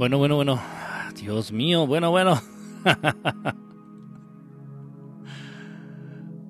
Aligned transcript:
Bueno, 0.00 0.16
bueno, 0.16 0.36
bueno. 0.36 0.58
Dios 1.20 1.52
mío, 1.52 1.86
bueno, 1.86 2.10
bueno. 2.10 2.40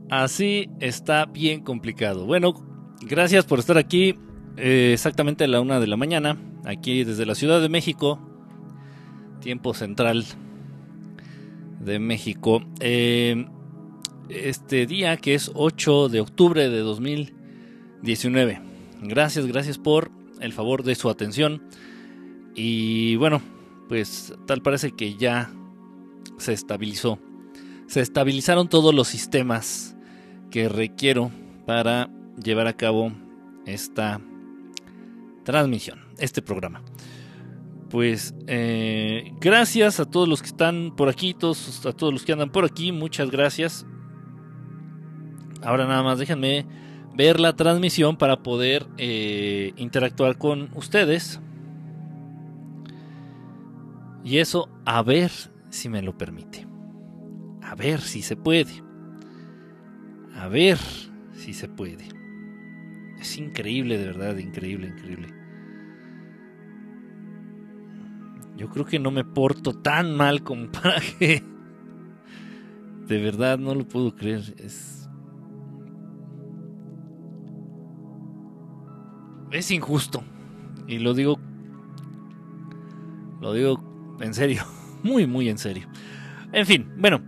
Así 0.08 0.71
está 0.79 1.26
bien 1.26 1.64
complicado. 1.64 2.26
Bueno, 2.26 2.54
gracias 3.00 3.44
por 3.46 3.58
estar 3.58 3.76
aquí 3.76 4.14
eh, 4.56 4.92
exactamente 4.94 5.42
a 5.42 5.48
la 5.48 5.60
una 5.60 5.80
de 5.80 5.88
la 5.88 5.96
mañana, 5.96 6.41
aquí 6.64 7.02
desde 7.02 7.27
la 7.27 7.34
Ciudad 7.34 7.61
de 7.61 7.68
México, 7.68 8.21
tiempo 9.41 9.75
central 9.75 10.25
de 11.80 11.98
México. 11.98 12.62
Eh, 12.79 13.46
este 14.29 14.87
día 14.87 15.17
que 15.17 15.35
es 15.35 15.51
8 15.55 16.09
de 16.09 16.21
octubre 16.21 16.71
de 16.71 16.79
2019. 16.79 18.61
Gracias, 19.03 19.45
gracias 19.46 19.77
por 19.77 20.12
el 20.39 20.53
favor 20.53 20.85
de 20.85 20.95
su 20.95 21.11
atención. 21.11 21.62
Y 22.54 23.17
bueno, 23.17 23.40
pues 23.89 24.35
tal 24.46 24.63
parece 24.63 24.93
que 24.93 25.14
ya 25.14 25.50
se 26.39 26.53
estabilizó. 26.53 27.18
Se 27.86 28.00
estabilizaron 28.00 28.68
todos 28.68 28.95
los 28.95 29.08
sistemas 29.08 29.96
que 30.50 30.68
requiero 30.68 31.31
para 31.67 32.11
llevar 32.42 32.67
a 32.67 32.77
cabo 32.77 33.12
esta 33.67 34.20
transmisión, 35.44 36.00
este 36.19 36.42
programa. 36.42 36.83
Pues 37.89 38.34
eh, 38.47 39.33
gracias 39.41 39.98
a 39.98 40.05
todos 40.05 40.28
los 40.28 40.42
que 40.42 40.48
están 40.48 40.94
por 40.97 41.08
aquí, 41.08 41.34
todos, 41.34 41.84
a 41.84 41.92
todos 41.92 42.12
los 42.12 42.25
que 42.25 42.33
andan 42.33 42.50
por 42.50 42.64
aquí, 42.64 42.92
muchas 42.92 43.30
gracias. 43.30 43.84
Ahora 45.62 45.86
nada 45.86 46.03
más 46.03 46.19
déjenme 46.19 46.67
ver 47.14 47.41
la 47.41 47.56
transmisión 47.56 48.17
para 48.17 48.42
poder 48.42 48.86
eh, 48.97 49.72
interactuar 49.77 50.39
con 50.39 50.70
ustedes. 50.75 51.41
Y 54.22 54.38
eso 54.38 54.68
a 54.84 55.02
ver 55.02 55.30
si 55.70 55.88
me 55.88 56.02
lo 56.02 56.16
permite. 56.16 56.66
A 57.62 57.74
ver 57.74 58.00
si 58.00 58.22
se 58.22 58.36
puede. 58.36 58.82
A 60.36 60.48
ver 60.48 60.78
si 61.32 61.52
se 61.52 61.68
puede. 61.68 62.08
Es 63.18 63.36
increíble, 63.38 63.98
de 63.98 64.06
verdad, 64.06 64.36
increíble, 64.36 64.88
increíble. 64.88 65.28
Yo 68.56 68.68
creo 68.68 68.84
que 68.84 68.98
no 68.98 69.10
me 69.10 69.24
porto 69.24 69.72
tan 69.72 70.16
mal 70.16 70.42
como 70.42 70.70
para 70.72 71.00
que... 71.00 71.42
De 73.06 73.20
verdad, 73.20 73.58
no 73.58 73.74
lo 73.74 73.86
puedo 73.86 74.14
creer. 74.14 74.55
Es... 74.58 75.08
Es 79.50 79.70
injusto. 79.70 80.22
Y 80.86 80.98
lo 80.98 81.14
digo... 81.14 81.38
Lo 83.40 83.55
digo 83.55 83.89
en 84.20 84.34
serio. 84.34 84.64
Muy, 85.02 85.26
muy 85.26 85.48
en 85.48 85.56
serio. 85.56 85.88
En 86.52 86.66
fin, 86.66 86.92
bueno. 86.98 87.22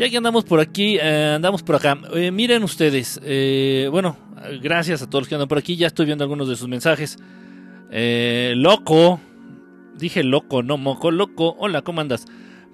Ya 0.00 0.08
que 0.08 0.16
andamos 0.16 0.44
por 0.44 0.60
aquí, 0.60 0.96
eh, 0.96 1.32
andamos 1.36 1.62
por 1.62 1.76
acá. 1.76 1.98
Eh, 2.14 2.30
miren 2.30 2.64
ustedes, 2.64 3.20
eh, 3.22 3.86
bueno, 3.90 4.16
gracias 4.62 5.02
a 5.02 5.10
todos 5.10 5.22
los 5.22 5.28
que 5.28 5.34
andan 5.34 5.46
por 5.46 5.58
aquí. 5.58 5.76
Ya 5.76 5.88
estoy 5.88 6.06
viendo 6.06 6.24
algunos 6.24 6.48
de 6.48 6.56
sus 6.56 6.68
mensajes. 6.68 7.18
loco, 7.90 9.20
dije 9.98 10.24
loco, 10.24 10.62
no 10.62 10.78
moco, 10.78 11.10
loco. 11.10 11.54
Hola, 11.58 11.82
¿cómo 11.82 12.00
andas? 12.00 12.24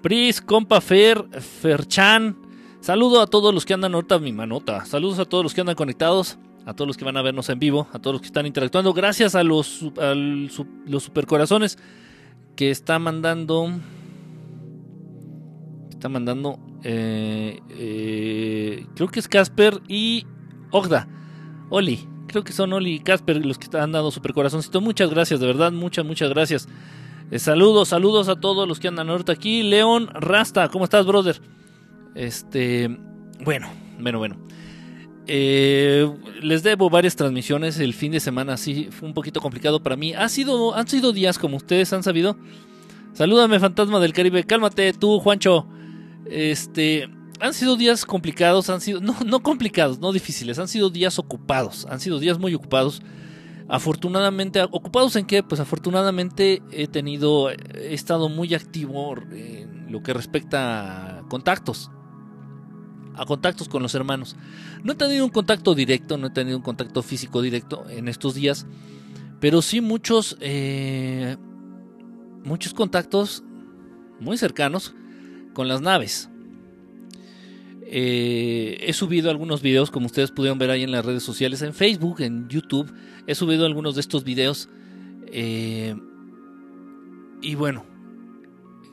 Pris, 0.02 0.40
compa 0.40 0.80
Fer, 0.80 1.24
Ferchan. 1.60 2.36
Saludo 2.80 3.20
a 3.20 3.26
todos 3.26 3.52
los 3.52 3.64
que 3.64 3.74
andan 3.74 3.94
ahorita 3.94 4.20
mi 4.20 4.32
manota. 4.32 4.84
Saludos 4.84 5.18
a 5.18 5.24
todos 5.24 5.42
los 5.42 5.52
que 5.52 5.62
andan 5.62 5.74
conectados, 5.74 6.38
a 6.64 6.74
todos 6.74 6.86
los 6.86 6.96
que 6.96 7.04
van 7.04 7.16
a 7.16 7.22
vernos 7.22 7.48
en 7.48 7.58
vivo, 7.58 7.88
a 7.92 7.98
todos 7.98 8.14
los 8.14 8.20
que 8.20 8.28
están 8.28 8.46
interactuando. 8.46 8.92
Gracias 8.92 9.34
a 9.34 9.42
los, 9.42 9.82
a 10.00 10.14
los 10.14 11.02
supercorazones 11.02 11.76
que 12.56 12.70
está 12.70 12.98
mandando. 12.98 13.70
Está 15.90 16.08
mandando 16.08 16.58
eh, 16.88 17.60
eh, 17.70 18.86
creo 18.94 19.08
que 19.08 19.18
es 19.18 19.26
Casper 19.26 19.82
y 19.88 20.24
Ogda. 20.70 21.08
Oli, 21.68 22.06
creo 22.28 22.44
que 22.44 22.52
son 22.52 22.72
Oli 22.72 22.94
y 22.94 23.00
Casper 23.00 23.44
los 23.44 23.58
que 23.58 23.64
están 23.64 23.90
dando 23.90 24.12
super 24.12 24.32
corazoncito. 24.32 24.80
Muchas 24.80 25.10
gracias, 25.10 25.40
de 25.40 25.46
verdad, 25.46 25.72
muchas, 25.72 26.04
muchas 26.04 26.30
gracias. 26.30 26.68
Eh, 27.32 27.40
saludos, 27.40 27.88
saludos 27.88 28.28
a 28.28 28.36
todos 28.36 28.68
los 28.68 28.78
que 28.78 28.86
andan 28.86 29.10
ahorita 29.10 29.32
aquí. 29.32 29.64
León 29.64 30.08
Rasta, 30.14 30.68
¿cómo 30.68 30.84
estás, 30.84 31.06
brother? 31.06 31.40
Este, 32.14 32.88
bueno, 33.44 33.68
bueno, 33.98 34.18
bueno. 34.18 34.36
Les 35.26 36.62
debo 36.62 36.90
varias 36.90 37.16
transmisiones. 37.16 37.78
El 37.78 37.94
fin 37.94 38.12
de 38.12 38.20
semana 38.20 38.56
sí 38.56 38.88
fue 38.90 39.08
un 39.08 39.14
poquito 39.14 39.40
complicado 39.40 39.82
para 39.82 39.96
mí. 39.96 40.14
Ha 40.14 40.28
sido, 40.28 40.74
han 40.74 40.88
sido 40.88 41.12
días 41.12 41.38
como 41.38 41.56
ustedes 41.56 41.92
han 41.92 42.02
sabido. 42.02 42.36
Salúdame, 43.12 43.58
fantasma 43.58 43.98
del 44.00 44.12
Caribe. 44.12 44.44
Cálmate 44.44 44.92
tú, 44.92 45.18
Juancho. 45.20 45.66
Este, 46.26 47.08
han 47.40 47.54
sido 47.54 47.76
días 47.76 48.04
complicados, 48.04 48.70
han 48.70 48.80
sido, 48.80 49.00
no, 49.00 49.16
no 49.24 49.42
complicados, 49.42 49.98
no 49.98 50.12
difíciles, 50.12 50.58
han 50.58 50.68
sido 50.68 50.90
días 50.90 51.18
ocupados, 51.18 51.86
han 51.90 52.00
sido 52.00 52.18
días 52.18 52.38
muy 52.38 52.54
ocupados. 52.54 53.02
Afortunadamente, 53.68 54.62
¿ocupados 54.62 55.16
en 55.16 55.26
qué? 55.26 55.42
Pues 55.42 55.60
afortunadamente 55.60 56.62
he 56.70 56.86
tenido, 56.86 57.50
he 57.50 57.94
estado 57.94 58.28
muy 58.28 58.54
activo 58.54 59.16
en 59.32 59.90
lo 59.90 60.02
que 60.02 60.14
respecta 60.14 61.18
a 61.18 61.22
contactos, 61.28 61.90
a 63.16 63.24
contactos 63.26 63.68
con 63.68 63.82
los 63.82 63.94
hermanos. 63.94 64.36
No 64.82 64.92
he 64.92 64.96
tenido 64.96 65.24
un 65.24 65.30
contacto 65.30 65.74
directo, 65.74 66.16
no 66.18 66.28
he 66.28 66.30
tenido 66.30 66.56
un 66.56 66.62
contacto 66.62 67.02
físico 67.02 67.42
directo 67.42 67.84
en 67.88 68.08
estos 68.08 68.34
días, 68.34 68.66
pero 69.40 69.62
sí 69.62 69.80
muchos, 69.80 70.36
eh, 70.40 71.36
muchos 72.44 72.74
contactos 72.74 73.42
muy 74.20 74.38
cercanos 74.38 74.94
con 75.54 75.68
las 75.68 75.80
naves. 75.80 76.28
Eh, 77.88 78.78
he 78.80 78.92
subido 78.92 79.30
algunos 79.30 79.62
videos, 79.62 79.90
como 79.92 80.06
ustedes 80.06 80.32
pudieron 80.32 80.58
ver 80.58 80.70
ahí 80.70 80.82
en 80.82 80.90
las 80.90 81.04
redes 81.04 81.22
sociales, 81.22 81.62
en 81.62 81.72
Facebook, 81.72 82.20
en 82.20 82.48
YouTube. 82.48 82.92
He 83.26 83.34
subido 83.34 83.64
algunos 83.64 83.94
de 83.94 84.00
estos 84.00 84.24
videos. 84.24 84.68
Eh, 85.28 85.94
y 87.42 87.54
bueno, 87.54 87.84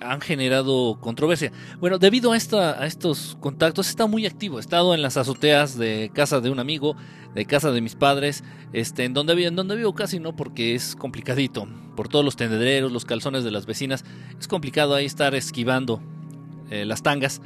han 0.04 0.22
generado 0.22 0.98
controversia. 1.00 1.52
Bueno, 1.80 1.98
debido 1.98 2.32
a, 2.32 2.38
esta, 2.38 2.82
a 2.82 2.86
estos 2.86 3.38
contactos, 3.40 3.90
está 3.90 4.08
muy 4.08 4.26
activo. 4.26 4.58
He 4.58 4.62
estado 4.62 4.94
en 4.94 5.02
las 5.02 5.18
azoteas 5.18 5.78
de 5.78 6.12
casa 6.14 6.42
de 6.42 6.50
un 6.50 6.60
amigo, 6.60 6.96
de 7.34 7.46
casa 7.46 7.72
de 7.72 7.82
mis 7.82 7.96
padres, 7.96 8.44
este, 8.74 9.06
en 9.06 9.14
donde, 9.14 9.46
en 9.46 9.56
donde 9.56 9.76
vivo 9.76 9.94
casi 9.94 10.20
no, 10.20 10.36
porque 10.36 10.76
es 10.76 10.96
complicadito. 10.96 11.68
Por 11.96 12.08
todos 12.08 12.26
los 12.26 12.36
tendederos, 12.36 12.92
los 12.92 13.06
calzones 13.06 13.44
de 13.44 13.52
las 13.52 13.66
vecinas, 13.66 14.04
es 14.40 14.48
complicado 14.48 14.96
ahí 14.96 15.06
estar 15.06 15.36
esquivando 15.36 16.02
eh, 16.70 16.86
las 16.86 17.04
tangas 17.04 17.42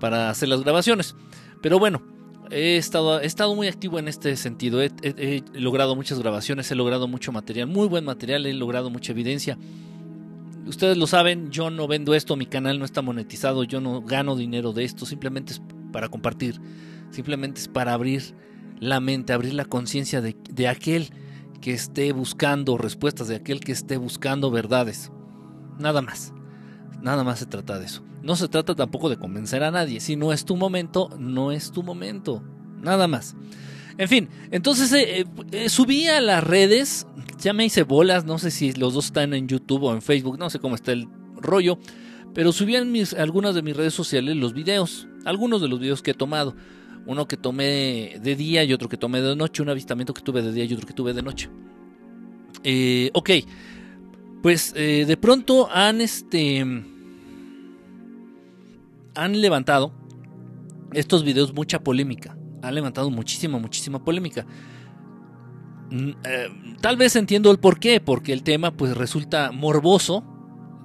para 0.00 0.30
hacer 0.30 0.48
las 0.48 0.62
grabaciones. 0.62 1.14
Pero 1.60 1.78
bueno, 1.78 2.02
he 2.50 2.76
estado, 2.76 3.20
he 3.20 3.26
estado 3.26 3.54
muy 3.54 3.68
activo 3.68 3.98
en 3.98 4.08
este 4.08 4.36
sentido. 4.36 4.82
He, 4.82 5.42
logrado 5.54 5.96
muchas 5.96 6.18
grabaciones, 6.18 6.70
he 6.70 6.74
logrado 6.74 7.08
mucho 7.08 7.32
material, 7.32 7.68
muy 7.68 7.88
buen 7.88 8.04
material, 8.04 8.46
he 8.46 8.52
logrado 8.52 8.90
mucha 8.90 9.12
evidencia. 9.12 9.58
Ustedes 10.66 10.96
lo 10.96 11.06
saben, 11.06 11.50
yo 11.50 11.70
no 11.70 11.88
vendo 11.88 12.14
esto, 12.14 12.36
mi 12.36 12.46
canal 12.46 12.78
no 12.78 12.84
está 12.84 13.02
monetizado, 13.02 13.64
yo 13.64 13.80
no 13.80 14.02
gano 14.02 14.36
dinero 14.36 14.72
de 14.72 14.84
esto, 14.84 15.06
simplemente 15.06 15.54
es 15.54 15.62
para 15.92 16.08
compartir, 16.08 16.60
simplemente 17.10 17.60
es 17.60 17.68
para 17.68 17.94
abrir 17.94 18.34
la 18.78 19.00
mente, 19.00 19.32
abrir 19.32 19.54
la 19.54 19.64
conciencia 19.64 20.20
de, 20.20 20.36
de 20.50 20.68
aquel 20.68 21.10
que 21.60 21.72
esté 21.72 22.12
buscando 22.12 22.76
respuestas, 22.78 23.28
de 23.28 23.36
aquel 23.36 23.60
que 23.60 23.72
esté 23.72 23.96
buscando 23.96 24.50
verdades. 24.50 25.10
Nada 25.78 26.02
más. 26.02 26.32
Nada 27.00 27.24
más 27.24 27.40
se 27.40 27.46
trata 27.46 27.78
de 27.78 27.86
eso. 27.86 28.02
No 28.22 28.36
se 28.36 28.48
trata 28.48 28.74
tampoco 28.74 29.08
de 29.08 29.16
convencer 29.16 29.64
a 29.64 29.70
nadie. 29.70 30.00
Si 30.00 30.14
no 30.16 30.32
es 30.32 30.44
tu 30.44 30.56
momento, 30.56 31.10
no 31.18 31.50
es 31.50 31.72
tu 31.72 31.82
momento. 31.82 32.42
Nada 32.80 33.08
más. 33.08 33.34
En 33.98 34.08
fin, 34.08 34.28
entonces 34.50 34.92
eh, 34.92 35.24
eh, 35.50 35.68
subí 35.68 36.08
a 36.08 36.20
las 36.20 36.42
redes, 36.42 37.06
ya 37.42 37.52
me 37.52 37.64
hice 37.64 37.82
bolas, 37.82 38.24
no 38.24 38.38
sé 38.38 38.50
si 38.50 38.72
los 38.72 38.94
dos 38.94 39.06
están 39.06 39.34
en 39.34 39.48
YouTube 39.48 39.82
o 39.84 39.92
en 39.92 40.02
Facebook, 40.02 40.38
no 40.38 40.48
sé 40.50 40.58
cómo 40.58 40.74
está 40.74 40.92
el 40.92 41.08
rollo, 41.36 41.78
pero 42.34 42.52
subí 42.52 42.76
en 42.76 42.92
mis, 42.92 43.14
algunas 43.14 43.54
de 43.54 43.62
mis 43.62 43.76
redes 43.76 43.94
sociales 43.94 44.36
los 44.36 44.54
videos, 44.54 45.08
algunos 45.24 45.60
de 45.60 45.68
los 45.68 45.80
videos 45.80 46.02
que 46.02 46.12
he 46.12 46.14
tomado. 46.14 46.54
Uno 47.04 47.26
que 47.26 47.36
tomé 47.36 48.20
de 48.22 48.36
día 48.36 48.62
y 48.62 48.72
otro 48.72 48.88
que 48.88 48.96
tomé 48.96 49.20
de 49.20 49.34
noche, 49.34 49.60
un 49.60 49.68
avistamiento 49.68 50.14
que 50.14 50.22
tuve 50.22 50.40
de 50.40 50.52
día 50.52 50.64
y 50.64 50.72
otro 50.72 50.86
que 50.86 50.94
tuve 50.94 51.12
de 51.12 51.22
noche. 51.22 51.50
ok, 53.12 53.30
pues 54.40 54.72
de 54.72 55.16
pronto 55.20 55.68
han 55.72 56.00
este 56.00 56.60
han 59.14 59.40
levantado 59.40 59.92
estos 60.92 61.24
videos 61.24 61.52
mucha 61.52 61.80
polémica. 61.80 62.36
Han 62.62 62.74
levantado 62.74 63.10
muchísima, 63.10 63.58
muchísima 63.58 64.04
polémica. 64.04 64.46
Mm, 65.92 66.10
eh, 66.24 66.48
tal 66.80 66.96
vez 66.96 67.16
entiendo 67.16 67.50
el 67.50 67.58
por 67.58 67.78
qué, 67.78 68.00
porque 68.00 68.32
el 68.32 68.42
tema 68.42 68.72
pues 68.72 68.96
resulta 68.96 69.52
morboso. 69.52 70.24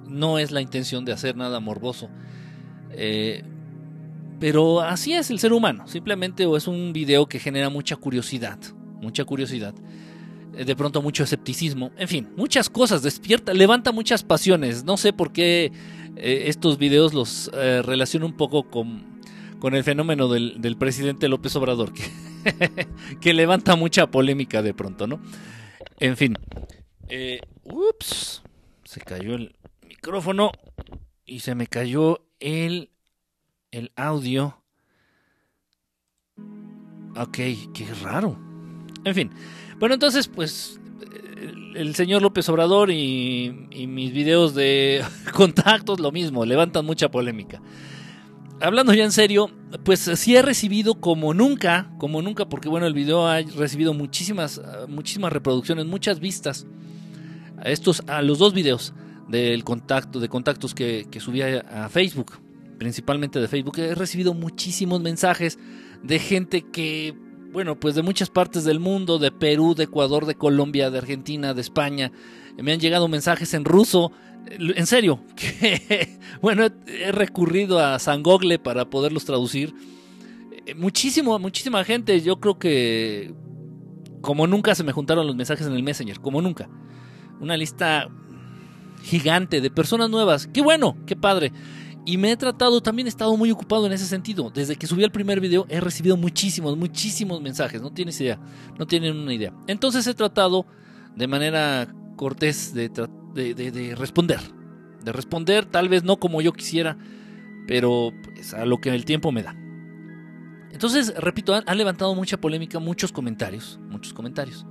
No 0.06 0.38
es 0.38 0.50
la 0.50 0.60
intención 0.60 1.04
de 1.04 1.12
hacer 1.12 1.36
nada 1.36 1.60
morboso. 1.60 2.10
Eh, 2.90 3.42
pero 4.38 4.80
así 4.82 5.14
es 5.14 5.30
el 5.30 5.38
ser 5.38 5.52
humano. 5.52 5.88
Simplemente 5.88 6.46
es 6.56 6.68
un 6.68 6.92
video 6.92 7.26
que 7.26 7.38
genera 7.38 7.70
mucha 7.70 7.96
curiosidad. 7.96 8.58
Mucha 9.00 9.24
curiosidad. 9.24 9.74
eh, 10.54 10.64
de 10.64 10.76
pronto 10.76 11.00
mucho 11.00 11.22
escepticismo, 11.22 11.92
en 11.98 12.08
fin, 12.08 12.28
muchas 12.36 12.68
cosas, 12.68 13.02
despierta, 13.02 13.54
levanta 13.54 13.92
muchas 13.92 14.22
pasiones. 14.24 14.84
No 14.84 14.96
sé 14.96 15.12
por 15.12 15.32
qué 15.32 15.72
estos 16.16 16.78
videos 16.78 17.14
los 17.14 17.50
relaciono 17.52 18.26
un 18.26 18.36
poco 18.36 18.64
con, 18.64 19.20
con 19.60 19.74
el 19.74 19.84
fenómeno 19.84 20.28
del, 20.28 20.60
del, 20.60 20.76
presidente 20.76 21.28
López 21.28 21.54
Obrador, 21.54 21.92
que, 23.20 23.34
levanta 23.34 23.76
mucha 23.76 24.06
polémica 24.08 24.62
de 24.62 24.74
pronto, 24.74 25.06
¿no? 25.06 25.20
En 26.00 26.16
fin, 26.16 26.38
ups, 27.64 28.42
se 28.84 29.00
cayó 29.00 29.34
el 29.34 29.56
micrófono 29.86 30.52
y 31.24 31.40
se 31.40 31.54
me 31.54 31.66
cayó 31.66 32.26
el, 32.40 32.90
el 33.70 33.92
audio. 33.96 34.62
Ok, 37.16 37.38
qué 37.74 37.86
raro. 38.02 38.38
En 39.04 39.14
fin, 39.14 39.30
bueno, 39.78 39.94
entonces, 39.94 40.28
pues 40.28 40.78
el 41.74 41.94
señor 41.94 42.22
López 42.22 42.48
Obrador 42.48 42.90
y, 42.90 43.68
mis 43.88 44.12
videos 44.12 44.54
de 44.54 45.04
contactos, 45.32 46.00
lo 46.00 46.12
mismo, 46.12 46.44
levantan 46.44 46.84
mucha 46.84 47.10
polémica. 47.10 47.60
Hablando 48.60 48.92
ya 48.92 49.04
en 49.04 49.12
serio, 49.12 49.50
pues 49.84 50.00
sí 50.00 50.34
he 50.34 50.42
recibido 50.42 50.96
como 50.96 51.32
nunca, 51.32 51.92
como 51.98 52.22
nunca, 52.22 52.48
porque 52.48 52.68
bueno, 52.68 52.86
el 52.86 52.94
video 52.94 53.28
ha 53.28 53.40
recibido 53.40 53.94
muchísimas, 53.94 54.60
muchísimas 54.88 55.32
reproducciones, 55.32 55.86
muchas 55.86 56.18
vistas. 56.18 56.66
A 57.58 57.70
estos, 57.70 58.02
a 58.08 58.22
los 58.22 58.38
dos 58.38 58.54
videos 58.54 58.94
del 59.28 59.62
contacto, 59.62 60.18
de 60.18 60.28
contactos 60.28 60.74
que, 60.74 61.06
que 61.10 61.20
subí 61.20 61.42
a 61.42 61.88
Facebook, 61.88 62.32
principalmente 62.78 63.40
de 63.40 63.48
Facebook, 63.48 63.78
he 63.78 63.94
recibido 63.94 64.34
muchísimos 64.34 65.00
mensajes 65.00 65.58
de 66.02 66.18
gente 66.18 66.62
que 66.62 67.14
bueno, 67.52 67.78
pues 67.78 67.94
de 67.94 68.02
muchas 68.02 68.30
partes 68.30 68.64
del 68.64 68.80
mundo, 68.80 69.18
de 69.18 69.32
Perú, 69.32 69.74
de 69.74 69.84
Ecuador, 69.84 70.26
de 70.26 70.34
Colombia, 70.34 70.90
de 70.90 70.98
Argentina, 70.98 71.54
de 71.54 71.60
España. 71.60 72.12
Me 72.56 72.72
han 72.72 72.80
llegado 72.80 73.08
mensajes 73.08 73.54
en 73.54 73.64
ruso. 73.64 74.12
En 74.50 74.86
serio, 74.86 75.20
que 75.36 76.18
bueno, 76.40 76.64
he 76.86 77.12
recurrido 77.12 77.78
a 77.78 77.98
Sangogle 77.98 78.58
para 78.58 78.90
poderlos 78.90 79.24
traducir. 79.24 79.74
Eh, 80.66 80.74
muchísimo, 80.74 81.38
muchísima 81.38 81.84
gente. 81.84 82.20
Yo 82.20 82.38
creo 82.40 82.58
que 82.58 83.34
como 84.20 84.46
nunca 84.46 84.74
se 84.74 84.84
me 84.84 84.92
juntaron 84.92 85.26
los 85.26 85.36
mensajes 85.36 85.66
en 85.66 85.72
el 85.72 85.82
Messenger, 85.82 86.20
como 86.20 86.42
nunca. 86.42 86.68
Una 87.40 87.56
lista 87.56 88.08
gigante 89.02 89.60
de 89.60 89.70
personas 89.70 90.10
nuevas. 90.10 90.46
Qué 90.46 90.60
bueno, 90.60 90.96
qué 91.06 91.16
padre. 91.16 91.52
Y 92.08 92.16
me 92.16 92.32
he 92.32 92.36
tratado, 92.38 92.80
también 92.80 93.06
he 93.06 93.10
estado 93.10 93.36
muy 93.36 93.50
ocupado 93.50 93.84
en 93.84 93.92
ese 93.92 94.06
sentido. 94.06 94.48
Desde 94.48 94.76
que 94.76 94.86
subí 94.86 95.04
el 95.04 95.10
primer 95.10 95.40
video 95.40 95.66
he 95.68 95.78
recibido 95.78 96.16
muchísimos, 96.16 96.74
muchísimos 96.74 97.42
mensajes. 97.42 97.82
No 97.82 97.92
tienes 97.92 98.18
idea, 98.22 98.40
no 98.78 98.86
tienen 98.86 99.14
una 99.14 99.34
idea. 99.34 99.52
Entonces 99.66 100.06
he 100.06 100.14
tratado 100.14 100.64
de 101.14 101.26
manera 101.26 101.94
cortés 102.16 102.72
de, 102.72 102.88
de, 102.88 103.94
responder. 103.94 104.40
De 105.04 105.12
responder, 105.12 105.66
tal 105.66 105.90
vez 105.90 106.02
no 106.02 106.16
como 106.16 106.40
yo 106.40 106.54
quisiera, 106.54 106.96
pero 107.66 108.10
pues, 108.24 108.54
a 108.54 108.64
lo 108.64 108.78
que 108.78 108.88
el 108.88 109.04
tiempo 109.04 109.30
me 109.30 109.42
da. 109.42 109.54
Entonces, 110.72 111.12
repito, 111.14 111.54
han, 111.54 111.76
levantado 111.76 112.14
mucha 112.14 112.38
polémica, 112.38 112.78
muchos 112.78 113.12
comentarios, 113.12 113.78
muchos 113.90 114.14
comentarios. 114.14 114.64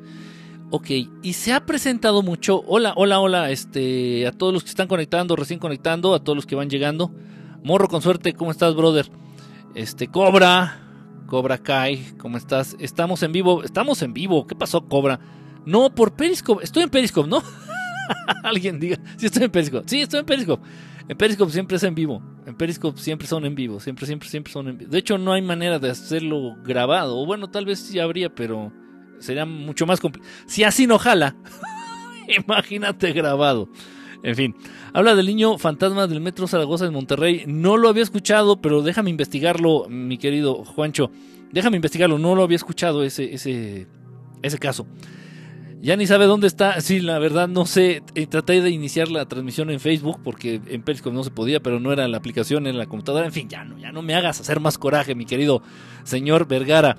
Ok, 0.69 0.89
y 1.23 1.33
se 1.33 1.53
ha 1.53 1.65
presentado 1.65 2.21
mucho. 2.23 2.61
Hola, 2.67 2.91
hola, 2.97 3.21
hola, 3.21 3.51
este, 3.51 4.27
a 4.27 4.33
todos 4.33 4.53
los 4.53 4.63
que 4.63 4.69
están 4.69 4.89
conectando, 4.89 5.37
recién 5.37 5.59
conectando, 5.59 6.13
a 6.13 6.21
todos 6.21 6.35
los 6.35 6.45
que 6.45 6.55
van 6.55 6.69
llegando. 6.69 7.09
Morro 7.63 7.87
con 7.87 8.01
suerte, 8.01 8.33
¿cómo 8.33 8.51
estás, 8.51 8.75
brother? 8.75 9.09
Este, 9.75 10.09
Cobra, 10.09 10.81
Cobra 11.25 11.57
Kai, 11.57 12.15
¿cómo 12.17 12.35
estás? 12.35 12.75
Estamos 12.79 13.23
en 13.23 13.31
vivo, 13.31 13.63
estamos 13.63 14.01
en 14.01 14.13
vivo. 14.13 14.45
¿Qué 14.45 14.55
pasó, 14.55 14.85
Cobra? 14.89 15.21
No, 15.65 15.95
por 15.95 16.17
Periscope, 16.17 16.65
estoy 16.65 16.83
en 16.83 16.89
Periscope, 16.89 17.29
¿no? 17.29 17.41
Alguien 18.43 18.77
diga, 18.77 18.99
sí 19.15 19.27
estoy 19.27 19.43
en 19.43 19.51
Periscope. 19.51 19.87
Sí, 19.87 20.01
estoy 20.01 20.19
en 20.19 20.25
Periscope. 20.25 20.67
En 21.07 21.17
Periscope 21.17 21.53
siempre 21.53 21.77
es 21.77 21.83
en 21.83 21.95
vivo. 21.95 22.21
En 22.45 22.55
Periscope 22.55 22.99
siempre 22.99 23.25
son 23.25 23.45
en 23.45 23.55
vivo. 23.55 23.79
Siempre, 23.79 24.05
siempre, 24.05 24.27
siempre 24.27 24.51
son 24.51 24.67
en 24.67 24.77
vivo. 24.77 24.91
De 24.91 24.97
hecho, 24.97 25.17
no 25.17 25.31
hay 25.31 25.41
manera 25.41 25.79
de 25.79 25.89
hacerlo 25.91 26.57
grabado. 26.65 27.25
Bueno, 27.25 27.49
tal 27.49 27.63
vez 27.63 27.79
sí 27.79 27.99
habría, 27.99 28.35
pero 28.35 28.73
Sería 29.19 29.45
mucho 29.45 29.85
más 29.85 29.99
complicado. 29.99 30.31
Si 30.45 30.63
así 30.63 30.87
no 30.87 30.97
jala, 30.97 31.35
imagínate 32.45 33.11
grabado. 33.13 33.69
En 34.23 34.35
fin, 34.35 34.55
habla 34.93 35.15
del 35.15 35.27
niño 35.27 35.57
fantasma 35.57 36.07
del 36.07 36.21
Metro 36.21 36.47
Zaragoza 36.47 36.85
de 36.85 36.91
Monterrey. 36.91 37.43
No 37.47 37.77
lo 37.77 37.89
había 37.89 38.03
escuchado, 38.03 38.61
pero 38.61 38.81
déjame 38.81 39.09
investigarlo, 39.09 39.87
mi 39.89 40.17
querido 40.17 40.63
Juancho. 40.65 41.11
Déjame 41.51 41.77
investigarlo, 41.77 42.17
no 42.17 42.35
lo 42.35 42.43
había 42.43 42.57
escuchado 42.57 43.03
ese, 43.03 43.33
ese, 43.33 43.87
ese 44.41 44.57
caso. 44.57 44.87
Ya 45.79 45.95
ni 45.95 46.07
sabe 46.07 46.25
dónde 46.25 46.47
está. 46.47 46.81
Sí, 46.81 46.99
la 46.99 47.19
verdad 47.19 47.47
no 47.47 47.65
sé. 47.65 48.01
Eh, 48.15 48.25
traté 48.25 48.61
de 48.61 48.71
iniciar 48.71 49.09
la 49.09 49.25
transmisión 49.27 49.69
en 49.69 49.79
Facebook 49.79 50.19
porque 50.23 50.59
en 50.67 50.81
Periscope 50.81 51.15
no 51.15 51.23
se 51.23 51.29
podía, 51.29 51.61
pero 51.61 51.79
no 51.79 51.93
era 51.93 52.07
la 52.07 52.17
aplicación 52.17 52.65
en 52.65 52.77
la 52.77 52.87
computadora. 52.87 53.27
En 53.27 53.31
fin, 53.31 53.47
ya 53.47 53.63
no, 53.63 53.77
ya 53.77 53.91
no 53.91 54.01
me 54.01 54.15
hagas 54.15 54.41
hacer 54.41 54.59
más 54.59 54.77
coraje, 54.77 55.13
mi 55.13 55.25
querido 55.25 55.61
señor 56.03 56.47
Vergara 56.47 56.97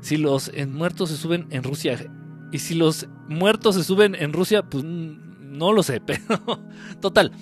si 0.00 0.16
los 0.16 0.50
muertos 0.68 1.10
se 1.10 1.16
suben 1.16 1.46
en 1.50 1.62
Rusia. 1.62 2.10
Y 2.52 2.58
si 2.58 2.74
los 2.74 3.08
muertos 3.28 3.76
se 3.76 3.84
suben 3.84 4.14
en 4.14 4.32
Rusia, 4.32 4.62
pues 4.62 4.84
no 4.84 5.72
lo 5.72 5.82
sé, 5.82 6.00
pero 6.06 6.38
total. 7.00 7.32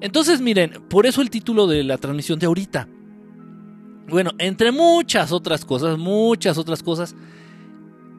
Entonces 0.00 0.40
miren, 0.40 0.82
por 0.88 1.06
eso 1.06 1.22
el 1.22 1.30
título 1.30 1.66
de 1.66 1.82
la 1.84 1.98
transmisión 1.98 2.38
de 2.38 2.46
ahorita. 2.46 2.88
Bueno, 4.08 4.32
entre 4.38 4.70
muchas 4.70 5.32
otras 5.32 5.64
cosas, 5.64 5.98
muchas 5.98 6.58
otras 6.58 6.82
cosas. 6.82 7.16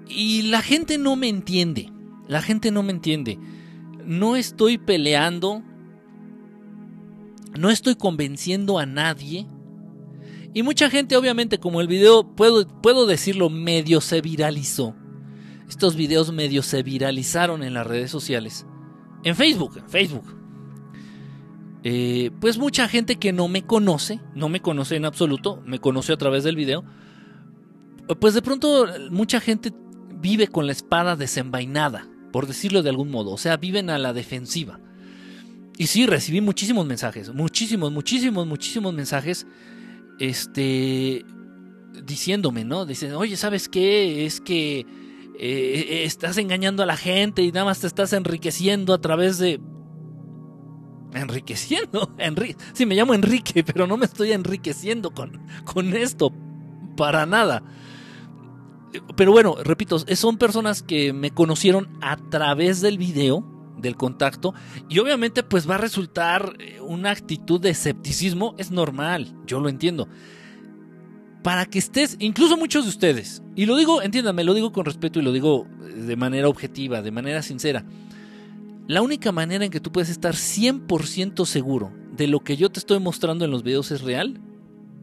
Y 0.07 0.43
la 0.43 0.61
gente 0.61 0.97
no 0.97 1.15
me 1.15 1.29
entiende. 1.29 1.91
La 2.27 2.41
gente 2.41 2.71
no 2.71 2.83
me 2.83 2.91
entiende. 2.91 3.39
No 4.03 4.35
estoy 4.35 4.77
peleando. 4.77 5.61
No 7.57 7.69
estoy 7.69 7.95
convenciendo 7.95 8.79
a 8.79 8.85
nadie 8.85 9.47
y 10.55 10.63
mucha 10.63 10.89
gente, 10.89 11.17
obviamente, 11.17 11.59
como 11.59 11.81
el 11.81 11.87
video, 11.89 12.23
puedo, 12.23 12.65
puedo 12.65 13.05
decirlo, 13.05 13.49
medio 13.49 13.99
se 13.99 14.21
viralizó. 14.21 14.95
Estos 15.67 15.97
videos 15.97 16.31
medio 16.31 16.63
se 16.63 16.81
viralizaron 16.81 17.61
en 17.61 17.73
las 17.73 17.85
redes 17.85 18.09
sociales. 18.09 18.65
En 19.25 19.35
Facebook, 19.35 19.79
en 19.79 19.89
Facebook. 19.89 20.23
Eh, 21.83 22.31
pues 22.39 22.57
mucha 22.57 22.87
gente 22.87 23.17
que 23.17 23.33
no 23.33 23.49
me 23.49 23.63
conoce, 23.63 24.21
no 24.33 24.47
me 24.47 24.61
conoce 24.61 24.95
en 24.95 25.03
absoluto, 25.03 25.61
me 25.65 25.79
conoce 25.79 26.13
a 26.13 26.17
través 26.17 26.45
del 26.45 26.55
video. 26.55 26.85
Pues 28.21 28.33
de 28.33 28.41
pronto 28.41 28.87
mucha 29.11 29.41
gente 29.41 29.73
vive 30.21 30.47
con 30.47 30.67
la 30.67 30.71
espada 30.71 31.17
desenvainada, 31.17 32.07
por 32.31 32.47
decirlo 32.47 32.81
de 32.81 32.91
algún 32.91 33.11
modo. 33.11 33.31
O 33.31 33.37
sea, 33.37 33.57
viven 33.57 33.89
a 33.89 33.99
la 33.99 34.13
defensiva. 34.13 34.79
Y 35.77 35.87
sí, 35.87 36.05
recibí 36.05 36.39
muchísimos 36.39 36.85
mensajes, 36.85 37.33
muchísimos, 37.33 37.91
muchísimos, 37.91 38.47
muchísimos 38.47 38.93
mensajes 38.93 39.45
este, 40.19 41.25
diciéndome, 42.03 42.65
¿no? 42.65 42.85
Dicen, 42.85 43.13
oye, 43.13 43.37
¿sabes 43.37 43.69
qué? 43.69 44.25
Es 44.25 44.41
que 44.41 44.85
eh, 45.37 46.03
estás 46.05 46.37
engañando 46.37 46.83
a 46.83 46.85
la 46.85 46.97
gente 46.97 47.41
y 47.41 47.51
nada 47.51 47.65
más 47.65 47.79
te 47.79 47.87
estás 47.87 48.13
enriqueciendo 48.13 48.93
a 48.93 49.01
través 49.01 49.37
de... 49.37 49.59
Enriqueciendo. 51.13 52.13
Enri 52.17 52.55
sí, 52.73 52.85
me 52.85 52.95
llamo 52.95 53.13
Enrique, 53.13 53.63
pero 53.63 53.87
no 53.87 53.97
me 53.97 54.05
estoy 54.05 54.31
enriqueciendo 54.31 55.11
con, 55.11 55.41
con 55.63 55.95
esto. 55.95 56.31
Para 56.97 57.25
nada. 57.25 57.63
Pero 59.17 59.31
bueno, 59.31 59.57
repito, 59.63 59.99
son 59.99 60.37
personas 60.37 60.81
que 60.81 61.11
me 61.11 61.31
conocieron 61.31 61.97
a 62.01 62.15
través 62.15 62.79
del 62.79 62.97
video 62.97 63.54
del 63.85 63.95
contacto 63.95 64.53
y 64.89 64.99
obviamente 64.99 65.43
pues 65.43 65.69
va 65.69 65.75
a 65.75 65.79
resultar 65.79 66.55
eh, 66.59 66.79
una 66.81 67.11
actitud 67.11 67.61
de 67.61 67.69
escepticismo, 67.69 68.55
es 68.57 68.71
normal, 68.71 69.33
yo 69.45 69.59
lo 69.59 69.69
entiendo. 69.69 70.09
Para 71.43 71.65
que 71.67 71.77
estés, 71.77 72.17
incluso 72.19 72.57
muchos 72.57 72.85
de 72.85 72.89
ustedes, 72.89 73.43
y 73.55 73.67
lo 73.67 73.77
digo, 73.77 74.01
entiéndame, 74.01 74.43
lo 74.43 74.53
digo 74.53 74.71
con 74.71 74.85
respeto 74.85 75.19
y 75.19 75.21
lo 75.21 75.31
digo 75.31 75.67
eh, 75.83 75.93
de 75.93 76.15
manera 76.15 76.49
objetiva, 76.49 77.01
de 77.01 77.11
manera 77.11 77.41
sincera, 77.41 77.85
la 78.87 79.01
única 79.01 79.31
manera 79.31 79.65
en 79.65 79.71
que 79.71 79.79
tú 79.79 79.91
puedes 79.91 80.09
estar 80.09 80.33
100% 80.33 81.45
seguro 81.45 81.91
de 82.15 82.27
lo 82.27 82.41
que 82.41 82.57
yo 82.57 82.69
te 82.69 82.79
estoy 82.79 82.99
mostrando 82.99 83.45
en 83.45 83.51
los 83.51 83.63
videos 83.63 83.91
es 83.91 84.01
real, 84.01 84.39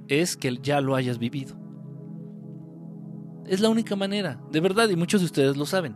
es 0.08 0.36
que 0.36 0.58
ya 0.62 0.80
lo 0.80 0.94
hayas 0.94 1.18
vivido. 1.18 1.56
Es 3.46 3.60
la 3.60 3.68
única 3.68 3.96
manera, 3.96 4.40
de 4.50 4.60
verdad, 4.60 4.88
y 4.88 4.96
muchos 4.96 5.20
de 5.20 5.26
ustedes 5.26 5.56
lo 5.56 5.66
saben. 5.66 5.94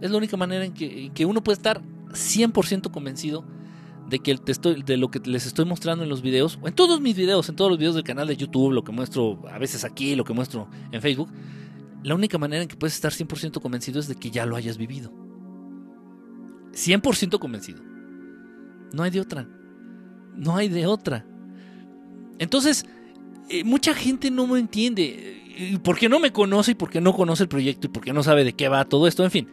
Es 0.00 0.10
la 0.10 0.16
única 0.16 0.36
manera 0.36 0.64
en 0.64 0.74
que, 0.74 1.06
en 1.06 1.14
que 1.14 1.26
uno 1.26 1.42
puede 1.42 1.56
estar 1.56 1.80
100% 2.10 2.90
convencido 2.90 3.44
de 4.08 4.20
que 4.20 4.38
estoy, 4.46 4.82
de 4.82 4.96
lo 4.96 5.10
que 5.10 5.20
les 5.20 5.46
estoy 5.46 5.64
mostrando 5.64 6.02
en 6.02 6.10
los 6.10 6.22
videos, 6.22 6.58
o 6.62 6.68
en 6.68 6.74
todos 6.74 7.00
mis 7.00 7.14
videos, 7.14 7.48
en 7.48 7.56
todos 7.56 7.70
los 7.70 7.78
videos 7.78 7.94
del 7.94 8.04
canal 8.04 8.26
de 8.26 8.36
YouTube, 8.36 8.72
lo 8.72 8.82
que 8.82 8.92
muestro 8.92 9.42
a 9.50 9.58
veces 9.58 9.84
aquí, 9.84 10.14
lo 10.16 10.24
que 10.24 10.32
muestro 10.32 10.68
en 10.92 11.02
Facebook, 11.02 11.28
la 12.02 12.14
única 12.14 12.38
manera 12.38 12.62
en 12.62 12.68
que 12.68 12.76
puedes 12.76 12.94
estar 12.94 13.12
100% 13.12 13.60
convencido 13.60 14.00
es 14.00 14.08
de 14.08 14.14
que 14.14 14.30
ya 14.30 14.46
lo 14.46 14.56
hayas 14.56 14.78
vivido. 14.78 15.12
100% 16.72 17.38
convencido. 17.38 17.82
No 18.92 19.02
hay 19.02 19.10
de 19.10 19.20
otra. 19.20 19.48
No 20.36 20.56
hay 20.56 20.68
de 20.68 20.86
otra. 20.86 21.26
Entonces, 22.38 22.86
eh, 23.48 23.64
mucha 23.64 23.94
gente 23.94 24.30
no 24.30 24.46
me 24.46 24.60
entiende. 24.60 25.78
¿Por 25.82 25.98
qué 25.98 26.08
no 26.08 26.20
me 26.20 26.32
conoce 26.32 26.72
y 26.72 26.74
por 26.74 26.88
qué 26.88 27.00
no 27.00 27.12
conoce 27.12 27.42
el 27.42 27.48
proyecto 27.48 27.88
y 27.88 27.90
por 27.90 28.04
qué 28.04 28.12
no 28.12 28.22
sabe 28.22 28.44
de 28.44 28.52
qué 28.52 28.68
va 28.68 28.84
todo 28.84 29.08
esto? 29.08 29.24
En 29.24 29.32
fin 29.32 29.48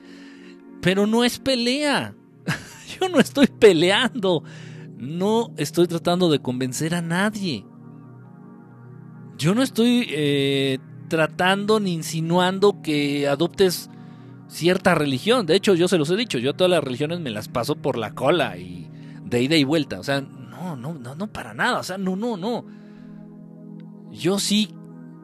Pero 0.81 1.07
no 1.07 1.23
es 1.23 1.39
pelea. 1.39 2.15
Yo 3.01 3.09
no 3.09 3.19
estoy 3.19 3.47
peleando. 3.47 4.43
No 4.97 5.51
estoy 5.57 5.87
tratando 5.87 6.29
de 6.29 6.39
convencer 6.39 6.95
a 6.95 7.01
nadie. 7.01 7.65
Yo 9.37 9.53
no 9.53 9.61
estoy 9.61 10.07
eh, 10.09 10.79
tratando 11.09 11.79
ni 11.79 11.93
insinuando 11.93 12.81
que 12.81 13.27
adoptes 13.27 13.89
cierta 14.47 14.95
religión. 14.95 15.45
De 15.45 15.55
hecho, 15.55 15.75
yo 15.75 15.87
se 15.87 15.97
los 15.97 16.09
he 16.09 16.15
dicho, 16.15 16.37
yo 16.37 16.53
todas 16.53 16.71
las 16.71 16.83
religiones 16.83 17.19
me 17.19 17.31
las 17.31 17.49
paso 17.49 17.75
por 17.75 17.97
la 17.97 18.13
cola 18.13 18.57
y 18.57 18.89
de 19.23 19.41
ida 19.41 19.57
y 19.57 19.65
vuelta. 19.65 19.99
O 19.99 20.03
sea, 20.03 20.21
no, 20.21 20.75
no, 20.77 20.93
no, 20.93 21.15
no 21.15 21.27
para 21.27 21.53
nada. 21.53 21.79
O 21.79 21.83
sea, 21.83 21.97
no, 21.97 22.15
no, 22.15 22.37
no. 22.37 22.65
Yo 24.11 24.39
sí 24.39 24.73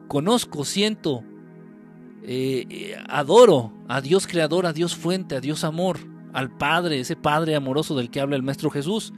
conozco, 0.08 0.66
siento, 0.66 1.24
eh, 2.22 2.66
eh, 2.68 2.96
adoro 3.08 3.72
a 3.88 4.02
Dios 4.02 4.26
creador, 4.26 4.66
a 4.66 4.74
Dios 4.74 4.94
fuente, 4.94 5.36
a 5.36 5.40
Dios 5.40 5.64
amor, 5.64 5.98
al 6.32 6.56
Padre, 6.56 7.00
ese 7.00 7.16
Padre 7.16 7.54
amoroso 7.54 7.96
del 7.96 8.10
que 8.10 8.20
habla 8.20 8.36
el 8.36 8.42
Maestro 8.42 8.70
Jesús. 8.70 9.12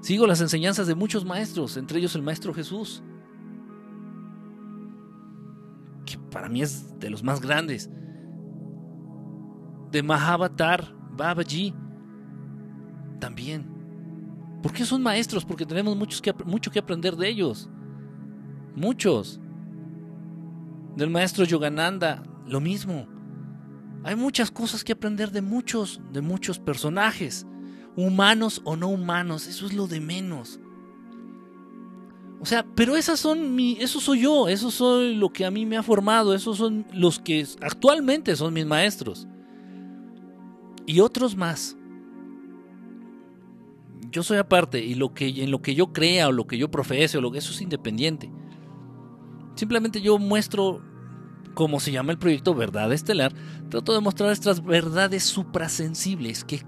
Sigo 0.00 0.26
las 0.26 0.40
enseñanzas 0.40 0.86
de 0.86 0.94
muchos 0.94 1.24
maestros, 1.24 1.76
entre 1.76 1.98
ellos 1.98 2.14
el 2.16 2.22
Maestro 2.22 2.52
Jesús, 2.52 3.02
que 6.04 6.18
para 6.30 6.48
mí 6.48 6.60
es 6.60 6.98
de 6.98 7.08
los 7.08 7.22
más 7.22 7.40
grandes 7.40 7.88
de 9.92 10.02
Mahavatar, 10.02 10.94
Babaji, 11.12 11.74
también. 13.20 13.70
¿Por 14.62 14.72
qué 14.72 14.84
son 14.84 15.02
maestros? 15.02 15.44
Porque 15.44 15.66
tenemos 15.66 15.96
muchos 15.96 16.22
mucho 16.46 16.70
que 16.70 16.78
aprender 16.78 17.14
de 17.14 17.28
ellos. 17.28 17.68
Muchos. 18.74 19.38
Del 20.96 21.10
maestro 21.10 21.44
Yogananda, 21.44 22.22
lo 22.46 22.60
mismo. 22.60 23.06
Hay 24.04 24.16
muchas 24.16 24.50
cosas 24.50 24.84
que 24.84 24.92
aprender 24.92 25.30
de 25.30 25.42
muchos, 25.42 26.00
de 26.12 26.20
muchos 26.20 26.58
personajes, 26.58 27.46
humanos 27.96 28.60
o 28.64 28.76
no 28.76 28.88
humanos, 28.88 29.46
eso 29.46 29.66
es 29.66 29.74
lo 29.74 29.86
de 29.86 30.00
menos. 30.00 30.58
O 32.40 32.44
sea, 32.44 32.66
pero 32.74 32.96
esas 32.96 33.20
son 33.20 33.54
mi, 33.54 33.76
eso 33.78 34.00
soy 34.00 34.22
yo, 34.22 34.48
eso 34.48 34.72
soy 34.72 35.14
lo 35.14 35.32
que 35.32 35.44
a 35.44 35.50
mí 35.52 35.64
me 35.64 35.76
ha 35.76 35.82
formado, 35.84 36.34
esos 36.34 36.56
son 36.56 36.84
los 36.92 37.20
que 37.20 37.46
actualmente 37.60 38.34
son 38.34 38.52
mis 38.52 38.66
maestros 38.66 39.28
y 40.86 40.98
otros 40.98 41.36
más. 41.36 41.76
Yo 44.10 44.22
soy 44.22 44.38
aparte 44.38 44.84
y 44.84 44.94
lo 44.94 45.14
que, 45.14 45.28
en 45.28 45.50
lo 45.50 45.62
que 45.62 45.74
yo 45.76 45.92
crea 45.92 46.28
o 46.28 46.32
lo 46.32 46.46
que 46.46 46.58
yo 46.58 46.70
profese 46.70 47.18
o 47.18 47.20
lo 47.20 47.30
que 47.30 47.38
eso 47.38 47.52
es 47.52 47.60
independiente. 47.60 48.30
Simplemente 49.54 50.00
yo 50.00 50.18
muestro, 50.18 50.82
como 51.54 51.80
se 51.80 51.92
llama 51.92 52.12
el 52.12 52.18
proyecto 52.18 52.54
Verdad 52.54 52.92
Estelar, 52.92 53.32
trato 53.68 53.94
de 53.94 54.00
mostrar 54.00 54.30
estas 54.30 54.64
verdades 54.64 55.24
suprasensibles 55.24 56.44
que, 56.44 56.62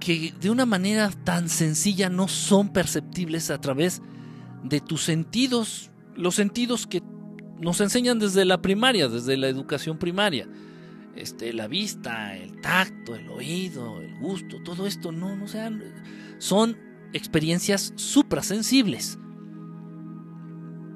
que 0.00 0.34
de 0.40 0.50
una 0.50 0.66
manera 0.66 1.10
tan 1.10 1.48
sencilla 1.48 2.08
no 2.08 2.28
son 2.28 2.72
perceptibles 2.72 3.50
a 3.50 3.60
través 3.60 4.02
de 4.64 4.80
tus 4.80 5.02
sentidos, 5.02 5.90
los 6.16 6.34
sentidos 6.34 6.86
que 6.86 7.02
nos 7.60 7.80
enseñan 7.80 8.18
desde 8.18 8.44
la 8.44 8.62
primaria, 8.62 9.08
desde 9.08 9.36
la 9.36 9.48
educación 9.48 9.98
primaria 9.98 10.48
este, 11.16 11.52
la 11.52 11.66
vista, 11.66 12.36
el 12.36 12.60
tacto, 12.60 13.14
el 13.14 13.28
oído, 13.28 14.00
el 14.00 14.18
gusto, 14.18 14.62
todo 14.62 14.86
esto, 14.86 15.12
no, 15.12 15.36
no 15.36 15.48
sean, 15.48 15.82
son 16.38 16.76
experiencias 17.12 17.92
suprasensibles. 17.96 19.18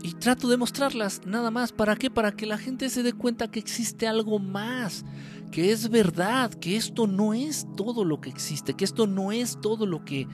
Y 0.05 0.13
trato 0.13 0.49
de 0.49 0.59
mostrarlas 0.59 1.23
nada 1.25 1.51
más. 1.51 1.73
¿Para 1.73 1.97
qué? 1.97 2.11
Para 2.11 2.33
que 2.33 2.45
la 2.45 2.59
gente 2.59 2.91
se 2.91 3.03
dé 3.03 3.15
cuenta 3.15 3.51
que 3.51 3.59
existe 3.59 4.07
algo 4.07 4.39
más, 4.39 5.03
que 5.51 5.73
es 5.73 5.89
verdad, 5.89 6.53
que 6.53 6.77
esto 6.77 7.07
no 7.07 7.33
es 7.33 7.67
todo 7.75 8.05
lo 8.05 8.21
que 8.21 8.29
existe, 8.29 8.75
que 8.75 8.85
esto 8.85 9.07
no 9.07 9.33
es 9.33 9.59
todo 9.63 9.87
lo 9.87 10.05
que, 10.05 10.29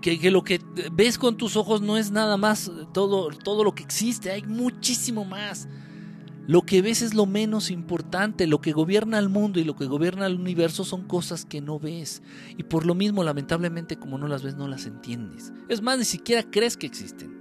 que, 0.00 0.20
que, 0.20 0.30
lo 0.30 0.44
que 0.44 0.60
ves 0.92 1.18
con 1.18 1.36
tus 1.36 1.56
ojos 1.56 1.82
no 1.82 1.96
es 1.96 2.12
nada 2.12 2.36
más 2.36 2.70
todo, 2.94 3.30
todo 3.30 3.64
lo 3.64 3.74
que 3.74 3.82
existe, 3.82 4.30
hay 4.30 4.44
muchísimo 4.44 5.24
más. 5.24 5.66
Lo 6.46 6.62
que 6.62 6.80
ves 6.80 7.02
es 7.02 7.14
lo 7.14 7.26
menos 7.26 7.72
importante, 7.72 8.46
lo 8.46 8.60
que 8.60 8.70
gobierna 8.70 9.18
el 9.18 9.28
mundo 9.28 9.58
y 9.58 9.64
lo 9.64 9.74
que 9.74 9.86
gobierna 9.86 10.26
el 10.26 10.36
universo 10.36 10.84
son 10.84 11.02
cosas 11.08 11.44
que 11.44 11.60
no 11.60 11.80
ves. 11.80 12.22
Y 12.56 12.62
por 12.62 12.86
lo 12.86 12.94
mismo, 12.94 13.24
lamentablemente, 13.24 13.98
como 13.98 14.18
no 14.18 14.28
las 14.28 14.44
ves, 14.44 14.54
no 14.54 14.68
las 14.68 14.86
entiendes. 14.86 15.52
Es 15.68 15.82
más, 15.82 15.98
ni 15.98 16.04
siquiera 16.04 16.44
crees 16.48 16.76
que 16.76 16.86
existen. 16.86 17.37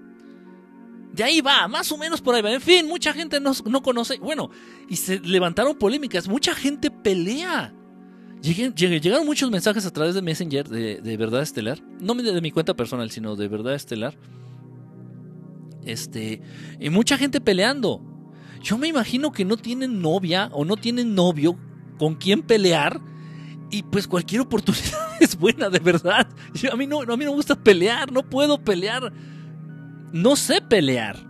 De 1.17 1.23
ahí 1.23 1.41
va, 1.41 1.67
más 1.67 1.91
o 1.91 1.97
menos 1.97 2.21
por 2.21 2.35
ahí 2.35 2.43
va. 2.43 2.53
En 2.53 2.61
fin, 2.61 2.87
mucha 2.87 3.11
gente 3.11 3.39
no, 3.39 3.81
conoce. 3.81 4.19
Bueno, 4.19 4.51
y 4.87 4.97
se 4.97 5.19
levantaron 5.19 5.75
polémicas, 5.75 6.27
mucha 6.27 6.53
gente 6.53 6.91
pelea. 6.91 7.73
llegaron 8.43 9.25
muchos 9.25 9.49
mensajes 9.49 9.83
a 9.87 9.91
través 9.91 10.13
de 10.13 10.21
Messenger 10.21 10.69
de, 10.69 11.01
de 11.01 11.17
Verdad 11.17 11.41
Estelar. 11.41 11.81
No 11.99 12.13
de 12.13 12.39
mi 12.39 12.51
cuenta 12.51 12.75
personal, 12.75 13.09
sino 13.09 13.35
de 13.35 13.47
Verdad 13.47 13.73
Estelar. 13.73 14.15
Este, 15.85 16.39
y 16.79 16.91
mucha 16.91 17.17
gente 17.17 17.41
peleando. 17.41 17.99
Yo 18.61 18.77
me 18.77 18.87
imagino 18.87 19.31
que 19.31 19.43
no 19.43 19.57
tienen 19.57 20.03
novia 20.03 20.51
o 20.53 20.65
no 20.65 20.77
tienen 20.77 21.15
novio 21.15 21.57
con 21.97 22.13
quien 22.13 22.43
pelear. 22.43 23.01
Y 23.71 23.81
pues 23.81 24.07
cualquier 24.07 24.41
oportunidad 24.41 24.99
es 25.19 25.35
buena, 25.35 25.71
de 25.71 25.79
verdad. 25.79 26.27
a, 26.71 26.75
mí 26.75 26.85
no, 26.85 27.01
a 27.01 27.17
mí 27.17 27.25
no 27.25 27.31
me 27.31 27.37
gusta 27.37 27.55
pelear, 27.55 28.11
no 28.11 28.21
puedo 28.21 28.63
pelear. 28.63 29.11
No 30.11 30.35
sé 30.35 30.61
pelear. 30.61 31.25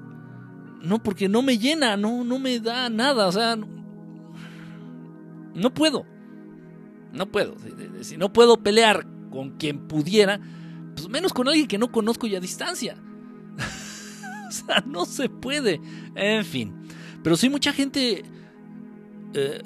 No, 0.82 1.02
porque 1.02 1.28
no 1.28 1.42
me 1.42 1.58
llena, 1.58 1.98
no, 1.98 2.24
no 2.24 2.40
me 2.40 2.60
da 2.60 2.90
nada. 2.90 3.28
O 3.28 3.32
sea, 3.32 3.58
no, 5.56 5.74
puedo. 5.74 6.06
No 7.14 7.32
puedo. 7.32 7.56
Si 8.02 8.18
no 8.18 8.32
puedo 8.32 8.62
pelear 8.62 9.08
con 9.32 9.58
quien 9.58 9.88
pudiera, 9.88 10.40
pues 10.96 11.10
menos 11.10 11.34
con 11.34 11.48
alguien 11.48 11.68
que 11.68 11.78
no 11.78 11.92
conozco 11.92 12.28
y 12.28 12.36
a 12.36 12.40
distancia. 12.40 12.98
o 14.48 14.52
sea, 14.52 14.84
no 14.86 15.06
se 15.06 15.30
puede. 15.30 15.82
En 16.16 16.46
fin. 16.46 16.74
Pero 17.24 17.36
sí 17.36 17.50
mucha 17.50 17.74
gente 17.74 18.24
eh, 19.34 19.62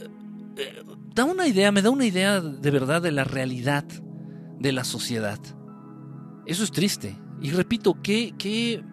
eh, 0.57 0.83
da 1.13 1.25
una 1.25 1.47
idea, 1.47 1.71
me 1.71 1.81
da 1.81 1.89
una 1.89 2.05
idea 2.05 2.41
de 2.41 2.71
verdad 2.71 3.01
de 3.01 3.11
la 3.11 3.23
realidad 3.23 3.85
de 4.59 4.71
la 4.71 4.83
sociedad. 4.83 5.39
Eso 6.45 6.63
es 6.63 6.71
triste. 6.71 7.17
Y 7.41 7.51
repito, 7.51 7.97
qué, 8.01 8.33
qué, 8.37 8.83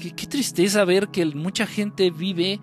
qué, 0.00 0.26
tristeza 0.26 0.84
ver 0.84 1.08
que 1.08 1.24
mucha 1.26 1.66
gente 1.66 2.10
vive 2.10 2.60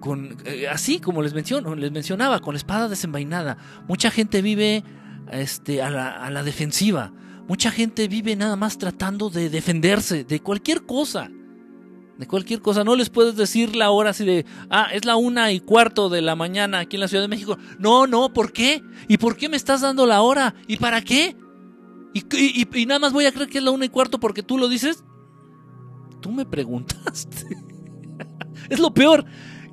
con, 0.00 0.36
eh, 0.44 0.68
así 0.68 0.98
como 0.98 1.22
les, 1.22 1.32
menciono, 1.32 1.74
les 1.74 1.92
mencionaba, 1.92 2.40
con 2.40 2.54
la 2.54 2.58
espada 2.58 2.88
desenvainada. 2.88 3.56
Mucha 3.88 4.10
gente 4.10 4.42
vive 4.42 4.84
este, 5.30 5.82
a, 5.82 5.90
la, 5.90 6.10
a 6.10 6.30
la 6.30 6.42
defensiva. 6.42 7.12
Mucha 7.48 7.70
gente 7.70 8.08
vive 8.08 8.36
nada 8.36 8.56
más 8.56 8.78
tratando 8.78 9.30
de 9.30 9.48
defenderse 9.48 10.24
de 10.24 10.40
cualquier 10.40 10.84
cosa 10.84 11.30
de 12.22 12.26
cualquier 12.26 12.60
cosa. 12.60 12.84
No 12.84 12.96
les 12.96 13.10
puedes 13.10 13.36
decir 13.36 13.74
la 13.76 13.90
hora 13.90 14.10
así 14.10 14.24
de, 14.24 14.46
ah, 14.70 14.88
es 14.92 15.04
la 15.04 15.16
una 15.16 15.52
y 15.52 15.60
cuarto 15.60 16.08
de 16.08 16.22
la 16.22 16.36
mañana 16.36 16.80
aquí 16.80 16.96
en 16.96 17.00
la 17.00 17.08
Ciudad 17.08 17.24
de 17.24 17.28
México. 17.28 17.58
No, 17.78 18.06
no, 18.06 18.32
¿por 18.32 18.52
qué? 18.52 18.82
¿Y 19.08 19.18
por 19.18 19.36
qué 19.36 19.48
me 19.48 19.56
estás 19.56 19.80
dando 19.80 20.06
la 20.06 20.22
hora? 20.22 20.54
¿Y 20.66 20.76
para 20.76 21.02
qué? 21.02 21.36
¿Y, 22.14 22.86
nada 22.86 23.00
más 23.00 23.12
voy 23.12 23.26
a 23.26 23.32
creer 23.32 23.48
que 23.48 23.58
es 23.58 23.64
la 23.64 23.70
una 23.70 23.86
y 23.86 23.88
cuarto 23.88 24.20
porque 24.20 24.42
tú 24.42 24.58
lo 24.58 24.68
dices? 24.68 25.02
Tú 26.22 26.32
me 26.32 26.46
preguntaste. 26.46 27.58
es 28.70 28.80
lo 28.80 28.94
peor, 28.94 29.26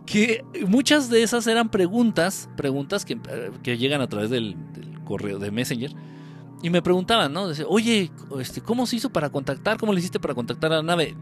que 0.05 0.43
muchas 0.67 1.09
de 1.09 1.23
esas 1.23 1.47
eran 1.47 1.69
preguntas, 1.69 2.49
preguntas 2.57 3.05
que, 3.05 3.17
que 3.63 3.77
llegan 3.77 4.01
a 4.01 4.07
través 4.07 4.29
del, 4.29 4.57
correo 5.09 5.39
de 5.39 5.49
Messenger. 5.49 5.91
Y 6.61 6.69
me 6.69 6.81
preguntaban, 6.81 7.33
¿no? 7.33 7.47
Oye, 7.67 8.11
este, 8.39 8.61
¿cómo 8.61 8.85
se 8.85 8.97
hizo 8.97 9.09
para 9.09 9.29
contactar? 9.29 9.77
¿Cómo 9.77 9.91
le 9.91 9.99
hiciste 9.99 10.19
para 10.19 10.35
contactar 10.35 10.71
a 10.71 10.77
la 10.77 10.83
nave? 10.83 11.15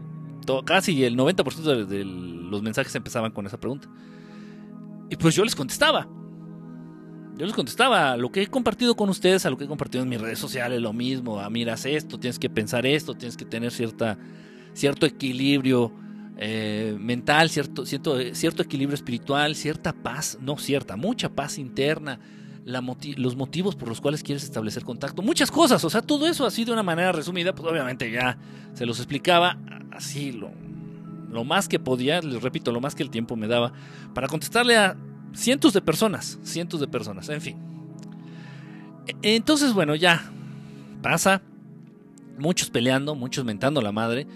casi 0.64 1.04
el 1.04 1.14
90% 1.14 1.84
de, 1.84 2.04
los 2.04 2.62
mensajes 2.62 2.94
empezaban 2.94 3.32
con 3.32 3.46
esa 3.46 3.60
pregunta. 3.60 3.86
Y 5.10 5.16
pues 5.16 5.34
yo 5.34 5.44
les 5.44 5.54
contestaba. 5.54 6.08
Yo 7.36 7.44
les 7.44 7.54
contestaba 7.54 8.16
lo 8.16 8.32
que 8.32 8.42
he 8.42 8.46
compartido 8.46 8.96
con 8.96 9.10
ustedes, 9.10 9.44
a 9.44 9.50
lo 9.50 9.58
que 9.58 9.64
he 9.64 9.68
compartido 9.68 10.02
en 10.02 10.08
mis 10.08 10.20
redes 10.20 10.38
sociales, 10.38 10.80
lo 10.80 10.94
mismo. 10.94 11.38
Ah, 11.38 11.50
miras 11.50 11.84
esto, 11.84 12.18
tienes 12.18 12.38
que 12.38 12.48
pensar 12.48 12.86
esto, 12.86 13.14
tienes 13.14 13.36
que 13.36 13.44
tener 13.44 13.70
cierta, 13.72 14.18
cierto 14.78 15.06
equilibrio 15.06 15.92
eh, 16.38 16.96
mental, 16.98 17.50
cierto, 17.50 17.84
cierto, 17.84 18.16
cierto 18.32 18.62
equilibrio 18.62 18.94
espiritual, 18.94 19.56
cierta 19.56 19.92
paz, 19.92 20.38
no 20.40 20.56
cierta, 20.56 20.96
mucha 20.96 21.28
paz 21.28 21.58
interna, 21.58 22.20
los 22.64 23.34
motivos 23.34 23.74
por 23.74 23.88
los 23.88 24.00
cuales 24.00 24.22
quieres 24.22 24.44
establecer 24.44 24.84
contacto, 24.84 25.20
muchas 25.22 25.50
cosas, 25.50 25.82
o 25.84 25.90
sea, 25.90 26.02
todo 26.02 26.28
eso 26.28 26.46
así 26.46 26.64
de 26.64 26.72
una 26.72 26.82
manera 26.84 27.10
resumida, 27.10 27.54
pues 27.54 27.68
obviamente 27.68 28.10
ya 28.10 28.38
se 28.74 28.86
los 28.86 28.98
explicaba 28.98 29.58
así 29.90 30.30
lo, 30.30 30.50
lo 31.30 31.42
más 31.44 31.66
que 31.66 31.80
podía, 31.80 32.20
les 32.20 32.40
repito, 32.40 32.70
lo 32.70 32.80
más 32.80 32.94
que 32.94 33.02
el 33.02 33.10
tiempo 33.10 33.34
me 33.34 33.48
daba, 33.48 33.72
para 34.14 34.28
contestarle 34.28 34.76
a 34.76 34.96
cientos 35.32 35.72
de 35.72 35.80
personas, 35.80 36.38
cientos 36.44 36.78
de 36.78 36.86
personas, 36.86 37.28
en 37.30 37.40
fin. 37.40 37.56
E, 39.06 39.34
entonces, 39.34 39.72
bueno, 39.72 39.96
ya 39.96 40.30
pasa, 41.02 41.42
muchos 42.38 42.70
peleando, 42.70 43.16
muchos 43.16 43.44
mentando 43.44 43.80
la 43.80 43.90
madre, 43.90 44.26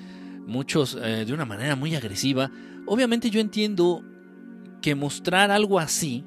muchos 0.46 0.96
eh, 1.00 1.24
de 1.24 1.32
una 1.32 1.44
manera 1.44 1.76
muy 1.76 1.94
agresiva. 1.94 2.50
Obviamente 2.86 3.30
yo 3.30 3.40
entiendo 3.40 4.04
que 4.80 4.94
mostrar 4.94 5.50
algo 5.50 5.78
así 5.78 6.24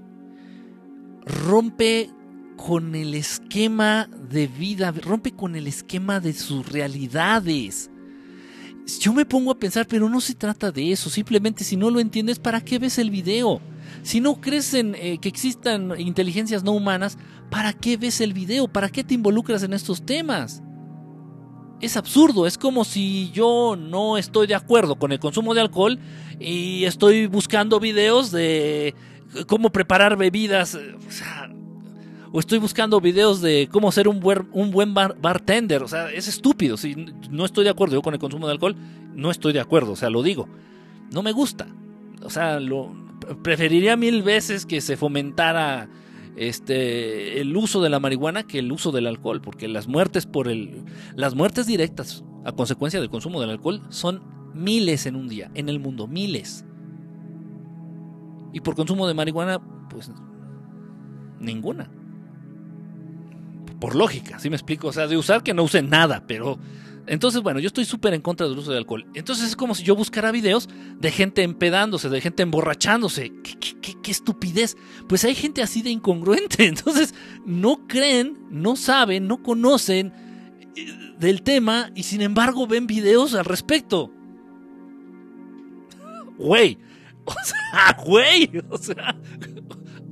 rompe 1.26 2.10
con 2.56 2.96
el 2.96 3.14
esquema 3.14 4.10
de 4.30 4.48
vida, 4.48 4.92
rompe 4.92 5.32
con 5.32 5.56
el 5.56 5.68
esquema 5.68 6.20
de 6.20 6.34
sus 6.34 6.68
realidades. 6.70 7.90
Yo 9.00 9.14
me 9.14 9.26
pongo 9.26 9.52
a 9.52 9.60
pensar, 9.60 9.88
pero 9.88 10.10
no 10.10 10.22
se 10.22 10.36
trata 10.36 10.72
de 10.72 10.92
eso, 10.92 11.10
simplemente 11.10 11.64
si 11.64 11.76
no 11.76 11.90
lo 11.90 12.00
entiendes, 12.00 12.38
¿para 12.38 12.62
qué 12.62 12.78
ves 12.78 13.00
el 13.00 13.10
video? 13.10 13.60
Si 14.04 14.22
no 14.22 14.40
crees 14.40 14.74
en 14.76 14.94
eh, 14.96 15.18
que 15.20 15.28
existan 15.28 16.00
inteligencias 16.00 16.64
no 16.64 16.72
humanas, 16.72 17.18
¿para 17.50 17.74
qué 17.74 17.98
ves 17.98 18.22
el 18.22 18.34
video? 18.34 18.68
¿Para 18.68 18.90
qué 18.90 19.04
te 19.04 19.16
involucras 19.16 19.64
en 19.64 19.74
estos 19.74 20.06
temas? 20.06 20.62
Es 21.82 21.98
absurdo, 21.98 22.48
es 22.48 22.58
como 22.58 22.86
si 22.86 23.32
yo 23.32 23.76
no 23.78 24.18
estoy 24.18 24.48
de 24.48 24.56
acuerdo 24.56 24.96
con 24.96 25.12
el 25.12 25.20
consumo 25.20 25.54
de 25.54 25.62
alcohol 25.62 26.00
y 26.40 26.86
estoy 26.86 27.28
buscando 27.28 27.80
videos 27.80 28.32
de 28.32 28.96
cómo 29.48 29.72
preparar 29.72 30.18
bebidas. 30.18 30.76
O 30.76 31.12
sea, 31.12 31.52
o 32.32 32.40
estoy 32.40 32.60
buscando 32.60 33.00
videos 33.00 33.42
de 33.42 33.70
cómo 33.72 33.92
ser 33.92 34.08
un 34.08 34.20
buen, 34.20 34.48
un 34.52 34.72
buen 34.72 34.94
bartender. 34.94 35.84
O 35.84 35.88
sea, 35.88 36.12
es 36.12 36.28
estúpido. 36.28 36.76
Si 36.76 36.96
no 37.30 37.46
estoy 37.46 37.64
de 37.64 37.70
acuerdo 37.70 37.96
yo 37.96 38.02
con 38.02 38.14
el 38.14 38.20
consumo 38.20 38.48
de 38.48 38.54
alcohol, 38.54 38.76
no 39.14 39.32
estoy 39.32 39.54
de 39.54 39.60
acuerdo. 39.60 39.94
O 39.94 39.96
sea, 39.96 40.10
lo 40.10 40.24
digo. 40.24 40.50
No 41.14 41.24
me 41.24 41.32
gusta. 41.32 41.68
O 42.24 42.30
sea, 42.30 42.60
lo, 42.60 42.94
preferiría 43.42 43.96
mil 43.96 44.24
veces 44.24 44.66
que 44.66 44.82
se 44.82 44.98
fomentara 44.98 45.88
este 46.38 47.40
el 47.42 47.56
uso 47.56 47.82
de 47.82 47.90
la 47.90 48.00
marihuana 48.00 48.44
que 48.44 48.60
el 48.60 48.72
uso 48.72 48.92
del 48.92 49.08
alcohol, 49.08 49.42
porque 49.42 49.68
las 49.68 49.88
muertes 49.88 50.26
por 50.26 50.48
el 50.48 50.84
las 51.16 51.36
muertes 51.36 51.66
directas 51.68 52.24
a 52.44 52.52
consecuencia 52.52 53.00
del 53.00 53.10
consumo 53.10 53.42
del 53.42 53.50
alcohol 53.50 53.82
son 53.90 54.22
miles 54.54 55.06
en 55.06 55.16
un 55.16 55.28
día 55.28 55.52
en 55.54 55.70
el 55.70 55.80
mundo, 55.80 56.08
miles. 56.08 56.66
Y 58.54 58.62
por 58.62 58.76
consumo 58.76 59.08
de 59.08 59.14
marihuana, 59.14 59.60
pues 59.90 60.12
ninguna 61.40 61.90
por 63.80 63.96
lógica, 63.96 64.40
¿sí 64.40 64.50
me 64.50 64.56
explico? 64.56 64.88
O 64.88 64.94
sea, 64.94 65.08
de 65.08 65.18
usar 65.18 65.44
que 65.44 65.54
no 65.54 65.64
use 65.64 65.82
nada, 65.82 66.24
pero... 66.28 66.58
Entonces, 67.08 67.42
bueno, 67.42 67.60
yo 67.60 67.68
estoy 67.68 67.86
súper 67.86 68.14
en 68.14 68.22
contra 68.22 68.48
del 68.48 68.58
uso 68.58 68.72
de 68.72 68.78
alcohol. 68.78 69.06
Entonces 69.14 69.48
es 69.50 69.56
como 69.56 69.76
si 69.76 69.84
yo 69.84 69.96
buscara 69.96 70.32
videos 70.32 70.68
de 71.00 71.12
gente 71.12 71.44
empedándose, 71.44 72.10
de 72.10 72.22
gente 72.22 72.44
emborrachándose. 72.44 73.32
¿Qué, 73.42 74.12
estupidez? 74.12 74.76
Pues 75.08 75.24
hay 75.24 75.36
gente 75.36 75.62
así 75.62 75.82
de 75.82 75.90
incongruente. 75.90 76.68
Entonces, 76.68 77.14
no 77.46 77.88
creen, 77.88 78.38
no 78.50 78.76
saben, 78.76 79.28
no 79.28 79.44
conocen 79.44 80.14
eh, 80.76 81.16
del 81.20 81.42
tema 81.42 81.92
y 81.96 82.04
sin 82.04 82.22
embargo 82.22 82.68
ven 82.68 82.88
videos 82.88 83.34
al 83.36 83.46
respecto. 83.46 84.12
Güey. 86.38 86.78
O 87.28 87.34
sea, 87.44 87.98
güey. 88.06 88.52
O 88.70 88.78
sea, 88.78 89.16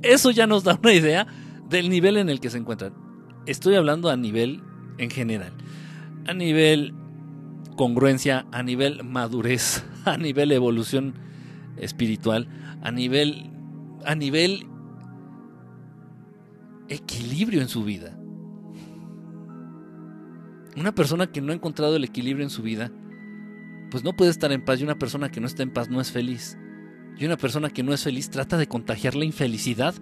eso 0.02 0.32
ya 0.32 0.48
nos 0.48 0.64
da 0.64 0.76
una 0.82 0.92
idea 0.92 1.28
del 1.68 1.88
nivel 1.88 2.16
en 2.16 2.28
el 2.28 2.40
que 2.40 2.50
se 2.50 2.58
encuentran 2.58 2.92
estoy 3.46 3.74
hablando 3.76 4.10
a 4.10 4.16
nivel 4.16 4.62
en 4.98 5.10
general. 5.10 5.52
A 6.26 6.34
nivel 6.34 6.94
congruencia, 7.76 8.46
a 8.52 8.62
nivel 8.62 9.04
madurez, 9.04 9.84
a 10.04 10.16
nivel 10.16 10.52
evolución 10.52 11.14
espiritual, 11.76 12.48
a 12.82 12.90
nivel 12.90 13.50
a 14.04 14.14
nivel 14.14 14.66
equilibrio 16.88 17.62
en 17.62 17.68
su 17.68 17.84
vida. 17.84 18.16
Una 20.76 20.94
persona 20.94 21.26
que 21.28 21.40
no 21.40 21.52
ha 21.52 21.54
encontrado 21.54 21.96
el 21.96 22.04
equilibrio 22.04 22.44
en 22.44 22.50
su 22.50 22.62
vida, 22.62 22.90
pues 23.90 24.02
no 24.02 24.12
puede 24.12 24.30
estar 24.30 24.50
en 24.52 24.64
paz 24.64 24.80
y 24.80 24.84
una 24.84 24.98
persona 24.98 25.30
que 25.30 25.40
no 25.40 25.46
está 25.46 25.62
en 25.62 25.72
paz 25.72 25.88
no 25.88 26.00
es 26.00 26.10
feliz. 26.10 26.58
Y 27.16 27.24
una 27.24 27.36
persona 27.36 27.70
que 27.70 27.82
no 27.82 27.94
es 27.94 28.02
feliz 28.02 28.28
trata 28.28 28.56
de 28.56 28.66
contagiar 28.66 29.14
la 29.14 29.24
infelicidad 29.24 29.94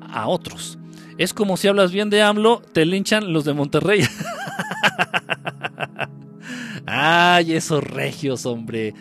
a 0.00 0.28
otros. 0.28 0.78
Es 1.18 1.34
como 1.34 1.56
si 1.56 1.68
hablas 1.68 1.92
bien 1.92 2.10
de 2.10 2.22
AMLO, 2.22 2.62
te 2.72 2.86
linchan 2.86 3.32
los 3.32 3.44
de 3.44 3.52
Monterrey. 3.52 4.00
Ay, 6.86 7.52
esos 7.52 7.82
regios, 7.82 8.46
hombre. 8.46 8.94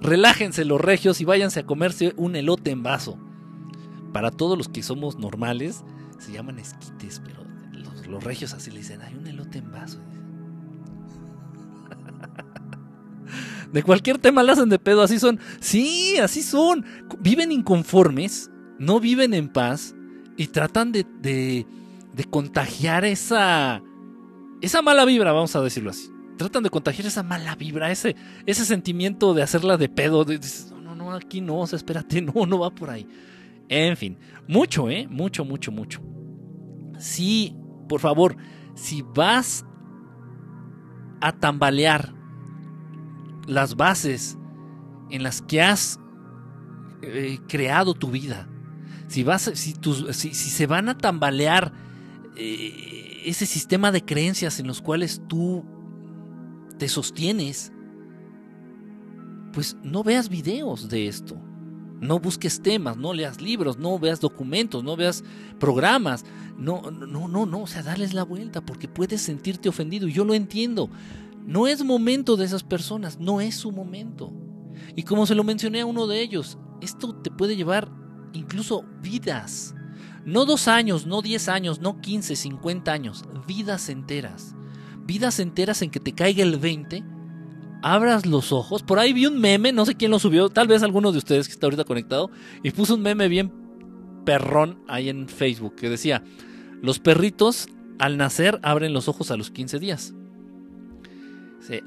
Relájense 0.00 0.64
los 0.64 0.80
regios 0.80 1.20
y 1.20 1.24
váyanse 1.24 1.60
a 1.60 1.66
comerse 1.66 2.14
un 2.16 2.36
elote 2.36 2.70
en 2.70 2.82
vaso. 2.82 3.18
Para 4.12 4.30
todos 4.30 4.56
los 4.56 4.68
que 4.68 4.82
somos 4.82 5.18
normales, 5.18 5.84
se 6.18 6.32
llaman 6.32 6.58
esquites, 6.58 7.20
pero 7.24 7.44
los, 7.72 8.24
regios 8.24 8.54
así 8.54 8.70
le 8.70 8.78
dicen, 8.78 9.02
hay 9.02 9.14
un 9.14 9.26
elote 9.26 9.58
en 9.58 9.70
vaso. 9.70 10.00
De 13.72 13.82
cualquier 13.82 14.18
tema 14.18 14.42
la 14.42 14.52
hacen 14.52 14.70
de 14.70 14.78
pedo, 14.78 15.02
así 15.02 15.18
son. 15.18 15.38
Sí, 15.60 16.16
así 16.16 16.42
son. 16.42 16.86
Viven 17.20 17.52
inconformes, 17.52 18.50
no 18.78 18.98
viven 18.98 19.34
en 19.34 19.50
paz 19.50 19.94
y 20.38 20.46
tratan 20.46 20.90
de, 20.90 21.04
de, 21.20 21.66
contagiar 22.30 23.04
esa, 23.04 23.82
esa 24.62 24.80
mala 24.80 25.04
vibra, 25.04 25.32
vamos 25.32 25.54
a 25.54 25.60
decirlo 25.60 25.90
así. 25.90 26.10
Tratan 26.38 26.62
de 26.62 26.70
contagiar 26.70 27.06
esa 27.06 27.22
mala 27.22 27.56
vibra, 27.56 27.90
ese, 27.90 28.14
ese 28.46 28.64
sentimiento 28.64 29.34
de 29.34 29.42
hacerla 29.42 29.76
de 29.76 29.88
pedo. 29.88 30.24
De, 30.24 30.40
no, 30.82 30.94
no, 30.94 31.12
aquí 31.12 31.40
no, 31.40 31.64
espérate, 31.64 32.22
no, 32.22 32.46
no 32.46 32.60
va 32.60 32.70
por 32.70 32.90
ahí. 32.90 33.06
En 33.68 33.96
fin, 33.96 34.16
mucho, 34.46 34.88
¿eh? 34.88 35.06
Mucho, 35.10 35.44
mucho, 35.44 35.70
mucho. 35.70 36.00
Sí, 36.98 37.54
por 37.88 38.00
favor, 38.00 38.36
si 38.74 39.02
vas 39.02 39.66
a 41.20 41.32
tambalear 41.32 42.14
las 43.46 43.76
bases 43.76 44.38
en 45.10 45.22
las 45.22 45.42
que 45.42 45.60
has 45.60 45.98
eh, 47.02 47.38
creado 47.48 47.94
tu 47.94 48.10
vida, 48.10 48.48
si, 49.08 49.24
vas, 49.24 49.50
si, 49.54 49.74
si, 50.12 50.34
se 50.34 50.66
van 50.66 50.88
a 50.88 50.96
tambalear 50.96 51.72
eh, 52.36 53.22
ese 53.24 53.46
sistema 53.46 53.90
de 53.90 54.04
creencias 54.04 54.60
en 54.60 54.66
los 54.66 54.80
cuales 54.80 55.22
tú 55.28 55.64
te 56.78 56.88
sostienes, 56.88 57.72
pues 59.52 59.76
no 59.82 60.02
veas 60.02 60.28
videos 60.28 60.88
de 60.88 61.08
esto. 61.08 61.36
No 62.00 62.20
busques 62.20 62.62
temas, 62.62 62.96
no 62.96 63.12
leas 63.12 63.40
libros, 63.40 63.76
no 63.76 63.98
veas 63.98 64.20
documentos, 64.20 64.84
no 64.84 64.96
veas 64.96 65.24
programas. 65.58 66.24
No, 66.56 66.90
no, 66.90 67.26
no, 67.26 67.44
no, 67.44 67.62
o 67.62 67.66
sea, 67.66 67.82
darles 67.82 68.14
la 68.14 68.22
vuelta 68.22 68.64
porque 68.64 68.86
puedes 68.86 69.20
sentirte 69.20 69.68
ofendido 69.68 70.06
y 70.06 70.12
yo 70.12 70.24
lo 70.24 70.34
entiendo. 70.34 70.90
No 71.44 71.66
es 71.66 71.84
momento 71.84 72.36
de 72.36 72.44
esas 72.44 72.62
personas, 72.62 73.18
no 73.18 73.40
es 73.40 73.56
su 73.56 73.72
momento. 73.72 74.32
Y 74.94 75.02
como 75.02 75.26
se 75.26 75.34
lo 75.34 75.42
mencioné 75.42 75.80
a 75.80 75.86
uno 75.86 76.06
de 76.06 76.20
ellos, 76.20 76.58
esto 76.80 77.16
te 77.16 77.30
puede 77.30 77.56
llevar 77.56 77.90
incluso 78.32 78.84
vidas. 79.02 79.74
No 80.24 80.44
dos 80.44 80.68
años, 80.68 81.06
no 81.06 81.22
diez 81.22 81.48
años, 81.48 81.80
no 81.80 82.00
quince, 82.00 82.36
cincuenta 82.36 82.92
años, 82.92 83.24
vidas 83.46 83.88
enteras. 83.88 84.54
Vidas 85.08 85.40
enteras 85.40 85.80
en 85.80 85.90
que 85.90 86.00
te 86.00 86.12
caiga 86.12 86.42
el 86.42 86.58
20, 86.58 87.02
abras 87.82 88.26
los 88.26 88.52
ojos. 88.52 88.82
Por 88.82 88.98
ahí 88.98 89.14
vi 89.14 89.24
un 89.24 89.40
meme, 89.40 89.72
no 89.72 89.86
sé 89.86 89.94
quién 89.94 90.10
lo 90.10 90.18
subió, 90.18 90.50
tal 90.50 90.68
vez 90.68 90.82
alguno 90.82 91.12
de 91.12 91.18
ustedes 91.18 91.48
que 91.48 91.54
está 91.54 91.64
ahorita 91.64 91.84
conectado, 91.84 92.30
y 92.62 92.72
puso 92.72 92.94
un 92.94 93.00
meme 93.00 93.26
bien 93.28 93.50
perrón 94.26 94.82
ahí 94.86 95.08
en 95.08 95.26
Facebook 95.26 95.76
que 95.76 95.88
decía, 95.88 96.22
los 96.82 96.98
perritos 96.98 97.68
al 97.98 98.18
nacer 98.18 98.60
abren 98.62 98.92
los 98.92 99.08
ojos 99.08 99.30
a 99.30 99.38
los 99.38 99.50
15 99.50 99.78
días. 99.78 100.12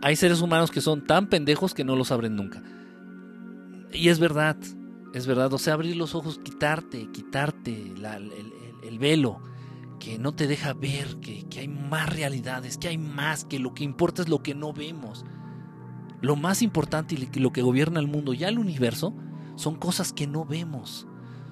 hay 0.02 0.16
seres 0.16 0.42
humanos 0.42 0.72
que 0.72 0.82
son 0.82 1.06
tan 1.06 1.30
pendejos 1.30 1.76
que 1.76 1.84
no 1.84 1.96
los 1.96 2.12
abren 2.12 2.36
nunca. 2.36 2.64
Y 3.94 4.10
es 4.10 4.18
verdad, 4.18 4.58
es 5.14 5.28
verdad, 5.28 5.54
o 5.54 5.60
sea, 5.60 5.76
abrir 5.76 5.96
los 5.96 6.16
ojos, 6.16 6.40
quitarte, 6.44 7.08
quitarte 7.12 7.94
el, 8.82 8.98
velo 8.98 9.42
que 10.02 10.18
no 10.18 10.34
te 10.34 10.48
deja 10.48 10.74
ver 10.74 11.18
que, 11.22 11.44
que 11.44 11.60
hay 11.60 11.68
más 11.68 12.14
realidades, 12.14 12.80
que 12.80 12.88
hay 12.88 12.98
más, 12.98 13.46
que 13.46 13.60
lo 13.60 13.76
que 13.76 13.84
importa 13.84 14.24
es 14.24 14.30
lo 14.30 14.42
que 14.42 14.56
no 14.56 14.74
vemos. 14.74 15.24
Lo 16.22 16.36
más 16.36 16.64
importante 16.64 17.16
y 17.16 17.40
lo 17.40 17.54
que 17.54 17.62
gobierna 17.62 18.00
el 18.00 18.08
mundo, 18.08 18.34
ya 18.34 18.50
el 18.50 18.58
universo, 18.58 19.14
son 19.56 19.76
cosas 19.76 20.12
que 20.12 20.26
no 20.26 20.44
vemos, 20.44 21.08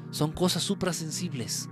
son 0.09 0.31
cosas 0.31 0.63
suprasensibles. 0.63 1.69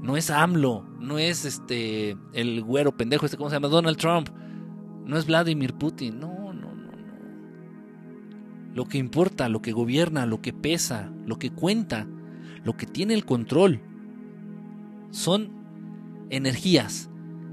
No 0.00 0.16
es 0.16 0.30
AMLO, 0.30 0.86
no 1.00 1.18
es 1.18 1.44
este 1.44 2.16
el 2.32 2.62
güero 2.62 2.96
pendejo, 2.96 3.26
este 3.26 3.36
cómo 3.36 3.50
se 3.50 3.56
llama 3.56 3.68
Donald 3.68 3.96
Trump, 3.96 4.28
no 5.04 5.18
es 5.18 5.26
Vladimir 5.26 5.74
Putin, 5.74 6.20
no, 6.20 6.34
lo 8.72 8.86
que 8.86 8.98
importa, 8.98 9.48
lo 9.48 9.62
que 9.62 9.72
gobierna, 9.72 10.26
lo 10.26 10.42
que 10.42 10.52
pesa, 10.52 11.12
lo 11.26 11.38
que 11.38 11.50
cuenta, 11.50 12.06
lo 12.64 12.76
que 12.76 12.86
tiene 12.86 13.14
el 13.14 13.24
control, 13.24 13.80
son 15.14 16.26
energías, 16.28 17.08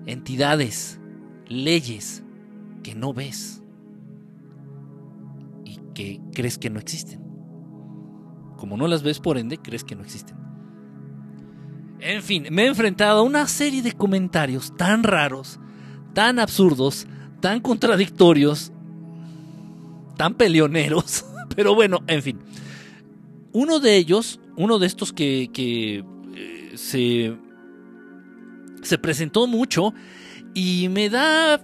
entidades, 0.07 0.99
leyes 1.47 2.23
que 2.81 2.95
no 2.95 3.13
ves 3.13 3.61
y 5.63 5.77
que 5.93 6.19
crees 6.33 6.57
que 6.57 6.71
no 6.71 6.79
existen. 6.79 7.21
Como 8.57 8.77
no 8.77 8.87
las 8.87 9.03
ves, 9.03 9.19
por 9.19 9.37
ende, 9.37 9.57
crees 9.57 9.83
que 9.83 9.95
no 9.95 10.01
existen. 10.01 10.35
En 11.99 12.23
fin, 12.23 12.47
me 12.49 12.63
he 12.63 12.67
enfrentado 12.67 13.19
a 13.19 13.23
una 13.23 13.47
serie 13.47 13.83
de 13.83 13.91
comentarios 13.91 14.75
tan 14.75 15.03
raros, 15.03 15.59
tan 16.13 16.39
absurdos, 16.39 17.05
tan 17.41 17.59
contradictorios, 17.59 18.71
tan 20.17 20.33
peleoneros. 20.33 21.25
Pero 21.55 21.75
bueno, 21.75 21.99
en 22.07 22.23
fin. 22.23 22.39
Uno 23.53 23.79
de 23.79 23.97
ellos, 23.97 24.39
uno 24.57 24.79
de 24.79 24.87
estos 24.87 25.13
que, 25.13 26.03
se, 26.75 27.37
se 28.81 28.97
presentó 28.97 29.47
mucho 29.47 29.93
y 30.53 30.89
me 30.89 31.09
da, 31.09 31.61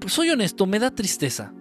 pues 0.00 0.12
soy 0.12 0.30
honesto, 0.30 0.66
me 0.66 0.78
da 0.78 0.90
tristeza. 0.90 1.52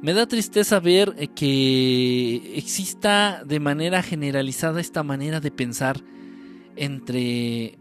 Me 0.00 0.14
da 0.14 0.26
tristeza 0.26 0.78
ver 0.78 1.14
eh, 1.18 1.28
que 1.28 2.56
exista 2.56 3.42
de 3.44 3.58
manera 3.58 4.02
generalizada 4.02 4.80
esta 4.80 5.02
manera 5.02 5.40
de 5.40 5.50
pensar 5.50 6.00
entre, 6.76 7.78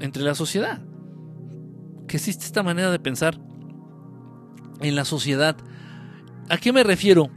entre 0.00 0.22
la 0.22 0.34
sociedad. 0.34 0.80
Que 2.06 2.16
existe 2.16 2.46
esta 2.46 2.62
manera 2.62 2.90
de 2.90 2.98
pensar 2.98 3.38
en 4.80 4.96
la 4.96 5.04
sociedad. 5.04 5.56
¿A 6.48 6.56
qué 6.56 6.72
me 6.72 6.82
refiero? 6.82 7.28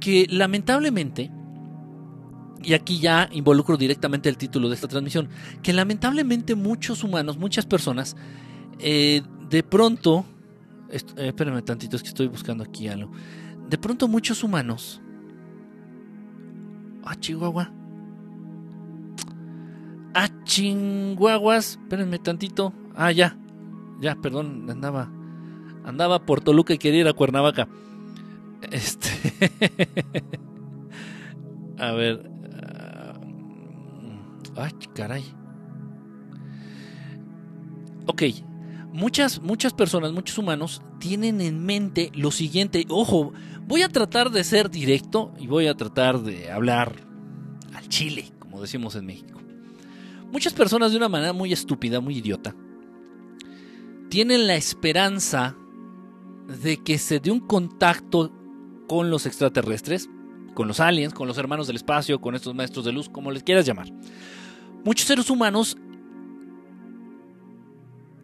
Que 0.00 0.26
lamentablemente, 0.30 1.30
y 2.62 2.74
aquí 2.74 2.98
ya 2.98 3.28
involucro 3.32 3.76
directamente 3.76 4.28
el 4.28 4.36
título 4.36 4.68
de 4.68 4.74
esta 4.74 4.88
transmisión, 4.88 5.28
que 5.62 5.72
lamentablemente 5.72 6.54
muchos 6.54 7.04
humanos, 7.04 7.38
muchas 7.38 7.66
personas, 7.66 8.16
eh, 8.78 9.22
de 9.48 9.62
pronto 9.62 10.24
eh, 10.90 11.28
espérenme 11.28 11.62
tantito, 11.62 11.96
es 11.96 12.02
que 12.02 12.08
estoy 12.08 12.26
buscando 12.26 12.64
aquí 12.64 12.88
algo. 12.88 13.10
De 13.68 13.78
pronto 13.78 14.08
muchos 14.08 14.42
humanos... 14.42 15.00
Ah, 17.04 17.16
Chihuahua. 17.18 17.72
Ah, 20.14 20.28
chinguaguas. 20.44 21.78
Espérenme 21.82 22.18
tantito. 22.18 22.74
Ah, 22.94 23.10
ya. 23.10 23.38
Ya, 24.00 24.16
perdón, 24.16 24.68
andaba. 24.68 25.10
Andaba 25.84 26.26
por 26.26 26.40
Toluca 26.40 26.74
y 26.74 26.78
quería 26.78 27.00
ir 27.00 27.08
a 27.08 27.12
Cuernavaca. 27.12 27.68
Este. 28.70 29.08
a 31.78 31.92
ver. 31.92 32.29
Ay, 34.56 34.72
caray. 34.94 35.24
Ok, 38.06 38.22
muchas, 38.92 39.40
muchas 39.40 39.72
personas, 39.72 40.12
muchos 40.12 40.36
humanos 40.38 40.82
tienen 40.98 41.40
en 41.40 41.64
mente 41.64 42.10
lo 42.14 42.30
siguiente. 42.30 42.84
Ojo, 42.88 43.32
voy 43.66 43.82
a 43.82 43.88
tratar 43.88 44.30
de 44.30 44.44
ser 44.44 44.70
directo 44.70 45.32
y 45.38 45.46
voy 45.46 45.66
a 45.66 45.74
tratar 45.74 46.20
de 46.22 46.50
hablar 46.50 47.06
al 47.74 47.88
chile, 47.88 48.32
como 48.38 48.60
decimos 48.60 48.96
en 48.96 49.06
México. 49.06 49.40
Muchas 50.32 50.52
personas 50.52 50.92
de 50.92 50.96
una 50.96 51.08
manera 51.08 51.32
muy 51.32 51.52
estúpida, 51.52 52.00
muy 52.00 52.18
idiota, 52.18 52.54
tienen 54.10 54.46
la 54.46 54.56
esperanza 54.56 55.56
de 56.62 56.82
que 56.82 56.98
se 56.98 57.20
dé 57.20 57.30
un 57.30 57.40
contacto 57.40 58.32
con 58.88 59.10
los 59.10 59.26
extraterrestres, 59.26 60.08
con 60.54 60.66
los 60.66 60.80
aliens, 60.80 61.14
con 61.14 61.28
los 61.28 61.38
hermanos 61.38 61.68
del 61.68 61.76
espacio, 61.76 62.20
con 62.20 62.34
estos 62.34 62.54
maestros 62.54 62.84
de 62.84 62.92
luz, 62.92 63.08
como 63.08 63.30
les 63.30 63.44
quieras 63.44 63.64
llamar. 63.64 63.86
Muchos 64.84 65.06
seres 65.06 65.28
humanos 65.28 65.76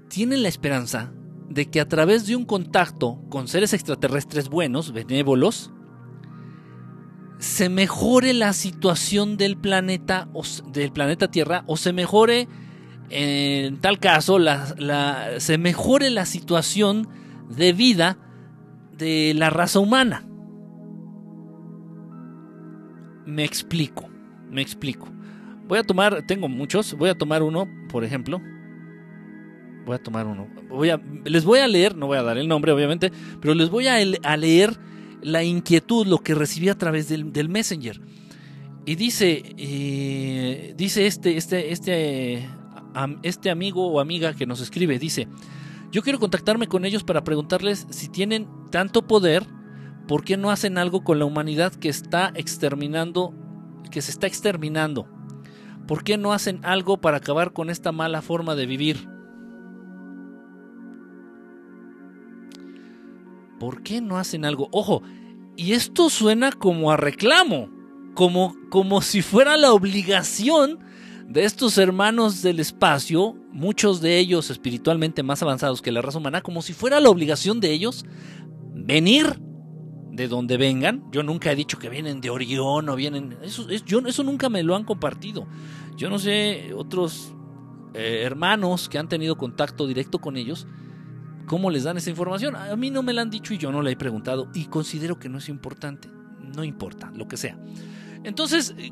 tienen 0.08 0.42
la 0.42 0.48
esperanza 0.48 1.12
de 1.48 1.66
que 1.70 1.80
a 1.80 1.88
través 1.88 2.26
de 2.26 2.36
un 2.36 2.44
contacto 2.44 3.20
con 3.28 3.48
seres 3.48 3.72
extraterrestres 3.72 4.48
buenos, 4.48 4.92
benévolos, 4.92 5.70
se 7.38 7.68
mejore 7.68 8.32
la 8.32 8.52
situación 8.52 9.36
del 9.36 9.56
planeta, 9.58 10.28
o, 10.32 10.42
del 10.72 10.92
planeta 10.92 11.30
Tierra 11.30 11.64
o 11.66 11.76
se 11.76 11.92
mejore, 11.92 12.48
en 13.10 13.78
tal 13.80 13.98
caso, 13.98 14.38
la, 14.38 15.38
se 15.38 15.58
mejore 15.58 16.10
la 16.10 16.24
situación 16.24 17.08
de 17.50 17.72
vida 17.72 18.18
de 18.96 19.34
la 19.34 19.50
raza 19.50 19.78
humana. 19.78 20.26
Me 23.26 23.44
explico, 23.44 24.08
me 24.50 24.62
explico. 24.62 25.15
Voy 25.68 25.78
a 25.78 25.82
tomar, 25.82 26.22
tengo 26.26 26.48
muchos, 26.48 26.94
voy 26.94 27.10
a 27.10 27.14
tomar 27.16 27.42
uno, 27.42 27.68
por 27.88 28.04
ejemplo, 28.04 28.40
voy 29.84 29.96
a 29.96 29.98
tomar 29.98 30.26
uno. 30.26 30.48
Voy 30.68 30.90
a, 30.90 31.00
les 31.24 31.44
voy 31.44 31.60
a 31.60 31.66
leer, 31.68 31.96
no 31.96 32.06
voy 32.06 32.18
a 32.18 32.22
dar 32.22 32.38
el 32.38 32.46
nombre 32.46 32.72
obviamente, 32.72 33.10
pero 33.40 33.54
les 33.54 33.68
voy 33.68 33.86
a, 33.88 33.98
leer 34.36 34.78
la 35.22 35.42
inquietud, 35.42 36.06
lo 36.06 36.18
que 36.18 36.34
recibí 36.34 36.68
a 36.68 36.78
través 36.78 37.08
del, 37.08 37.48
Messenger. 37.48 38.00
Y 38.84 38.94
dice, 38.94 39.42
eh, 39.56 40.74
dice 40.76 41.06
este, 41.06 41.36
este, 41.36 41.72
este, 41.72 42.48
este 43.22 43.50
amigo 43.50 43.88
o 43.88 43.98
amiga 43.98 44.34
que 44.34 44.46
nos 44.46 44.60
escribe, 44.60 45.00
dice, 45.00 45.26
yo 45.90 46.02
quiero 46.02 46.20
contactarme 46.20 46.68
con 46.68 46.84
ellos 46.84 47.02
para 47.02 47.24
preguntarles 47.24 47.86
si 47.90 48.08
tienen 48.08 48.46
tanto 48.70 49.06
poder, 49.06 49.44
¿por 50.06 50.22
qué 50.24 50.36
no 50.36 50.50
hacen 50.50 50.78
algo 50.78 51.02
con 51.02 51.18
la 51.18 51.24
humanidad 51.24 51.74
que 51.74 51.88
está 51.88 52.32
exterminando, 52.36 53.34
que 53.90 54.02
se 54.02 54.12
está 54.12 54.28
exterminando? 54.28 55.15
¿Por 55.86 56.04
qué 56.04 56.16
no 56.16 56.32
hacen 56.32 56.60
algo 56.64 56.96
para 56.98 57.18
acabar 57.18 57.52
con 57.52 57.70
esta 57.70 57.92
mala 57.92 58.22
forma 58.22 58.54
de 58.54 58.66
vivir? 58.66 59.16
¿por 63.58 63.82
qué 63.82 64.00
no 64.00 64.18
hacen 64.18 64.44
algo? 64.44 64.68
Ojo, 64.72 65.02
y 65.56 65.72
esto 65.72 66.10
suena 66.10 66.52
como 66.52 66.90
a 66.90 66.96
reclamo, 66.96 67.70
como, 68.14 68.54
como 68.70 69.02
si 69.02 69.22
fuera 69.22 69.56
la 69.56 69.72
obligación 69.72 70.78
de 71.28 71.44
estos 71.44 71.78
hermanos 71.78 72.42
del 72.42 72.60
espacio, 72.60 73.34
muchos 73.50 74.00
de 74.00 74.18
ellos 74.18 74.50
espiritualmente 74.50 75.22
más 75.22 75.42
avanzados 75.42 75.82
que 75.82 75.92
la 75.92 76.02
raza 76.02 76.18
humana, 76.18 76.42
como 76.42 76.62
si 76.62 76.72
fuera 76.72 77.00
la 77.00 77.10
obligación 77.10 77.60
de 77.60 77.72
ellos 77.72 78.04
venir 78.74 79.40
de 80.16 80.28
donde 80.28 80.56
vengan. 80.56 81.04
Yo 81.12 81.22
nunca 81.22 81.52
he 81.52 81.56
dicho 81.56 81.78
que 81.78 81.88
vienen 81.88 82.20
de 82.20 82.30
Orión 82.30 82.88
o 82.88 82.96
vienen... 82.96 83.36
Eso, 83.42 83.68
eso 83.70 84.24
nunca 84.24 84.48
me 84.48 84.62
lo 84.62 84.74
han 84.74 84.84
compartido. 84.84 85.46
Yo 85.96 86.10
no 86.10 86.18
sé, 86.18 86.72
otros 86.74 87.34
eh, 87.94 88.22
hermanos 88.24 88.88
que 88.88 88.98
han 88.98 89.08
tenido 89.08 89.36
contacto 89.36 89.86
directo 89.86 90.18
con 90.18 90.36
ellos, 90.36 90.66
¿Cómo 91.46 91.70
les 91.70 91.84
dan 91.84 91.96
esa 91.96 92.10
información? 92.10 92.56
A 92.56 92.74
mí 92.76 92.90
no 92.90 93.02
me 93.02 93.12
la 93.12 93.22
han 93.22 93.30
dicho 93.30 93.54
y 93.54 93.58
yo 93.58 93.70
no 93.70 93.80
la 93.80 93.90
he 93.90 93.96
preguntado 93.96 94.48
y 94.52 94.64
considero 94.64 95.18
que 95.18 95.28
no 95.28 95.38
es 95.38 95.48
importante. 95.48 96.10
No 96.56 96.64
importa, 96.64 97.12
lo 97.14 97.28
que 97.28 97.36
sea. 97.36 97.56
Entonces, 98.24 98.74
eh, 98.76 98.90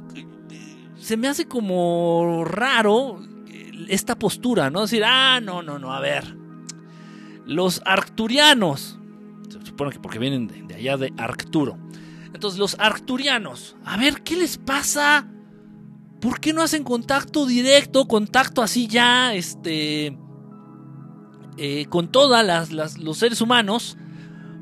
se 0.97 1.17
me 1.17 1.27
hace 1.27 1.47
como 1.47 2.45
raro 2.45 3.21
esta 3.89 4.17
postura, 4.17 4.71
¿no? 4.71 4.83
Decir, 4.83 5.03
ah, 5.05 5.41
no, 5.43 5.63
no, 5.63 5.79
no, 5.79 5.93
a 5.93 6.01
ver. 6.01 6.37
Los 7.45 7.83
arcturianos, 7.85 9.01
se 9.61 9.67
supone 9.67 9.93
que 9.93 10.01
porque 10.01 10.19
vienen 10.19 10.47
de, 10.47 10.75
allá 10.75 10.97
de 10.97 11.13
Arcturo. 11.17 11.79
Entonces, 12.33 12.59
los 12.59 12.77
arcturianos, 12.81 13.77
a 13.85 13.97
ver, 13.97 14.23
¿qué 14.23 14.37
les 14.37 14.59
pasa? 14.59 15.29
¿Por 16.21 16.41
qué 16.41 16.53
no 16.53 16.63
hacen 16.63 16.83
contacto 16.83 17.47
directo, 17.47 18.07
contacto 18.07 18.61
así 18.61 18.89
ya, 18.89 19.35
este, 19.35 20.19
eh, 21.57 21.87
con 21.89 22.11
todos 22.11 22.69
los 22.99 23.19
seres 23.19 23.41
humanos, 23.41 23.97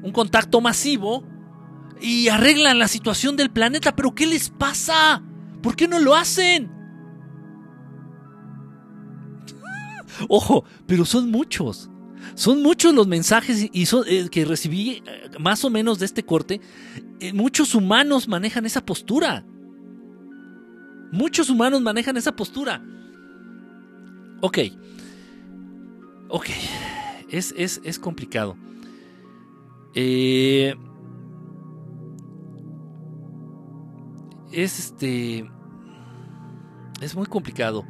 un 0.03 0.13
contacto 0.13 0.61
masivo, 0.61 1.25
y 2.03 2.29
arreglan 2.29 2.79
la 2.79 2.89
situación 2.89 3.37
del 3.37 3.51
planeta. 3.51 3.95
Pero 3.95 4.15
¿qué 4.15 4.27
les 4.27 4.51
pasa? 4.51 5.23
¿Por 5.63 5.77
qué 5.77 5.89
no 5.89 5.99
lo 6.01 6.15
hacen? 6.15 6.71
Ojo, 10.29 10.65
pero 10.87 11.05
son 11.05 11.31
muchos. 11.31 11.89
Son 12.35 12.63
muchos 12.63 12.95
los 12.95 13.07
mensajes 13.07 13.69
eh, 13.73 14.29
que 14.31 14.45
recibí 14.45 15.03
eh, 15.07 15.31
más 15.39 15.65
o 15.65 15.71
menos 15.71 15.99
de 15.99 16.07
este 16.07 16.25
corte. 16.25 16.61
muchos 17.35 17.75
humanos 17.75 18.29
manejan 18.29 18.67
esa 18.67 18.85
postura. 18.85 19.45
Muchos 21.13 21.51
humanos 21.51 21.83
manejan 21.83 22.17
esa 22.17 22.35
postura. 22.35 22.83
Ok. 24.41 24.59
Ok, 26.29 26.47
es, 27.29 27.53
es, 27.55 27.99
complicado. 27.99 28.57
Eh, 29.95 30.75
es 34.51 34.79
este. 34.79 35.51
Es 37.03 37.15
muy 37.15 37.27
complicado. 37.27 37.85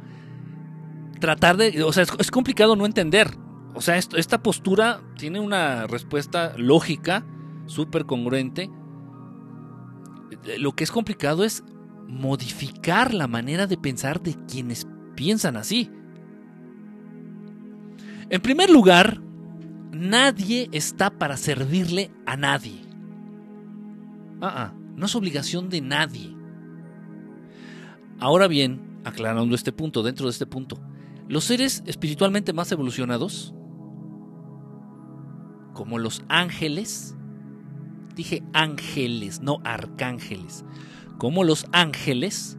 Tratar 1.21 1.55
de. 1.55 1.83
O 1.83 1.93
sea, 1.93 2.03
es, 2.19 2.31
complicado 2.31 2.75
no 2.75 2.85
entender. 2.85 3.37
O 3.75 3.81
sea, 3.81 3.97
esta 3.97 4.43
postura 4.43 5.01
tiene 5.17 5.39
una 5.39 5.87
respuesta 5.87 6.53
lógica, 6.57 7.25
súper 7.65 8.05
congruente. 8.05 8.69
Lo 10.57 10.73
que 10.73 10.83
es 10.83 10.91
complicado 10.91 11.43
es 11.43 11.63
modificar 12.07 13.13
la 13.13 13.27
manera 13.27 13.65
de 13.67 13.77
pensar 13.77 14.21
de 14.21 14.35
quienes 14.45 14.87
piensan 15.15 15.57
así. 15.57 15.89
En 18.29 18.41
primer 18.41 18.69
lugar, 18.69 19.21
nadie 19.91 20.69
está 20.71 21.09
para 21.09 21.37
servirle 21.37 22.11
a 22.25 22.37
nadie. 22.37 22.81
Ah, 24.41 24.53
ah, 24.55 24.73
no 24.95 25.05
es 25.05 25.15
obligación 25.15 25.69
de 25.69 25.81
nadie. 25.81 26.35
Ahora 28.19 28.47
bien, 28.47 28.99
aclarando 29.03 29.55
este 29.55 29.71
punto, 29.71 30.03
dentro 30.03 30.25
de 30.25 30.31
este 30.31 30.45
punto, 30.45 30.79
los 31.27 31.45
seres 31.45 31.83
espiritualmente 31.85 32.53
más 32.53 32.71
evolucionados, 32.71 33.53
como 35.73 35.99
los 35.99 36.23
ángeles, 36.29 37.15
dije 38.15 38.43
ángeles, 38.53 39.41
no 39.41 39.59
arcángeles, 39.63 40.63
como 41.17 41.43
los 41.43 41.65
ángeles, 41.71 42.57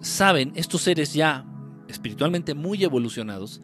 saben, 0.00 0.52
estos 0.54 0.82
seres 0.82 1.14
ya 1.14 1.46
espiritualmente 1.88 2.54
muy 2.54 2.82
evolucionados, 2.84 3.60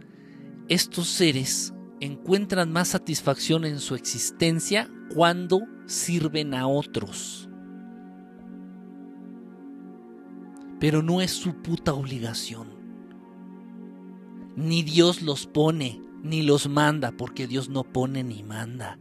estos 0.68 1.08
seres 1.08 1.74
encuentran 2.00 2.72
más 2.72 2.88
satisfacción 2.88 3.64
en 3.64 3.78
su 3.78 3.94
existencia 3.94 4.90
cuando 5.14 5.60
sirven 5.86 6.54
a 6.54 6.66
otros. 6.66 7.48
Pero 10.78 11.02
no 11.02 11.20
es 11.20 11.32
su 11.32 11.60
puta 11.60 11.92
obligación. 11.92 12.68
Ni 14.56 14.82
Dios 14.82 15.22
los 15.22 15.46
pone, 15.46 16.00
ni 16.22 16.42
los 16.42 16.68
manda, 16.68 17.12
porque 17.12 17.46
Dios 17.46 17.68
no 17.68 17.84
pone 17.84 18.22
ni 18.24 18.42
manda. 18.42 18.98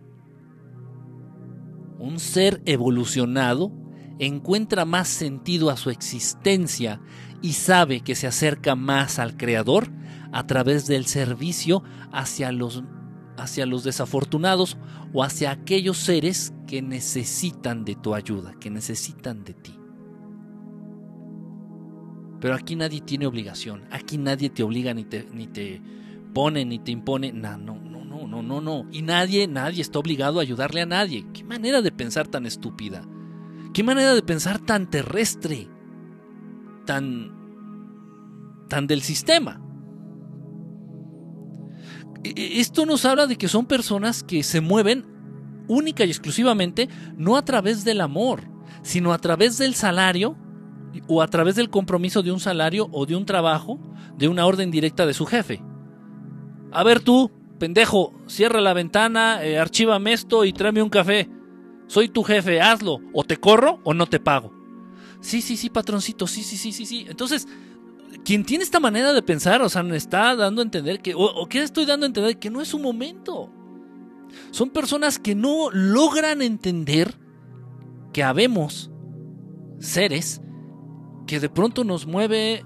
Un 1.97 2.19
ser 2.19 2.61
evolucionado 2.65 3.71
encuentra 4.19 4.85
más 4.85 5.07
sentido 5.07 5.69
a 5.69 5.77
su 5.77 5.89
existencia 5.89 7.01
y 7.41 7.53
sabe 7.53 8.01
que 8.01 8.15
se 8.15 8.27
acerca 8.27 8.75
más 8.75 9.19
al 9.19 9.37
Creador 9.37 9.89
a 10.31 10.45
través 10.45 10.87
del 10.87 11.05
servicio 11.05 11.83
hacia 12.11 12.51
los, 12.51 12.83
hacia 13.37 13.65
los 13.65 13.83
desafortunados 13.83 14.77
o 15.13 15.23
hacia 15.23 15.51
aquellos 15.51 15.97
seres 15.97 16.53
que 16.67 16.81
necesitan 16.81 17.85
de 17.85 17.95
tu 17.95 18.13
ayuda, 18.13 18.53
que 18.59 18.69
necesitan 18.69 19.43
de 19.43 19.53
ti. 19.53 19.75
Pero 22.39 22.55
aquí 22.55 22.75
nadie 22.75 23.01
tiene 23.01 23.25
obligación, 23.25 23.83
aquí 23.91 24.17
nadie 24.17 24.49
te 24.49 24.63
obliga 24.63 24.93
ni 24.93 25.03
te, 25.03 25.27
ni 25.33 25.47
te 25.47 25.81
pone 26.33 26.65
ni 26.65 26.79
te 26.79 26.91
impone, 26.91 27.31
no, 27.31 27.57
no, 27.57 27.79
no, 27.79 28.05
no, 28.05 28.27
no, 28.27 28.41
no, 28.41 28.61
no. 28.61 28.85
Y 28.91 29.01
nadie, 29.01 29.47
nadie 29.47 29.81
está 29.81 29.99
obligado 29.99 30.39
a 30.39 30.41
ayudarle 30.41 30.81
a 30.81 30.85
nadie. 30.85 31.25
¿Qué 31.33 31.43
manera 31.43 31.81
de 31.81 31.91
pensar 31.91 32.27
tan 32.27 32.45
estúpida? 32.45 33.03
¿Qué 33.73 33.83
manera 33.83 34.13
de 34.13 34.21
pensar 34.21 34.59
tan 34.59 34.89
terrestre? 34.89 35.69
Tan 36.85 37.39
tan 38.69 38.87
del 38.87 39.01
sistema. 39.01 39.59
E, 42.23 42.29
e, 42.29 42.59
esto 42.61 42.85
nos 42.85 43.03
habla 43.03 43.27
de 43.27 43.37
que 43.37 43.49
son 43.49 43.65
personas 43.65 44.23
que 44.23 44.43
se 44.43 44.61
mueven 44.61 45.05
única 45.67 46.05
y 46.05 46.09
exclusivamente 46.09 46.87
no 47.17 47.35
a 47.35 47.43
través 47.43 47.83
del 47.83 47.99
amor, 47.99 48.43
sino 48.81 49.11
a 49.11 49.17
través 49.19 49.57
del 49.57 49.75
salario 49.75 50.37
o 51.07 51.21
a 51.21 51.27
través 51.27 51.55
del 51.55 51.69
compromiso 51.69 52.23
de 52.23 52.31
un 52.31 52.39
salario 52.39 52.87
o 52.91 53.05
de 53.05 53.15
un 53.15 53.25
trabajo, 53.25 53.79
de 54.17 54.27
una 54.27 54.45
orden 54.45 54.71
directa 54.71 55.05
de 55.05 55.13
su 55.13 55.25
jefe. 55.25 55.61
A 56.71 56.83
ver 56.83 56.99
tú, 57.01 57.31
pendejo, 57.57 58.13
cierra 58.27 58.61
la 58.61 58.73
ventana, 58.73 59.43
eh, 59.43 59.57
archívame 59.57 60.13
esto 60.13 60.45
y 60.45 60.53
tráeme 60.53 60.83
un 60.83 60.89
café. 60.89 61.29
Soy 61.87 62.09
tu 62.09 62.23
jefe, 62.23 62.61
hazlo. 62.61 62.99
O 63.13 63.23
te 63.23 63.37
corro 63.37 63.79
o 63.83 63.93
no 63.93 64.05
te 64.07 64.19
pago. 64.19 64.53
Sí, 65.21 65.41
sí, 65.41 65.57
sí, 65.57 65.69
patroncito, 65.69 66.27
sí, 66.27 66.43
sí, 66.43 66.57
sí, 66.57 66.71
sí, 66.71 66.85
sí. 66.85 67.05
Entonces, 67.09 67.47
quien 68.23 68.45
tiene 68.45 68.63
esta 68.63 68.79
manera 68.79 69.11
de 69.11 69.21
pensar, 69.21 69.61
o 69.61 69.69
sea, 69.69 69.83
me 69.83 69.97
está 69.97 70.35
dando 70.35 70.61
a 70.61 70.65
entender 70.65 71.01
que, 71.01 71.13
o, 71.15 71.23
o 71.23 71.47
que 71.47 71.61
estoy 71.61 71.85
dando 71.85 72.05
a 72.05 72.07
entender 72.07 72.37
que 72.37 72.49
no 72.49 72.61
es 72.61 72.69
su 72.69 72.79
momento. 72.79 73.51
Son 74.51 74.69
personas 74.69 75.17
que 75.19 75.35
no 75.35 75.71
logran 75.71 76.41
entender 76.41 77.15
que 78.13 78.23
habemos 78.23 78.91
seres 79.79 80.41
que 81.25 81.39
de 81.39 81.49
pronto 81.49 81.83
nos 81.83 82.05
mueve 82.05 82.65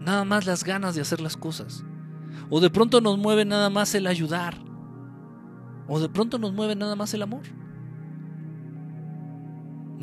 nada 0.00 0.24
más 0.24 0.46
las 0.46 0.64
ganas 0.64 0.94
de 0.94 1.00
hacer 1.00 1.20
las 1.20 1.36
cosas. 1.36 1.84
O 2.50 2.60
de 2.60 2.70
pronto 2.70 3.00
nos 3.00 3.18
mueve 3.18 3.44
nada 3.44 3.70
más 3.70 3.94
el 3.94 4.06
ayudar. 4.06 4.54
O 5.86 6.00
de 6.00 6.08
pronto 6.08 6.38
nos 6.38 6.52
mueve 6.52 6.74
nada 6.74 6.96
más 6.96 7.12
el 7.14 7.22
amor 7.22 7.42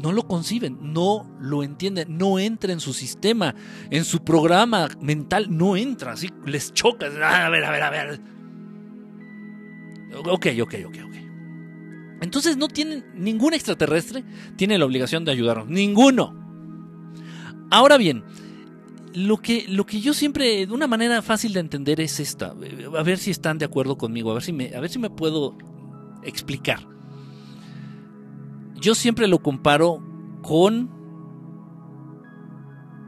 no 0.05 0.11
lo 0.11 0.27
conciben, 0.27 0.77
no 0.93 1.27
lo 1.39 1.63
entienden, 1.63 2.17
no 2.17 2.37
entra 2.37 2.71
en 2.71 2.79
su 2.79 2.93
sistema, 2.93 3.55
en 3.89 4.05
su 4.05 4.23
programa 4.23 4.87
mental, 5.01 5.47
no 5.49 5.77
entra, 5.77 6.11
así 6.11 6.29
les 6.45 6.73
choca. 6.73 7.07
A 7.07 7.49
ver, 7.49 7.63
a 7.63 7.71
ver, 7.71 7.81
a 7.81 7.89
ver. 7.89 8.21
Ok, 10.27 10.47
ok, 10.61 10.75
ok, 10.85 10.97
ok. 11.05 11.15
Entonces 12.21 12.55
no 12.57 12.67
tienen, 12.67 13.05
ningún 13.15 13.53
extraterrestre 13.53 14.23
tiene 14.55 14.77
la 14.77 14.85
obligación 14.85 15.25
de 15.25 15.31
ayudarnos, 15.31 15.67
ninguno. 15.67 16.35
Ahora 17.71 17.97
bien, 17.97 18.23
lo 19.15 19.37
que, 19.37 19.65
lo 19.67 19.85
que 19.85 20.01
yo 20.01 20.13
siempre, 20.13 20.67
de 20.67 20.73
una 20.73 20.87
manera 20.87 21.21
fácil 21.21 21.53
de 21.53 21.61
entender 21.61 22.01
es 22.01 22.19
esta, 22.19 22.53
a 22.97 23.03
ver 23.03 23.17
si 23.17 23.31
están 23.31 23.57
de 23.57 23.65
acuerdo 23.65 23.97
conmigo, 23.97 24.31
a 24.31 24.35
ver 24.35 24.43
si 24.43 24.53
me, 24.53 24.75
a 24.75 24.79
ver 24.79 24.89
si 24.89 24.99
me 24.99 25.09
puedo 25.09 25.57
explicar 26.23 26.95
yo 28.85 28.93
siempre 28.93 29.27
lo 29.27 29.39
comparo 29.39 29.99
con 30.43 30.91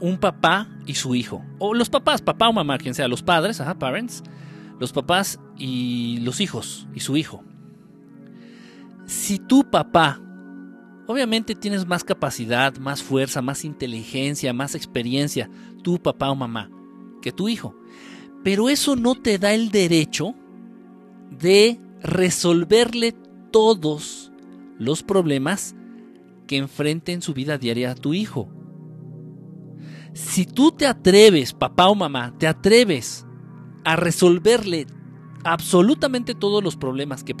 un 0.00 0.18
papá 0.18 0.68
y 0.86 0.94
su 0.94 1.14
hijo. 1.14 1.44
O 1.60 1.72
los 1.72 1.88
papás, 1.88 2.20
papá 2.20 2.48
o 2.48 2.52
mamá, 2.52 2.78
quien 2.78 2.94
sea, 2.94 3.06
los 3.06 3.22
padres, 3.22 3.60
ajá, 3.60 3.78
parents, 3.78 4.24
los 4.80 4.92
papás 4.92 5.38
y 5.56 6.18
los 6.22 6.40
hijos 6.40 6.88
y 6.94 7.00
su 7.00 7.16
hijo. 7.16 7.44
Si 9.06 9.38
tu 9.38 9.70
papá, 9.70 10.20
obviamente 11.08 11.54
tienes 11.54 11.86
más 11.86 12.04
capacidad, 12.04 12.76
más 12.76 13.02
fuerza, 13.02 13.40
más 13.40 13.64
inteligencia, 13.64 14.52
más 14.52 14.74
experiencia, 14.74 15.50
tu 15.82 15.98
papá 15.98 16.30
o 16.30 16.36
mamá, 16.36 16.70
que 17.22 17.32
tu 17.32 17.48
hijo. 17.48 17.74
Pero 18.44 18.68
eso 18.68 18.94
no 18.94 19.14
te 19.14 19.38
da 19.38 19.54
el 19.54 19.70
derecho 19.70 20.34
de 21.30 21.80
resolverle 22.02 23.16
todos 23.50 24.30
los 24.78 25.02
problemas 25.02 25.74
que 26.46 26.58
enfrente 26.58 27.12
en 27.12 27.22
su 27.22 27.32
vida 27.32 27.56
diaria 27.56 27.92
a 27.92 27.94
tu 27.94 28.12
hijo. 28.12 28.50
Si 30.12 30.44
tú 30.44 30.72
te 30.72 30.86
atreves, 30.86 31.54
papá 31.54 31.88
o 31.88 31.94
mamá, 31.94 32.34
te 32.38 32.46
atreves 32.46 33.24
a 33.82 33.96
resolverle 33.96 34.86
absolutamente 35.52 36.34
todos 36.34 36.62
los 36.62 36.76
problemas 36.76 37.24
que, 37.24 37.34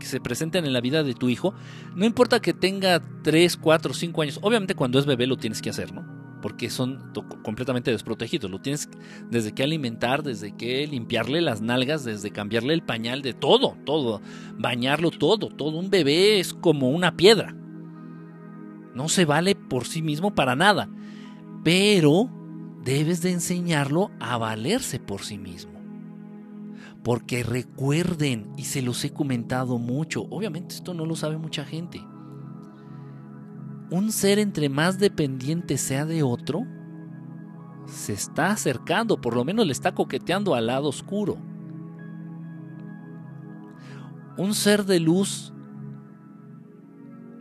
se 0.00 0.20
presenten 0.20 0.64
en 0.64 0.72
la 0.72 0.80
vida 0.80 1.04
de 1.04 1.14
tu 1.14 1.28
hijo, 1.28 1.54
no 1.94 2.04
importa 2.04 2.40
que 2.40 2.52
tenga 2.52 3.00
3, 3.22 3.56
4, 3.56 3.94
5 3.94 4.22
años, 4.22 4.38
obviamente 4.42 4.74
cuando 4.74 4.98
es 4.98 5.06
bebé 5.06 5.26
lo 5.26 5.36
tienes 5.36 5.62
que 5.62 5.70
hacer, 5.70 5.92
¿no? 5.92 6.04
Porque 6.42 6.70
son 6.70 7.12
completamente 7.44 7.92
desprotegidos, 7.92 8.50
lo 8.50 8.60
tienes 8.60 8.88
desde 9.30 9.52
que 9.52 9.62
alimentar, 9.62 10.24
desde 10.24 10.56
que 10.56 10.88
limpiarle 10.88 11.40
las 11.40 11.60
nalgas, 11.60 12.04
desde 12.04 12.32
cambiarle 12.32 12.74
el 12.74 12.82
pañal, 12.82 13.22
de 13.22 13.32
todo, 13.32 13.76
todo, 13.84 14.20
bañarlo, 14.58 15.12
todo, 15.12 15.48
todo. 15.50 15.78
Un 15.78 15.88
bebé 15.88 16.40
es 16.40 16.52
como 16.52 16.90
una 16.90 17.16
piedra. 17.16 17.54
No 18.92 19.08
se 19.08 19.24
vale 19.24 19.54
por 19.54 19.86
sí 19.86 20.02
mismo 20.02 20.34
para 20.34 20.56
nada, 20.56 20.90
pero 21.62 22.28
debes 22.82 23.22
de 23.22 23.30
enseñarlo 23.30 24.10
a 24.18 24.36
valerse 24.36 24.98
por 24.98 25.22
sí 25.22 25.38
mismo. 25.38 25.71
Porque 27.04 27.42
recuerden, 27.42 28.52
y 28.56 28.64
se 28.64 28.82
los 28.82 29.04
he 29.04 29.12
comentado 29.12 29.78
mucho, 29.78 30.22
obviamente 30.30 30.74
esto 30.74 30.94
no 30.94 31.04
lo 31.04 31.16
sabe 31.16 31.36
mucha 31.36 31.64
gente, 31.64 32.00
un 33.90 34.12
ser 34.12 34.38
entre 34.38 34.68
más 34.68 34.98
dependiente 34.98 35.76
sea 35.76 36.06
de 36.06 36.22
otro, 36.22 36.64
se 37.86 38.12
está 38.12 38.50
acercando, 38.50 39.20
por 39.20 39.34
lo 39.34 39.44
menos 39.44 39.66
le 39.66 39.72
está 39.72 39.94
coqueteando 39.94 40.54
al 40.54 40.68
lado 40.68 40.88
oscuro. 40.88 41.36
Un 44.38 44.54
ser 44.54 44.86
de 44.86 44.98
luz 44.98 45.52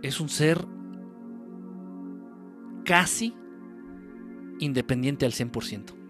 es 0.01 0.19
un 0.19 0.27
ser 0.27 0.65
casi 2.83 3.33
independiente 4.59 5.25
al 5.25 5.31
100%. 5.31 6.00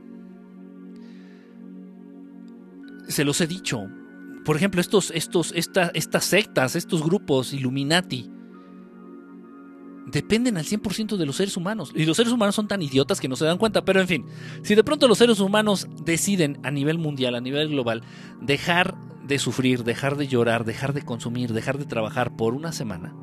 Se 3.11 3.25
los 3.25 3.41
he 3.41 3.47
dicho. 3.47 3.87
Por 4.45 4.55
ejemplo, 4.55 4.81
estos, 4.81 5.11
estos, 5.11 5.53
estas 5.53 6.25
sectas, 6.25 6.75
estos 6.75 7.03
grupos 7.03 7.53
Illuminati, 7.53 8.29
dependen 10.07 10.57
al 10.57 10.65
100% 10.65 11.17
de 11.17 11.25
los 11.25 11.35
seres 11.35 11.57
humanos. 11.57 11.91
Y 11.95 12.05
los 12.05 12.17
seres 12.17 12.33
humanos 12.33 12.55
son 12.55 12.67
tan 12.67 12.81
idiotas 12.81 13.19
que 13.19 13.27
no 13.27 13.35
se 13.35 13.45
dan 13.45 13.57
cuenta. 13.57 13.85
Pero 13.85 14.01
en 14.01 14.07
fin, 14.07 14.25
si 14.63 14.75
de 14.75 14.83
pronto 14.83 15.07
los 15.07 15.17
seres 15.17 15.39
humanos 15.39 15.87
deciden 16.03 16.59
a 16.63 16.71
nivel 16.71 16.97
mundial, 16.97 17.35
a 17.35 17.41
nivel 17.41 17.69
global, 17.69 18.01
dejar 18.41 18.95
de 19.27 19.39
sufrir, 19.39 19.83
dejar 19.83 20.17
de 20.17 20.27
llorar, 20.27 20.65
dejar 20.65 20.93
de 20.93 21.03
consumir, 21.03 21.53
dejar 21.53 21.77
de 21.77 21.85
trabajar 21.85 22.35
por 22.35 22.53
una 22.53 22.71
semana, 22.71 23.15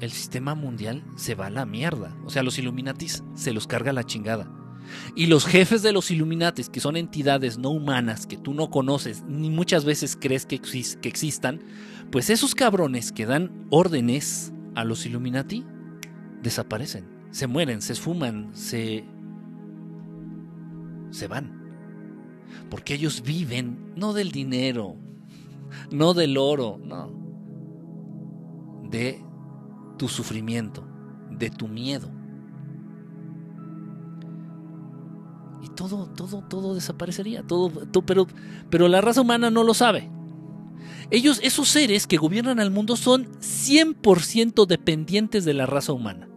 el 0.00 0.10
sistema 0.10 0.54
mundial 0.54 1.04
se 1.16 1.34
va 1.34 1.46
a 1.46 1.50
la 1.50 1.66
mierda. 1.66 2.16
O 2.24 2.30
sea, 2.30 2.42
los 2.42 2.58
Illuminatis 2.58 3.24
se 3.34 3.52
los 3.52 3.66
carga 3.66 3.92
la 3.92 4.04
chingada. 4.04 4.50
Y 5.14 5.26
los 5.26 5.46
jefes 5.46 5.82
de 5.82 5.92
los 5.92 6.10
Illuminatis, 6.10 6.68
que 6.68 6.80
son 6.80 6.96
entidades 6.96 7.58
no 7.58 7.70
humanas 7.70 8.26
que 8.26 8.36
tú 8.36 8.54
no 8.54 8.70
conoces 8.70 9.22
ni 9.26 9.50
muchas 9.50 9.84
veces 9.84 10.16
crees 10.20 10.46
que, 10.46 10.60
que 10.60 11.08
existan, 11.08 11.60
pues 12.10 12.30
esos 12.30 12.54
cabrones 12.54 13.12
que 13.12 13.26
dan 13.26 13.66
órdenes 13.70 14.52
a 14.74 14.84
los 14.84 15.04
Illuminati 15.06 15.64
desaparecen, 16.42 17.06
se 17.30 17.46
mueren, 17.46 17.82
se 17.82 17.92
esfuman, 17.92 18.50
se 18.54 19.04
se 21.10 21.26
van. 21.28 21.58
Porque 22.70 22.94
ellos 22.94 23.22
viven 23.22 23.92
no 23.96 24.12
del 24.12 24.30
dinero, 24.30 24.96
no 25.90 26.14
del 26.14 26.36
oro, 26.36 26.78
no. 26.82 27.10
De 28.88 29.22
tu 29.98 30.08
sufrimiento, 30.08 30.86
de 31.30 31.50
tu 31.50 31.68
miedo. 31.68 32.10
Todo, 35.78 36.06
todo, 36.08 36.42
todo 36.42 36.74
desaparecería. 36.74 37.44
Todo, 37.44 37.70
pero, 38.04 38.26
pero 38.68 38.88
la 38.88 39.00
raza 39.00 39.20
humana 39.20 39.48
no 39.48 39.62
lo 39.62 39.74
sabe. 39.74 40.10
Ellos, 41.12 41.38
esos 41.44 41.68
seres 41.68 42.08
que 42.08 42.16
gobiernan 42.16 42.58
al 42.58 42.72
mundo, 42.72 42.96
son 42.96 43.26
100% 43.40 44.66
dependientes 44.66 45.44
de 45.44 45.54
la 45.54 45.66
raza 45.66 45.92
humana. 45.92 46.28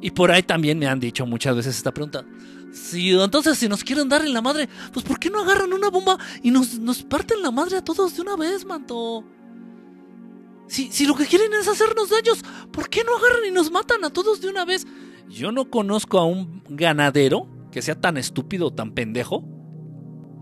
Y 0.00 0.12
por 0.12 0.30
ahí 0.30 0.42
también 0.42 0.78
me 0.78 0.86
han 0.86 1.00
dicho 1.00 1.26
muchas 1.26 1.54
veces 1.54 1.76
esta 1.76 1.92
pregunta. 1.92 2.24
Si 2.72 3.10
entonces 3.10 3.58
si 3.58 3.68
nos 3.68 3.84
quieren 3.84 4.08
dar 4.08 4.24
en 4.24 4.32
la 4.32 4.40
madre, 4.40 4.70
pues 4.90 5.04
¿por 5.04 5.18
qué 5.20 5.28
no 5.28 5.42
agarran 5.42 5.74
una 5.74 5.90
bomba 5.90 6.16
y 6.42 6.50
nos, 6.50 6.78
nos 6.78 7.02
parten 7.02 7.42
la 7.42 7.50
madre 7.50 7.76
a 7.76 7.84
todos 7.84 8.16
de 8.16 8.22
una 8.22 8.36
vez, 8.36 8.64
manto? 8.64 9.22
Si, 10.66 10.90
si 10.90 11.04
lo 11.04 11.14
que 11.14 11.26
quieren 11.26 11.52
es 11.52 11.68
hacernos 11.68 12.08
daños, 12.08 12.42
¿por 12.72 12.88
qué 12.88 13.04
no 13.04 13.14
agarran 13.18 13.44
y 13.46 13.50
nos 13.50 13.70
matan 13.70 14.02
a 14.02 14.10
todos 14.10 14.40
de 14.40 14.48
una 14.48 14.64
vez? 14.64 14.86
Yo 15.28 15.52
no 15.52 15.68
conozco 15.68 16.18
a 16.18 16.24
un 16.24 16.62
ganadero 16.70 17.46
que 17.72 17.82
sea 17.82 18.00
tan 18.00 18.16
estúpido, 18.16 18.70
tan 18.70 18.92
pendejo, 18.92 19.44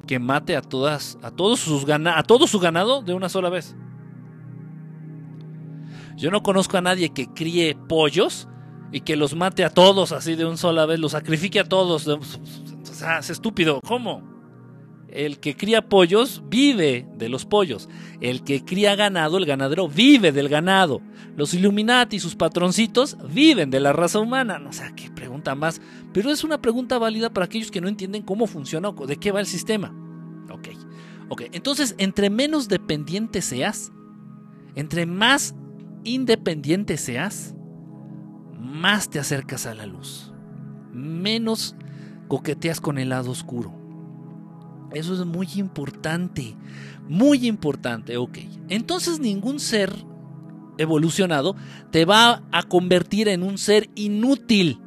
que 0.07 0.19
mate 0.19 0.57
a 0.57 0.63
todas, 0.63 1.17
a 1.23 1.31
todos 1.31 1.61
sus 1.61 1.89
a 1.89 2.23
todo 2.25 2.47
su 2.47 2.59
ganado 2.59 3.01
de 3.01 3.15
una 3.15 3.29
sola 3.29 3.49
vez. 3.49 3.77
Yo 6.17 6.31
no 6.31 6.43
conozco 6.43 6.77
a 6.77 6.83
nadie 6.83 7.11
que 7.15 7.29
críe 7.29 7.77
pollos 7.89 8.49
y 8.93 9.01
que 9.01 9.17
los 9.17 9.35
mate 9.35 9.65
a 9.65 9.71
todos 9.71 10.13
así 10.13 10.35
de 10.35 10.45
una 10.45 10.57
sola 10.57 10.85
vez, 10.85 10.99
los 10.99 11.13
sacrifique 11.13 11.61
a 11.61 11.65
todos. 11.65 12.07
O 12.09 12.21
sea, 12.83 13.21
es 13.21 13.31
estúpido. 13.31 13.81
¿Cómo? 13.87 14.30
El 15.13 15.39
que 15.39 15.57
cría 15.57 15.89
pollos 15.89 16.43
vive 16.49 17.07
de 17.17 17.29
los 17.29 17.45
pollos. 17.45 17.89
El 18.21 18.43
que 18.43 18.65
cría 18.65 18.95
ganado, 18.97 19.39
el 19.39 19.47
ganadero, 19.47 19.89
vive 19.89 20.33
del 20.33 20.49
ganado. 20.49 21.01
Los 21.37 21.55
Illuminati 21.55 22.17
y 22.17 22.21
sus 22.21 22.37
patroncitos 22.37 23.17
viven 23.33 23.71
de 23.71 23.81
la 23.81 23.93
raza 23.93 24.19
humana. 24.19 24.59
No 24.59 24.73
sé, 24.73 24.93
qué 24.97 25.11
pregunta 25.11 25.55
más. 25.55 25.81
Pero 26.13 26.31
es 26.31 26.45
una 26.45 26.61
pregunta 26.61 26.99
válida 26.99 27.31
para 27.31 27.47
aquellos 27.47 27.71
que 27.71 27.81
no 27.81 27.89
entienden 27.89 28.23
cómo 28.23 28.47
funciona 28.47 28.91
o 28.91 29.07
de 29.07 29.17
qué 29.17 29.33
va 29.33 29.41
el 29.41 29.47
sistema. 29.47 29.95
Ok. 30.51 30.69
Ok. 31.29 31.43
Entonces, 31.53 31.95
entre 31.99 32.31
menos 32.31 32.69
dependiente 32.69 33.43
seas, 33.43 33.93
entre 34.75 35.07
más 35.07 35.55
independiente 36.05 36.97
seas, 36.97 37.55
más 38.59 39.11
te 39.11 39.19
acercas 39.19 39.67
a 39.67 39.75
la 39.75 39.87
luz, 39.87 40.33
menos 40.93 41.75
coqueteas 42.29 42.81
con 42.81 42.99
el 42.99 43.11
lado 43.11 43.31
oscuro. 43.31 43.80
Eso 44.93 45.15
es 45.15 45.25
muy 45.25 45.49
importante, 45.57 46.57
muy 47.09 47.47
importante, 47.47 48.17
ok. 48.17 48.39
Entonces 48.69 49.21
ningún 49.21 49.61
ser 49.61 49.93
evolucionado 50.79 51.57
te 51.91 52.05
va 52.05 52.43
a 52.51 52.63
convertir 52.63 53.29
en 53.29 53.43
un 53.43 53.59
ser 53.59 53.91
inútil. 53.95 54.81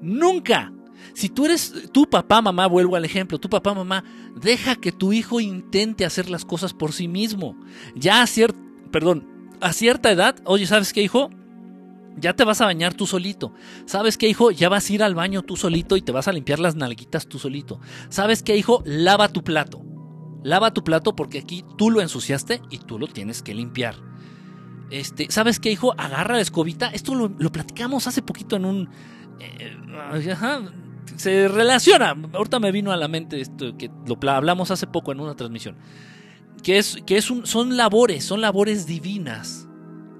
Nunca. 0.00 0.72
Si 1.14 1.28
tú 1.28 1.44
eres 1.44 1.90
tu 1.92 2.08
papá, 2.08 2.42
mamá, 2.42 2.66
vuelvo 2.66 2.96
al 2.96 3.04
ejemplo, 3.04 3.38
tu 3.38 3.48
papá, 3.48 3.74
mamá, 3.74 4.04
deja 4.40 4.76
que 4.76 4.92
tu 4.92 5.12
hijo 5.12 5.40
intente 5.40 6.04
hacer 6.04 6.28
las 6.28 6.44
cosas 6.44 6.74
por 6.74 6.92
sí 6.92 7.08
mismo. 7.08 7.56
Ya 7.94 8.22
a 8.22 8.26
cierta, 8.26 8.58
perdón, 8.90 9.26
a 9.60 9.72
cierta 9.72 10.10
edad, 10.10 10.36
oye, 10.44 10.66
¿sabes 10.66 10.92
qué, 10.92 11.02
hijo? 11.02 11.30
Ya 12.16 12.34
te 12.34 12.44
vas 12.44 12.60
a 12.60 12.64
bañar 12.64 12.94
tú 12.94 13.06
solito. 13.06 13.52
¿Sabes 13.84 14.16
qué, 14.16 14.28
hijo? 14.28 14.50
Ya 14.50 14.68
vas 14.68 14.88
a 14.88 14.92
ir 14.92 15.02
al 15.02 15.14
baño 15.14 15.42
tú 15.42 15.56
solito 15.56 15.96
y 15.96 16.02
te 16.02 16.12
vas 16.12 16.28
a 16.28 16.32
limpiar 16.32 16.58
las 16.58 16.74
nalguitas 16.74 17.26
tú 17.26 17.38
solito. 17.38 17.78
¿Sabes 18.08 18.42
qué, 18.42 18.56
hijo? 18.56 18.82
Lava 18.86 19.28
tu 19.28 19.44
plato. 19.44 19.82
Lava 20.42 20.72
tu 20.72 20.82
plato 20.82 21.14
porque 21.14 21.38
aquí 21.38 21.64
tú 21.76 21.90
lo 21.90 22.00
ensuciaste 22.00 22.62
y 22.70 22.78
tú 22.78 22.98
lo 22.98 23.06
tienes 23.06 23.42
que 23.42 23.54
limpiar. 23.54 23.96
Este, 24.90 25.26
¿Sabes 25.30 25.60
qué, 25.60 25.70
hijo? 25.70 25.94
Agarra 25.98 26.36
la 26.36 26.40
escobita. 26.40 26.88
Esto 26.88 27.14
lo, 27.14 27.52
platicamos 27.52 28.06
hace 28.06 28.22
poquito 28.22 28.56
en 28.56 28.64
un... 28.64 28.88
Eh, 29.40 29.76
se 31.16 31.48
relaciona. 31.48 32.16
Ahorita 32.32 32.60
me 32.60 32.72
vino 32.72 32.92
a 32.92 32.96
la 32.96 33.08
mente 33.08 33.40
esto 33.40 33.76
que 33.76 33.90
lo 34.06 34.18
hablamos 34.30 34.70
hace 34.70 34.86
poco 34.86 35.12
en 35.12 35.20
una 35.20 35.34
transmisión. 35.34 35.76
Que, 36.62 36.78
es, 36.78 36.98
que 37.06 37.18
es 37.18 37.24
son 37.24 37.76
labores, 37.76 38.24
son 38.24 38.40
labores 38.40 38.86
divinas 38.86 39.66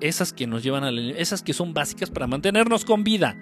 esas 0.01 0.33
que 0.33 0.47
nos 0.47 0.63
llevan 0.63 0.85
a 0.85 0.91
esas 0.91 1.43
que 1.43 1.53
son 1.53 1.75
básicas 1.75 2.11
para 2.11 2.27
mantenernos 2.27 2.85
con 2.85 3.05
vida. 3.05 3.37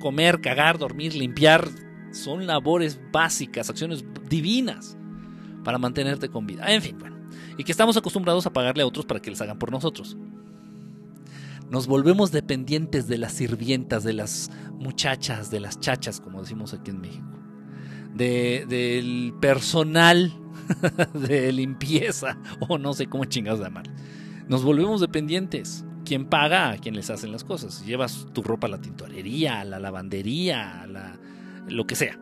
Comer, 0.00 0.40
cagar, 0.40 0.78
dormir, 0.78 1.14
limpiar 1.14 1.68
son 2.12 2.46
labores 2.46 3.00
básicas, 3.12 3.68
acciones 3.68 4.04
divinas 4.28 4.96
para 5.64 5.78
mantenerte 5.78 6.28
con 6.28 6.46
vida. 6.46 6.64
En 6.72 6.82
fin, 6.82 6.98
bueno, 6.98 7.16
y 7.58 7.64
que 7.64 7.72
estamos 7.72 7.96
acostumbrados 7.96 8.46
a 8.46 8.52
pagarle 8.52 8.82
a 8.82 8.86
otros 8.86 9.06
para 9.06 9.20
que 9.20 9.30
les 9.30 9.40
hagan 9.40 9.58
por 9.58 9.70
nosotros. 9.70 10.16
Nos 11.70 11.88
volvemos 11.88 12.30
dependientes 12.30 13.08
de 13.08 13.18
las 13.18 13.32
sirvientas, 13.32 14.04
de 14.04 14.12
las 14.12 14.50
muchachas, 14.72 15.50
de 15.50 15.58
las 15.58 15.80
chachas, 15.80 16.20
como 16.20 16.40
decimos 16.40 16.72
aquí 16.72 16.90
en 16.90 17.00
México. 17.00 17.26
del 18.14 19.34
personal 19.40 20.32
de 21.14 21.52
limpieza, 21.52 22.38
o 22.68 22.78
no 22.78 22.94
sé 22.94 23.06
cómo 23.06 23.24
chingados 23.24 23.60
llamar 23.60 23.90
nos 24.48 24.62
volvemos 24.64 25.00
dependientes. 25.00 25.84
¿Quién 26.04 26.26
paga? 26.26 26.70
A 26.70 26.78
quien 26.78 26.94
les 26.94 27.10
hacen 27.10 27.32
las 27.32 27.44
cosas. 27.44 27.84
Llevas 27.84 28.26
tu 28.32 28.42
ropa 28.42 28.68
a 28.68 28.70
la 28.70 28.80
tintorería, 28.80 29.60
a 29.60 29.64
la 29.64 29.80
lavandería, 29.80 30.82
a 30.82 30.86
la, 30.86 31.18
lo 31.68 31.86
que 31.86 31.96
sea. 31.96 32.18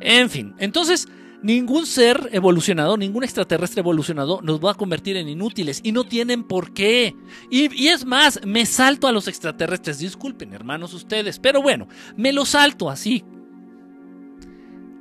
En 0.00 0.28
fin, 0.28 0.54
entonces 0.58 1.08
ningún 1.42 1.86
ser 1.86 2.28
evolucionado, 2.32 2.96
ningún 2.96 3.24
extraterrestre 3.24 3.80
evolucionado 3.80 4.40
nos 4.42 4.64
va 4.64 4.72
a 4.72 4.74
convertir 4.74 5.16
en 5.16 5.28
inútiles 5.28 5.80
y 5.84 5.92
no 5.92 6.04
tienen 6.04 6.44
por 6.44 6.72
qué. 6.72 7.14
Y, 7.50 7.72
y, 7.80 7.88
es 7.88 8.04
más, 8.04 8.40
me 8.44 8.66
salto 8.66 9.06
a 9.06 9.12
los 9.12 9.28
extraterrestres, 9.28 9.98
disculpen 9.98 10.52
hermanos 10.52 10.94
ustedes, 10.94 11.38
pero 11.38 11.62
bueno, 11.62 11.88
me 12.16 12.32
lo 12.32 12.44
salto 12.44 12.90
así. 12.90 13.24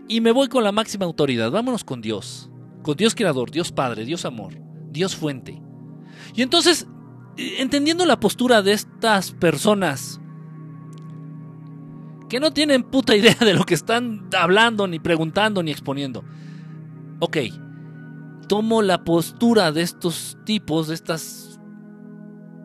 Y 0.07 0.19
me 0.19 0.31
voy 0.31 0.49
con 0.49 0.63
la 0.63 0.71
máxima 0.71 1.05
autoridad, 1.05 1.51
vámonos 1.51 1.83
con 1.83 2.01
Dios, 2.01 2.51
con 2.83 2.97
Dios 2.97 3.15
creador, 3.15 3.49
Dios 3.49 3.71
Padre, 3.71 4.03
Dios 4.05 4.25
Amor, 4.25 4.53
Dios 4.91 5.15
Fuente. 5.15 5.61
Y 6.33 6.41
entonces, 6.41 6.87
entendiendo 7.37 8.05
la 8.05 8.19
postura 8.19 8.61
de 8.61 8.73
estas 8.73 9.31
personas 9.31 10.19
que 12.29 12.39
no 12.39 12.51
tienen 12.51 12.83
puta 12.83 13.15
idea 13.15 13.35
de 13.35 13.53
lo 13.53 13.65
que 13.65 13.73
están 13.73 14.29
hablando, 14.37 14.87
ni 14.87 14.99
preguntando, 14.99 15.61
ni 15.63 15.71
exponiendo. 15.71 16.23
Ok, 17.19 17.37
tomo 18.47 18.81
la 18.81 19.03
postura 19.03 19.71
de 19.71 19.81
estos 19.81 20.37
tipos, 20.45 20.87
de 20.87 20.95
estas 20.95 21.59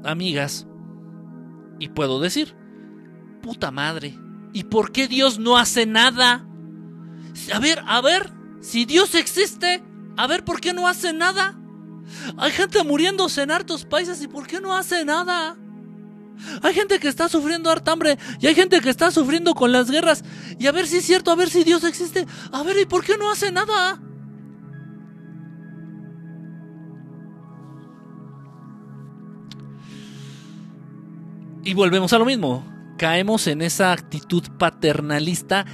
amigas, 0.04 0.66
y 1.78 1.88
puedo 1.88 2.20
decir, 2.20 2.56
puta 3.42 3.70
madre, 3.70 4.18
¿y 4.52 4.64
por 4.64 4.92
qué 4.92 5.08
Dios 5.08 5.38
no 5.38 5.56
hace 5.56 5.84
nada? 5.84 6.46
A 7.52 7.58
ver, 7.58 7.82
a 7.86 8.00
ver, 8.00 8.32
si 8.60 8.84
Dios 8.84 9.14
existe, 9.14 9.82
a 10.16 10.26
ver, 10.26 10.44
¿por 10.44 10.60
qué 10.60 10.72
no 10.72 10.88
hace 10.88 11.12
nada? 11.12 11.58
Hay 12.36 12.52
gente 12.52 12.82
muriéndose 12.84 13.42
en 13.42 13.50
hartos 13.50 13.84
países 13.84 14.22
y 14.22 14.28
¿por 14.28 14.46
qué 14.46 14.60
no 14.60 14.74
hace 14.74 15.04
nada? 15.04 15.56
Hay 16.62 16.74
gente 16.74 16.98
que 16.98 17.08
está 17.08 17.28
sufriendo 17.28 17.70
harta 17.70 17.92
hambre 17.92 18.18
y 18.40 18.46
hay 18.46 18.54
gente 18.54 18.80
que 18.80 18.90
está 18.90 19.10
sufriendo 19.10 19.54
con 19.54 19.72
las 19.72 19.90
guerras. 19.90 20.24
Y 20.58 20.66
a 20.66 20.72
ver 20.72 20.86
si 20.86 20.98
es 20.98 21.04
cierto, 21.04 21.30
a 21.30 21.34
ver 21.34 21.50
si 21.50 21.64
Dios 21.64 21.84
existe. 21.84 22.26
A 22.52 22.62
ver, 22.62 22.78
¿y 22.78 22.86
por 22.86 23.04
qué 23.04 23.16
no 23.16 23.30
hace 23.30 23.50
nada? 23.52 24.00
Y 31.64 31.74
volvemos 31.74 32.12
a 32.12 32.18
lo 32.18 32.24
mismo. 32.24 32.64
Caemos 32.96 33.46
en 33.48 33.60
esa 33.60 33.92
actitud 33.92 34.44
paternalista 34.58 35.66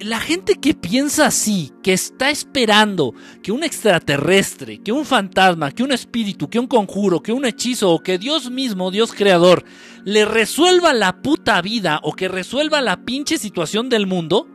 la 0.00 0.20
gente 0.20 0.56
que 0.56 0.74
piensa 0.74 1.26
así, 1.26 1.72
que 1.82 1.92
está 1.92 2.30
esperando 2.30 3.14
que 3.42 3.52
un 3.52 3.64
extraterrestre, 3.64 4.82
que 4.82 4.92
un 4.92 5.06
fantasma, 5.06 5.70
que 5.72 5.82
un 5.82 5.92
espíritu, 5.92 6.50
que 6.50 6.58
un 6.58 6.66
conjuro, 6.66 7.22
que 7.22 7.32
un 7.32 7.46
hechizo 7.46 7.90
o 7.90 8.00
que 8.00 8.18
Dios 8.18 8.50
mismo, 8.50 8.90
Dios 8.90 9.12
creador, 9.12 9.64
le 10.04 10.24
resuelva 10.26 10.92
la 10.92 11.22
puta 11.22 11.60
vida 11.62 12.00
o 12.02 12.12
que 12.12 12.28
resuelva 12.28 12.82
la 12.82 13.04
pinche 13.04 13.38
situación 13.38 13.88
del 13.88 14.06
mundo, 14.06 14.48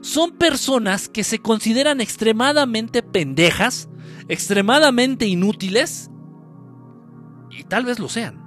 son 0.00 0.32
personas 0.32 1.10
que 1.10 1.24
se 1.24 1.40
consideran 1.40 2.00
extremadamente 2.00 3.02
pendejas, 3.02 3.90
extremadamente 4.28 5.26
inútiles 5.26 6.10
y 7.50 7.64
tal 7.64 7.84
vez 7.84 7.98
lo 7.98 8.08
sean. 8.08 8.40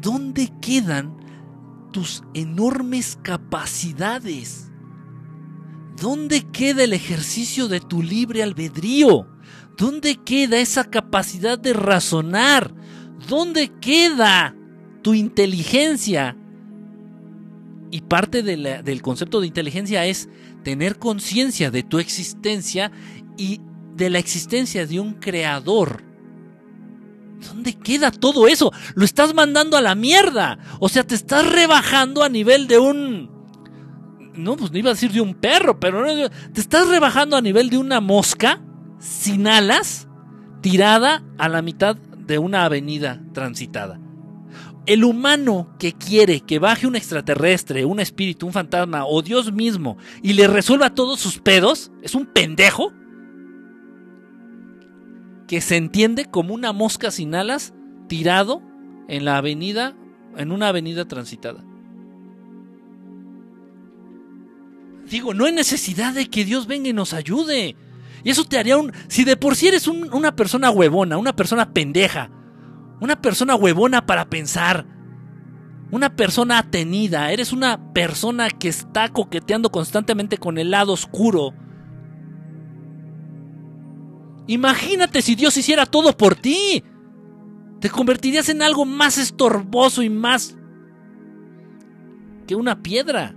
¿Dónde 0.00 0.52
quedan 0.60 1.18
tus 1.90 2.22
enormes 2.34 3.18
capacidades? 3.22 4.70
¿Dónde 6.00 6.42
queda 6.50 6.84
el 6.84 6.92
ejercicio 6.92 7.68
de 7.68 7.80
tu 7.80 8.02
libre 8.02 8.42
albedrío? 8.42 9.28
¿Dónde 9.76 10.16
queda 10.16 10.58
esa 10.58 10.84
capacidad 10.84 11.58
de 11.58 11.72
razonar? 11.72 12.74
¿Dónde 13.28 13.70
queda 13.80 14.54
tu 15.02 15.14
inteligencia? 15.14 16.36
Y 17.90 18.02
parte 18.02 18.42
del 18.42 19.02
concepto 19.02 19.40
de 19.40 19.48
inteligencia 19.48 20.06
es 20.06 20.28
tener 20.62 20.98
conciencia 20.98 21.70
de 21.70 21.82
tu 21.82 21.98
existencia 21.98 22.92
y 23.36 23.60
de 23.96 24.10
la 24.10 24.18
existencia 24.18 24.86
de 24.86 25.00
un 25.00 25.14
creador 25.14 26.09
¿Dónde 27.48 27.72
queda 27.74 28.10
todo 28.10 28.46
eso? 28.46 28.72
Lo 28.94 29.04
estás 29.04 29.34
mandando 29.34 29.76
a 29.76 29.80
la 29.80 29.94
mierda. 29.94 30.58
O 30.78 30.88
sea, 30.88 31.04
te 31.04 31.14
estás 31.14 31.50
rebajando 31.50 32.22
a 32.22 32.28
nivel 32.28 32.66
de 32.66 32.78
un... 32.78 33.30
No, 34.34 34.56
pues 34.56 34.70
no 34.70 34.78
iba 34.78 34.90
a 34.90 34.94
decir 34.94 35.12
de 35.12 35.20
un 35.20 35.34
perro, 35.34 35.80
pero 35.80 36.04
te 36.52 36.60
estás 36.60 36.88
rebajando 36.88 37.36
a 37.36 37.40
nivel 37.40 37.68
de 37.68 37.78
una 37.78 38.00
mosca 38.00 38.60
sin 38.98 39.46
alas 39.46 40.06
tirada 40.60 41.22
a 41.38 41.48
la 41.48 41.62
mitad 41.62 41.96
de 41.96 42.38
una 42.38 42.64
avenida 42.64 43.20
transitada. 43.32 43.98
El 44.86 45.04
humano 45.04 45.74
que 45.78 45.92
quiere 45.92 46.40
que 46.40 46.58
baje 46.58 46.86
un 46.86 46.96
extraterrestre, 46.96 47.84
un 47.84 48.00
espíritu, 48.00 48.46
un 48.46 48.52
fantasma 48.52 49.04
o 49.06 49.22
Dios 49.22 49.52
mismo 49.52 49.98
y 50.22 50.32
le 50.34 50.46
resuelva 50.46 50.94
todos 50.94 51.20
sus 51.20 51.38
pedos 51.38 51.90
es 52.02 52.14
un 52.14 52.26
pendejo 52.26 52.92
que 55.50 55.60
se 55.60 55.76
entiende 55.76 56.26
como 56.26 56.54
una 56.54 56.72
mosca 56.72 57.10
sin 57.10 57.34
alas 57.34 57.74
tirado 58.06 58.62
en 59.08 59.24
la 59.24 59.36
avenida, 59.36 59.96
en 60.36 60.52
una 60.52 60.68
avenida 60.68 61.08
transitada. 61.08 61.64
Digo, 65.08 65.34
no 65.34 65.46
hay 65.46 65.52
necesidad 65.52 66.14
de 66.14 66.30
que 66.30 66.44
Dios 66.44 66.68
venga 66.68 66.88
y 66.88 66.92
nos 66.92 67.14
ayude. 67.14 67.74
Y 68.22 68.30
eso 68.30 68.44
te 68.44 68.58
haría 68.58 68.78
un... 68.78 68.92
Si 69.08 69.24
de 69.24 69.36
por 69.36 69.56
sí 69.56 69.66
eres 69.66 69.88
una 69.88 70.36
persona 70.36 70.70
huevona, 70.70 71.18
una 71.18 71.34
persona 71.34 71.72
pendeja, 71.72 72.30
una 73.00 73.20
persona 73.20 73.56
huevona 73.56 74.06
para 74.06 74.30
pensar, 74.30 74.86
una 75.90 76.14
persona 76.14 76.58
atenida, 76.58 77.32
eres 77.32 77.52
una 77.52 77.92
persona 77.92 78.50
que 78.50 78.68
está 78.68 79.08
coqueteando 79.08 79.72
constantemente 79.72 80.38
con 80.38 80.58
el 80.58 80.70
lado 80.70 80.92
oscuro. 80.92 81.54
Imagínate 84.50 85.22
si 85.22 85.36
Dios 85.36 85.56
hiciera 85.56 85.86
todo 85.86 86.16
por 86.16 86.34
ti. 86.34 86.82
Te 87.78 87.88
convertirías 87.88 88.48
en 88.48 88.62
algo 88.62 88.84
más 88.84 89.16
estorboso 89.16 90.02
y 90.02 90.10
más 90.10 90.56
que 92.48 92.56
una 92.56 92.82
piedra. 92.82 93.32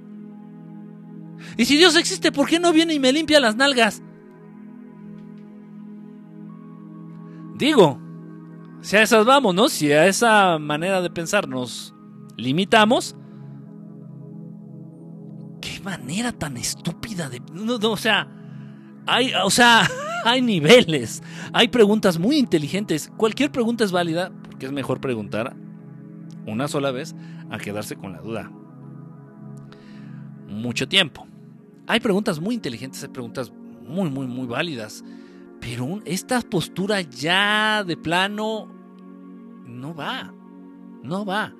Y 1.55 1.65
si 1.65 1.77
Dios 1.77 1.95
existe, 1.97 2.31
¿por 2.31 2.47
qué 2.47 2.59
no 2.59 2.73
viene 2.73 2.95
y 2.95 2.99
me 2.99 3.13
limpia 3.13 3.39
las 3.39 3.55
nalgas? 3.55 4.01
Digo, 7.59 8.01
si 8.81 8.97
a 8.97 9.03
esas 9.03 9.23
vamos, 9.23 9.53
¿no? 9.53 9.69
Si 9.69 9.91
a 9.91 10.07
esa 10.07 10.57
manera 10.57 10.99
de 10.99 11.11
pensar 11.11 11.47
nos 11.47 11.93
limitamos, 12.37 13.15
qué 15.61 15.79
manera 15.81 16.31
tan 16.31 16.57
estúpida 16.57 17.29
de... 17.29 17.39
O 17.83 17.97
sea, 17.97 18.27
hay, 19.05 19.31
o 19.35 19.51
sea, 19.51 19.87
hay 20.23 20.41
niveles, 20.41 21.21
hay 21.53 21.67
preguntas 21.67 22.19
muy 22.19 22.37
inteligentes. 22.37 23.11
Cualquier 23.17 23.51
pregunta 23.51 23.83
es 23.83 23.91
válida 23.91 24.31
porque 24.43 24.65
es 24.65 24.71
mejor 24.71 25.01
preguntar 25.01 25.55
una 26.45 26.67
sola 26.67 26.91
vez 26.91 27.15
a 27.49 27.57
quedarse 27.57 27.95
con 27.95 28.11
la 28.11 28.21
duda 28.21 28.51
mucho 30.53 30.87
tiempo. 30.87 31.27
Hay 31.87 31.99
preguntas 31.99 32.39
muy 32.39 32.55
inteligentes, 32.55 33.03
hay 33.03 33.09
preguntas 33.09 33.51
muy, 33.85 34.09
muy, 34.09 34.27
muy 34.27 34.47
válidas. 34.47 35.03
Pero 35.59 36.01
esta 36.05 36.41
postura 36.41 37.01
ya 37.01 37.83
de 37.83 37.97
plano 37.97 38.67
no 39.65 39.93
va. 39.93 40.33
No 41.03 41.25
va. 41.25 41.53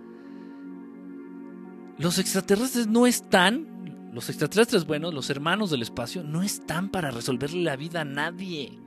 Los 1.97 2.17
extraterrestres 2.19 2.87
no 2.87 3.05
están, 3.05 3.72
los 4.13 4.29
extraterrestres 4.29 4.85
buenos, 4.85 5.13
los 5.13 5.29
hermanos 5.29 5.71
del 5.71 5.81
espacio, 5.81 6.23
no 6.23 6.43
están 6.43 6.89
para 6.89 7.09
resolverle 7.09 7.63
la 7.63 7.75
vida 7.75 8.01
a 8.01 8.05
nadie. 8.05 8.79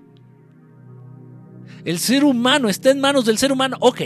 El 1.84 1.98
ser 1.98 2.24
humano 2.24 2.68
está 2.68 2.90
en 2.90 3.00
manos 3.00 3.24
del 3.24 3.38
ser 3.38 3.50
humano. 3.50 3.76
Ok. 3.80 4.02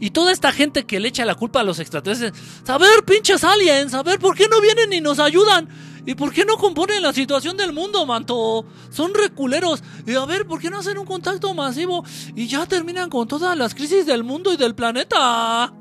Y 0.00 0.10
toda 0.10 0.30
esta 0.30 0.52
gente 0.52 0.84
que 0.84 1.00
le 1.00 1.08
echa 1.08 1.24
la 1.24 1.34
culpa 1.34 1.60
a 1.60 1.64
los 1.64 1.78
extraterrestres. 1.78 2.32
A 2.66 2.78
ver, 2.78 3.04
pinches 3.04 3.42
aliens, 3.44 3.94
a 3.94 4.02
ver, 4.02 4.18
¿por 4.18 4.36
qué 4.36 4.46
no 4.48 4.60
vienen 4.60 4.92
y 4.92 5.00
nos 5.00 5.18
ayudan? 5.18 5.68
¿Y 6.04 6.14
por 6.14 6.32
qué 6.32 6.44
no 6.44 6.56
componen 6.56 7.02
la 7.02 7.12
situación 7.12 7.56
del 7.56 7.72
mundo, 7.72 8.04
manto? 8.06 8.66
Son 8.90 9.12
reculeros. 9.14 9.82
Y 10.06 10.14
a 10.14 10.24
ver, 10.26 10.46
¿por 10.46 10.60
qué 10.60 10.70
no 10.70 10.78
hacen 10.78 10.98
un 10.98 11.06
contacto 11.06 11.52
masivo? 11.54 12.04
Y 12.36 12.46
ya 12.46 12.66
terminan 12.66 13.10
con 13.10 13.26
todas 13.26 13.56
las 13.56 13.74
crisis 13.74 14.06
del 14.06 14.22
mundo 14.22 14.52
y 14.52 14.56
del 14.56 14.74
planeta. 14.74 15.72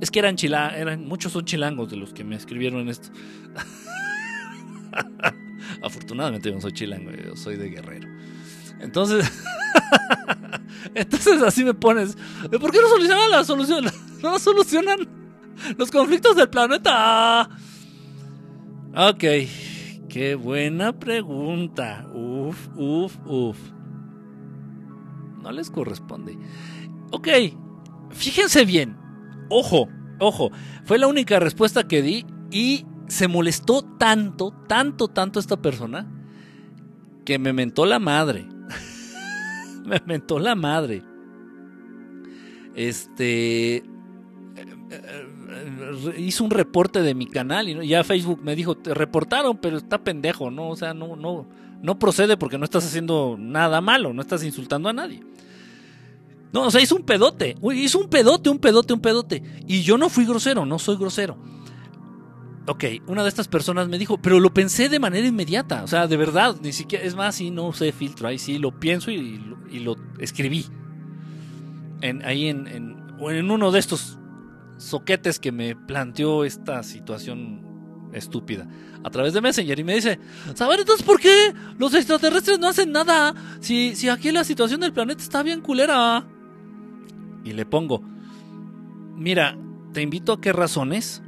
Es 0.00 0.10
que 0.10 0.18
eran 0.18 0.36
chilangos, 0.36 0.78
eran, 0.78 1.04
muchos 1.06 1.32
son 1.32 1.44
chilangos 1.44 1.90
de 1.90 1.96
los 1.96 2.14
que 2.14 2.24
me 2.24 2.36
escribieron 2.36 2.88
esto. 2.88 3.10
Afortunadamente 5.82 6.48
yo 6.48 6.54
no 6.54 6.60
soy 6.60 6.72
chilango, 6.72 7.10
yo 7.10 7.36
soy 7.36 7.56
de 7.56 7.68
guerrero. 7.70 8.08
Entonces, 8.80 9.30
entonces 10.94 11.42
así 11.42 11.64
me 11.64 11.74
pones. 11.74 12.16
¿Por 12.60 12.70
qué 12.70 12.80
no 12.80 12.88
solucionan 12.88 13.30
la 13.30 13.44
solución? 13.44 13.84
No 14.22 14.38
solucionan 14.38 14.98
los 15.78 15.90
conflictos 15.90 16.36
del 16.36 16.50
planeta. 16.50 17.48
Ok, 18.94 19.24
qué 20.10 20.34
buena 20.34 20.92
pregunta. 20.92 22.06
Uf, 22.12 22.68
uf, 22.76 23.16
uf. 23.24 23.56
No 25.42 25.50
les 25.52 25.70
corresponde. 25.70 26.36
Ok, 27.12 27.28
fíjense 28.10 28.66
bien. 28.66 28.94
Ojo, 29.48 29.88
ojo. 30.18 30.50
Fue 30.84 30.98
la 30.98 31.06
única 31.06 31.40
respuesta 31.40 31.88
que 31.88 32.02
di 32.02 32.26
y 32.50 32.84
se 33.10 33.26
molestó 33.26 33.82
tanto, 33.82 34.52
tanto, 34.68 35.08
tanto 35.08 35.40
esta 35.40 35.60
persona 35.60 36.06
que 37.24 37.38
me 37.38 37.52
mentó 37.52 37.84
la 37.84 37.98
madre. 37.98 38.46
me 39.84 40.00
mentó 40.06 40.38
la 40.38 40.54
madre. 40.54 41.02
Este 42.74 43.82
hizo 46.16 46.44
un 46.44 46.50
reporte 46.50 47.02
de 47.02 47.14
mi 47.14 47.26
canal 47.26 47.68
y 47.68 47.88
ya 47.88 48.04
Facebook 48.04 48.40
me 48.42 48.54
dijo, 48.56 48.76
te 48.76 48.94
reportaron, 48.94 49.58
pero 49.58 49.76
está 49.76 49.98
pendejo, 49.98 50.50
¿no? 50.50 50.68
O 50.68 50.76
sea, 50.76 50.94
no, 50.94 51.16
no, 51.16 51.46
no 51.82 51.98
procede 51.98 52.36
porque 52.36 52.58
no 52.58 52.64
estás 52.64 52.84
haciendo 52.84 53.36
nada 53.38 53.80
malo, 53.80 54.12
no 54.12 54.22
estás 54.22 54.44
insultando 54.44 54.88
a 54.88 54.92
nadie. 54.92 55.20
No, 56.52 56.66
o 56.66 56.70
sea, 56.70 56.80
hizo 56.80 56.96
un 56.96 57.02
pedote, 57.02 57.56
hizo 57.74 57.98
un 57.98 58.08
pedote, 58.08 58.50
un 58.50 58.58
pedote, 58.58 58.92
un 58.92 59.00
pedote. 59.00 59.42
Y 59.66 59.82
yo 59.82 59.98
no 59.98 60.08
fui 60.08 60.24
grosero, 60.24 60.64
no 60.64 60.78
soy 60.78 60.96
grosero. 60.96 61.36
Ok, 62.66 62.84
una 63.06 63.22
de 63.22 63.28
estas 63.28 63.48
personas 63.48 63.88
me 63.88 63.98
dijo, 63.98 64.18
pero 64.18 64.38
lo 64.38 64.52
pensé 64.52 64.88
de 64.88 65.00
manera 65.00 65.26
inmediata, 65.26 65.82
o 65.82 65.88
sea, 65.88 66.06
de 66.06 66.16
verdad, 66.16 66.56
ni 66.62 66.72
siquiera, 66.72 67.04
es 67.04 67.16
más, 67.16 67.34
sí, 67.34 67.50
no 67.50 67.66
usé 67.68 67.90
filtro, 67.90 68.28
ahí 68.28 68.38
sí 68.38 68.58
lo 68.58 68.78
pienso 68.78 69.10
y, 69.10 69.40
lo 69.80 69.96
escribí. 70.18 70.66
En, 72.02 72.24
ahí 72.24 72.48
en, 72.48 72.66
en, 72.66 72.96
en 73.18 73.50
uno 73.50 73.70
de 73.70 73.78
estos 73.78 74.18
soquetes 74.76 75.38
que 75.38 75.52
me 75.52 75.74
planteó 75.74 76.44
esta 76.44 76.82
situación 76.82 77.70
estúpida 78.12 78.66
a 79.02 79.10
través 79.10 79.32
de 79.32 79.40
Messenger 79.40 79.78
y 79.78 79.84
me 79.84 79.94
dice, 79.94 80.18
¿saber 80.54 80.80
entonces 80.80 81.04
por 81.04 81.20
qué 81.20 81.54
los 81.78 81.94
extraterrestres 81.94 82.58
no 82.58 82.68
hacen 82.68 82.92
nada? 82.92 83.34
Si, 83.60 83.94
si 83.96 84.08
aquí 84.08 84.30
la 84.30 84.44
situación 84.44 84.80
del 84.80 84.92
planeta 84.92 85.22
está 85.22 85.42
bien 85.42 85.60
culera. 85.60 86.26
Y 87.44 87.52
le 87.52 87.64
pongo, 87.64 88.02
mira, 89.16 89.56
te 89.92 90.02
invito 90.02 90.34
a 90.34 90.40
qué 90.40 90.52
razones, 90.52 91.22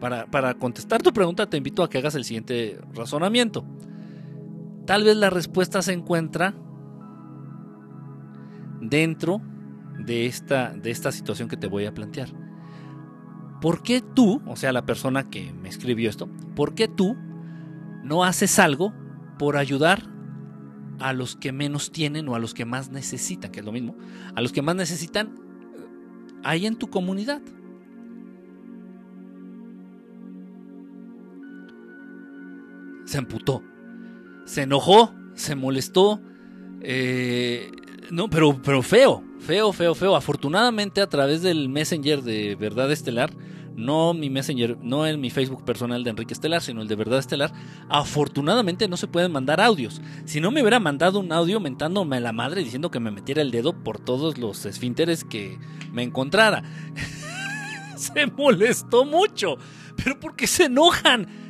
para 0.00 0.54
contestar 0.54 1.02
tu 1.02 1.12
pregunta 1.12 1.48
te 1.48 1.56
invito 1.56 1.82
a 1.82 1.90
que 1.90 1.98
hagas 1.98 2.14
el 2.14 2.24
siguiente 2.24 2.78
razonamiento. 2.94 3.64
Tal 4.86 5.04
vez 5.04 5.16
la 5.16 5.30
respuesta 5.30 5.82
se 5.82 5.92
encuentra 5.92 6.54
dentro 8.80 9.40
de 9.98 10.26
esta, 10.26 10.72
de 10.74 10.90
esta 10.90 11.12
situación 11.12 11.48
que 11.48 11.56
te 11.56 11.68
voy 11.68 11.84
a 11.84 11.94
plantear. 11.94 12.30
¿por 13.60 13.82
qué 13.82 14.00
tú, 14.00 14.42
o 14.46 14.56
sea, 14.56 14.72
la 14.72 14.86
persona 14.86 15.28
que 15.28 15.52
me 15.52 15.68
escribió 15.68 16.08
esto, 16.08 16.28
¿por 16.56 16.74
qué 16.74 16.88
tú 16.88 17.16
no 18.02 18.24
haces 18.24 18.58
algo 18.58 18.92
por 19.38 19.56
ayudar 19.56 20.02
a 20.98 21.12
los 21.12 21.36
que 21.36 21.52
menos 21.52 21.92
tienen 21.92 22.28
o 22.28 22.34
a 22.34 22.38
los 22.38 22.54
que 22.54 22.64
más 22.64 22.90
necesitan, 22.90 23.50
que 23.50 23.60
es 23.60 23.66
lo 23.66 23.72
mismo, 23.72 23.96
a 24.34 24.40
los 24.40 24.52
que 24.52 24.62
más 24.62 24.76
necesitan 24.76 25.28
eh, 25.28 26.40
ahí 26.42 26.66
en 26.66 26.76
tu 26.76 26.88
comunidad? 26.88 27.42
Se 33.10 33.18
amputó, 33.18 33.64
se 34.44 34.62
enojó, 34.62 35.12
se 35.34 35.56
molestó, 35.56 36.20
eh, 36.80 37.72
no, 38.12 38.30
pero, 38.30 38.62
pero 38.62 38.84
feo, 38.84 39.24
feo, 39.40 39.72
feo, 39.72 39.96
feo. 39.96 40.14
Afortunadamente 40.14 41.00
a 41.00 41.08
través 41.08 41.42
del 41.42 41.68
Messenger 41.68 42.22
de 42.22 42.54
Verdad 42.54 42.92
Estelar, 42.92 43.32
no 43.74 44.14
mi 44.14 44.30
Messenger, 44.30 44.78
no 44.80 45.08
en 45.08 45.20
mi 45.20 45.28
Facebook 45.28 45.64
personal 45.64 46.04
de 46.04 46.10
Enrique 46.10 46.34
Estelar, 46.34 46.62
sino 46.62 46.82
el 46.82 46.86
de 46.86 46.94
Verdad 46.94 47.18
Estelar, 47.18 47.52
afortunadamente 47.88 48.86
no 48.86 48.96
se 48.96 49.08
pueden 49.08 49.32
mandar 49.32 49.60
audios. 49.60 50.00
Si 50.24 50.40
no 50.40 50.52
me 50.52 50.60
hubiera 50.60 50.78
mandado 50.78 51.18
un 51.18 51.32
audio 51.32 51.58
mentándome 51.58 52.18
a 52.18 52.20
la 52.20 52.32
madre 52.32 52.62
diciendo 52.62 52.92
que 52.92 53.00
me 53.00 53.10
metiera 53.10 53.42
el 53.42 53.50
dedo 53.50 53.72
por 53.72 53.98
todos 53.98 54.38
los 54.38 54.64
esfínteres 54.66 55.24
que 55.24 55.58
me 55.90 56.04
encontrara. 56.04 56.62
se 57.96 58.28
molestó 58.28 59.04
mucho. 59.04 59.56
Pero 59.96 60.20
¿por 60.20 60.36
qué 60.36 60.46
se 60.46 60.66
enojan? 60.66 61.49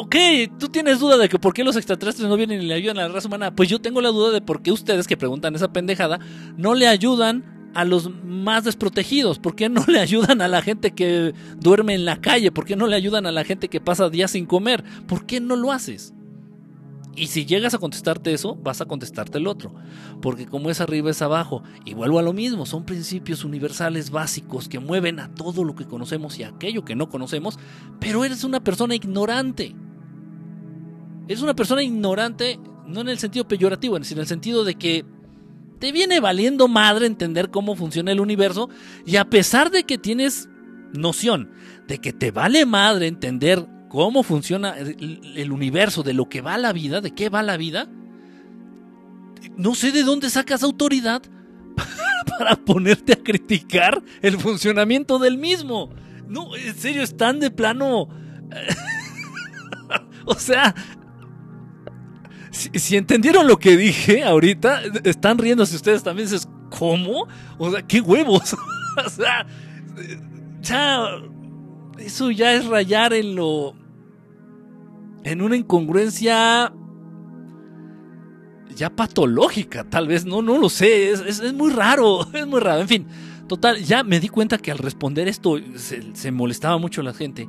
Ok, 0.00 0.14
tú 0.60 0.68
tienes 0.68 1.00
duda 1.00 1.16
de 1.16 1.28
que 1.28 1.40
por 1.40 1.52
qué 1.52 1.64
los 1.64 1.74
extraterrestres 1.74 2.28
no 2.28 2.36
vienen 2.36 2.62
y 2.62 2.66
le 2.66 2.74
ayudan 2.74 2.98
a 2.98 3.02
la 3.02 3.08
raza 3.08 3.26
humana. 3.26 3.54
Pues 3.54 3.68
yo 3.68 3.80
tengo 3.80 4.00
la 4.00 4.10
duda 4.10 4.30
de 4.30 4.40
por 4.40 4.62
qué 4.62 4.70
ustedes 4.70 5.08
que 5.08 5.16
preguntan 5.16 5.56
esa 5.56 5.72
pendejada 5.72 6.20
no 6.56 6.74
le 6.76 6.86
ayudan 6.86 7.70
a 7.74 7.84
los 7.84 8.10
más 8.24 8.64
desprotegidos? 8.64 9.40
¿Por 9.40 9.56
qué 9.56 9.68
no 9.68 9.84
le 9.88 9.98
ayudan 9.98 10.40
a 10.40 10.48
la 10.48 10.62
gente 10.62 10.92
que 10.92 11.34
duerme 11.58 11.94
en 11.94 12.04
la 12.04 12.20
calle? 12.20 12.52
¿Por 12.52 12.64
qué 12.64 12.76
no 12.76 12.86
le 12.86 12.94
ayudan 12.94 13.26
a 13.26 13.32
la 13.32 13.44
gente 13.44 13.68
que 13.68 13.80
pasa 13.80 14.08
días 14.08 14.30
sin 14.30 14.46
comer? 14.46 14.84
¿Por 15.06 15.26
qué 15.26 15.40
no 15.40 15.56
lo 15.56 15.72
haces? 15.72 16.14
Y 17.16 17.26
si 17.26 17.44
llegas 17.44 17.74
a 17.74 17.78
contestarte 17.78 18.32
eso, 18.32 18.54
vas 18.54 18.80
a 18.80 18.86
contestarte 18.86 19.38
el 19.38 19.48
otro. 19.48 19.74
Porque 20.22 20.46
como 20.46 20.70
es 20.70 20.80
arriba 20.80 21.10
es 21.10 21.20
abajo. 21.22 21.64
Y 21.84 21.94
vuelvo 21.94 22.20
a 22.20 22.22
lo 22.22 22.32
mismo, 22.32 22.66
son 22.66 22.84
principios 22.84 23.42
universales 23.42 24.10
básicos 24.10 24.68
que 24.68 24.78
mueven 24.78 25.18
a 25.18 25.34
todo 25.34 25.64
lo 25.64 25.74
que 25.74 25.86
conocemos 25.86 26.38
y 26.38 26.44
a 26.44 26.50
aquello 26.50 26.84
que 26.84 26.94
no 26.94 27.08
conocemos. 27.08 27.58
Pero 27.98 28.24
eres 28.24 28.44
una 28.44 28.62
persona 28.62 28.94
ignorante. 28.94 29.74
Eres 31.28 31.42
una 31.42 31.54
persona 31.54 31.82
ignorante, 31.82 32.58
no 32.86 33.02
en 33.02 33.08
el 33.10 33.18
sentido 33.18 33.46
peyorativo, 33.46 34.02
sino 34.02 34.18
en 34.18 34.22
el 34.22 34.28
sentido 34.28 34.64
de 34.64 34.74
que 34.74 35.04
te 35.78 35.92
viene 35.92 36.18
valiendo 36.18 36.66
madre 36.66 37.06
entender 37.06 37.50
cómo 37.50 37.76
funciona 37.76 38.10
el 38.10 38.20
universo. 38.20 38.68
Y 39.06 39.16
a 39.16 39.28
pesar 39.28 39.70
de 39.70 39.84
que 39.84 39.98
tienes 39.98 40.48
noción 40.92 41.50
de 41.86 41.98
que 41.98 42.12
te 42.12 42.30
vale 42.30 42.66
madre 42.66 43.06
entender 43.06 43.66
cómo 43.88 44.22
funciona 44.22 44.76
el, 44.76 45.52
universo, 45.52 46.02
de 46.02 46.12
lo 46.12 46.28
que 46.28 46.42
va 46.42 46.58
la 46.58 46.72
vida, 46.72 47.00
de 47.00 47.14
qué 47.14 47.30
va 47.30 47.42
la 47.42 47.56
vida, 47.56 47.88
no 49.56 49.74
sé 49.74 49.90
de 49.92 50.02
dónde 50.02 50.28
sacas 50.28 50.62
autoridad 50.62 51.22
para 52.38 52.56
ponerte 52.56 53.14
a 53.14 53.22
criticar 53.22 54.02
el 54.20 54.38
funcionamiento 54.38 55.18
del 55.18 55.38
mismo. 55.38 55.90
No, 56.28 56.54
en 56.54 56.76
serio, 56.76 57.02
están 57.02 57.40
de 57.40 57.50
plano... 57.50 58.08
o 60.26 60.34
sea, 60.34 60.74
si, 62.58 62.96
entendieron 62.96 63.46
lo 63.46 63.58
que 63.58 63.76
dije 63.76 64.24
ahorita, 64.24 64.82
están 65.04 65.38
riéndose 65.38 65.76
ustedes 65.76 66.02
también. 66.02 66.28
Dices, 66.28 66.48
¿cómo? 66.70 67.28
O 67.58 67.70
sea, 67.70 67.82
¿qué 67.82 68.00
huevos? 68.00 68.56
o 69.06 69.10
sea, 69.10 69.46
eso 71.98 72.30
ya 72.30 72.54
es 72.54 72.66
rayar 72.66 73.12
en 73.12 73.36
lo. 73.36 73.74
en 75.24 75.42
una 75.42 75.56
incongruencia. 75.56 76.72
ya 78.74 78.90
patológica, 78.90 79.84
tal 79.84 80.08
vez. 80.08 80.24
No, 80.24 80.42
no 80.42 80.58
lo 80.58 80.68
sé. 80.68 81.10
Es, 81.10 81.52
muy 81.52 81.72
raro. 81.72 82.26
Es 82.34 82.46
muy 82.46 82.60
raro. 82.60 82.80
En 82.80 82.88
fin, 82.88 83.06
total, 83.46 83.78
ya 83.84 84.02
me 84.02 84.18
di 84.20 84.28
cuenta 84.28 84.58
que 84.58 84.72
al 84.72 84.78
responder 84.78 85.28
esto 85.28 85.58
se, 85.76 86.32
molestaba 86.32 86.78
mucho 86.78 87.02
la 87.02 87.14
gente. 87.14 87.48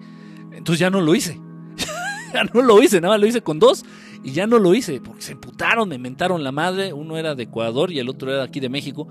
Entonces 0.51 0.80
ya 0.80 0.89
no 0.91 1.01
lo 1.01 1.16
hice. 1.16 1.39
ya 2.34 2.43
no 2.53 2.62
lo 2.62 2.82
hice, 2.84 3.01
nada 3.01 3.16
más 3.16 3.22
lo 3.22 3.28
hice 3.28 3.41
con 3.41 3.57
dos 3.57 3.84
y 4.24 4.32
ya 4.32 4.48
no 4.48 4.60
lo 4.60 4.74
hice 4.74 5.00
porque 5.02 5.22
se 5.22 5.32
emputaron, 5.34 5.88
me 5.90 5.98
mentaron 5.98 6.44
la 6.44 6.52
madre. 6.52 6.94
Uno 6.94 7.18
era 7.18 7.36
de 7.36 7.44
Ecuador 7.44 7.92
y 7.92 8.00
el 8.00 8.10
otro 8.10 8.32
era 8.32 8.44
aquí 8.44 8.60
de 8.60 8.70
México 8.70 9.08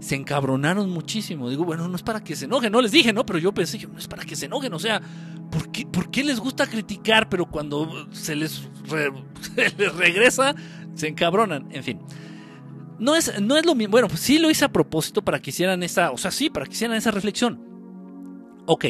se 0.00 0.16
encabronaron 0.16 0.90
muchísimo. 0.90 1.48
Digo, 1.48 1.64
bueno, 1.64 1.86
no 1.86 1.94
es 1.94 2.02
para 2.02 2.24
que 2.24 2.34
se 2.34 2.46
enojen, 2.46 2.72
no 2.72 2.80
les 2.80 2.90
dije, 2.90 3.12
¿no? 3.12 3.24
Pero 3.24 3.38
yo 3.38 3.52
pensé, 3.52 3.86
no 3.86 3.98
es 3.98 4.08
para 4.08 4.24
que 4.24 4.34
se 4.34 4.46
enojen, 4.46 4.72
o 4.72 4.78
sea, 4.78 5.00
¿por 5.50 6.10
qué, 6.10 6.24
les 6.24 6.40
gusta 6.40 6.66
criticar, 6.66 7.28
pero 7.28 7.46
cuando 7.46 8.06
se 8.10 8.34
les, 8.34 8.68
les 9.78 9.94
regresa, 9.94 10.54
se 10.94 11.08
encabronan? 11.08 11.68
En 11.70 11.84
fin. 11.84 12.00
No 12.98 13.14
es, 13.14 13.40
no 13.40 13.56
es 13.56 13.64
lo 13.64 13.74
mismo. 13.74 13.92
Bueno, 13.92 14.08
pues 14.08 14.20
sí 14.20 14.38
lo 14.38 14.50
hice 14.50 14.64
a 14.64 14.72
propósito 14.72 15.22
para 15.22 15.40
que 15.40 15.50
hicieran 15.50 15.82
esa, 15.82 16.10
o 16.10 16.18
sea, 16.18 16.30
sí, 16.30 16.50
para 16.50 16.66
que 16.66 16.72
hicieran 16.72 16.96
esa 16.96 17.10
reflexión. 17.10 17.60
Ok, 18.66 18.86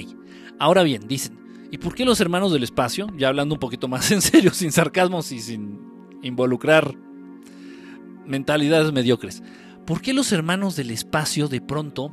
ahora 0.58 0.82
bien, 0.82 1.06
dicen, 1.06 1.38
¿y 1.70 1.78
por 1.78 1.94
qué 1.94 2.04
los 2.04 2.20
hermanos 2.20 2.52
del 2.52 2.62
espacio, 2.62 3.08
ya 3.16 3.28
hablando 3.28 3.54
un 3.54 3.60
poquito 3.60 3.88
más 3.88 4.10
en 4.12 4.20
serio, 4.20 4.52
sin 4.52 4.72
sarcasmos 4.72 5.32
y 5.32 5.40
sin 5.40 5.78
involucrar 6.22 6.94
mentalidades 8.26 8.92
mediocres? 8.92 9.42
¿Por 9.86 10.00
qué 10.00 10.12
los 10.12 10.30
hermanos 10.32 10.76
del 10.76 10.90
espacio 10.90 11.48
de 11.48 11.60
pronto 11.60 12.12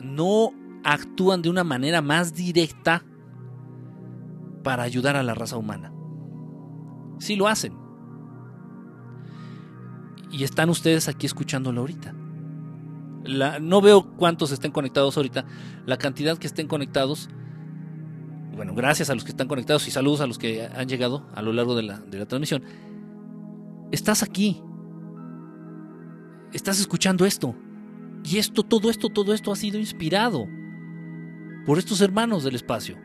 no 0.00 0.52
actúan 0.84 1.42
de 1.42 1.50
una 1.50 1.64
manera 1.64 2.02
más 2.02 2.34
directa 2.34 3.04
para 4.62 4.82
ayudar 4.82 5.16
a 5.16 5.22
la 5.22 5.34
raza 5.34 5.56
humana? 5.56 5.92
Sí 7.18 7.36
lo 7.36 7.48
hacen. 7.48 7.74
Y 10.30 10.44
están 10.44 10.70
ustedes 10.70 11.08
aquí 11.08 11.26
escuchándolo 11.26 11.80
ahorita. 11.80 12.14
no 13.60 13.80
veo 13.80 14.16
cuántos 14.16 14.52
estén 14.52 14.72
conectados 14.72 15.16
ahorita. 15.16 15.44
La 15.86 15.98
cantidad 15.98 16.38
que 16.38 16.46
estén 16.46 16.66
conectados. 16.66 17.28
Bueno, 18.60 18.74
gracias 18.74 19.08
a 19.08 19.14
los 19.14 19.24
que 19.24 19.30
están 19.30 19.48
conectados 19.48 19.88
y 19.88 19.90
saludos 19.90 20.20
a 20.20 20.26
los 20.26 20.36
que 20.36 20.66
han 20.66 20.86
llegado 20.86 21.26
a 21.34 21.40
lo 21.40 21.50
largo 21.50 21.74
de 21.74 21.82
la, 21.82 21.98
de 21.98 22.18
la 22.18 22.26
transmisión. 22.26 22.62
Estás 23.90 24.22
aquí 24.22 24.62
estás 26.52 26.80
escuchando 26.80 27.24
esto. 27.24 27.54
Y 28.24 28.38
esto, 28.38 28.62
todo 28.62 28.90
esto, 28.90 29.08
todo 29.08 29.32
esto 29.32 29.52
ha 29.52 29.56
sido 29.56 29.78
inspirado 29.78 30.46
por 31.64 31.78
estos 31.78 32.00
hermanos 32.00 32.44
del 32.44 32.54
espacio. 32.54 32.96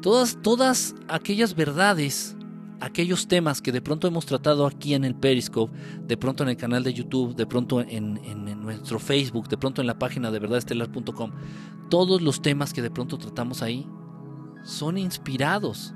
Todas, 0.00 0.40
todas 0.40 0.94
aquellas 1.08 1.54
verdades, 1.54 2.35
aquellos 2.80 3.28
temas 3.28 3.62
que 3.62 3.72
de 3.72 3.80
pronto 3.80 4.06
hemos 4.06 4.26
tratado 4.26 4.66
aquí 4.66 4.94
en 4.94 5.04
el 5.04 5.14
Periscope, 5.14 5.76
de 6.06 6.16
pronto 6.16 6.42
en 6.42 6.50
el 6.50 6.56
canal 6.56 6.84
de 6.84 6.92
YouTube, 6.92 7.34
de 7.34 7.46
pronto 7.46 7.80
en, 7.80 8.20
nuestro 8.62 8.98
Facebook, 8.98 9.48
de 9.48 9.56
pronto 9.56 9.80
en 9.80 9.86
la 9.86 9.98
página 9.98 10.30
de 10.30 10.38
verdadestelar.com, 10.38 11.32
todos 11.90 12.20
los 12.20 12.42
temas 12.42 12.72
que 12.72 12.82
de 12.82 12.90
pronto 12.90 13.18
tratamos 13.18 13.62
ahí 13.62 13.86
son 14.64 14.98
inspirados 14.98 15.94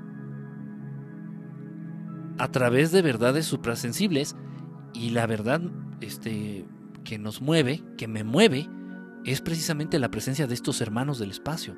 a 2.37 2.47
través 2.49 2.91
de 2.91 3.01
verdades 3.01 3.45
suprasensibles 3.45 4.35
y 4.93 5.09
la 5.09 5.27
verdad 5.27 5.61
este, 5.99 6.65
que 7.03 7.19
nos 7.19 7.41
mueve, 7.41 7.83
que 7.97 8.07
me 8.07 8.23
mueve, 8.23 8.67
es 9.25 9.41
precisamente 9.41 9.99
la 9.99 10.09
presencia 10.09 10.47
de 10.47 10.53
estos 10.53 10.81
hermanos 10.81 11.19
del 11.19 11.31
espacio. 11.31 11.75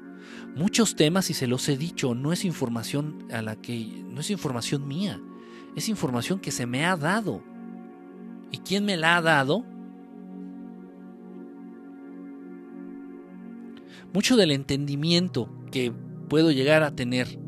Muchos 0.56 0.96
temas, 0.96 1.30
y 1.30 1.34
se 1.34 1.48
los 1.48 1.68
he 1.70 1.78
dicho, 1.78 2.16
no 2.16 2.32
es 2.32 2.46
información 2.46 3.28
a 3.32 3.42
la 3.42 3.56
que 3.56 4.04
no 4.10 4.22
es 4.22 4.30
información 4.30 4.88
mía, 4.88 5.20
es 5.76 5.90
información 5.90 6.40
que 6.40 6.52
se 6.52 6.66
me 6.66 6.86
ha 6.86 6.96
dado. 6.96 7.42
¿Y 8.52 8.60
quién 8.60 8.86
me 8.86 8.98
la 8.98 9.18
ha 9.18 9.22
dado? 9.22 9.66
Mucho 14.14 14.38
del 14.38 14.52
entendimiento 14.52 15.50
que 15.72 15.92
puedo 16.30 16.52
llegar 16.52 16.84
a 16.84 16.96
tener 16.96 17.40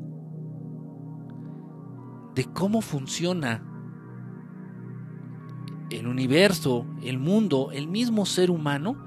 de 2.33 2.45
cómo 2.53 2.81
funciona 2.81 3.63
el 5.89 6.07
universo, 6.07 6.85
el 7.03 7.19
mundo, 7.19 7.69
el 7.71 7.87
mismo 7.87 8.25
ser 8.25 8.51
humano, 8.51 8.97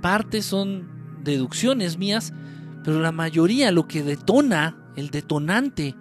parte 0.00 0.42
son 0.42 0.99
deducciones 1.22 1.98
mías, 1.98 2.32
pero 2.84 3.00
la 3.00 3.12
mayoría 3.12 3.72
lo 3.72 3.86
que 3.86 4.02
detona, 4.02 4.76
el 4.96 5.10
detonante 5.10 5.94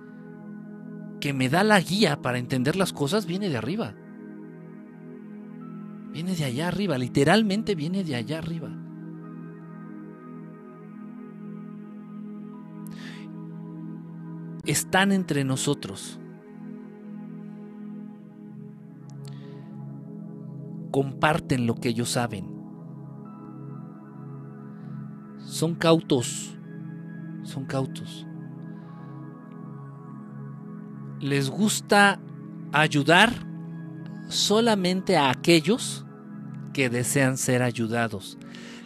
que 1.19 1.33
me 1.33 1.49
da 1.49 1.63
la 1.63 1.79
guía 1.79 2.21
para 2.21 2.37
entender 2.37 2.75
las 2.75 2.93
cosas 2.93 3.25
viene 3.25 3.49
de 3.49 3.57
arriba. 3.57 3.93
Viene 6.11 6.35
de 6.35 6.45
allá 6.45 6.67
arriba, 6.69 6.97
literalmente 6.97 7.75
viene 7.75 8.03
de 8.03 8.15
allá 8.15 8.39
arriba. 8.39 8.69
están 14.71 15.11
entre 15.11 15.43
nosotros. 15.43 16.19
Comparten 20.91 21.65
lo 21.65 21.75
que 21.75 21.89
ellos 21.89 22.09
saben. 22.09 22.58
Son 25.49 25.73
cautos. 25.73 26.55
Son 27.41 27.65
cautos. 27.65 28.27
Les 31.19 31.49
gusta 31.49 32.21
ayudar 32.71 33.33
solamente 34.27 35.17
a 35.17 35.31
aquellos 35.31 36.05
que 36.71 36.87
desean 36.87 37.35
ser 37.35 37.63
ayudados. 37.63 38.37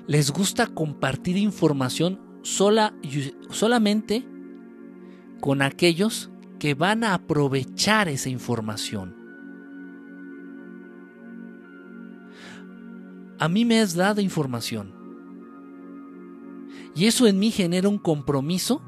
Les 0.08 0.32
gusta 0.32 0.66
compartir 0.68 1.36
información 1.36 2.22
sola, 2.44 2.94
solamente 3.50 4.26
con 5.42 5.62
aquellos 5.62 6.32
que 6.60 6.76
van 6.76 7.04
a 7.04 7.14
aprovechar 7.14 8.08
esa 8.08 8.30
información. 8.30 9.18
A 13.38 13.50
mí 13.50 13.66
me 13.66 13.82
has 13.82 13.96
dado 13.96 14.22
información. 14.22 14.93
Y 16.96 17.06
eso 17.06 17.28
en 17.28 17.40
mí 17.40 17.52
genera 17.52 17.90
un 17.90 17.98
compromiso 17.98 18.82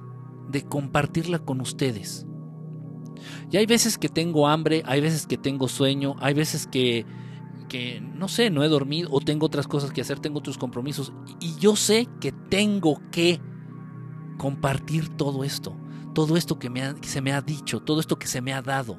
de 0.49 0.63
compartirla 0.63 1.39
con 1.39 1.61
ustedes. 1.61 2.25
Y 3.51 3.57
hay 3.57 3.65
veces 3.65 3.97
que 3.97 4.09
tengo 4.09 4.47
hambre, 4.47 4.83
hay 4.85 5.01
veces 5.01 5.25
que 5.25 5.37
tengo 5.37 5.67
sueño, 5.67 6.15
hay 6.19 6.33
veces 6.33 6.67
que, 6.67 7.05
que 7.69 8.01
no 8.01 8.27
sé, 8.27 8.49
no 8.49 8.63
he 8.63 8.67
dormido 8.67 9.09
o 9.11 9.19
tengo 9.21 9.45
otras 9.45 9.67
cosas 9.67 9.91
que 9.91 10.01
hacer, 10.01 10.19
tengo 10.19 10.39
otros 10.39 10.57
compromisos. 10.57 11.13
Y 11.39 11.55
yo 11.55 11.75
sé 11.75 12.07
que 12.19 12.31
tengo 12.31 13.01
que 13.11 13.39
compartir 14.37 15.09
todo 15.09 15.43
esto 15.43 15.75
todo 16.15 16.37
esto 16.37 16.57
que, 16.57 16.71
me 16.71 16.95
se 17.03 17.21
me 17.21 17.31
ha 17.33 17.41
dicho, 17.41 17.81
todo 17.81 17.99
esto 17.99 18.17
que 18.17 18.25
se 18.25 18.41
me 18.41 18.53
ha 18.53 18.63
dado. 18.63 18.97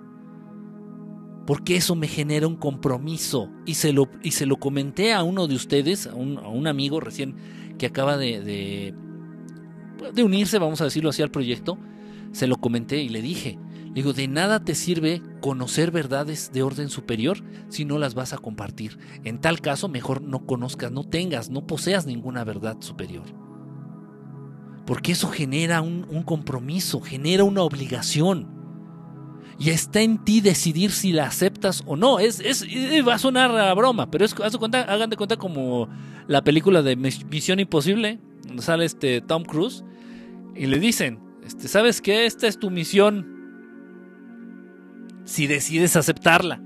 porque 1.47 1.77
eso 1.77 1.95
me 1.95 2.09
genera 2.09 2.49
un 2.49 2.57
compromiso. 2.57 3.49
Y 3.65 3.75
se 3.75 3.93
lo, 3.93 4.09
y 4.23 4.33
se 4.33 4.47
lo 4.47 4.57
comenté 4.57 5.13
a 5.15 5.23
uno 5.23 5.47
de 5.47 5.55
ustedes, 5.55 6.09
a 6.09 6.15
un, 6.15 6.67
amigo 6.67 6.99
recién 6.99 7.37
que 7.79 7.87
acaba 7.87 8.17
de, 8.17 8.95
de, 10.15 10.23
unirse, 10.23 10.59
vamos 10.59 10.81
a 10.81 10.85
decirlo 10.85 11.11
así, 11.11 11.23
al 11.23 11.31
proyecto. 11.31 11.79
Se 12.33 12.47
lo 12.47 12.57
comenté 12.57 12.99
y 12.99 13.09
le 13.09 13.23
dije, 13.23 13.59
digo, 13.93 14.13
de 14.13 14.29
nada 14.29 14.65
te 14.65 14.75
sirve 14.75 15.23
conocer 15.41 15.91
verdades 15.91 16.51
de 16.53 16.63
orden 16.63 16.89
superior 16.89 17.43
si 17.69 17.85
no 17.85 17.99
las 17.99 18.15
vas 18.15 18.33
a 18.33 18.39
compartir. 18.39 18.99
En 19.25 19.41
tal 19.41 19.61
caso, 19.61 19.89
mejor 19.89 20.23
no 20.23 20.47
conozcas, 20.47 20.93
no 20.93 21.05
tengas, 21.05 21.51
no 21.51 21.67
poseas 21.67 22.07
ninguna 22.07 22.45
verdad 22.45 22.77
superior. 22.81 23.27
Porque 24.85 25.13
eso 25.13 25.29
genera 25.29 25.81
un 25.81 26.23
compromiso, 26.23 27.01
genera 27.01 27.45
una 27.45 27.63
obligación 27.63 28.56
y 29.59 29.71
está 29.71 30.03
en 30.03 30.23
ti 30.25 30.41
decidir 30.41 30.91
si 30.91 31.13
la 31.13 31.27
aceptas 31.27 31.83
o 31.87 31.97
no. 31.97 32.19
Es, 32.19 32.41
es, 32.41 32.65
va 33.07 33.15
a 33.15 33.19
sonar 33.19 33.51
a 33.57 33.73
broma, 33.75 34.11
pero 34.11 34.25
es, 34.25 34.35
cuenta, 34.35 34.83
hagan 34.83 35.11
de 35.11 35.17
cuenta 35.17 35.37
como 35.37 35.89
la 36.27 36.43
película 36.43 36.83
de 36.83 36.97
Misión 36.97 37.61
Imposible, 37.61 38.21
donde 38.47 38.63
sale 38.63 38.85
este 38.85 39.21
Tom 39.21 39.45
Cruise, 39.45 39.85
y 40.55 40.67
le 40.67 40.79
dicen, 40.79 41.21
este, 41.45 41.69
¿sabes 41.69 42.01
qué? 42.01 42.27
Esta 42.27 42.47
es 42.47 42.59
tu 42.59 42.71
misión 42.71 43.35
si 45.25 45.47
decides 45.47 45.97
aceptarla. 45.97 46.63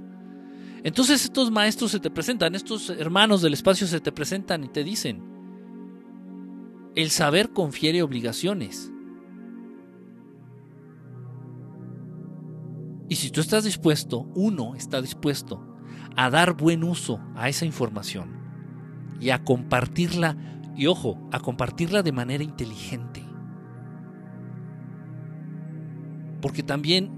Entonces 0.83 1.25
estos 1.25 1.51
maestros 1.51 1.91
se 1.91 2.01
te 2.01 2.11
presentan, 2.11 2.55
estos 2.55 2.91
hermanos 2.91 3.43
del 3.43 3.53
espacio 3.53 3.87
se 3.87 4.01
te 4.01 4.13
presentan 4.13 4.65
y 4.65 4.69
te 4.69 4.83
dicen, 4.83 5.23
el 6.97 7.11
saber 7.11 7.51
confiere 7.51 8.03
obligaciones. 8.03 8.91
Y 13.11 13.17
si 13.17 13.31
tú 13.31 13.41
estás 13.41 13.65
dispuesto, 13.65 14.29
uno 14.37 14.77
está 14.77 15.03
dispuesto 15.03 15.67
a 16.15 16.31
dar 16.31 16.57
buen 16.57 16.85
uso 16.85 17.21
a 17.35 17.49
esa 17.49 17.67
información 17.67 18.39
y 19.19 19.31
a 19.31 19.43
compartirla, 19.43 20.37
y 20.77 20.87
ojo, 20.87 21.19
a 21.33 21.41
compartirla 21.41 22.05
de 22.05 22.13
manera 22.13 22.45
inteligente. 22.45 23.27
Porque 26.41 26.63
también 26.63 27.11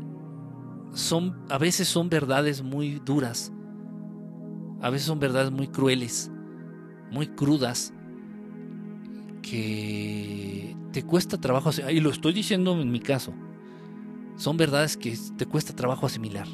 son, 0.94 1.44
a 1.50 1.58
veces 1.58 1.88
son 1.88 2.08
verdades 2.08 2.62
muy 2.62 2.98
duras, 3.04 3.52
a 4.80 4.88
veces 4.88 5.06
son 5.06 5.20
verdades 5.20 5.50
muy 5.52 5.68
crueles, 5.68 6.32
muy 7.10 7.26
crudas, 7.26 7.92
que 9.42 10.74
te 10.90 11.02
cuesta 11.02 11.38
trabajo, 11.38 11.68
y 11.90 12.00
lo 12.00 12.08
estoy 12.08 12.32
diciendo 12.32 12.80
en 12.80 12.90
mi 12.90 13.00
caso, 13.00 13.34
son 14.42 14.56
verdades 14.56 14.96
que 14.96 15.16
te 15.36 15.46
cuesta 15.46 15.72
trabajo 15.76 16.04
asimilar. 16.04 16.48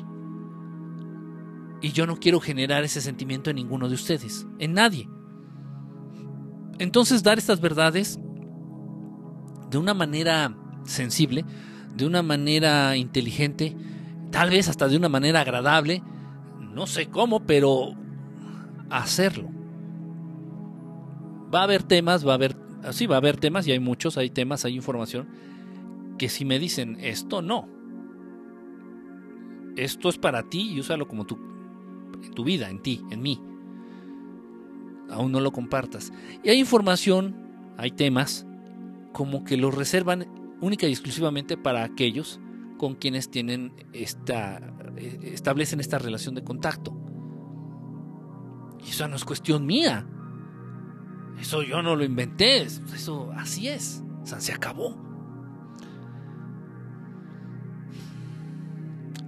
Y 1.81 1.93
yo 1.93 2.07
no 2.07 2.17
quiero 2.17 2.39
generar 2.39 2.85
ese 2.85 3.01
sentimiento 3.01 3.49
en 3.49 3.57
ninguno 3.57 3.89
de 3.89 3.95
ustedes, 3.95 4.47
en 4.59 4.75
nadie. 4.75 5.09
Entonces 6.79 7.23
dar 7.23 7.39
estas 7.39 7.63
verdades 7.63 8.21
de 9.71 9.79
una 9.79 9.95
manera 9.95 10.55
sensible, 10.85 11.47
de 11.97 12.05
una 12.05 12.23
manera 12.23 12.95
inteligente, 12.95 13.75
tal 14.31 14.51
vez 14.51 14.69
hasta 14.69 14.87
de 14.87 14.99
una 14.99 15.09
manera 15.09 15.41
agradable, 15.41 16.03
no 16.61 16.87
sé 16.87 17.07
cómo, 17.07 17.47
pero 17.47 17.95
hacerlo. 18.91 19.49
Va 21.55 21.61
a 21.61 21.65
haber 21.65 21.85
temas, 21.85 22.27
va 22.27 22.33
a 22.33 22.35
haber, 22.35 22.55
sí, 22.91 23.07
va 23.07 23.15
a 23.15 23.19
haber 23.19 23.39
temas 23.39 23.67
y 23.67 23.73
hay 23.73 23.81
muchos, 23.81 24.19
hay 24.19 24.29
temas, 24.29 24.67
hay 24.67 24.77
información 24.77 25.27
que 26.19 26.29
si 26.29 26.45
me 26.45 26.59
dicen 26.59 26.99
esto 27.01 27.41
no, 27.41 27.78
esto 29.85 30.09
es 30.09 30.19
para 30.19 30.45
ti 30.45 30.73
y 30.73 30.81
úsalo 30.81 31.07
como 31.09 31.25
tu, 31.25 31.39
tu 32.35 32.45
vida, 32.45 32.69
en 32.71 32.81
ti, 32.81 33.05
en 33.11 33.23
mí. 33.23 33.41
Aún 35.11 35.33
no 35.33 35.41
lo 35.41 35.53
compartas. 35.53 36.13
Y 36.43 36.51
hay 36.51 36.59
información, 36.59 37.37
hay 37.77 37.91
temas, 37.93 38.47
como 39.13 39.45
que 39.45 39.57
los 39.57 39.75
reservan 39.75 40.27
única 40.61 40.87
y 40.87 40.91
exclusivamente 40.91 41.57
para 41.57 41.85
aquellos 41.85 42.41
con 42.77 42.95
quienes 42.95 43.31
tienen 43.31 43.73
esta, 43.93 44.59
eh, 44.97 45.31
establecen 45.33 45.81
esta 45.81 45.99
relación 45.99 46.35
de 46.35 46.45
contacto. 46.45 46.97
Y 48.85 48.91
eso 48.91 49.09
no 49.09 49.17
es 49.17 49.25
cuestión 49.25 49.67
mía. 49.67 50.07
Eso 51.41 51.63
yo 51.63 51.83
no 51.83 51.97
lo 51.97 52.05
inventé. 52.05 52.63
Eso 52.63 53.31
así 53.37 53.69
es. 53.69 54.03
O 54.23 54.27
sea, 54.27 54.41
se 54.41 54.53
acabó. 54.53 55.08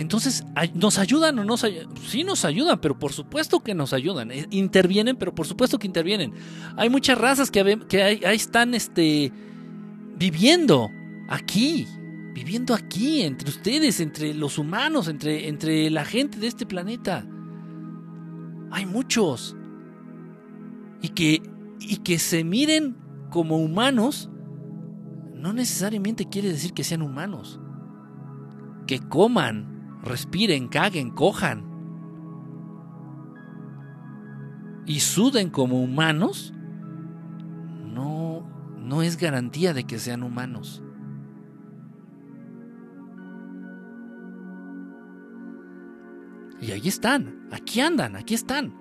Entonces, 0.01 0.47
¿nos 0.73 0.99
ayudan 0.99 1.39
o 1.39 1.43
no 1.43 1.49
nos 1.49 1.63
ayudan? 1.63 1.95
Sí 1.99 2.25
nos 2.25 2.47
ayudan, 2.47 2.81
pero 2.81 2.99
por 2.99 3.13
supuesto 3.13 3.61
que 3.61 3.75
nos 3.75 3.93
ayudan. 3.93 4.31
Eh, 4.31 4.47
intervienen, 4.49 5.15
pero 5.17 5.35
por 5.35 5.47
supuesto 5.47 5.79
que 5.79 5.87
intervienen. 5.87 6.33
Hay 6.79 6.89
muchas 6.89 7.19
razas 7.19 7.51
que, 7.51 7.61
ahí 7.61 8.35
están 8.35 8.73
este, 8.73 9.31
viviendo 10.17 10.89
aquí, 11.29 11.87
viviendo 12.33 12.73
aquí, 12.73 13.21
entre 13.21 13.51
ustedes, 13.51 14.01
entre 14.01 14.33
los 14.33 14.57
humanos, 14.57 15.07
entre, 15.07 15.91
la 15.91 16.07
gente 16.07 16.39
de 16.39 16.47
este 16.47 16.65
planeta. 16.65 17.27
Hay 18.71 18.87
muchos. 18.87 19.55
Y 21.03 21.11
que 21.11 22.19
se 22.19 22.43
miren 22.43 22.97
como 23.29 23.59
humanos, 23.59 24.31
no 25.35 25.53
necesariamente 25.53 26.25
quiere 26.25 26.49
decir 26.49 26.73
que 26.73 26.85
sean 26.85 27.03
humanos. 27.03 27.61
Que 28.87 28.99
coman 28.99 29.70
respiren, 30.03 30.69
caguen, 30.69 31.11
cojan 31.11 31.65
y 34.87 35.01
suden 35.01 35.51
como 35.51 35.83
humanos, 35.83 36.53
no, 37.93 38.43
no 38.79 39.03
es 39.03 39.17
garantía 39.17 39.73
de 39.73 39.85
que 39.85 39.99
sean 39.99 40.23
humanos. 40.23 40.83
Y 46.61 46.73
ahí 46.73 46.89
están, 46.89 47.49
aquí 47.51 47.81
andan, 47.81 48.17
aquí 48.17 48.35
están. 48.35 48.75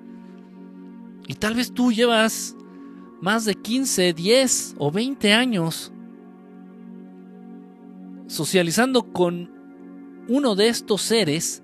Y 1.28 1.36
tal 1.36 1.54
vez 1.54 1.74
tú 1.74 1.92
llevas 1.92 2.56
más 3.22 3.46
de 3.46 3.56
15, 3.56 4.14
10 4.14 4.76
o 4.80 4.92
20 4.92 5.34
años 5.34 5.94
socializando 8.28 9.12
con 9.12 9.59
uno 10.30 10.56
de 10.56 10.70
estos 10.70 11.02
seres 11.02 11.64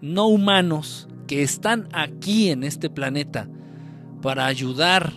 no 0.00 0.26
humanos 0.26 1.06
que 1.26 1.42
están 1.42 1.86
aquí 1.92 2.48
en 2.48 2.64
este 2.64 2.88
planeta 2.88 3.46
para 4.22 4.46
ayudar 4.46 5.12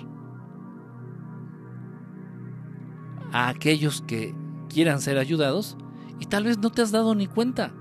a 3.32 3.48
aquellos 3.48 4.02
que 4.02 4.36
quieran 4.70 5.02
ser 5.02 5.18
ayudados 5.18 5.78
y 6.20 6.26
tal 6.26 6.44
vez 6.44 6.58
no 6.58 6.70
te 6.70 6.82
has 6.82 6.92
dado 6.92 7.16
ni 7.16 7.28
cuenta. 7.28 7.74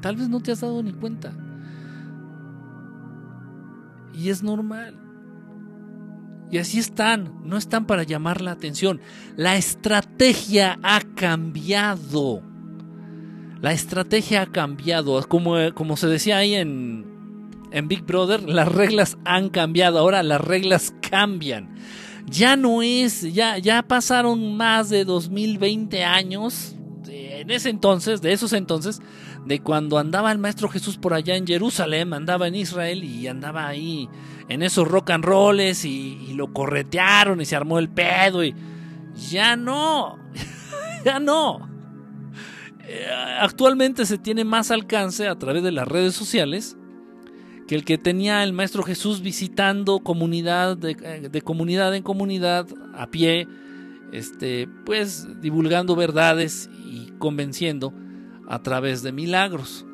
Tal 0.00 0.16
vez 0.16 0.28
no 0.28 0.40
te 0.40 0.52
has 0.52 0.60
dado 0.60 0.82
ni 0.82 0.92
cuenta. 0.92 1.36
Y 4.14 4.28
es 4.28 4.42
normal. 4.42 4.98
Y 6.50 6.58
así 6.58 6.78
están, 6.78 7.40
no 7.44 7.56
están 7.56 7.86
para 7.86 8.02
llamar 8.02 8.40
la 8.40 8.52
atención. 8.52 9.00
La 9.36 9.56
estrategia 9.56 10.78
ha 10.82 11.00
cambiado. 11.00 12.51
La 13.62 13.72
estrategia 13.72 14.42
ha 14.42 14.46
cambiado. 14.46 15.26
Como, 15.28 15.54
como 15.74 15.96
se 15.96 16.08
decía 16.08 16.38
ahí 16.38 16.56
en, 16.56 17.06
en 17.70 17.86
Big 17.86 18.02
Brother, 18.02 18.42
las 18.42 18.66
reglas 18.66 19.16
han 19.24 19.50
cambiado. 19.50 20.00
Ahora 20.00 20.24
las 20.24 20.40
reglas 20.40 20.92
cambian. 21.08 21.76
Ya 22.26 22.56
no 22.56 22.82
es, 22.82 23.22
ya, 23.32 23.58
ya 23.58 23.82
pasaron 23.84 24.56
más 24.56 24.90
de 24.90 25.04
2020 25.04 26.02
años. 26.02 26.74
En 27.08 27.50
ese 27.50 27.70
entonces, 27.70 28.20
de 28.20 28.32
esos 28.32 28.52
entonces, 28.52 29.00
de 29.46 29.60
cuando 29.60 29.96
andaba 29.98 30.32
el 30.32 30.38
Maestro 30.38 30.68
Jesús 30.68 30.98
por 30.98 31.14
allá 31.14 31.36
en 31.36 31.46
Jerusalén, 31.46 32.12
andaba 32.14 32.48
en 32.48 32.56
Israel 32.56 33.04
y 33.04 33.28
andaba 33.28 33.68
ahí 33.68 34.08
en 34.48 34.62
esos 34.62 34.88
rock 34.88 35.10
and 35.10 35.24
y 35.84 36.34
lo 36.34 36.52
corretearon 36.52 37.40
y 37.40 37.44
se 37.44 37.54
armó 37.54 37.78
el 37.78 37.88
pedo 37.88 38.42
y 38.42 38.56
ya 39.30 39.54
no, 39.54 40.18
ya 41.04 41.20
no. 41.20 41.71
Eh, 42.94 43.06
actualmente 43.40 44.04
se 44.04 44.18
tiene 44.18 44.44
más 44.44 44.70
alcance 44.70 45.26
a 45.26 45.38
través 45.38 45.62
de 45.62 45.72
las 45.72 45.88
redes 45.88 46.14
sociales 46.14 46.76
que 47.66 47.74
el 47.74 47.86
que 47.86 47.96
tenía 47.96 48.44
el 48.44 48.52
Maestro 48.52 48.82
Jesús 48.82 49.22
visitando 49.22 50.00
comunidad 50.00 50.76
de, 50.76 50.94
eh, 51.00 51.40
comunidad 51.40 51.94
en 51.94 52.02
comunidad 52.02 52.66
a 52.94 53.06
pie, 53.06 53.48
este, 54.12 54.68
pues 54.84 55.26
divulgando 55.40 55.96
verdades 55.96 56.68
y 56.84 57.12
convenciendo 57.18 57.94
a 58.46 58.62
través 58.62 59.02
de 59.02 59.12
milagros. 59.12 59.86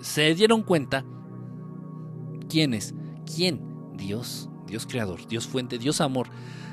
Se 0.00 0.32
dieron 0.36 0.62
cuenta 0.62 1.04
quiénes, 2.48 2.94
quién, 3.26 3.60
Dios, 3.96 4.48
Dios 4.68 4.86
creador, 4.86 5.26
Dios 5.26 5.48
fuente, 5.48 5.76
Dios 5.76 6.00
amor, 6.00 6.28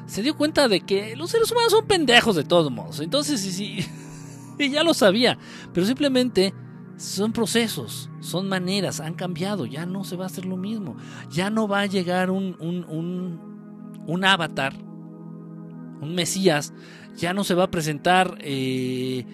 se 0.05 0.21
dio 0.21 0.35
cuenta 0.35 0.67
de 0.67 0.81
que 0.81 1.15
los 1.15 1.31
seres 1.31 1.51
humanos 1.51 1.71
son 1.71 1.85
pendejos 1.85 2.35
de 2.35 2.43
todos 2.43 2.71
modos. 2.71 2.99
Entonces, 2.99 3.41
sí, 3.41 3.51
sí, 3.51 3.85
y 4.59 4.69
ya 4.69 4.83
lo 4.83 4.93
sabía, 4.93 5.37
pero 5.73 5.85
simplemente 5.85 6.53
Son 6.97 7.33
procesos, 7.33 8.09
son 8.21 8.47
maneras, 8.47 9.01
han 9.01 9.15
cambiado, 9.15 9.65
ya 9.65 9.85
no 9.85 10.05
se 10.05 10.15
va 10.15 10.23
a 10.23 10.27
hacer 10.27 10.45
lo 10.45 10.55
mismo. 10.55 10.95
Ya 11.29 11.49
no 11.49 11.67
va 11.67 11.81
a 11.81 11.85
llegar 11.87 12.31
un, 12.31 12.55
un, 12.61 12.85
un, 14.07 14.23
avatar, 14.25 14.73
un 16.01 16.15
Mesías, 16.15 16.73
ya 17.17 17.33
no 17.33 17.43
se 17.43 17.53
va 17.53 17.65
a 17.65 17.71
presentar 17.71 18.37
eh, 18.39 19.25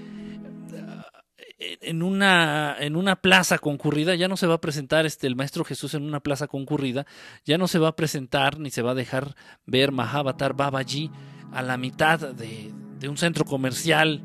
en, 1.82 2.03
una, 2.03 2.76
en 2.80 2.95
una 2.95 3.16
plaza 3.18 3.57
concurrida, 3.57 4.16
ya 4.16 4.28
no 4.28 4.38
se 4.38 4.47
va 4.47 4.55
a 4.55 4.62
presentar 4.62 5.05
este, 5.05 5.28
el 5.28 5.36
Maestro 5.36 5.64
Jesús 5.64 5.93
en 5.93 6.03
una 6.03 6.20
plaza 6.20 6.47
concurrida, 6.47 7.05
ya 7.45 7.57
no 7.57 7.68
se 7.68 7.80
va 7.80 7.89
a 7.89 7.95
presentar 7.95 8.59
ni 8.59 8.72
se 8.72 8.82
va 8.82 8.91
a 8.91 8.95
dejar 8.95 9.36
ver 9.66 9.91
Mahavatar 9.91 10.55
Babaji 10.55 11.12
a 11.51 11.62
la 11.62 11.78
mitad 11.78 12.20
de, 12.20 12.74
de 12.99 13.09
un 13.09 13.18
centro 13.18 13.45
comercial 13.45 14.22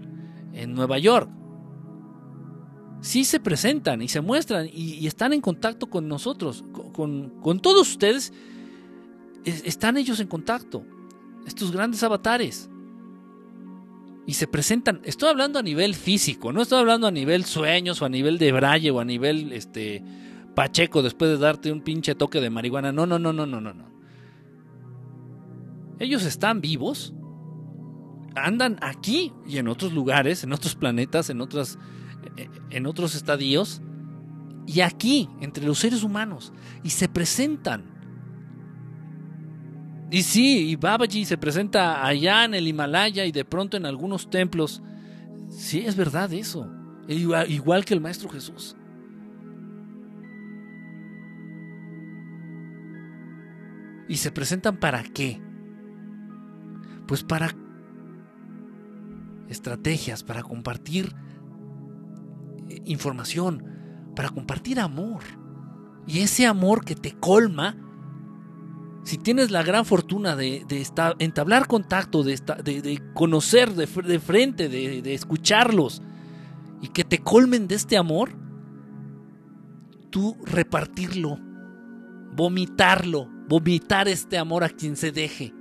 en 0.52 0.74
Nueva 0.74 0.98
York 0.98 1.30
sí 3.06 3.24
se 3.24 3.40
presentan 3.40 4.02
y 4.02 4.08
se 4.08 4.20
muestran 4.20 4.68
y, 4.72 5.06
están 5.06 5.32
en 5.32 5.40
contacto 5.40 5.88
con 5.88 6.08
nosotros, 6.08 6.64
con, 6.92 7.60
todos 7.60 7.88
ustedes, 7.88 8.32
están 9.44 9.96
ellos 9.96 10.18
en 10.20 10.26
contacto, 10.26 10.84
estos 11.46 11.70
grandes 11.70 12.02
avatares. 12.02 12.68
Y 14.26 14.34
se 14.34 14.46
presentan, 14.46 15.00
estoy 15.04 15.28
hablando 15.28 15.58
a 15.58 15.62
nivel 15.62 15.94
físico, 15.94 16.52
no 16.52 16.62
estoy 16.62 16.80
hablando 16.80 17.06
a 17.06 17.12
nivel 17.12 17.44
sueños 17.44 18.02
o 18.02 18.04
a 18.06 18.08
nivel 18.08 18.38
de 18.38 18.52
braille 18.52 18.90
o 18.90 18.98
a 18.98 19.04
nivel 19.04 19.52
este 19.52 20.02
pacheco 20.54 21.02
después 21.02 21.30
de 21.30 21.38
darte 21.38 21.70
un 21.70 21.80
pinche 21.80 22.14
toque 22.14 22.40
de 22.40 22.50
marihuana. 22.50 22.90
No, 22.90 23.06
no, 23.06 23.18
no, 23.18 23.32
no, 23.32 23.46
no, 23.46 23.60
no, 23.60 23.72
no. 23.72 23.90
Ellos 25.98 26.24
están 26.24 26.60
vivos, 26.60 27.14
andan 28.34 28.78
aquí 28.82 29.32
y 29.46 29.58
en 29.58 29.68
otros 29.68 29.92
lugares, 29.92 30.42
en 30.42 30.52
otros 30.52 30.74
planetas, 30.74 31.30
en 31.30 31.40
otras 31.40 31.78
en 32.70 32.86
otros 32.86 33.14
estadios 33.14 33.80
y 34.66 34.80
aquí, 34.80 35.28
entre 35.40 35.64
los 35.64 35.78
seres 35.78 36.02
humanos, 36.02 36.52
y 36.82 36.90
se 36.90 37.08
presentan. 37.08 37.95
Y 40.10 40.22
sí, 40.22 40.70
y 40.70 40.76
Babaji 40.76 41.24
se 41.24 41.36
presenta 41.36 42.06
allá 42.06 42.44
en 42.44 42.54
el 42.54 42.68
Himalaya 42.68 43.24
y 43.24 43.32
de 43.32 43.44
pronto 43.44 43.76
en 43.76 43.86
algunos 43.86 44.30
templos. 44.30 44.82
Sí, 45.48 45.80
es 45.84 45.96
verdad 45.96 46.32
eso. 46.32 46.70
Igual, 47.08 47.84
que 47.84 47.94
el 47.94 48.00
Maestro 48.00 48.28
Jesús. 48.28 48.76
¿Y 54.08 54.16
se 54.16 54.30
presentan 54.30 54.78
para 54.78 55.02
qué? 55.02 55.40
Pues 57.08 57.24
para 57.24 57.54
estrategias, 59.48 60.22
para 60.22 60.42
compartir 60.42 61.14
información, 62.84 63.64
para 64.14 64.28
compartir 64.28 64.78
amor. 64.78 65.22
Y 66.06 66.20
ese 66.20 66.46
amor 66.46 66.84
que 66.84 66.94
te 66.94 67.12
colma, 67.12 67.76
si 69.06 69.18
tienes 69.18 69.52
la 69.52 69.62
gran 69.62 69.84
fortuna 69.84 70.34
de, 70.34 70.66
entablar 71.20 71.68
contacto, 71.68 72.24
de, 72.24 73.02
conocer 73.14 73.72
de, 73.72 73.86
frente, 74.18 74.68
de, 74.68 75.14
escucharlos, 75.14 76.02
y 76.82 76.88
que 76.88 77.04
te 77.04 77.18
colmen 77.18 77.68
de 77.68 77.76
este 77.76 77.96
amor, 77.96 78.32
tú 80.10 80.36
repartirlo, 80.44 81.38
vomitarlo, 82.34 83.28
vomitar 83.48 84.08
este 84.08 84.38
amor 84.38 84.64
a 84.64 84.70
quien 84.70 84.96
se 84.96 85.12
deje. 85.12 85.54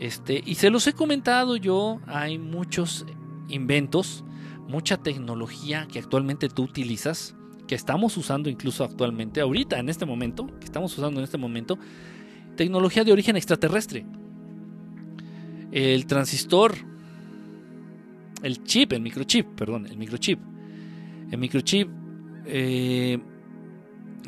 Este, 0.00 0.42
y 0.44 0.56
se 0.56 0.70
los 0.70 0.86
he 0.86 0.94
comentado 0.94 1.56
yo, 1.56 2.00
hay 2.06 2.38
muchos 2.38 3.06
inventos, 3.48 4.24
mucha 4.68 4.96
tecnología 4.96 5.86
que 5.92 5.98
actualmente 5.98 6.48
tú 6.48 6.62
utilizas, 6.64 7.36
que 7.68 7.74
estamos 7.74 8.16
usando 8.16 8.50
incluso 8.50 8.84
actualmente, 8.84 9.40
ahorita, 9.40 9.78
en 9.78 9.88
este 9.88 10.06
momento, 10.06 10.46
que 10.58 10.64
estamos 10.64 10.96
usando 10.98 11.20
en 11.20 11.24
este 11.24 11.38
momento, 11.38 11.78
tecnología 12.56 13.04
de 13.04 13.12
origen 13.12 13.36
extraterrestre. 13.36 14.04
El 15.70 16.06
transistor, 16.06 16.74
el 18.42 18.64
chip, 18.64 18.92
el 18.92 19.02
microchip, 19.02 19.46
perdón, 19.54 19.86
el 19.86 19.96
microchip 19.96 20.40
el 21.32 21.38
microchip, 21.38 21.88
eh, 22.44 23.18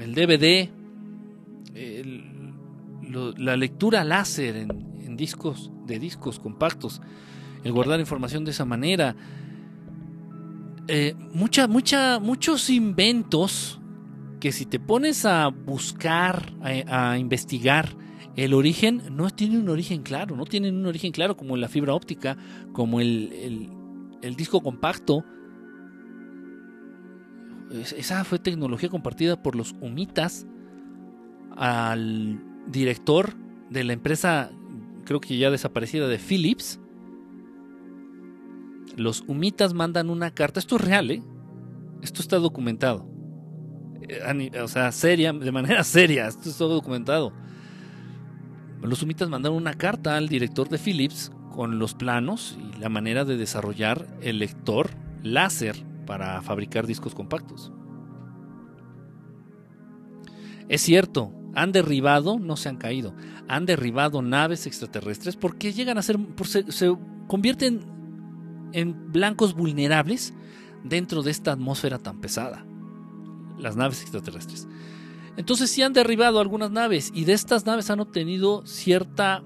el 0.00 0.14
DVD, 0.14 0.70
la 3.14 3.56
lectura 3.56 4.04
láser 4.04 4.56
en, 4.56 5.16
discos, 5.16 5.70
de 5.86 5.98
discos 5.98 6.40
compactos, 6.40 7.00
el 7.62 7.72
guardar 7.72 8.00
información 8.00 8.44
de 8.44 8.50
esa 8.50 8.64
manera. 8.64 9.14
Eh, 10.88 11.14
mucha, 11.32 11.66
mucha, 11.66 12.18
muchos 12.18 12.68
inventos 12.68 13.80
que 14.40 14.52
si 14.52 14.66
te 14.66 14.78
pones 14.78 15.24
a 15.24 15.48
buscar, 15.48 16.52
a, 16.60 17.16
investigar 17.16 17.96
el 18.36 18.52
origen, 18.52 19.02
no 19.12 19.30
tienen 19.30 19.62
un 19.62 19.68
origen 19.68 20.02
claro, 20.02 20.36
no 20.36 20.44
tienen 20.44 20.76
un 20.76 20.86
origen 20.86 21.12
claro 21.12 21.36
como 21.36 21.56
la 21.56 21.68
fibra 21.68 21.94
óptica, 21.94 22.36
como 22.72 23.00
el, 23.00 23.70
el 24.20 24.36
disco 24.36 24.60
compacto, 24.62 25.24
esa 27.70 28.24
fue 28.24 28.38
tecnología 28.38 28.88
compartida 28.88 29.42
por 29.42 29.56
los 29.56 29.74
humitas 29.80 30.46
al 31.56 32.40
director 32.66 33.34
de 33.70 33.84
la 33.84 33.92
empresa, 33.92 34.50
creo 35.04 35.20
que 35.20 35.36
ya 35.36 35.50
desaparecida, 35.50 36.08
de 36.08 36.18
Philips. 36.18 36.80
Los 38.96 39.22
humitas 39.26 39.74
mandan 39.74 40.10
una 40.10 40.30
carta, 40.32 40.60
esto 40.60 40.76
es 40.76 40.82
real, 40.82 41.10
¿eh? 41.10 41.22
Esto 42.02 42.20
está 42.20 42.38
documentado. 42.38 43.08
Eh, 44.08 44.60
o 44.60 44.68
sea, 44.68 44.92
seria, 44.92 45.32
de 45.32 45.52
manera 45.52 45.82
seria, 45.84 46.28
esto 46.28 46.48
está 46.48 46.64
documentado. 46.64 47.32
Los 48.82 49.02
humitas 49.02 49.28
mandaron 49.30 49.56
una 49.56 49.74
carta 49.74 50.16
al 50.16 50.28
director 50.28 50.68
de 50.68 50.78
Philips 50.78 51.32
con 51.50 51.78
los 51.78 51.94
planos 51.94 52.58
y 52.60 52.78
la 52.78 52.88
manera 52.88 53.24
de 53.24 53.36
desarrollar 53.36 54.06
el 54.20 54.38
lector 54.38 54.90
láser 55.22 55.76
para 56.04 56.42
fabricar 56.42 56.86
discos 56.86 57.14
compactos. 57.14 57.72
Es 60.68 60.82
cierto, 60.82 61.32
han 61.54 61.72
derribado, 61.72 62.38
no 62.38 62.56
se 62.56 62.68
han 62.68 62.76
caído, 62.76 63.14
han 63.48 63.66
derribado 63.66 64.22
naves 64.22 64.66
extraterrestres 64.66 65.36
porque 65.36 65.72
llegan 65.72 65.98
a 65.98 66.02
ser, 66.02 66.18
se, 66.68 66.96
convierten 67.26 67.80
en 68.72 69.12
blancos 69.12 69.54
vulnerables 69.54 70.34
dentro 70.82 71.22
de 71.22 71.30
esta 71.30 71.52
atmósfera 71.52 71.98
tan 71.98 72.20
pesada. 72.20 72.64
Las 73.58 73.76
naves 73.76 74.02
extraterrestres. 74.02 74.66
Entonces 75.36 75.70
sí 75.70 75.82
han 75.82 75.92
derribado 75.92 76.40
algunas 76.40 76.70
naves 76.70 77.10
y 77.14 77.24
de 77.24 77.32
estas 77.32 77.66
naves 77.66 77.90
han 77.90 78.00
obtenido 78.00 78.66
cierta 78.66 79.42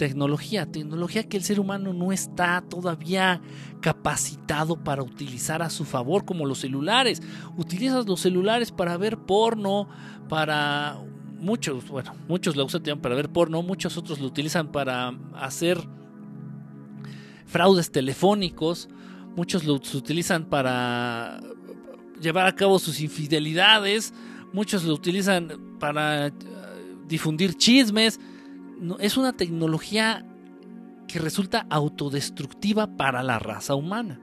tecnología, 0.00 0.64
tecnología 0.64 1.28
que 1.28 1.36
el 1.36 1.42
ser 1.42 1.60
humano 1.60 1.92
no 1.92 2.10
está 2.10 2.62
todavía 2.62 3.42
capacitado 3.82 4.82
para 4.82 5.02
utilizar 5.02 5.62
a 5.62 5.68
su 5.68 5.84
favor, 5.84 6.24
como 6.24 6.46
los 6.46 6.60
celulares. 6.60 7.20
Utilizas 7.58 8.06
los 8.06 8.20
celulares 8.20 8.72
para 8.72 8.96
ver 8.96 9.18
porno, 9.18 9.88
para 10.28 10.98
muchos, 11.40 11.88
bueno, 11.88 12.14
muchos 12.28 12.56
lo 12.56 12.64
usan 12.64 12.82
para 13.00 13.14
ver 13.14 13.30
porno, 13.30 13.62
muchos 13.62 13.96
otros 13.96 14.20
lo 14.20 14.26
utilizan 14.26 14.70
para 14.70 15.08
hacer 15.34 15.78
fraudes 17.46 17.90
telefónicos, 17.90 18.88
muchos 19.36 19.64
lo 19.64 19.74
utilizan 19.74 20.44
para 20.44 21.40
llevar 22.20 22.46
a 22.46 22.54
cabo 22.54 22.78
sus 22.78 23.00
infidelidades, 23.00 24.14
muchos 24.52 24.84
lo 24.84 24.94
utilizan 24.94 25.76
para 25.78 26.28
eh, 26.28 26.32
difundir 27.08 27.54
chismes 27.54 28.20
es 28.98 29.16
una 29.16 29.32
tecnología 29.32 30.24
que 31.06 31.18
resulta 31.18 31.66
autodestructiva 31.68 32.96
para 32.96 33.22
la 33.22 33.38
raza 33.38 33.74
humana. 33.74 34.20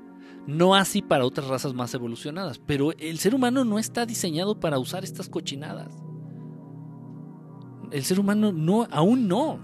No 0.48 0.76
así 0.76 1.02
para 1.02 1.26
otras 1.26 1.48
razas 1.48 1.74
más 1.74 1.94
evolucionadas. 1.94 2.60
Pero 2.66 2.94
el 2.94 3.20
ser 3.20 3.36
humano 3.36 3.66
no 3.66 3.78
está 3.78 4.06
diseñado 4.06 4.60
para 4.60 4.80
usar 4.80 5.04
estas 5.04 5.28
cochinadas. 5.28 5.94
El 7.92 8.04
ser 8.04 8.20
humano 8.20 8.52
no, 8.52 8.88
aún 8.92 9.28
no. 9.28 9.60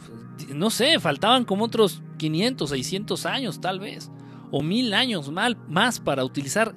No 0.53 0.69
sé, 0.69 0.99
faltaban 0.99 1.45
como 1.45 1.65
otros 1.65 2.01
500, 2.17 2.69
600 2.69 3.25
años 3.25 3.61
tal 3.61 3.79
vez. 3.79 4.11
O 4.51 4.61
mil 4.61 4.93
años 4.93 5.31
más 5.31 5.99
para 5.99 6.23
utilizar 6.23 6.75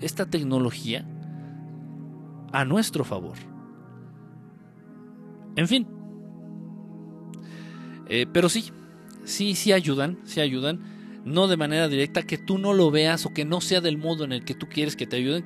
esta 0.00 0.26
tecnología 0.26 1.06
a 2.52 2.64
nuestro 2.64 3.04
favor. 3.04 3.36
En 5.54 5.68
fin, 5.68 5.86
eh, 8.14 8.26
pero 8.30 8.50
sí, 8.50 8.70
sí, 9.24 9.54
sí 9.54 9.72
ayudan, 9.72 10.18
sí 10.24 10.40
ayudan. 10.40 10.80
No 11.24 11.46
de 11.46 11.56
manera 11.56 11.88
directa, 11.88 12.22
que 12.22 12.36
tú 12.36 12.58
no 12.58 12.72
lo 12.72 12.90
veas 12.90 13.26
o 13.26 13.32
que 13.32 13.44
no 13.44 13.60
sea 13.60 13.80
del 13.80 13.96
modo 13.96 14.24
en 14.24 14.32
el 14.32 14.44
que 14.44 14.54
tú 14.54 14.68
quieres 14.68 14.96
que 14.96 15.06
te 15.06 15.16
ayuden. 15.16 15.44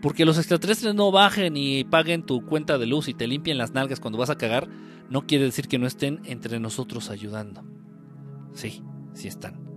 porque 0.00 0.24
los 0.24 0.38
extraterrestres 0.38 0.94
no 0.94 1.10
bajen 1.10 1.56
y 1.56 1.84
paguen 1.84 2.24
tu 2.24 2.46
cuenta 2.46 2.78
de 2.78 2.86
luz 2.86 3.08
y 3.08 3.14
te 3.14 3.26
limpien 3.26 3.58
las 3.58 3.72
nalgas 3.72 4.00
cuando 4.00 4.18
vas 4.18 4.30
a 4.30 4.38
cagar, 4.38 4.68
no 5.10 5.26
quiere 5.26 5.44
decir 5.44 5.68
que 5.68 5.78
no 5.78 5.86
estén 5.86 6.20
entre 6.24 6.60
nosotros 6.60 7.10
ayudando. 7.10 7.62
Sí, 8.54 8.82
sí 9.12 9.28
están. 9.28 9.68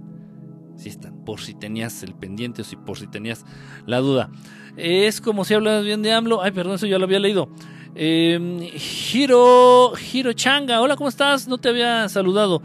Sí 0.77 0.89
están. 0.89 1.23
Por 1.25 1.41
si 1.41 1.53
tenías 1.53 2.01
el 2.03 2.15
pendiente 2.15 2.61
o 2.61 2.65
si 2.65 2.75
por 2.75 2.97
si 2.97 3.07
tenías 3.07 3.45
la 3.85 3.99
duda. 3.99 4.29
Es 4.77 5.21
como 5.21 5.45
si 5.45 5.53
hablas 5.53 5.83
bien 5.83 6.01
de 6.01 6.13
AMLO. 6.13 6.41
Ay, 6.41 6.51
perdón, 6.51 6.75
eso 6.75 6.87
ya 6.87 6.97
lo 6.97 7.05
había 7.05 7.19
leído. 7.19 7.49
Eh, 7.93 8.71
Hiro, 9.13 9.93
Hiro 9.97 10.33
Changa, 10.33 10.79
hola, 10.79 10.95
¿cómo 10.95 11.09
estás? 11.09 11.47
No 11.47 11.57
te 11.57 11.69
había 11.69 12.07
saludado. 12.07 12.61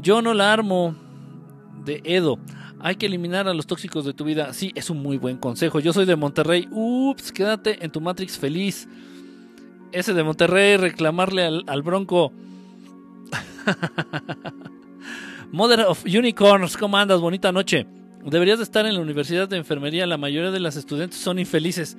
Yo 0.00 0.22
no 0.22 0.32
la 0.32 0.52
armo 0.52 0.94
de 1.84 2.00
Edo. 2.04 2.38
Hay 2.80 2.96
que 2.96 3.06
eliminar 3.06 3.48
a 3.48 3.54
los 3.54 3.66
tóxicos 3.66 4.04
de 4.04 4.12
tu 4.12 4.24
vida. 4.24 4.52
Sí, 4.52 4.72
es 4.74 4.90
un 4.90 5.02
muy 5.02 5.16
buen 5.16 5.36
consejo. 5.36 5.80
Yo 5.80 5.92
soy 5.92 6.04
de 6.04 6.16
Monterrey. 6.16 6.68
Ups, 6.70 7.32
quédate 7.32 7.84
en 7.84 7.90
tu 7.90 8.00
Matrix 8.00 8.38
feliz. 8.38 8.88
Ese 9.92 10.12
de 10.12 10.22
Monterrey, 10.22 10.76
reclamarle 10.76 11.44
al, 11.44 11.82
Bronco. 11.82 12.32
Mother 15.52 15.80
of 15.80 16.04
Unicorns, 16.04 16.76
¿cómo 16.76 16.96
andas? 16.96 17.20
Bonita 17.20 17.52
noche. 17.52 17.86
Deberías 18.24 18.58
de 18.58 18.64
estar 18.64 18.86
en 18.86 18.94
la 18.94 19.00
Universidad 19.00 19.48
de 19.48 19.56
Enfermería. 19.56 20.06
La 20.06 20.18
mayoría 20.18 20.50
de 20.50 20.60
las 20.60 20.76
estudiantes 20.76 21.18
son 21.18 21.38
infelices 21.38 21.96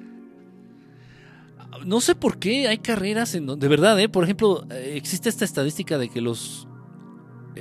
no 1.86 2.02
sé 2.02 2.16
por 2.16 2.40
qué 2.40 2.68
hay 2.68 2.80
carreras 2.80 3.36
en 3.36 3.46
donde, 3.46 3.66
de 3.66 3.70
verdad, 3.70 4.00
¿eh? 4.00 4.10
por 4.10 4.24
ejemplo, 4.24 4.66
eh, 4.72 4.94
existe 4.96 5.30
esta 5.30 5.46
estadística 5.46 5.98
de 5.98 6.10
que 6.10 6.22
los, 6.22 6.68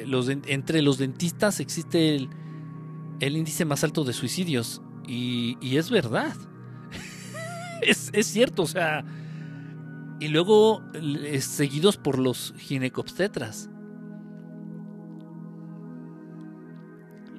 los 0.06 0.28
entre 0.28 0.82
los 0.82 0.98
dentistas 0.98 1.60
existe 1.60 2.16
el, 2.16 3.36
índice 3.36 3.64
más 3.64 3.84
alto 3.84 4.04
de 4.04 4.12
suicidios. 4.12 4.82
Y, 5.06 5.76
es 5.76 5.90
verdad. 5.90 6.34
es, 7.82 8.10
cierto, 8.26 8.62
o 8.62 8.66
sea. 8.66 9.04
Y 10.20 10.28
luego 10.28 10.82
seguidos 11.40 11.96
por 11.96 12.18
los 12.18 12.54
ginecobstetras. 12.56 13.68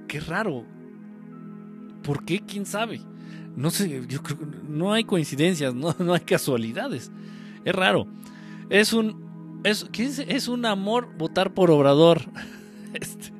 Qué 0.07 0.19
raro. 0.19 0.65
¿Por 2.03 2.25
qué? 2.25 2.41
¿Quién 2.41 2.65
sabe? 2.65 3.01
No 3.55 3.69
sé, 3.71 4.05
yo 4.07 4.21
creo 4.21 4.37
no 4.67 4.91
hay 4.91 5.05
coincidencias, 5.05 5.73
no, 5.73 5.95
no 5.99 6.13
hay 6.13 6.21
casualidades. 6.21 7.11
Es 7.63 7.73
raro. 7.73 8.07
Es 8.69 8.93
un. 8.93 9.24
Es, 9.65 10.47
un 10.47 10.65
amor 10.65 11.17
votar 11.17 11.53
por 11.53 11.71
Obrador. 11.71 12.21
Este, 12.93 13.33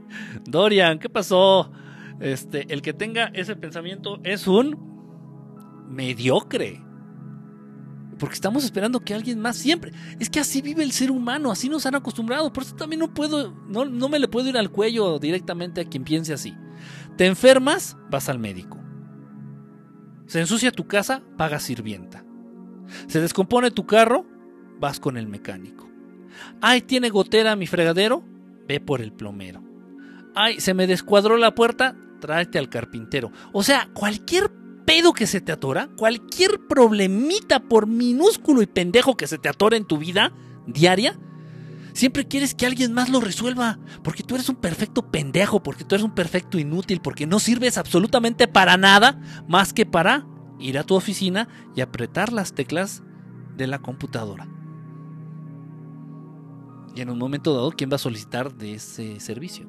Dorian, 0.44 1.00
¿qué 1.00 1.08
pasó? 1.08 1.72
Este, 2.20 2.74
el 2.74 2.82
que 2.82 2.92
tenga 2.92 3.28
ese 3.28 3.56
pensamiento 3.56 4.20
es 4.26 4.48
un 4.48 5.86
mediocre. 5.88 6.84
Porque 8.20 8.36
estamos 8.36 8.66
esperando 8.66 9.00
que 9.00 9.14
alguien 9.14 9.40
más 9.40 9.56
siempre. 9.56 9.94
Es 10.20 10.30
que 10.30 10.42
así 10.42 10.62
vive 10.62 10.84
el 10.84 10.92
ser 10.92 11.10
humano, 11.10 11.52
así 11.52 11.70
nos 11.70 11.86
han 11.86 11.96
acostumbrado. 11.96 12.52
Por 12.52 12.64
eso 12.64 12.76
también 12.76 13.00
no 13.00 13.14
puedo, 13.14 13.54
no, 13.66 13.86
no 13.86 14.10
me 14.10 14.20
le 14.20 14.28
puedo 14.28 14.50
ir 14.50 14.58
al 14.58 14.72
cuello 14.72 15.20
directamente 15.20 15.80
a 15.80 15.86
quien 15.86 16.04
piense 16.04 16.34
así. 16.34 16.54
Te 17.16 17.26
enfermas, 17.26 17.96
vas 18.10 18.28
al 18.28 18.40
médico. 18.40 18.78
Se 20.26 20.42
ensucia 20.42 20.72
tu 20.72 20.86
casa, 20.86 21.24
pagas 21.38 21.64
sirvienta. 21.64 22.26
Se 23.08 23.22
descompone 23.22 23.72
tu 23.72 23.86
carro, 23.86 24.26
vas 24.82 25.00
con 25.00 25.16
el 25.16 25.28
mecánico. 25.28 25.85
Ay, 26.62 26.82
tiene 26.82 27.10
gotera 27.10 27.56
mi 27.56 27.68
fregadero, 27.68 28.24
ve 28.68 28.80
por 28.80 29.02
el 29.02 29.12
plomero. 29.12 29.64
Ay, 30.36 30.60
se 30.60 30.74
me 30.74 30.88
descuadró 30.88 31.38
la 31.38 31.56
puerta, 31.56 31.96
tráete 32.20 32.60
al 32.60 32.70
carpintero. 32.70 33.32
O 33.54 33.64
sea, 33.64 33.90
cualquier 33.94 34.52
pedo 34.86 35.14
que 35.14 35.28
se 35.28 35.42
te 35.42 35.52
atora, 35.52 35.90
cualquier 35.98 36.60
problemita 36.68 37.60
por 37.62 37.88
minúsculo 37.88 38.62
y 38.62 38.68
pendejo 38.68 39.18
que 39.18 39.28
se 39.28 39.38
te 39.38 39.50
atore 39.50 39.78
en 39.78 39.86
tu 39.86 39.98
vida 39.98 40.34
diaria, 40.68 41.18
Siempre 41.96 42.28
quieres 42.28 42.54
que 42.54 42.66
alguien 42.66 42.92
más 42.92 43.08
lo 43.08 43.22
resuelva, 43.22 43.80
porque 44.04 44.22
tú 44.22 44.36
eres 44.36 44.50
un 44.50 44.58
perfecto 44.58 45.12
pendejo, 45.12 45.64
porque 45.64 45.86
tú 45.86 45.96
eres 45.96 46.04
un 46.04 46.14
perfecto 46.14 46.60
inútil, 46.60 47.00
porque 47.00 47.26
no 47.26 47.40
sirves 47.40 47.78
absolutamente 47.78 48.50
para 48.50 48.76
nada 48.76 49.18
más 49.48 49.72
que 49.72 49.86
para 49.86 50.28
ir 50.60 50.78
a 50.78 50.84
tu 50.84 50.96
oficina 50.96 51.48
y 51.74 51.80
apretar 51.80 52.34
las 52.34 52.54
teclas 52.54 53.02
de 53.56 53.68
la 53.68 53.80
computadora. 53.80 54.46
Y 56.96 57.02
en 57.02 57.10
un 57.10 57.18
momento 57.18 57.54
dado, 57.54 57.72
¿quién 57.72 57.92
va 57.92 57.96
a 57.96 58.00
solicitar 58.00 58.56
de 58.56 58.76
ese 58.76 59.20
servicio? 59.20 59.68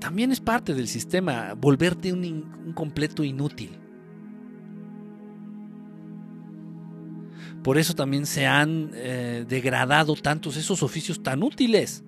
También 0.00 0.32
es 0.32 0.40
parte 0.40 0.74
del 0.74 0.88
sistema 0.88 1.54
volverte 1.54 2.12
un, 2.12 2.72
completo 2.74 3.22
inútil. 3.22 3.78
Por 7.62 7.78
eso 7.78 7.94
también 7.94 8.26
se 8.26 8.46
han 8.46 8.90
eh, 8.92 9.46
degradado 9.48 10.14
tantos 10.16 10.56
esos 10.56 10.82
oficios 10.82 11.22
tan 11.22 11.42
útiles. 11.42 12.04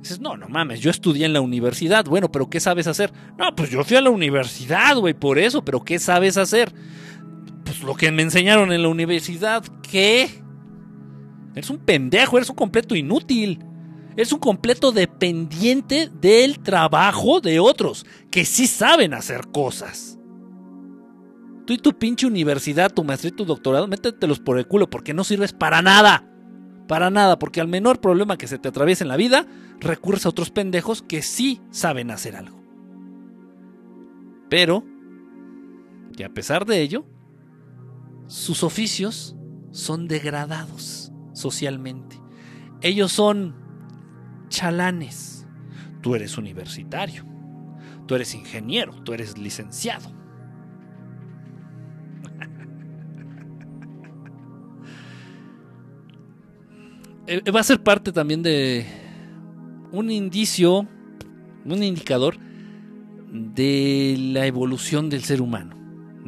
Dices, 0.00 0.20
no, 0.20 0.36
no 0.36 0.48
mames, 0.48 0.80
yo 0.80 0.90
estudié 0.90 1.26
en 1.26 1.34
la 1.34 1.42
universidad. 1.42 2.06
Bueno, 2.06 2.32
pero 2.32 2.48
¿qué 2.48 2.60
sabes 2.60 2.86
hacer? 2.86 3.12
No, 3.36 3.54
pues 3.54 3.68
yo 3.68 3.84
fui 3.84 3.98
a 3.98 4.00
la 4.00 4.10
universidad, 4.10 4.96
güey, 4.96 5.12
por 5.12 5.38
eso, 5.38 5.62
pero 5.62 5.84
¿qué 5.84 5.98
sabes 5.98 6.38
hacer? 6.38 6.72
Lo 7.82 7.94
que 7.94 8.10
me 8.10 8.22
enseñaron 8.22 8.72
en 8.72 8.82
la 8.82 8.88
universidad, 8.88 9.64
¿qué? 9.82 10.42
Eres 11.54 11.70
un 11.70 11.78
pendejo, 11.78 12.36
eres 12.36 12.50
un 12.50 12.56
completo 12.56 12.94
inútil. 12.94 13.64
Eres 14.16 14.32
un 14.32 14.38
completo 14.38 14.92
dependiente 14.92 16.10
del 16.20 16.58
trabajo 16.60 17.40
de 17.40 17.60
otros 17.60 18.04
que 18.30 18.44
sí 18.44 18.66
saben 18.66 19.14
hacer 19.14 19.48
cosas. 19.52 20.18
Tú 21.66 21.74
y 21.74 21.78
tu 21.78 21.96
pinche 21.96 22.26
universidad, 22.26 22.92
tu 22.92 23.04
maestría 23.04 23.30
y 23.30 23.36
tu 23.36 23.44
doctorado, 23.44 23.86
métetelos 23.86 24.40
por 24.40 24.58
el 24.58 24.66
culo 24.66 24.90
porque 24.90 25.14
no 25.14 25.24
sirves 25.24 25.52
para 25.52 25.82
nada. 25.82 26.26
Para 26.88 27.10
nada, 27.10 27.38
porque 27.38 27.60
al 27.60 27.68
menor 27.68 28.00
problema 28.00 28.36
que 28.36 28.48
se 28.48 28.58
te 28.58 28.68
atraviese 28.68 29.04
en 29.04 29.08
la 29.08 29.16
vida, 29.16 29.46
recurres 29.78 30.26
a 30.26 30.30
otros 30.30 30.50
pendejos 30.50 31.02
que 31.02 31.22
sí 31.22 31.60
saben 31.70 32.10
hacer 32.10 32.34
algo. 32.34 32.60
Pero, 34.48 34.84
que 36.16 36.24
a 36.24 36.30
pesar 36.30 36.66
de 36.66 36.80
ello, 36.80 37.04
sus 38.30 38.62
oficios 38.62 39.36
son 39.72 40.06
degradados 40.06 41.10
socialmente. 41.32 42.16
Ellos 42.80 43.10
son 43.10 43.56
chalanes. 44.48 45.48
Tú 46.00 46.14
eres 46.14 46.38
universitario, 46.38 47.26
tú 48.06 48.14
eres 48.14 48.32
ingeniero, 48.36 48.94
tú 49.02 49.12
eres 49.14 49.36
licenciado. 49.36 50.12
Eh, 57.26 57.48
va 57.52 57.60
a 57.60 57.62
ser 57.62 57.80
parte 57.80 58.10
también 58.10 58.42
de 58.42 58.84
un 59.92 60.10
indicio, 60.10 60.88
un 61.64 61.82
indicador 61.82 62.36
de 63.30 64.16
la 64.18 64.46
evolución 64.46 65.08
del 65.08 65.22
ser 65.22 65.40
humano 65.40 65.79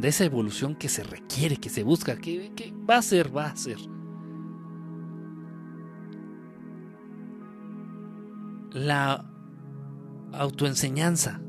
de 0.03 0.09
esa 0.09 0.24
evolución 0.24 0.74
que 0.74 0.88
se 0.88 1.05
requiere, 1.05 1.59
que 1.59 1.70
se 1.70 1.84
busca, 1.84 2.16
que, 2.16 2.53
que 2.57 2.74
va 2.90 2.96
a 2.96 3.03
ser, 3.03 3.34
va 3.34 3.46
a 3.46 3.57
ser. 3.57 3.78
La 8.72 9.24
autoenseñanza, 10.32 11.40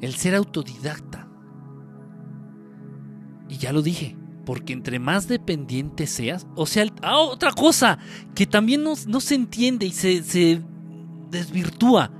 el 0.00 0.14
ser 0.14 0.34
autodidacta. 0.34 1.28
Y 3.48 3.58
ya 3.58 3.72
lo 3.72 3.80
dije, 3.80 4.16
porque 4.44 4.72
entre 4.72 4.98
más 4.98 5.28
dependiente 5.28 6.08
seas, 6.08 6.48
o 6.56 6.66
sea, 6.66 6.86
ah, 7.02 7.18
otra 7.18 7.52
cosa 7.52 8.00
que 8.34 8.44
también 8.44 8.82
no, 8.82 9.20
se 9.20 9.34
entiende 9.36 9.86
y 9.86 9.92
se, 9.92 10.24
se 10.24 10.60
desvirtúa. 11.30 12.10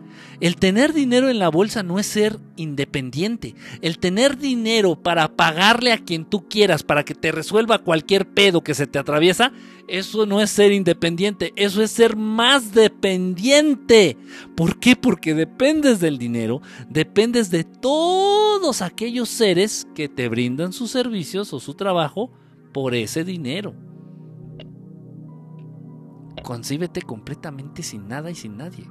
El 0.40 0.56
tener 0.56 0.92
dinero 0.92 1.28
en 1.28 1.38
la 1.38 1.48
bolsa 1.48 1.82
no 1.82 1.98
es 1.98 2.06
ser 2.06 2.38
independiente. 2.56 3.54
El 3.80 3.98
tener 3.98 4.38
dinero 4.38 4.96
para 4.96 5.36
pagarle 5.36 5.92
a 5.92 5.98
quien 5.98 6.24
tú 6.24 6.48
quieras 6.48 6.82
para 6.82 7.04
que 7.04 7.14
te 7.14 7.32
resuelva 7.32 7.78
cualquier 7.78 8.28
pedo 8.28 8.62
que 8.62 8.74
se 8.74 8.86
te 8.86 8.98
atraviesa, 8.98 9.52
eso 9.88 10.26
no 10.26 10.40
es 10.40 10.50
ser 10.50 10.72
independiente, 10.72 11.52
eso 11.56 11.82
es 11.82 11.90
ser 11.90 12.16
más 12.16 12.72
dependiente. 12.72 14.16
¿Por 14.56 14.78
qué? 14.80 14.96
Porque 14.96 15.34
dependes 15.34 16.00
del 16.00 16.18
dinero, 16.18 16.60
dependes 16.88 17.50
de 17.50 17.64
todos 17.64 18.82
aquellos 18.82 19.28
seres 19.28 19.86
que 19.94 20.08
te 20.08 20.28
brindan 20.28 20.72
sus 20.72 20.90
servicios 20.90 21.52
o 21.52 21.60
su 21.60 21.74
trabajo 21.74 22.32
por 22.72 22.94
ese 22.94 23.24
dinero. 23.24 23.74
Concíbete 26.42 27.02
completamente 27.02 27.82
sin 27.82 28.08
nada 28.08 28.30
y 28.30 28.34
sin 28.34 28.56
nadie 28.56 28.86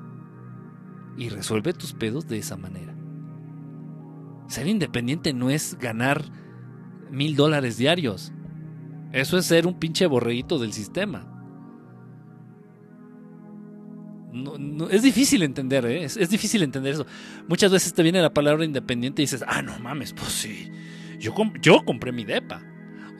y 1.18 1.30
resuelve 1.30 1.74
tus 1.74 1.93
pedos 1.93 2.28
de 2.28 2.38
esa 2.38 2.57
manera. 2.57 2.95
Ser 4.47 4.68
independiente 4.68 5.34
no 5.34 5.49
es 5.49 5.78
ganar 5.80 6.24
mil 7.09 7.36
dólares 7.36 7.78
diarios. 7.78 8.32
Eso 9.12 9.38
es 9.38 9.45
ser 9.45 9.68
un 9.68 9.80
pinche 9.80 10.05
borreguito 10.05 10.59
del 10.59 10.74
sistema. 10.74 11.28
No, 14.32 14.89
es 14.89 15.03
difícil 15.03 15.43
entender, 15.43 15.86
¿eh? 15.86 16.05
es, 16.05 16.16
es, 16.16 16.30
difícil 16.30 16.64
entender 16.64 16.93
eso. 16.93 17.05
Muchas 17.49 17.72
veces 17.72 17.93
te 17.93 18.01
viene 18.01 18.22
la 18.22 18.34
palabra 18.34 18.64
independiente 18.64 19.22
y 19.22 19.26
dices, 19.26 19.43
ah, 19.45 19.62
no 19.62 19.78
mames, 19.80 20.14
pues 20.14 20.32
sí, 20.32 20.72
yo, 21.20 21.34
yo 21.62 21.84
compré 21.84 22.14
mi 22.14 22.24
DEPA. 22.24 22.70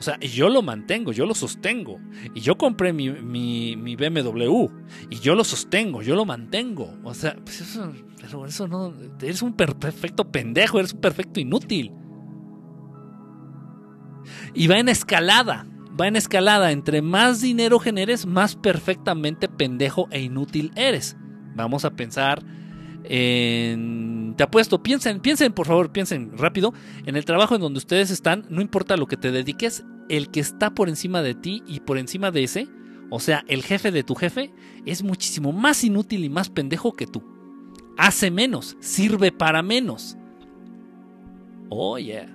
O 0.02 0.04
sea, 0.04 0.18
yo 0.18 0.48
lo 0.48 0.62
mantengo, 0.62 1.12
yo 1.12 1.26
lo 1.26 1.32
sostengo. 1.32 2.00
Y 2.34 2.40
yo 2.40 2.58
compré 2.58 2.92
mi, 2.92 3.08
mi, 3.08 3.94
BMW. 3.94 4.66
Y 5.10 5.20
yo 5.20 5.36
lo 5.36 5.44
sostengo, 5.44 6.02
yo 6.02 6.16
lo 6.16 6.24
mantengo. 6.24 6.92
O 7.04 7.14
sea, 7.14 7.36
pues 7.36 7.60
eso, 7.60 7.92
pero 8.20 8.44
eso 8.44 8.66
no. 8.66 8.92
Eres 9.20 9.42
un 9.42 9.52
perfecto 9.52 10.28
pendejo, 10.32 10.80
eres 10.80 10.92
un 10.92 11.00
perfecto 11.00 11.38
inútil. 11.38 11.92
Y 14.54 14.66
va 14.66 14.80
en 14.80 14.88
escalada. 14.88 15.68
Va 16.00 16.08
en 16.08 16.16
escalada. 16.16 16.72
Entre 16.72 17.00
más 17.00 17.40
dinero 17.40 17.78
generes, 17.78 18.26
más 18.26 18.56
perfectamente 18.56 19.48
pendejo 19.48 20.08
e 20.10 20.20
inútil 20.20 20.72
eres. 20.74 21.16
Vamos 21.54 21.84
a 21.84 21.90
pensar 21.92 22.42
te 23.04 24.42
apuesto, 24.42 24.82
piensen, 24.82 25.20
piensen 25.20 25.52
por 25.52 25.66
favor, 25.66 25.90
piensen 25.92 26.36
rápido, 26.36 26.72
en 27.06 27.16
el 27.16 27.24
trabajo 27.24 27.54
en 27.54 27.60
donde 27.60 27.78
ustedes 27.78 28.10
están, 28.10 28.46
no 28.48 28.60
importa 28.60 28.96
lo 28.96 29.06
que 29.06 29.16
te 29.16 29.30
dediques, 29.30 29.84
el 30.08 30.30
que 30.30 30.40
está 30.40 30.70
por 30.70 30.88
encima 30.88 31.22
de 31.22 31.34
ti 31.34 31.62
y 31.66 31.80
por 31.80 31.98
encima 31.98 32.30
de 32.30 32.44
ese, 32.44 32.68
o 33.10 33.20
sea, 33.20 33.44
el 33.48 33.62
jefe 33.62 33.90
de 33.90 34.02
tu 34.02 34.14
jefe, 34.14 34.52
es 34.86 35.02
muchísimo 35.02 35.52
más 35.52 35.84
inútil 35.84 36.24
y 36.24 36.28
más 36.28 36.48
pendejo 36.48 36.92
que 36.92 37.06
tú. 37.06 37.22
Hace 37.98 38.30
menos, 38.30 38.76
sirve 38.80 39.30
para 39.32 39.62
menos. 39.62 40.16
Oh, 41.68 41.98
yeah. 41.98 42.34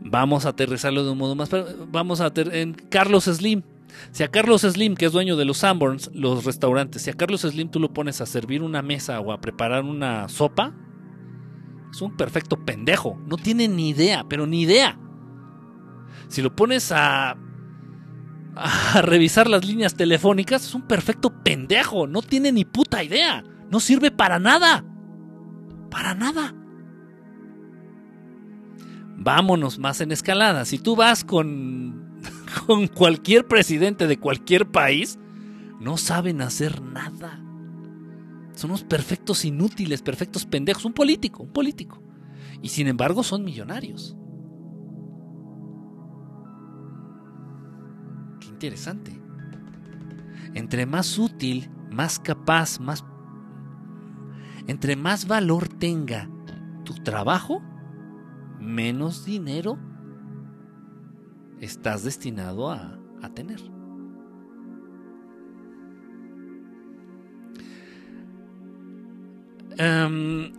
Vamos 0.00 0.46
a 0.46 0.50
aterrizarlo 0.50 1.04
de 1.04 1.10
un 1.10 1.18
modo 1.18 1.34
más. 1.34 1.50
Vamos 1.90 2.20
a 2.20 2.26
aterrizar 2.26 2.58
en 2.58 2.74
Carlos 2.74 3.24
Slim. 3.24 3.62
Si 4.10 4.22
a 4.22 4.28
Carlos 4.28 4.62
Slim, 4.62 4.94
que 4.94 5.06
es 5.06 5.12
dueño 5.12 5.36
de 5.36 5.44
los 5.44 5.58
Sanborns, 5.58 6.10
los 6.14 6.44
restaurantes, 6.44 7.02
si 7.02 7.10
a 7.10 7.14
Carlos 7.14 7.42
Slim 7.42 7.70
tú 7.70 7.80
lo 7.80 7.92
pones 7.92 8.20
a 8.20 8.26
servir 8.26 8.62
una 8.62 8.82
mesa 8.82 9.20
o 9.20 9.32
a 9.32 9.40
preparar 9.40 9.84
una 9.84 10.28
sopa, 10.28 10.74
es 11.90 12.02
un 12.02 12.16
perfecto 12.16 12.64
pendejo. 12.64 13.18
No 13.26 13.36
tiene 13.36 13.68
ni 13.68 13.90
idea, 13.90 14.24
pero 14.28 14.46
ni 14.46 14.62
idea. 14.62 14.98
Si 16.28 16.42
lo 16.42 16.54
pones 16.54 16.92
a, 16.92 17.36
a 18.54 19.02
revisar 19.02 19.48
las 19.48 19.64
líneas 19.64 19.94
telefónicas, 19.94 20.64
es 20.64 20.74
un 20.74 20.82
perfecto 20.82 21.42
pendejo. 21.42 22.06
No 22.06 22.22
tiene 22.22 22.52
ni 22.52 22.64
puta 22.64 23.02
idea. 23.02 23.44
No 23.70 23.80
sirve 23.80 24.10
para 24.10 24.38
nada. 24.38 24.84
Para 25.90 26.14
nada. 26.14 26.54
Vámonos 29.16 29.78
más 29.78 30.00
en 30.00 30.12
escalada. 30.12 30.64
Si 30.64 30.78
tú 30.78 30.96
vas 30.96 31.24
con 31.24 32.05
con 32.66 32.88
cualquier 32.88 33.46
presidente 33.46 34.06
de 34.06 34.18
cualquier 34.18 34.70
país, 34.70 35.18
no 35.80 35.96
saben 35.96 36.40
hacer 36.40 36.82
nada. 36.82 37.42
Son 38.54 38.70
unos 38.70 38.84
perfectos 38.84 39.44
inútiles, 39.44 40.00
perfectos 40.00 40.46
pendejos. 40.46 40.84
Un 40.84 40.94
político, 40.94 41.42
un 41.42 41.52
político. 41.52 42.02
Y 42.62 42.70
sin 42.70 42.88
embargo 42.88 43.22
son 43.22 43.44
millonarios. 43.44 44.16
Qué 48.40 48.46
interesante. 48.48 49.20
Entre 50.54 50.86
más 50.86 51.18
útil, 51.18 51.70
más 51.90 52.18
capaz, 52.18 52.80
más... 52.80 53.04
Entre 54.66 54.96
más 54.96 55.28
valor 55.28 55.68
tenga 55.68 56.30
tu 56.84 56.94
trabajo, 56.94 57.62
menos 58.58 59.24
dinero 59.24 59.78
estás 61.60 62.04
destinado 62.04 62.70
a, 62.70 62.98
tener. 63.34 63.60
Um, 69.78 70.52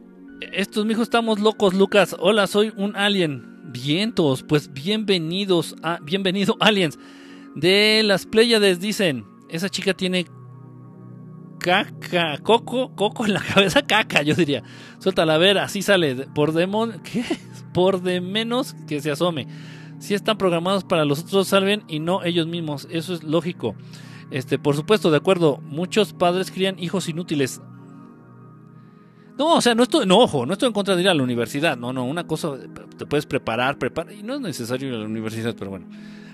estos 0.51 0.85
mijos 0.85 1.03
estamos 1.03 1.39
locos, 1.39 1.73
Lucas. 1.73 2.13
Hola, 2.19 2.45
soy 2.45 2.73
un 2.75 2.95
alien. 2.97 3.71
Vientos, 3.71 4.43
pues 4.43 4.73
bienvenidos 4.73 5.75
a 5.81 5.99
bienvenido 6.01 6.57
aliens. 6.59 6.99
De 7.55 8.01
las 8.03 8.25
Pléyades 8.25 8.81
dicen, 8.81 9.25
esa 9.49 9.69
chica 9.69 9.93
tiene 9.93 10.25
caca, 11.59 12.37
coco, 12.43 12.93
coco 12.95 13.25
en 13.25 13.33
la 13.33 13.41
cabeza, 13.53 13.81
caca, 13.87 14.23
yo 14.23 14.35
diría. 14.35 14.61
Suéltala 14.99 15.35
a 15.35 15.37
ver, 15.37 15.57
así 15.57 15.81
sale 15.81 16.27
por 16.35 16.51
demon, 16.51 17.01
¿qué? 17.03 17.23
Por 17.73 18.01
de 18.01 18.19
menos 18.19 18.75
que 18.87 18.99
se 18.99 19.09
asome 19.09 19.47
si 19.99 20.13
están 20.13 20.37
programados 20.37 20.83
para 20.83 21.05
los 21.05 21.19
otros 21.19 21.47
salven 21.47 21.83
y 21.87 21.99
no 21.99 22.23
ellos 22.23 22.47
mismos. 22.47 22.87
Eso 22.91 23.13
es 23.13 23.23
lógico. 23.23 23.75
Este, 24.31 24.59
por 24.59 24.75
supuesto, 24.75 25.11
de 25.11 25.17
acuerdo. 25.17 25.59
Muchos 25.63 26.13
padres 26.13 26.51
crían 26.51 26.79
hijos 26.79 27.09
inútiles. 27.09 27.61
No, 29.37 29.55
o 29.55 29.61
sea, 29.61 29.75
no 29.75 29.83
estoy, 29.83 30.05
no, 30.05 30.17
ojo, 30.17 30.45
no 30.45 30.53
estoy 30.53 30.67
en 30.67 30.73
contra 30.73 30.95
de 30.95 31.03
ir 31.03 31.09
a 31.09 31.13
la 31.13 31.23
universidad. 31.23 31.77
No, 31.77 31.93
no, 31.93 32.05
una 32.05 32.25
cosa, 32.25 32.53
te 32.97 33.05
puedes 33.05 33.27
preparar, 33.27 33.77
preparar, 33.77 34.13
y 34.13 34.23
no 34.23 34.33
es 34.33 34.41
necesario 34.41 34.89
ir 34.89 34.95
a 34.95 34.97
la 34.97 35.05
universidad, 35.05 35.55
pero 35.55 35.69
bueno, 35.69 35.87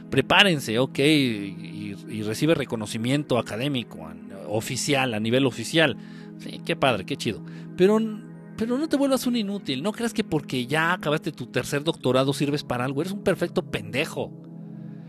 prepárense, 0.10 0.80
ok, 0.80 1.00
y, 1.00 1.96
y 2.08 2.24
recibe 2.24 2.56
reconocimiento 2.56 3.38
académico, 3.38 4.10
oficial, 4.48 5.14
a 5.14 5.20
nivel 5.20 5.46
oficial. 5.46 5.98
Sí, 6.38 6.62
qué 6.66 6.78
padre, 6.78 7.06
qué 7.06 7.18
chido. 7.18 7.44
Pero 7.76 8.00
pero 8.66 8.78
no 8.78 8.88
te 8.88 8.96
vuelvas 8.96 9.28
un 9.28 9.36
inútil. 9.36 9.84
No 9.84 9.92
creas 9.92 10.14
que 10.14 10.24
porque 10.24 10.66
ya 10.66 10.94
acabaste 10.94 11.34
tu 11.34 11.48
tercer 11.48 11.84
doctorado 11.84 12.32
sirves 12.32 12.64
para 12.64 12.86
algo. 12.86 13.02
Eres 13.02 13.12
un 13.12 13.22
perfecto 13.22 13.62
pendejo. 13.62 14.32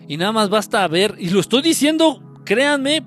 Y 0.09 0.16
nada 0.16 0.32
más 0.32 0.50
basta 0.50 0.86
ver, 0.88 1.14
y 1.20 1.30
lo 1.30 1.38
estoy 1.38 1.62
diciendo, 1.62 2.20
créanme, 2.44 3.07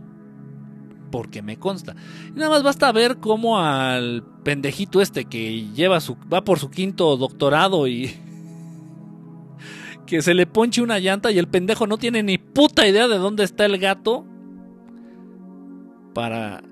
porque 1.11 1.41
me 1.41 1.57
consta. 1.57 1.97
Y 2.29 2.39
nada 2.39 2.49
más 2.49 2.63
basta 2.63 2.89
ver 2.93 3.17
cómo 3.17 3.59
al 3.59 4.23
pendejito 4.45 5.01
este 5.01 5.25
que 5.25 5.67
lleva 5.75 5.99
su, 5.99 6.15
va 6.31 6.45
por 6.45 6.59
su 6.59 6.69
quinto 6.69 7.17
doctorado 7.17 7.85
y 7.85 8.15
que 10.07 10.21
se 10.21 10.33
le 10.33 10.47
ponche 10.47 10.81
una 10.81 10.99
llanta 10.99 11.29
y 11.29 11.39
el 11.39 11.49
pendejo 11.49 11.87
no 11.87 11.97
tiene 11.97 12.23
ni 12.23 12.37
puta 12.37 12.87
idea 12.87 13.09
de 13.09 13.17
dónde 13.17 13.43
está 13.43 13.65
el 13.65 13.77
gato 13.79 14.25
para 16.13 16.63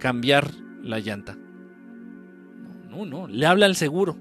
cambiar 0.00 0.50
la 0.82 0.98
llanta. 0.98 1.38
No, 2.92 3.06
no, 3.06 3.26
le 3.26 3.46
habla 3.46 3.66
al 3.66 3.76
seguro. 3.76 4.16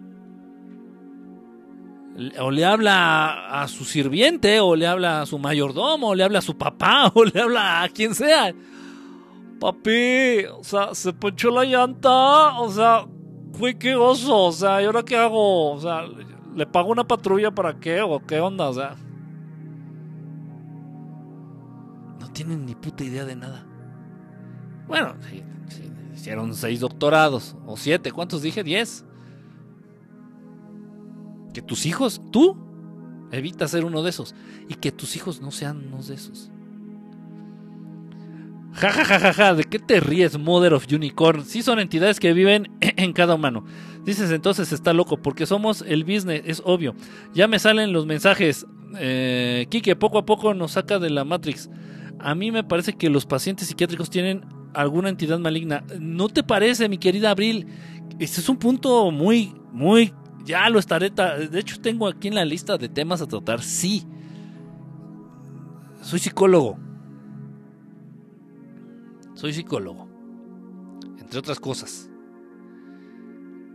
O 2.39 2.51
le 2.51 2.65
habla 2.65 3.61
a 3.61 3.67
su 3.67 3.83
sirviente, 3.83 4.59
o 4.59 4.75
le 4.75 4.87
habla 4.87 5.21
a 5.21 5.25
su 5.25 5.39
mayordomo, 5.39 6.09
o 6.09 6.15
le 6.15 6.23
habla 6.23 6.39
a 6.39 6.41
su 6.41 6.57
papá, 6.57 7.11
o 7.13 7.25
le 7.25 7.41
habla 7.41 7.83
a 7.83 7.89
quien 7.89 8.15
sea. 8.15 8.53
Papi, 9.59 10.45
o 10.57 10.63
sea, 10.63 10.95
se 10.95 11.13
ponchó 11.13 11.51
la 11.51 11.65
llanta, 11.65 12.59
o 12.59 12.69
sea, 12.69 13.05
fui 13.53 13.75
qué 13.75 13.95
oso, 13.95 14.45
o 14.45 14.51
sea, 14.51 14.81
¿y 14.81 14.85
ahora 14.85 15.03
qué 15.03 15.17
hago? 15.17 15.71
O 15.73 15.79
sea, 15.79 16.05
¿le 16.55 16.65
pago 16.65 16.91
una 16.91 17.05
patrulla 17.05 17.51
para 17.51 17.79
qué? 17.79 18.01
¿O 18.01 18.25
qué 18.25 18.39
onda? 18.39 18.69
O 18.69 18.73
sea. 18.73 18.95
tienen 22.33 22.65
ni 22.65 22.75
puta 22.75 23.03
idea 23.03 23.25
de 23.25 23.35
nada. 23.35 23.65
Bueno, 24.87 25.15
hicieron 26.21 26.53
seis 26.53 26.79
doctorados, 26.79 27.55
o 27.65 27.75
siete, 27.75 28.11
¿cuántos 28.11 28.43
dije? 28.43 28.63
Diez. 28.63 29.03
Que 31.51 31.63
tus 31.63 31.87
hijos, 31.87 32.21
tú, 32.31 32.55
evita 33.31 33.67
ser 33.67 33.85
uno 33.85 34.03
de 34.03 34.11
esos. 34.11 34.35
Y 34.69 34.75
que 34.75 34.91
tus 34.91 35.15
hijos 35.15 35.41
no 35.41 35.49
sean 35.49 35.87
uno 35.87 36.03
de 36.03 36.13
esos. 36.13 36.51
Ja, 38.73 38.91
ja, 38.91 39.03
ja, 39.03 39.19
ja, 39.19 39.33
ja, 39.33 39.53
¿de 39.55 39.63
qué 39.63 39.79
te 39.79 39.99
ríes, 39.99 40.37
Mother 40.37 40.75
of 40.75 40.85
Unicorn? 40.91 41.43
Sí 41.43 41.63
son 41.63 41.79
entidades 41.79 42.19
que 42.19 42.33
viven 42.33 42.71
en 42.81 43.13
cada 43.13 43.33
humano. 43.33 43.65
Dices 44.05 44.29
entonces 44.31 44.71
está 44.71 44.93
loco, 44.93 45.17
porque 45.17 45.47
somos 45.47 45.83
el 45.87 46.03
business, 46.03 46.43
es 46.45 46.61
obvio. 46.63 46.93
Ya 47.33 47.47
me 47.47 47.57
salen 47.57 47.93
los 47.93 48.05
mensajes. 48.05 48.67
Eh, 48.99 49.65
Kike, 49.69 49.95
poco 49.95 50.19
a 50.19 50.25
poco 50.25 50.53
nos 50.53 50.73
saca 50.73 50.99
de 50.99 51.09
la 51.09 51.25
Matrix. 51.25 51.67
A 52.19 52.35
mí 52.35 52.51
me 52.51 52.63
parece 52.63 52.93
que 52.93 53.09
los 53.09 53.25
pacientes 53.25 53.67
psiquiátricos 53.67 54.11
tienen 54.11 54.60
alguna 54.73 55.09
entidad 55.09 55.39
maligna. 55.39 55.83
¿No 55.99 56.29
te 56.29 56.43
parece, 56.43 56.89
mi 56.89 56.97
querida 56.97 57.31
Abril? 57.31 57.67
Este 58.19 58.41
es 58.41 58.49
un 58.49 58.57
punto 58.57 59.11
muy, 59.11 59.53
muy... 59.71 60.13
Ya 60.45 60.69
lo 60.69 60.79
estaré... 60.79 61.09
De 61.09 61.59
hecho, 61.59 61.79
tengo 61.81 62.07
aquí 62.07 62.27
en 62.27 62.35
la 62.35 62.45
lista 62.45 62.77
de 62.77 62.89
temas 62.89 63.21
a 63.21 63.27
tratar. 63.27 63.61
Sí. 63.61 64.03
Soy 66.01 66.19
psicólogo 66.19 66.77
soy 69.41 69.53
psicólogo, 69.53 70.07
entre 71.17 71.39
otras 71.39 71.59
cosas. 71.59 72.11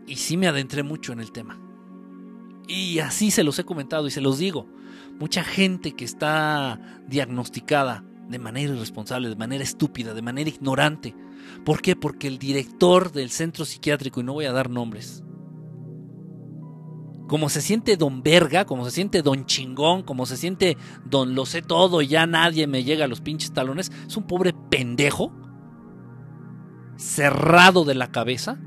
Y 0.06 0.14
sí 0.14 0.36
me 0.36 0.46
adentré 0.46 0.84
mucho 0.84 1.12
en 1.12 1.18
el 1.18 1.32
tema. 1.32 1.58
Y 2.68 3.00
así 3.00 3.32
se 3.32 3.42
los 3.42 3.58
he 3.58 3.64
comentado 3.64 4.06
y 4.06 4.12
se 4.12 4.20
los 4.20 4.38
digo. 4.38 4.68
Mucha 5.18 5.42
gente 5.42 5.96
que 5.96 6.04
está 6.04 7.02
diagnosticada 7.08 8.04
de 8.28 8.38
manera 8.38 8.74
irresponsable, 8.74 9.28
de 9.28 9.36
manera 9.36 9.62
estúpida, 9.62 10.14
de 10.14 10.22
manera 10.22 10.50
ignorante. 10.50 11.14
¿Por 11.64 11.80
qué? 11.80 11.96
Porque 11.96 12.26
el 12.28 12.38
director 12.38 13.12
del 13.12 13.30
centro 13.30 13.64
psiquiátrico, 13.64 14.20
y 14.20 14.24
no 14.24 14.32
voy 14.32 14.46
a 14.46 14.52
dar 14.52 14.70
nombres, 14.70 15.22
como 17.28 17.48
se 17.48 17.60
siente 17.60 17.96
don 17.96 18.22
verga, 18.22 18.64
como 18.64 18.84
se 18.84 18.90
siente 18.90 19.22
don 19.22 19.46
chingón, 19.46 20.02
como 20.02 20.26
se 20.26 20.36
siente 20.36 20.76
don 21.04 21.34
lo 21.34 21.44
sé 21.44 21.62
todo 21.62 22.02
y 22.02 22.08
ya 22.08 22.26
nadie 22.26 22.66
me 22.66 22.84
llega 22.84 23.04
a 23.04 23.08
los 23.08 23.20
pinches 23.20 23.52
talones, 23.52 23.90
es 24.06 24.16
un 24.16 24.26
pobre 24.26 24.54
pendejo 24.70 25.32
cerrado 26.96 27.84
de 27.84 27.94
la 27.94 28.10
cabeza 28.12 28.58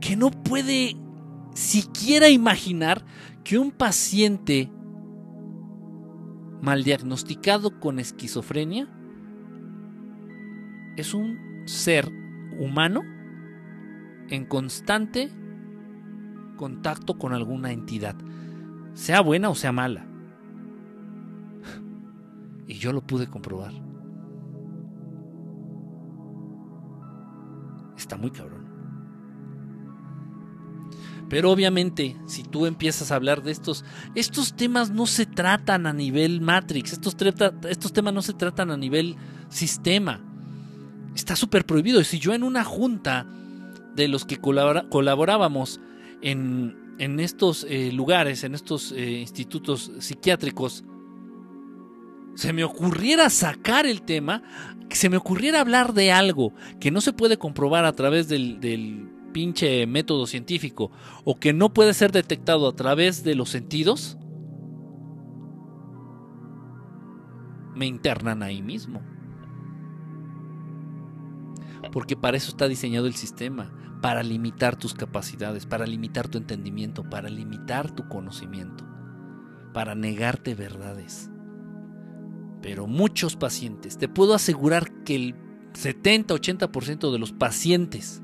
que 0.00 0.16
no 0.16 0.30
puede 0.30 0.96
siquiera 1.54 2.28
imaginar 2.28 3.04
que 3.44 3.58
un 3.58 3.70
paciente 3.70 4.70
mal 6.60 6.84
diagnosticado 6.84 7.80
con 7.80 7.98
esquizofrenia 7.98 8.88
es 10.96 11.14
un 11.14 11.62
ser 11.66 12.10
humano 12.58 13.02
en 14.28 14.44
constante 14.46 15.30
contacto 16.56 17.18
con 17.18 17.32
alguna 17.32 17.72
entidad, 17.72 18.16
sea 18.94 19.20
buena 19.22 19.48
o 19.48 19.54
sea 19.54 19.72
mala. 19.72 20.06
Y 22.66 22.74
yo 22.74 22.92
lo 22.92 23.00
pude 23.00 23.26
comprobar. 23.26 23.72
está 28.00 28.16
muy 28.16 28.30
cabrón. 28.32 28.59
Pero 31.30 31.52
obviamente, 31.52 32.16
si 32.26 32.42
tú 32.42 32.66
empiezas 32.66 33.12
a 33.12 33.14
hablar 33.14 33.44
de 33.44 33.52
estos, 33.52 33.84
estos 34.16 34.56
temas 34.56 34.90
no 34.90 35.06
se 35.06 35.26
tratan 35.26 35.86
a 35.86 35.92
nivel 35.92 36.40
Matrix, 36.40 36.92
estos, 36.92 37.16
temas 37.16 38.12
no 38.12 38.20
se 38.20 38.34
tratan 38.34 38.72
a 38.72 38.76
nivel 38.76 39.14
sistema. 39.48 40.20
Está 41.14 41.36
súper 41.36 41.64
prohibido. 41.64 42.00
Y 42.00 42.04
si 42.04 42.18
yo 42.18 42.34
en 42.34 42.42
una 42.42 42.64
junta 42.64 43.26
de 43.94 44.08
los 44.08 44.24
que 44.24 44.38
colaborábamos 44.38 45.80
en, 46.20 46.76
en 46.98 47.20
estos 47.20 47.64
eh, 47.68 47.92
lugares, 47.92 48.42
en 48.42 48.56
estos 48.56 48.90
eh, 48.90 49.20
institutos 49.20 49.92
psiquiátricos, 50.00 50.82
se 52.34 52.52
me 52.52 52.64
ocurriera 52.64 53.30
sacar 53.30 53.86
el 53.86 54.02
tema, 54.02 54.42
se 54.90 55.08
me 55.08 55.16
ocurriera 55.16 55.60
hablar 55.60 55.94
de 55.94 56.10
algo 56.10 56.52
que 56.80 56.90
no 56.90 57.00
se 57.00 57.12
puede 57.12 57.36
comprobar 57.36 57.84
a 57.84 57.92
través 57.92 58.26
del 58.26 58.58
pinche 59.32 59.86
método 59.86 60.26
científico 60.26 60.90
o 61.24 61.38
que 61.38 61.52
no 61.52 61.72
puede 61.72 61.94
ser 61.94 62.12
detectado 62.12 62.68
a 62.68 62.76
través 62.76 63.24
de 63.24 63.34
los 63.34 63.50
sentidos, 63.50 64.18
me 67.74 67.86
internan 67.86 68.42
ahí 68.42 68.62
mismo. 68.62 69.02
Porque 71.92 72.16
para 72.16 72.36
eso 72.36 72.50
está 72.50 72.68
diseñado 72.68 73.06
el 73.06 73.14
sistema, 73.14 73.72
para 74.02 74.22
limitar 74.22 74.76
tus 74.76 74.94
capacidades, 74.94 75.66
para 75.66 75.86
limitar 75.86 76.28
tu 76.28 76.38
entendimiento, 76.38 77.08
para 77.08 77.28
limitar 77.28 77.90
tu 77.90 78.08
conocimiento, 78.08 78.86
para 79.72 79.94
negarte 79.94 80.54
verdades 80.54 81.30
pero 82.62 82.86
muchos 82.86 83.36
pacientes, 83.36 83.98
te 83.98 84.08
puedo 84.08 84.34
asegurar 84.34 84.90
que 85.04 85.16
el 85.16 85.34
70-80% 85.72 87.10
de 87.10 87.18
los 87.18 87.32
pacientes, 87.32 88.22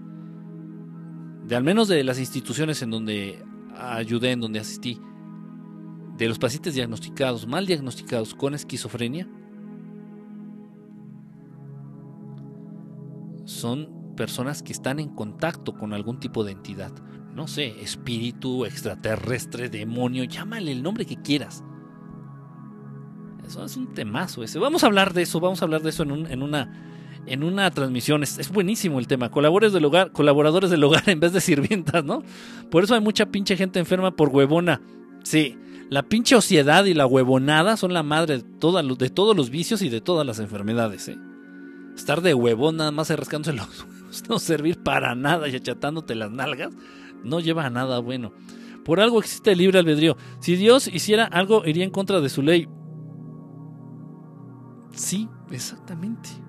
de 1.46 1.54
al 1.54 1.62
menos 1.62 1.86
de 1.88 2.02
las 2.02 2.18
instituciones 2.18 2.82
en 2.82 2.90
donde 2.90 3.44
ayudé, 3.76 4.32
en 4.32 4.40
donde 4.40 4.58
asistí, 4.58 5.00
de 6.16 6.28
los 6.28 6.38
pacientes 6.38 6.74
diagnosticados, 6.74 7.46
mal 7.46 7.66
diagnosticados 7.66 8.34
con 8.34 8.54
esquizofrenia, 8.54 9.28
son 13.44 14.14
personas 14.16 14.62
que 14.62 14.72
están 14.72 14.98
en 14.98 15.10
contacto 15.10 15.74
con 15.74 15.92
algún 15.92 16.18
tipo 16.18 16.42
de 16.42 16.52
entidad. 16.52 16.92
No 17.32 17.46
sé, 17.46 17.80
espíritu, 17.80 18.64
extraterrestre, 18.64 19.68
demonio, 19.68 20.24
llámale 20.24 20.72
el 20.72 20.82
nombre 20.82 21.04
que 21.04 21.16
quieras. 21.16 21.62
Eso 23.46 23.64
es 23.64 23.76
un 23.76 23.94
temazo 23.94 24.42
ese. 24.42 24.58
Vamos 24.58 24.82
a 24.82 24.86
hablar 24.86 25.12
de 25.12 25.22
eso, 25.22 25.38
vamos 25.38 25.62
a 25.62 25.66
hablar 25.66 25.82
de 25.82 25.90
eso 25.90 26.02
en, 26.02 26.26
en 26.26 26.42
una 26.42 26.95
en 27.26 27.42
una 27.42 27.70
transmisión. 27.70 28.22
Es, 28.22 28.50
buenísimo 28.50 28.98
el 28.98 29.06
tema. 29.06 29.30
Colaboradores 29.30 29.72
del 29.72 29.84
hogar, 29.84 30.12
colaboradores 30.12 30.70
del 30.70 30.82
hogar 30.84 31.04
en 31.06 31.20
vez 31.20 31.32
de 31.32 31.40
sirvientas, 31.40 32.04
¿no? 32.04 32.22
Por 32.70 32.84
eso 32.84 32.94
hay 32.94 33.00
mucha 33.00 33.26
pinche 33.26 33.56
gente 33.56 33.78
enferma 33.78 34.14
por 34.14 34.28
huevona. 34.28 34.80
Sí, 35.22 35.58
la 35.90 36.02
pinche 36.02 36.36
ociedad 36.36 36.84
y 36.84 36.94
la 36.94 37.06
huevonada 37.06 37.76
son 37.76 37.92
la 37.92 38.02
madre 38.02 38.38
de, 38.38 38.44
de 38.44 39.10
todos 39.10 39.36
los 39.36 39.50
vicios 39.50 39.82
y 39.82 39.88
de 39.88 40.00
todas 40.00 40.26
las 40.26 40.38
enfermedades, 40.38 41.08
¿eh? 41.08 41.18
Estar 41.94 42.20
de 42.20 42.34
huevón 42.34 42.76
nada 42.76 42.90
más 42.90 43.08
rascándose 43.10 43.56
los 43.56 43.68
huevos, 43.68 44.24
no 44.28 44.38
servir 44.38 44.82
para 44.82 45.14
nada 45.14 45.48
y 45.48 45.56
achatándote 45.56 46.14
las 46.14 46.30
nalgas, 46.30 46.72
no 47.24 47.40
lleva 47.40 47.64
a 47.64 47.70
nada 47.70 47.98
bueno. 48.00 48.32
Por 48.84 49.00
algo 49.00 49.18
existe 49.18 49.52
el 49.52 49.58
libre 49.58 49.80
albedrío. 49.80 50.16
Si 50.38 50.54
Dios 50.54 50.86
hiciera 50.86 51.24
algo, 51.24 51.66
iría 51.66 51.82
en 51.82 51.90
contra 51.90 52.20
de 52.20 52.28
su 52.28 52.42
ley. 52.42 52.68
Sí, 54.92 55.28
exactamente. 55.50 56.45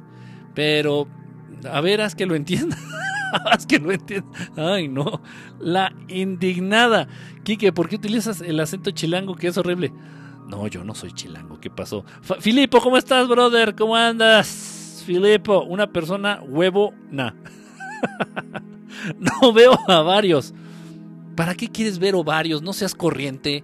Pero, 0.57 1.07
a 1.71 1.81
ver, 1.81 2.01
haz 2.01 2.15
que 2.15 2.25
lo 2.25 2.33
entienda. 2.33 2.75
haz 3.45 3.67
que 3.67 3.77
lo 3.77 3.91
entienda. 3.91 4.27
Ay, 4.55 4.87
no. 4.87 5.21
La 5.59 5.93
indignada. 6.07 7.07
Quique, 7.43 7.71
¿por 7.71 7.87
qué 7.87 7.97
utilizas 7.97 8.41
el 8.41 8.59
acento 8.59 8.89
chilango 8.89 9.35
que 9.35 9.49
es 9.49 9.57
horrible? 9.59 9.93
No, 10.47 10.65
yo 10.65 10.83
no 10.83 10.95
soy 10.95 11.11
chilango. 11.11 11.59
¿Qué 11.59 11.69
pasó? 11.69 12.03
Filipo, 12.39 12.81
¿cómo 12.81 12.97
estás, 12.97 13.27
brother? 13.27 13.75
¿Cómo 13.75 13.95
andas? 13.95 15.03
Filipo, 15.05 15.61
una 15.61 15.93
persona 15.93 16.41
huevo, 16.41 16.91
nah. 17.11 17.33
no 19.19 19.53
veo 19.53 19.77
a 19.87 20.01
varios. 20.01 20.55
¿Para 21.35 21.53
qué 21.53 21.67
quieres 21.67 21.99
ver 21.99 22.15
ovarios? 22.15 22.63
No 22.63 22.73
seas 22.73 22.95
corriente. 22.95 23.63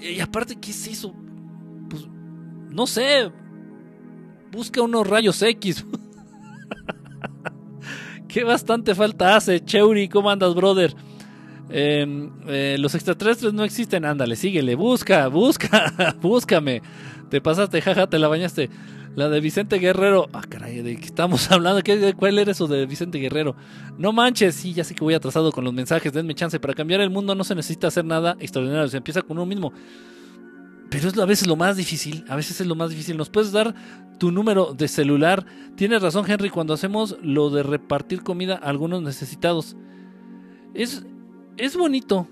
Y 0.00 0.20
aparte, 0.20 0.54
¿qué 0.54 0.70
es 0.70 0.86
eso? 0.86 1.12
Pues, 1.90 2.06
no 2.70 2.86
sé, 2.86 3.32
busca 4.54 4.82
unos 4.82 5.06
rayos 5.06 5.40
X. 5.42 5.84
Qué 8.28 8.44
bastante 8.44 8.94
falta 8.94 9.36
hace, 9.36 9.64
Cheuri, 9.64 10.08
¿cómo 10.08 10.30
andas, 10.30 10.54
brother? 10.54 10.94
Em, 11.70 12.30
eh, 12.46 12.76
los 12.78 12.94
extraterrestres 12.94 13.52
no 13.52 13.64
existen, 13.64 14.04
ándale, 14.04 14.36
síguele, 14.36 14.74
busca, 14.74 15.28
busca, 15.28 16.14
búscame. 16.20 16.82
Te 17.30 17.40
pasaste, 17.40 17.80
jaja, 17.80 18.06
te 18.06 18.18
la 18.18 18.28
bañaste. 18.28 18.70
La 19.16 19.28
de 19.28 19.40
Vicente 19.40 19.78
Guerrero. 19.78 20.28
Ah, 20.32 20.42
caray, 20.48 20.82
¿de 20.82 20.96
qué 20.96 21.06
estamos 21.06 21.50
hablando? 21.50 21.82
¿Qué, 21.82 22.14
¿Cuál 22.14 22.38
era 22.38 22.50
eso 22.50 22.66
de 22.66 22.84
Vicente 22.86 23.18
Guerrero? 23.18 23.54
No 23.96 24.12
manches, 24.12 24.56
sí, 24.56 24.72
ya 24.72 24.82
sé 24.82 24.94
que 24.94 25.04
voy 25.04 25.14
atrasado 25.14 25.52
con 25.52 25.64
los 25.64 25.72
mensajes. 25.72 26.12
Denme 26.12 26.34
chance. 26.34 26.58
Para 26.58 26.74
cambiar 26.74 27.00
el 27.00 27.10
mundo 27.10 27.34
no 27.34 27.44
se 27.44 27.54
necesita 27.54 27.86
hacer 27.86 28.04
nada 28.04 28.36
extraordinario. 28.40 28.88
Se 28.88 28.96
empieza 28.96 29.22
con 29.22 29.38
uno 29.38 29.46
mismo. 29.46 29.72
Pero 30.90 31.08
es 31.08 31.18
a 31.18 31.24
veces 31.24 31.48
lo 31.48 31.56
más 31.56 31.76
difícil, 31.76 32.24
a 32.28 32.36
veces 32.36 32.60
es 32.60 32.66
lo 32.66 32.74
más 32.74 32.90
difícil. 32.90 33.16
¿Nos 33.16 33.30
puedes 33.30 33.52
dar 33.52 33.74
tu 34.18 34.30
número 34.30 34.74
de 34.74 34.88
celular? 34.88 35.46
Tienes 35.76 36.02
razón, 36.02 36.30
Henry, 36.30 36.50
cuando 36.50 36.74
hacemos 36.74 37.16
lo 37.22 37.50
de 37.50 37.62
repartir 37.62 38.22
comida 38.22 38.54
a 38.54 38.68
algunos 38.68 39.02
necesitados. 39.02 39.76
Es, 40.74 41.04
es 41.56 41.76
bonito. 41.76 42.28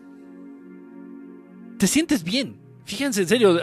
Te 1.79 1.87
sientes 1.87 2.25
bien. 2.25 2.61
Fíjense, 2.85 3.23
en 3.23 3.29
serio, 3.29 3.59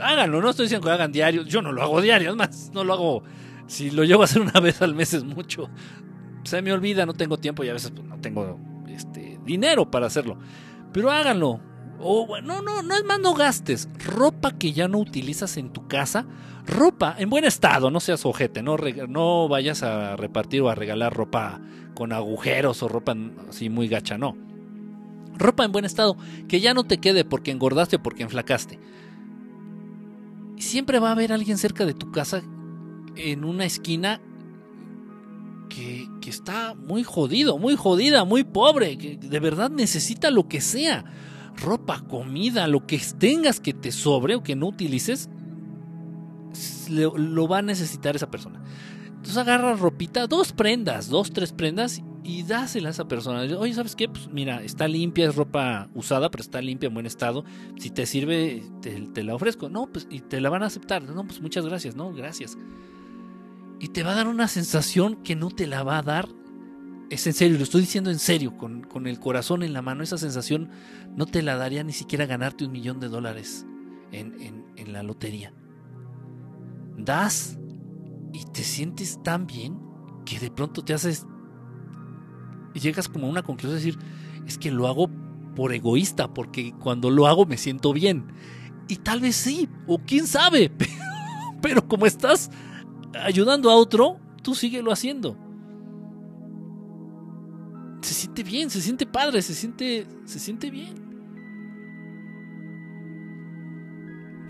háganlo, 0.00 0.40
no 0.40 0.50
estoy 0.50 0.66
diciendo 0.66 0.86
que 0.86 0.92
hagan 0.92 1.12
diario, 1.12 1.42
yo 1.42 1.62
no 1.62 1.72
lo 1.72 1.82
hago 1.82 2.00
diario, 2.00 2.30
es 2.30 2.36
más, 2.36 2.70
no 2.72 2.84
lo 2.84 2.92
hago, 2.92 3.22
si 3.66 3.90
lo 3.90 4.04
llevo 4.04 4.22
a 4.22 4.24
hacer 4.24 4.42
una 4.42 4.60
vez 4.60 4.80
al 4.82 4.94
mes 4.94 5.14
es 5.14 5.24
mucho. 5.24 5.68
Se 6.44 6.60
me 6.62 6.72
olvida, 6.72 7.06
no 7.06 7.14
tengo 7.14 7.38
tiempo 7.38 7.64
y 7.64 7.68
a 7.68 7.72
veces 7.72 7.92
pues, 7.92 8.06
no 8.06 8.20
tengo 8.20 8.58
este, 8.88 9.38
dinero 9.44 9.90
para 9.90 10.06
hacerlo. 10.06 10.38
Pero 10.92 11.10
háganlo. 11.10 11.60
O 12.02 12.40
no, 12.40 12.62
no, 12.62 12.82
no 12.82 12.96
es 12.96 13.04
más, 13.04 13.20
no 13.20 13.34
gastes. 13.34 13.88
Ropa 14.04 14.58
que 14.58 14.72
ya 14.72 14.88
no 14.88 14.98
utilizas 14.98 15.56
en 15.56 15.72
tu 15.72 15.86
casa, 15.86 16.26
ropa 16.66 17.14
en 17.18 17.30
buen 17.30 17.44
estado, 17.44 17.90
no 17.90 18.00
seas 18.00 18.26
ojete, 18.26 18.62
no, 18.62 18.76
no 19.08 19.48
vayas 19.48 19.82
a 19.82 20.16
repartir 20.16 20.62
o 20.62 20.68
a 20.68 20.74
regalar 20.74 21.14
ropa 21.14 21.60
con 21.94 22.12
agujeros 22.12 22.82
o 22.82 22.88
ropa 22.88 23.14
así 23.48 23.68
muy 23.68 23.88
gacha, 23.88 24.18
no. 24.18 24.36
Ropa 25.34 25.64
en 25.64 25.72
buen 25.72 25.84
estado, 25.84 26.16
que 26.48 26.60
ya 26.60 26.74
no 26.74 26.84
te 26.84 26.98
quede 26.98 27.24
porque 27.24 27.50
engordaste 27.50 27.96
o 27.96 28.02
porque 28.02 28.22
enflacaste 28.22 28.78
siempre 30.62 30.98
va 30.98 31.08
a 31.08 31.12
haber 31.12 31.32
alguien 31.32 31.58
cerca 31.58 31.84
de 31.84 31.94
tu 31.94 32.10
casa 32.10 32.42
en 33.16 33.44
una 33.44 33.64
esquina 33.64 34.20
que, 35.68 36.08
está 36.26 36.74
muy 36.74 37.02
jodido, 37.02 37.58
muy 37.58 37.76
jodida, 37.76 38.24
muy 38.24 38.42
pobre, 38.44 38.96
que 38.96 39.18
de 39.18 39.40
verdad 39.40 39.70
necesita 39.70 40.30
lo 40.30 40.48
que 40.48 40.62
sea. 40.62 41.04
Ropa, 41.56 42.00
comida, 42.08 42.66
lo 42.66 42.86
que 42.86 43.00
tengas 43.18 43.60
que 43.60 43.72
te 43.72 43.92
sobre 43.92 44.34
o 44.34 44.42
que 44.42 44.56
no 44.56 44.68
utilices, 44.68 45.28
lo, 46.88 47.48
va 47.48 47.58
a 47.58 47.62
necesitar 47.62 48.16
esa 48.16 48.30
persona. 48.30 48.62
Entonces 49.06 49.36
agarra 49.36 49.74
ropita, 49.74 50.26
dos 50.26 50.52
prendas, 50.52 51.08
dos, 51.08 51.32
tres 51.32 51.52
prendas 51.52 52.02
y 52.24 52.42
dásela 52.42 52.88
a 52.88 52.90
esa 52.90 53.06
persona. 53.06 53.42
Oye, 53.56 53.74
¿sabes 53.74 53.96
qué? 53.96 54.08
Pues 54.08 54.28
mira, 54.28 54.62
está 54.62 54.88
limpia, 54.88 55.28
es 55.28 55.36
ropa 55.36 55.88
usada, 55.94 56.30
pero 56.30 56.42
está 56.42 56.60
limpia, 56.60 56.88
en 56.88 56.94
buen 56.94 57.06
estado. 57.06 57.44
Si 57.78 57.90
te 57.90 58.06
sirve, 58.06 58.62
te, 58.80 59.22
la 59.22 59.34
ofrezco. 59.34 59.68
No, 59.68 59.86
pues, 59.86 60.06
y 60.10 60.20
te 60.20 60.40
la 60.40 60.50
van 60.50 60.62
a 60.62 60.66
aceptar. 60.66 61.02
No, 61.02 61.24
pues 61.24 61.40
muchas 61.40 61.64
gracias, 61.64 61.96
no, 61.96 62.12
gracias. 62.12 62.56
Y 63.80 63.88
te 63.88 64.02
va 64.02 64.12
a 64.12 64.14
dar 64.14 64.28
una 64.28 64.48
sensación 64.48 65.16
que 65.22 65.36
no 65.36 65.50
te 65.50 65.66
la 65.66 65.82
va 65.82 65.98
a 65.98 66.02
dar. 66.02 66.28
Es 67.12 67.26
en 67.26 67.34
serio, 67.34 67.58
lo 67.58 67.64
estoy 67.64 67.82
diciendo 67.82 68.10
en 68.10 68.18
serio, 68.18 68.56
con, 68.56 68.84
con 68.84 69.06
el 69.06 69.20
corazón 69.20 69.62
en 69.62 69.74
la 69.74 69.82
mano. 69.82 70.02
Esa 70.02 70.16
sensación 70.16 70.70
no 71.14 71.26
te 71.26 71.42
la 71.42 71.56
daría 71.56 71.84
ni 71.84 71.92
siquiera 71.92 72.24
ganarte 72.24 72.64
un 72.64 72.72
millón 72.72 73.00
de 73.00 73.10
dólares 73.10 73.66
en, 74.12 74.64
en, 74.76 74.92
la 74.94 75.02
lotería. 75.02 75.52
Das 76.96 77.58
y 78.32 78.46
te 78.46 78.62
sientes 78.62 79.22
tan 79.22 79.46
bien 79.46 79.78
que 80.24 80.38
de 80.38 80.50
pronto 80.50 80.82
te 80.82 80.94
haces 80.94 81.26
y 82.72 82.80
llegas 82.80 83.08
como 83.08 83.26
a 83.26 83.30
una 83.30 83.42
conclusión 83.42 83.72
de 83.72 83.84
decir, 83.84 83.98
es 84.46 84.56
que 84.56 84.70
lo 84.70 84.88
hago 84.88 85.10
por 85.54 85.74
egoísta, 85.74 86.32
porque 86.32 86.72
cuando 86.80 87.10
lo 87.10 87.26
hago 87.26 87.44
me 87.44 87.58
siento 87.58 87.92
bien. 87.92 88.32
Y 88.88 88.96
tal 88.96 89.20
vez 89.20 89.36
sí, 89.36 89.68
o 89.86 89.98
quién 89.98 90.26
sabe, 90.26 90.72
pero 91.60 91.86
como 91.86 92.06
estás 92.06 92.50
ayudando 93.22 93.70
a 93.70 93.76
otro, 93.76 94.18
tú 94.42 94.54
síguelo 94.54 94.92
haciendo. 94.92 95.51
Se 98.02 98.14
siente 98.14 98.42
bien, 98.42 98.68
se 98.68 98.80
siente 98.80 99.06
padre, 99.06 99.42
se 99.42 99.54
siente, 99.54 100.06
se 100.24 100.38
siente 100.38 100.70
bien. 100.70 101.12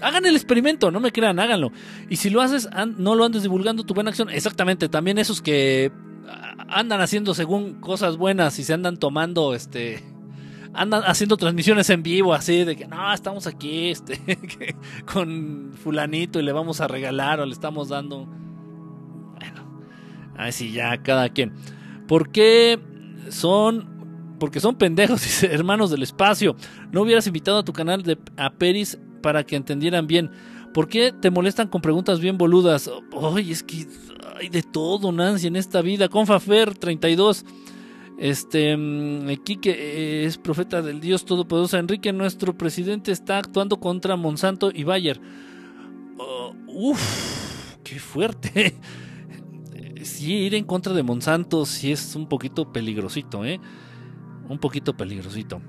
Hagan 0.00 0.26
el 0.26 0.34
experimento, 0.34 0.90
no 0.90 0.98
me 0.98 1.12
crean, 1.12 1.38
háganlo. 1.38 1.70
Y 2.08 2.16
si 2.16 2.28
lo 2.28 2.40
haces, 2.40 2.68
no 2.96 3.14
lo 3.14 3.24
andes 3.24 3.42
divulgando 3.42 3.84
tu 3.84 3.94
buena 3.94 4.10
acción. 4.10 4.30
Exactamente, 4.30 4.88
también 4.88 5.18
esos 5.18 5.40
que 5.40 5.92
andan 6.68 7.00
haciendo 7.00 7.34
según 7.34 7.74
cosas 7.74 8.16
buenas 8.16 8.58
y 8.58 8.64
se 8.64 8.72
andan 8.72 8.96
tomando 8.96 9.54
este 9.54 10.02
andan 10.74 11.02
haciendo 11.04 11.36
transmisiones 11.36 11.90
en 11.90 12.02
vivo 12.02 12.32
así 12.32 12.64
de 12.64 12.76
que 12.76 12.86
no, 12.86 13.12
estamos 13.12 13.46
aquí 13.46 13.90
este 13.90 14.18
con 15.12 15.72
fulanito 15.74 16.40
y 16.40 16.42
le 16.42 16.52
vamos 16.52 16.80
a 16.80 16.88
regalar 16.88 17.40
o 17.40 17.46
le 17.46 17.52
estamos 17.52 17.90
dando 17.90 18.24
bueno, 18.24 19.82
así 20.36 20.72
ya 20.72 21.02
cada 21.02 21.28
quien. 21.28 21.52
¿Por 22.08 22.30
qué 22.30 22.80
son 23.32 24.36
porque 24.38 24.60
son 24.60 24.74
pendejos, 24.74 25.42
hermanos 25.44 25.90
del 25.90 26.02
espacio. 26.02 26.56
No 26.90 27.02
hubieras 27.02 27.26
invitado 27.26 27.58
a 27.58 27.64
tu 27.64 27.72
canal 27.72 28.02
de 28.02 28.18
a 28.36 28.50
Peris 28.50 28.98
para 29.22 29.44
que 29.44 29.56
entendieran 29.56 30.06
bien. 30.06 30.30
¿Por 30.74 30.88
qué 30.88 31.12
te 31.12 31.30
molestan 31.30 31.68
con 31.68 31.80
preguntas 31.80 32.18
bien 32.18 32.38
boludas? 32.38 32.90
Ay, 33.34 33.52
es 33.52 33.62
que 33.62 33.86
hay 34.36 34.48
de 34.48 34.62
todo, 34.62 35.12
Nancy, 35.12 35.46
en 35.46 35.56
esta 35.56 35.82
vida. 35.82 36.08
Confafer 36.08 36.76
32. 36.76 37.44
Este, 38.18 38.76
mm, 38.76 39.28
que 39.60 40.24
es 40.24 40.38
profeta 40.38 40.82
del 40.82 41.00
Dios 41.00 41.24
Todopoderoso. 41.24 41.78
Enrique, 41.78 42.12
nuestro 42.12 42.56
presidente, 42.56 43.12
está 43.12 43.38
actuando 43.38 43.78
contra 43.78 44.16
Monsanto 44.16 44.70
y 44.74 44.84
Bayer. 44.84 45.20
Oh, 46.18 46.54
uf, 46.66 47.76
qué 47.84 47.98
fuerte. 47.98 48.74
Sí, 50.04 50.32
ir 50.34 50.54
en 50.54 50.64
contra 50.64 50.92
de 50.92 51.02
Monsanto 51.02 51.64
sí 51.66 51.92
es 51.92 52.14
un 52.16 52.28
poquito 52.28 52.72
peligrosito, 52.72 53.44
¿eh? 53.44 53.60
Un 54.48 54.58
poquito 54.58 54.96
peligrosito. 54.96 55.60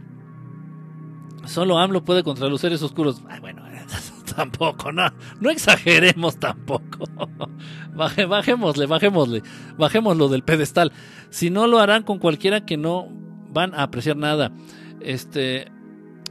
Solo 1.46 1.78
AMLO 1.78 2.04
puede 2.04 2.24
contra 2.24 2.48
los 2.48 2.62
seres 2.62 2.82
oscuros. 2.82 3.22
Bueno, 3.42 3.64
tampoco, 4.36 4.92
no, 4.92 5.12
no 5.40 5.50
exageremos 5.50 6.38
tampoco. 6.38 7.06
Baje, 7.96 8.26
bajémosle, 8.26 8.86
bajémosle, 8.86 9.44
bajémoslo 9.78 10.30
del 10.30 10.44
pedestal. 10.44 10.92
Si 11.30 11.50
no 11.50 11.68
lo 11.68 11.80
harán 11.80 12.04
con 12.04 12.20
cualquiera 12.20 12.66
que 12.66 12.78
no 12.78 13.08
van 13.50 13.74
a 13.76 13.84
apreciar 13.84 14.18
nada. 14.18 14.52
Este, 15.02 15.68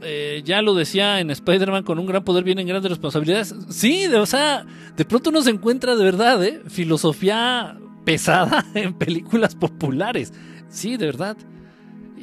eh, 0.01 0.41
ya 0.43 0.61
lo 0.61 0.73
decía 0.73 1.19
en 1.19 1.29
Spider-Man, 1.29 1.83
con 1.83 1.99
un 1.99 2.05
gran 2.05 2.23
poder 2.23 2.43
vienen 2.43 2.67
grandes 2.67 2.91
responsabilidades. 2.91 3.55
Sí, 3.69 4.07
o 4.07 4.25
sea, 4.25 4.65
de 4.97 5.05
pronto 5.05 5.29
uno 5.29 5.41
se 5.41 5.51
encuentra 5.51 5.95
de 5.95 6.03
verdad, 6.03 6.43
¿eh? 6.43 6.61
Filosofía 6.67 7.77
pesada 8.03 8.65
en 8.73 8.93
películas 8.93 9.55
populares. 9.55 10.33
Sí, 10.69 10.97
de 10.97 11.05
verdad. 11.05 11.37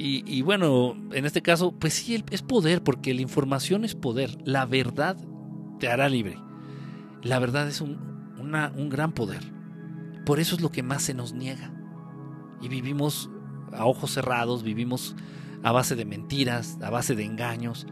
Y, 0.03 0.41
bueno, 0.41 0.97
en 1.13 1.27
este 1.27 1.43
caso, 1.43 1.73
pues 1.73 1.93
sí, 1.93 2.25
es 2.31 2.41
poder, 2.41 2.83
porque 2.83 3.13
la 3.13 3.21
información 3.21 3.85
es 3.85 3.95
poder. 3.95 4.39
La 4.47 4.65
verdad 4.65 5.19
te 5.79 5.89
hará 5.89 6.09
libre. 6.09 6.39
La 7.23 7.39
verdad 7.39 7.69
es 7.69 7.83
un 7.83 8.89
gran 8.89 9.13
poder. 9.13 9.43
Por 10.25 10.41
eso 10.41 10.55
es 10.55 10.63
lo 10.63 10.71
que 10.71 10.83
más 10.83 11.03
se 11.03 11.13
nos 11.13 11.35
niega. 11.35 11.71
Y 12.63 12.69
vivimos 12.69 13.31
a 13.73 13.85
ojos 13.87 14.13
cerrados, 14.13 14.63
vivimos 14.63 15.17
a 15.63 15.73
base 15.73 15.97
de 15.97 16.05
mentiras, 16.05 16.79
a 16.83 16.91
base 16.91 17.15
de 17.15 17.25
engaños. 17.25 17.87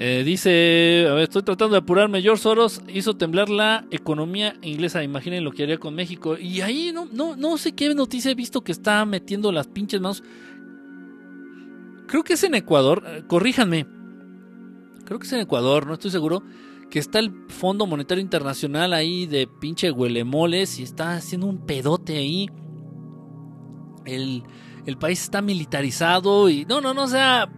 Eh, 0.00 0.22
dice, 0.24 1.06
a 1.10 1.14
ver, 1.14 1.24
estoy 1.24 1.42
tratando 1.42 1.72
de 1.72 1.78
apurarme. 1.78 2.22
George 2.22 2.42
Soros 2.42 2.82
hizo 2.88 3.16
temblar 3.16 3.48
la 3.48 3.84
economía 3.90 4.54
inglesa. 4.62 5.02
Imaginen 5.02 5.44
lo 5.44 5.50
que 5.50 5.64
haría 5.64 5.78
con 5.78 5.94
México. 5.94 6.38
Y 6.38 6.60
ahí 6.60 6.92
no, 6.94 7.06
no, 7.12 7.36
no 7.36 7.58
sé 7.58 7.72
qué 7.72 7.92
noticia 7.94 8.30
he 8.30 8.34
visto 8.34 8.62
que 8.62 8.72
está 8.72 9.04
metiendo 9.04 9.50
las 9.50 9.66
pinches 9.66 10.00
manos. 10.00 10.22
Creo 12.06 12.22
que 12.22 12.34
es 12.34 12.44
en 12.44 12.54
Ecuador. 12.54 13.02
Eh, 13.06 13.24
corríjanme 13.26 13.98
creo 15.08 15.18
que 15.18 15.26
es 15.26 15.32
en 15.32 15.40
Ecuador, 15.40 15.86
no 15.86 15.94
estoy 15.94 16.10
seguro, 16.10 16.42
que 16.90 16.98
está 16.98 17.18
el 17.18 17.32
Fondo 17.48 17.86
Monetario 17.86 18.20
Internacional 18.20 18.92
ahí 18.92 19.24
de 19.24 19.46
pinche 19.46 19.90
huelemoles 19.90 20.78
y 20.78 20.82
está 20.82 21.14
haciendo 21.14 21.46
un 21.46 21.64
pedote 21.64 22.18
ahí. 22.18 22.50
El, 24.04 24.44
país 25.00 25.22
está 25.22 25.40
militarizado 25.40 26.50
y 26.50 26.66
no, 26.66 26.82
no, 26.82 26.92
no, 26.92 27.04
o 27.04 27.08
sea... 27.08 27.50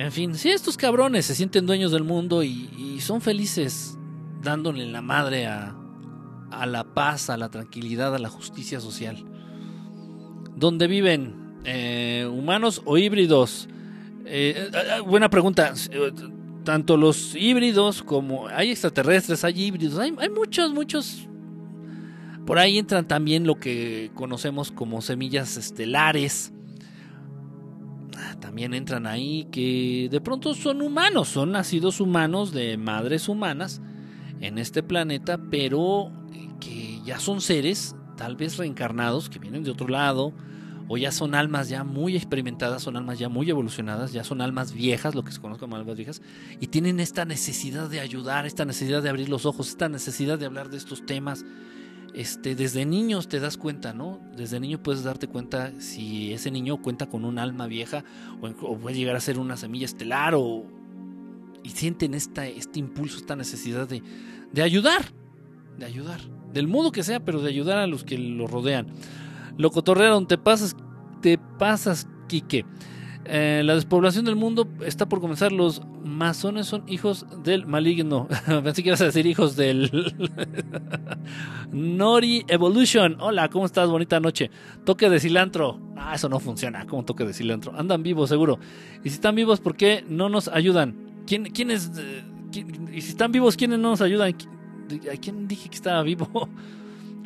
En 0.00 0.12
fin, 0.12 0.34
si 0.34 0.48
estos 0.48 0.78
cabrones 0.78 1.26
se 1.26 1.34
sienten 1.34 1.66
dueños 1.66 1.92
del 1.92 2.04
mundo 2.04 2.42
y, 2.42 2.98
son 3.00 3.20
felices 3.20 3.98
dándole 4.42 4.86
la 4.86 5.02
madre 5.02 5.46
a, 5.46 5.76
a 6.50 6.64
la 6.64 6.84
paz, 6.84 7.28
a 7.28 7.36
la 7.36 7.50
tranquilidad, 7.50 8.14
a 8.14 8.18
la 8.18 8.30
justicia 8.30 8.80
social. 8.80 9.22
Donde 10.56 10.86
viven 10.86 11.60
eh, 11.66 12.26
humanos 12.32 12.80
o 12.86 12.96
híbridos, 12.96 13.68
eh, 14.24 14.54
eh, 14.56 14.70
eh, 14.72 15.00
buena 15.00 15.28
pregunta. 15.28 15.74
Tanto 16.64 16.96
los 16.96 17.34
híbridos 17.34 18.02
como 18.02 18.48
hay 18.48 18.70
extraterrestres, 18.70 19.44
hay 19.44 19.64
híbridos, 19.64 19.98
hay, 19.98 20.12
muchos, 20.30 20.72
muchos. 20.72 21.28
Por 22.46 22.58
ahí 22.58 22.78
entran 22.78 23.06
también 23.06 23.46
lo 23.46 23.60
que 23.60 24.10
conocemos 24.14 24.72
como 24.72 25.02
semillas 25.02 25.58
estelares. 25.58 26.54
También 28.40 28.74
entran 28.74 29.06
ahí 29.06 29.46
que 29.52 30.08
de 30.10 30.20
pronto 30.20 30.54
son 30.54 30.82
humanos, 30.82 31.28
son 31.28 31.52
nacidos 31.52 32.00
humanos 32.00 32.52
de 32.52 32.76
madres 32.76 33.28
humanas 33.28 33.80
en 34.40 34.58
este 34.58 34.82
planeta, 34.82 35.38
pero 35.50 36.10
que 36.58 37.00
ya 37.04 37.20
son 37.20 37.40
seres 37.40 37.94
tal 38.16 38.36
vez 38.36 38.56
reencarnados 38.56 39.30
que 39.30 39.38
vienen 39.38 39.64
de 39.64 39.70
otro 39.70 39.88
lado 39.88 40.32
o 40.92 40.96
ya 40.96 41.12
son 41.12 41.36
almas 41.36 41.68
ya 41.68 41.84
muy 41.84 42.16
experimentadas, 42.16 42.82
son 42.82 42.96
almas 42.96 43.18
ya 43.20 43.28
muy 43.28 43.48
evolucionadas, 43.48 44.12
ya 44.12 44.24
son 44.24 44.40
almas 44.40 44.72
viejas, 44.72 45.14
lo 45.14 45.22
que 45.22 45.30
se 45.30 45.40
conoce 45.40 45.60
como 45.60 45.76
almas 45.76 45.96
viejas, 45.96 46.20
y 46.58 46.66
tienen 46.66 46.98
esta 46.98 47.24
necesidad 47.24 47.88
de 47.88 48.00
ayudar, 48.00 48.44
esta 48.44 48.64
necesidad 48.64 49.00
de 49.00 49.08
abrir 49.08 49.28
los 49.28 49.46
ojos, 49.46 49.68
esta 49.68 49.88
necesidad 49.88 50.36
de 50.36 50.46
hablar 50.46 50.68
de 50.68 50.78
estos 50.78 51.06
temas. 51.06 51.44
Este, 52.14 52.54
desde 52.54 52.84
niños 52.86 53.28
te 53.28 53.40
das 53.40 53.56
cuenta, 53.56 53.92
¿no? 53.92 54.20
Desde 54.36 54.60
niño 54.60 54.82
puedes 54.82 55.02
darte 55.04 55.28
cuenta 55.28 55.72
si 55.80 56.32
ese 56.32 56.50
niño 56.50 56.82
cuenta 56.82 57.06
con 57.06 57.24
un 57.24 57.38
alma 57.38 57.66
vieja 57.66 58.04
o, 58.40 58.76
puede 58.76 58.96
llegar 58.96 59.16
a 59.16 59.20
ser 59.20 59.38
una 59.38 59.56
semilla 59.56 59.84
estelar 59.84 60.34
o, 60.34 60.64
y 61.62 61.70
sienten 61.70 62.14
esta, 62.14 62.46
este 62.46 62.78
impulso, 62.80 63.18
esta 63.18 63.36
necesidad 63.36 63.88
de, 63.88 64.02
de 64.52 64.62
ayudar, 64.62 65.12
de 65.78 65.86
ayudar, 65.86 66.20
del 66.52 66.68
modo 66.68 66.92
que 66.92 67.02
sea, 67.02 67.20
pero 67.20 67.40
de 67.40 67.48
ayudar 67.48 67.78
a 67.78 67.86
los 67.86 68.04
que 68.04 68.18
lo 68.18 68.46
rodean. 68.46 68.88
Lo 69.56 69.70
cotorrearon, 69.70 70.26
te 70.26 70.38
pasas, 70.38 70.74
te 71.20 71.38
pasas, 71.58 72.08
Quique. 72.28 72.64
Eh, 73.32 73.62
la 73.64 73.76
despoblación 73.76 74.24
del 74.24 74.34
mundo 74.34 74.66
está 74.84 75.08
por 75.08 75.20
comenzar. 75.20 75.52
Los 75.52 75.82
masones 76.02 76.66
son 76.66 76.82
hijos 76.88 77.26
del 77.44 77.64
maligno. 77.64 78.26
Pensé 78.64 78.82
que 78.82 78.88
ibas 78.88 79.00
a 79.02 79.04
decir 79.04 79.24
hijos 79.24 79.54
del. 79.54 79.88
Nori 81.70 82.44
Evolution. 82.48 83.18
Hola, 83.20 83.48
¿cómo 83.48 83.66
estás? 83.66 83.88
Bonita 83.88 84.18
noche. 84.18 84.50
Toque 84.84 85.08
de 85.08 85.20
cilantro. 85.20 85.78
Ah, 85.96 86.16
eso 86.16 86.28
no 86.28 86.40
funciona. 86.40 86.84
¿Cómo 86.88 87.04
toque 87.04 87.24
de 87.24 87.32
cilantro? 87.32 87.72
Andan 87.76 88.02
vivos, 88.02 88.28
seguro. 88.28 88.58
Y 89.04 89.10
si 89.10 89.14
están 89.14 89.36
vivos, 89.36 89.60
¿por 89.60 89.76
qué 89.76 90.04
no 90.08 90.28
nos 90.28 90.48
ayudan? 90.48 90.96
¿Quién, 91.24 91.44
quiénes? 91.44 91.92
Eh, 91.96 92.24
y 92.92 93.00
si 93.00 93.10
están 93.10 93.30
vivos, 93.30 93.56
¿quiénes 93.56 93.78
no 93.78 93.90
nos 93.90 94.00
ayudan? 94.00 94.34
¿A 94.34 95.16
quién 95.20 95.46
dije 95.46 95.68
que 95.68 95.76
estaba 95.76 96.02
vivo? 96.02 96.48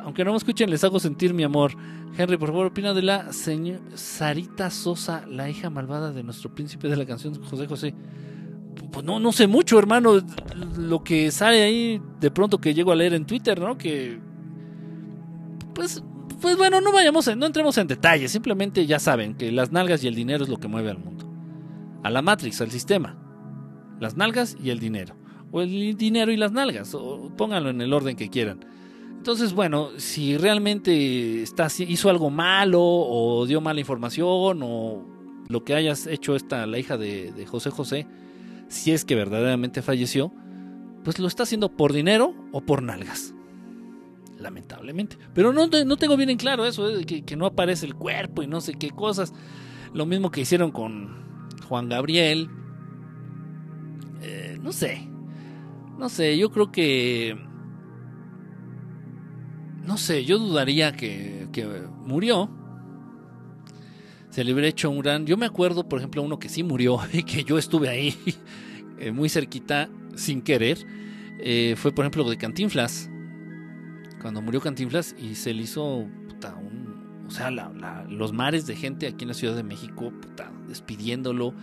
Aunque 0.05 0.23
no 0.23 0.31
me 0.31 0.37
escuchen, 0.37 0.69
les 0.69 0.83
hago 0.83 0.99
sentir 0.99 1.33
mi 1.33 1.41
amor. 1.41 1.75
Henry, 2.15 2.37
por 2.37 2.49
favor, 2.49 2.67
opina 2.67 2.93
de 2.93 3.01
la 3.01 3.33
señora 3.33 3.79
Sarita 3.95 4.69
Sosa, 4.69 5.25
la 5.27 5.49
hija 5.49 5.71
malvada 5.71 6.11
de 6.11 6.21
nuestro 6.21 6.53
príncipe 6.53 6.87
de 6.87 6.95
la 6.95 7.07
canción 7.07 7.43
José 7.43 7.65
José. 7.65 7.95
Pues 8.91 9.03
no, 9.03 9.19
no 9.19 9.31
sé 9.31 9.47
mucho, 9.47 9.79
hermano. 9.79 10.23
Lo 10.77 11.03
que 11.03 11.31
sale 11.31 11.63
ahí 11.63 11.99
de 12.19 12.29
pronto 12.29 12.59
que 12.59 12.75
llego 12.75 12.91
a 12.91 12.95
leer 12.95 13.15
en 13.15 13.25
Twitter, 13.25 13.59
¿no? 13.59 13.79
Que. 13.79 14.19
Pues, 15.73 16.03
pues 16.39 16.55
bueno, 16.55 16.81
no 16.81 16.91
vayamos, 16.91 17.35
no 17.35 17.47
entremos 17.47 17.75
en 17.79 17.87
detalles. 17.87 18.31
Simplemente 18.31 18.85
ya 18.85 18.99
saben 18.99 19.33
que 19.33 19.51
las 19.51 19.71
nalgas 19.71 20.03
y 20.03 20.07
el 20.07 20.13
dinero 20.13 20.43
es 20.43 20.51
lo 20.51 20.57
que 20.57 20.67
mueve 20.67 20.91
al 20.91 20.99
mundo. 20.99 21.25
A 22.03 22.11
la 22.11 22.21
Matrix, 22.21 22.61
al 22.61 22.69
sistema. 22.69 23.17
Las 23.99 24.15
nalgas 24.15 24.55
y 24.63 24.69
el 24.69 24.77
dinero. 24.77 25.15
O 25.51 25.61
el 25.61 25.97
dinero 25.97 26.31
y 26.31 26.37
las 26.37 26.51
nalgas. 26.51 26.93
O 26.93 27.31
pónganlo 27.35 27.71
en 27.71 27.81
el 27.81 27.91
orden 27.91 28.15
que 28.15 28.29
quieran. 28.29 28.74
Entonces, 29.25 29.53
bueno, 29.53 29.89
si 29.97 30.37
realmente 30.37 31.41
está, 31.41 31.67
hizo 31.79 32.11
algo 32.11 32.29
malo 32.29 32.79
o 32.83 33.47
dio 33.47 33.59
mala 33.59 33.79
información 33.79 34.59
o 34.61 35.03
lo 35.47 35.63
que 35.63 35.73
hayas 35.73 36.05
hecho 36.05 36.35
esta, 36.35 36.67
la 36.67 36.77
hija 36.77 36.95
de, 36.95 37.43
José 37.47 37.71
José, 37.71 38.07
si 38.67 38.91
es 38.91 39.03
que 39.03 39.15
verdaderamente 39.15 39.81
falleció, 39.81 40.31
pues 41.03 41.17
lo 41.17 41.27
está 41.27 41.41
haciendo 41.41 41.75
por 41.75 41.91
dinero 41.91 42.35
o 42.51 42.61
por 42.61 42.83
nalgas. 42.83 43.33
Lamentablemente. 44.37 45.17
Pero 45.33 45.51
no, 45.53 45.65
no 45.65 45.97
tengo 45.97 46.17
bien 46.17 46.29
en 46.29 46.37
claro 46.37 46.63
eso, 46.63 46.87
¿eh? 46.87 47.03
que, 47.03 47.35
no 47.35 47.47
aparece 47.47 47.87
el 47.87 47.95
cuerpo 47.95 48.43
y 48.43 48.47
no 48.47 48.61
sé 48.61 48.75
qué 48.75 48.91
cosas. 48.91 49.33
Lo 49.91 50.05
mismo 50.05 50.29
que 50.29 50.41
hicieron 50.41 50.69
con 50.69 51.49
Juan 51.67 51.89
Gabriel. 51.89 52.47
Eh, 54.21 54.59
no 54.61 54.71
sé. 54.71 55.09
No 55.97 56.09
sé, 56.09 56.37
yo 56.37 56.51
creo 56.51 56.71
que 56.71 57.54
no 59.85 59.97
sé, 59.97 60.25
yo 60.25 60.37
dudaría 60.39 60.93
que, 60.93 61.47
murió. 62.05 62.49
Se 64.29 64.43
le 64.43 64.51
hubiera 64.51 64.67
hecho 64.67 64.89
un 64.89 64.99
gran... 64.99 65.25
Yo 65.25 65.37
me 65.37 65.45
acuerdo, 65.45 65.87
por 65.87 65.99
ejemplo, 65.99 66.21
uno 66.21 66.39
que 66.39 66.49
sí 66.49 66.63
murió 66.63 66.99
y 67.13 67.23
que 67.23 67.43
yo 67.43 67.57
estuve 67.57 67.89
ahí 67.89 68.15
eh, 68.99 69.11
muy 69.11 69.29
cerquita 69.29 69.89
sin 70.15 70.41
querer. 70.41 70.85
Eh, 71.39 71.75
fue, 71.77 71.91
por 71.93 72.03
ejemplo, 72.03 72.29
de 72.29 72.37
Cantinflas. 72.37 73.09
Cuando 74.21 74.41
murió 74.41 74.59
Cantinflas 74.59 75.15
y 75.17 75.35
se 75.35 75.53
le 75.53 75.63
hizo 75.63 76.05
puta, 76.27 76.55
un, 76.55 77.25
o 77.27 77.31
sea, 77.31 77.51
los 78.09 78.33
mares 78.33 78.65
de 78.65 78.75
gente 78.75 79.07
aquí 79.07 79.23
en 79.23 79.29
la 79.29 79.33
Ciudad 79.33 79.55
de 79.55 79.63
México, 79.63 80.11
puta, 80.21 80.51
despidiéndolo. 80.67 81.53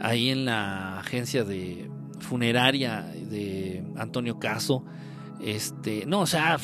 Ahí 0.00 0.30
en 0.30 0.44
la 0.44 1.00
agencia 1.00 1.44
de 1.44 1.90
funeraria 2.20 3.02
de 3.02 3.84
Antonio 3.96 4.38
Caso. 4.38 4.84
Este, 5.40 6.06
no, 6.06 6.20
o 6.20 6.26
sea, 6.26 6.58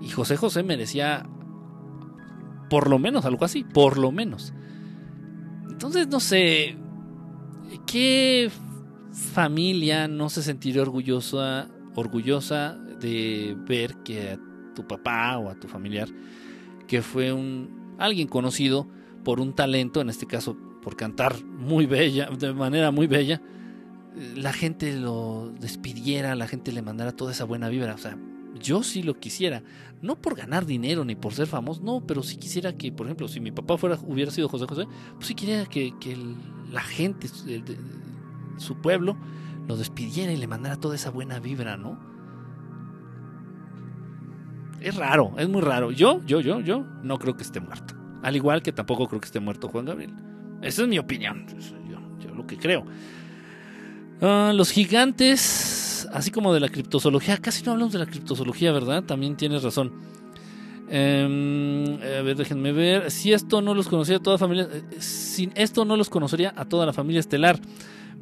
y 0.00 0.08
José 0.08 0.36
José 0.36 0.62
merecía 0.62 1.28
por 2.68 2.88
lo 2.88 2.98
menos 2.98 3.24
algo 3.24 3.44
así, 3.44 3.64
por 3.64 3.98
lo 3.98 4.12
menos. 4.12 4.54
Entonces, 5.68 6.08
no 6.08 6.20
sé, 6.20 6.76
¿qué 7.86 8.50
familia 9.12 10.08
no 10.08 10.30
se 10.30 10.42
sentiría 10.42 10.82
orgullosa, 10.82 11.68
orgullosa 11.96 12.76
de 13.00 13.56
ver 13.68 13.96
que 14.04 14.30
a 14.30 14.38
tu 14.74 14.86
papá 14.86 15.36
o 15.38 15.50
a 15.50 15.54
tu 15.54 15.68
familiar, 15.68 16.08
que 16.86 17.02
fue 17.02 17.32
un 17.32 17.96
alguien 17.98 18.28
conocido 18.28 18.88
por 19.24 19.40
un 19.40 19.54
talento, 19.54 20.00
en 20.00 20.08
este 20.08 20.26
caso 20.26 20.56
por 20.80 20.96
cantar 20.96 21.44
muy 21.44 21.86
bella, 21.86 22.30
de 22.30 22.54
manera 22.54 22.90
muy 22.90 23.06
bella, 23.06 23.42
la 24.34 24.52
gente 24.52 24.98
lo 24.98 25.52
despidiera, 25.60 26.34
la 26.34 26.46
gente 26.46 26.72
le 26.72 26.82
mandara 26.82 27.12
toda 27.12 27.32
esa 27.32 27.44
buena 27.44 27.68
vibra, 27.68 27.94
o 27.94 27.98
sea, 27.98 28.18
yo 28.60 28.82
sí 28.82 29.02
lo 29.02 29.18
quisiera, 29.18 29.62
no 30.02 30.16
por 30.16 30.36
ganar 30.36 30.66
dinero 30.66 31.04
ni 31.04 31.14
por 31.14 31.32
ser 31.32 31.46
famoso, 31.46 31.82
no, 31.82 32.04
pero 32.06 32.22
sí 32.22 32.36
quisiera 32.36 32.72
que, 32.72 32.92
por 32.92 33.06
ejemplo, 33.06 33.28
si 33.28 33.40
mi 33.40 33.52
papá 33.52 33.76
fuera, 33.76 33.98
hubiera 34.06 34.30
sido 34.30 34.48
José 34.48 34.66
José, 34.66 34.86
pues 35.14 35.26
sí 35.26 35.34
quisiera 35.34 35.66
que, 35.66 35.92
la 36.70 36.82
gente, 36.82 37.28
su 38.58 38.76
pueblo, 38.76 39.16
lo 39.66 39.76
despidiera 39.76 40.32
y 40.32 40.36
le 40.36 40.46
mandara 40.46 40.76
toda 40.76 40.94
esa 40.94 41.10
buena 41.10 41.40
vibra, 41.40 41.76
¿no? 41.76 41.98
Es 44.80 44.96
raro, 44.96 45.34
es 45.36 45.48
muy 45.48 45.60
raro. 45.60 45.90
Yo, 45.90 46.24
yo, 46.24 46.40
yo, 46.40 46.60
yo 46.60 46.86
no 47.02 47.18
creo 47.18 47.36
que 47.36 47.42
esté 47.42 47.60
muerto. 47.60 47.94
Al 48.22 48.36
igual 48.36 48.62
que 48.62 48.72
tampoco 48.72 49.08
creo 49.08 49.20
que 49.20 49.26
esté 49.26 49.40
muerto 49.40 49.68
Juan 49.68 49.84
Gabriel. 49.84 50.14
Esa 50.62 50.82
es 50.82 50.88
mi 50.88 50.98
opinión. 50.98 51.46
Yo, 51.88 52.34
lo 52.34 52.46
que 52.46 52.56
creo. 52.56 52.84
Ah, 54.22 54.52
los 54.54 54.70
gigantes 54.70 55.89
así 56.12 56.30
como 56.30 56.52
de 56.54 56.60
la 56.60 56.68
criptozoología, 56.68 57.38
casi 57.38 57.62
no 57.64 57.72
hablamos 57.72 57.92
de 57.92 57.98
la 57.98 58.06
criptozoología, 58.06 58.72
¿verdad? 58.72 59.04
También 59.04 59.36
tienes 59.36 59.62
razón. 59.62 59.92
Em, 60.92 61.94
a 62.02 62.22
ver, 62.22 62.36
déjenme 62.36 62.72
ver. 62.72 63.10
Si 63.12 63.32
esto 63.32 63.62
no 63.62 63.74
los 63.74 63.86
conocía 63.88 64.16
a 64.16 64.20
toda 64.20 64.38
familia, 64.38 64.68
eh, 64.72 65.48
esto 65.54 65.84
no 65.84 65.96
los 65.96 66.10
conocería 66.10 66.52
a 66.56 66.64
toda 66.64 66.84
la 66.84 66.92
familia 66.92 67.20
estelar. 67.20 67.60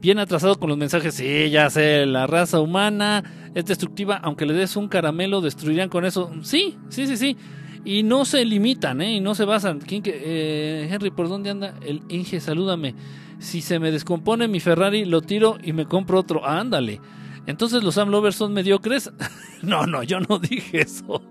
Bien 0.00 0.18
atrasado 0.18 0.60
con 0.60 0.68
los 0.68 0.78
mensajes. 0.78 1.14
Sí, 1.14 1.50
ya 1.50 1.70
sé, 1.70 2.06
la 2.06 2.26
raza 2.26 2.60
humana 2.60 3.24
es 3.54 3.64
destructiva. 3.64 4.16
Aunque 4.16 4.44
le 4.44 4.52
des 4.52 4.76
un 4.76 4.88
caramelo, 4.88 5.40
destruirían 5.40 5.88
con 5.88 6.04
eso. 6.04 6.30
Sí, 6.42 6.76
sí, 6.90 7.06
sí, 7.06 7.16
sí. 7.16 7.36
Y 7.84 8.02
no 8.02 8.26
se 8.26 8.44
limitan, 8.44 9.00
¿eh? 9.00 9.14
Y 9.14 9.20
no 9.20 9.34
se 9.34 9.44
basan. 9.44 9.80
¿Quién 9.80 10.02
que, 10.02 10.12
eh, 10.14 10.88
Henry, 10.90 11.10
¿por 11.10 11.28
dónde 11.28 11.50
anda? 11.50 11.74
El 11.80 12.02
Inge, 12.10 12.38
salúdame. 12.38 12.94
Si 13.38 13.62
se 13.62 13.78
me 13.78 13.90
descompone 13.90 14.46
mi 14.46 14.60
Ferrari, 14.60 15.06
lo 15.06 15.22
tiro 15.22 15.56
y 15.62 15.72
me 15.72 15.86
compro 15.86 16.18
otro. 16.18 16.46
ándale. 16.46 17.00
Entonces 17.48 17.82
los 17.82 17.94
Sam 17.94 18.10
Lovers 18.10 18.36
son 18.36 18.52
mediocres. 18.52 19.10
no, 19.62 19.86
no, 19.86 20.02
yo 20.02 20.20
no 20.20 20.38
dije 20.38 20.82
eso. 20.82 21.22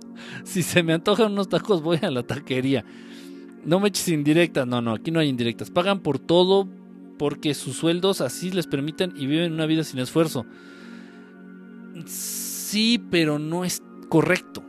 Si 0.44 0.64
se 0.64 0.82
me 0.82 0.94
antojan 0.94 1.32
unos 1.32 1.48
tacos, 1.48 1.84
voy 1.84 2.00
a 2.02 2.10
la 2.10 2.24
taquería. 2.24 2.84
No 3.64 3.80
me 3.80 3.90
eches 3.90 4.08
indirectas. 4.08 4.66
No, 4.66 4.82
no, 4.82 4.96
aquí 4.96 5.12
no 5.12 5.20
hay 5.20 5.30
indirectas. 5.30 5.70
Pagan 5.70 6.00
por 6.00 6.18
todo 6.18 6.68
porque 7.20 7.54
sus 7.54 7.78
sueldos 7.78 8.22
así 8.22 8.50
les 8.50 8.66
permiten 8.66 9.14
y 9.16 9.28
viven 9.28 9.54
una 9.54 9.68
vida 9.68 9.84
sin 9.84 10.00
esfuerzo. 10.00 10.48
Sí, 12.08 13.00
pero 13.12 13.38
no 13.38 13.64
es 13.64 13.84
correcto. 14.10 14.64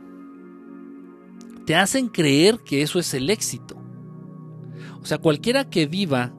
Te 1.65 1.75
hacen 1.75 2.09
creer 2.09 2.59
que 2.59 2.83
eso 2.83 2.99
es 2.99 3.11
el 3.15 3.27
éxito. 3.31 3.75
O 5.01 5.05
sea, 5.07 5.17
cualquiera 5.17 5.67
que 5.67 5.87
viva 5.87 6.31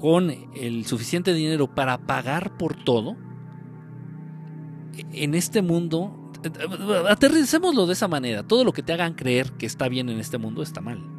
con 0.00 0.30
el 0.30 0.86
suficiente 0.86 1.34
dinero 1.34 1.74
para 1.74 2.06
pagar 2.06 2.56
por 2.56 2.82
todo, 2.82 3.27
en 5.12 5.34
este 5.34 5.62
mundo, 5.62 6.32
aterricémoslo 7.08 7.86
de 7.86 7.92
esa 7.92 8.08
manera, 8.08 8.42
todo 8.42 8.64
lo 8.64 8.72
que 8.72 8.82
te 8.82 8.92
hagan 8.92 9.14
creer 9.14 9.52
que 9.52 9.66
está 9.66 9.88
bien 9.88 10.08
en 10.08 10.18
este 10.18 10.38
mundo 10.38 10.62
está 10.62 10.80
mal. 10.80 11.18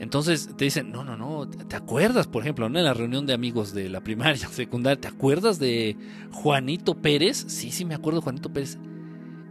Entonces 0.00 0.48
te 0.56 0.64
dicen, 0.64 0.90
no, 0.90 1.04
no, 1.04 1.18
no, 1.18 1.46
¿te 1.46 1.76
acuerdas, 1.76 2.26
por 2.26 2.42
ejemplo, 2.42 2.66
en 2.66 2.72
la 2.72 2.94
reunión 2.94 3.26
de 3.26 3.34
amigos 3.34 3.74
de 3.74 3.90
la 3.90 4.02
primaria, 4.02 4.48
secundaria, 4.52 4.98
¿te 4.98 5.08
acuerdas 5.08 5.58
de 5.58 5.96
Juanito 6.32 6.94
Pérez? 6.94 7.44
Sí, 7.48 7.70
sí, 7.70 7.84
me 7.84 7.94
acuerdo 7.94 8.20
de 8.20 8.24
Juanito 8.24 8.50
Pérez. 8.50 8.78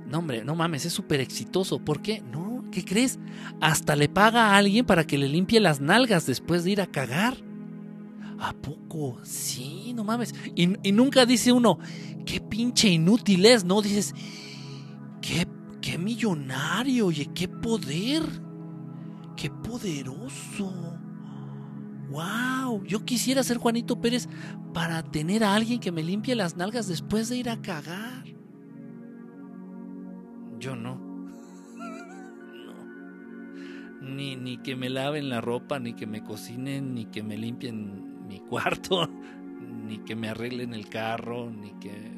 No, 0.07 0.17
hombre, 0.17 0.43
no 0.43 0.55
mames, 0.55 0.85
es 0.85 0.93
súper 0.93 1.19
exitoso. 1.19 1.77
¿Por 1.77 2.01
qué? 2.01 2.21
No, 2.21 2.63
¿qué 2.71 2.83
crees? 2.83 3.19
Hasta 3.61 3.95
le 3.95 4.09
paga 4.09 4.47
a 4.47 4.57
alguien 4.57 4.87
para 4.87 5.05
que 5.05 5.19
le 5.19 5.27
limpie 5.27 5.59
las 5.59 5.81
nalgas 5.81 6.25
después 6.25 6.63
de 6.63 6.71
ir 6.71 6.81
a 6.81 6.87
cagar. 6.87 7.37
¿A 8.39 8.53
poco? 8.53 9.19
Sí, 9.23 9.93
no 9.93 10.03
mames. 10.05 10.33
Y, 10.55 10.67
nunca 10.91 11.25
dice 11.25 11.51
uno, 11.51 11.77
qué 12.25 12.39
pinche 12.39 12.87
inútil 12.87 13.45
es, 13.45 13.65
¿no? 13.65 13.81
Dices, 13.81 14.15
qué, 15.21 15.45
qué 15.81 15.97
millonario, 15.97 17.07
oye, 17.07 17.29
qué 17.33 17.49
poder. 17.49 18.23
Qué 19.35 19.49
poderoso. 19.49 20.97
wow, 22.09 22.83
yo 22.85 23.05
quisiera 23.05 23.43
ser 23.43 23.57
Juanito 23.57 24.01
Pérez 24.01 24.27
para 24.73 25.03
tener 25.03 25.43
a 25.43 25.55
alguien 25.55 25.79
que 25.79 25.91
me 25.91 26.03
limpie 26.03 26.35
las 26.35 26.57
nalgas 26.57 26.87
después 26.87 27.29
de 27.29 27.37
ir 27.37 27.49
a 27.49 27.61
cagar. 27.61 28.25
Yo 30.59 30.75
no. 30.75 30.95
no. 32.65 32.85
Ni, 34.01 34.35
ni 34.35 34.57
que 34.57 34.75
me 34.75 34.89
laven 34.89 35.29
la 35.29 35.39
ropa, 35.39 35.79
ni 35.79 35.93
que 35.93 36.05
me 36.05 36.21
cocinen, 36.21 36.93
ni 36.93 37.05
que 37.05 37.23
me 37.23 37.37
limpien 37.37 38.08
mi 38.29 38.39
cuarto, 38.39 39.09
ni 39.85 39.97
que 39.99 40.15
me 40.15 40.29
arreglen 40.29 40.73
el 40.73 40.87
carro, 40.87 41.49
ni 41.49 41.71
que... 41.73 42.17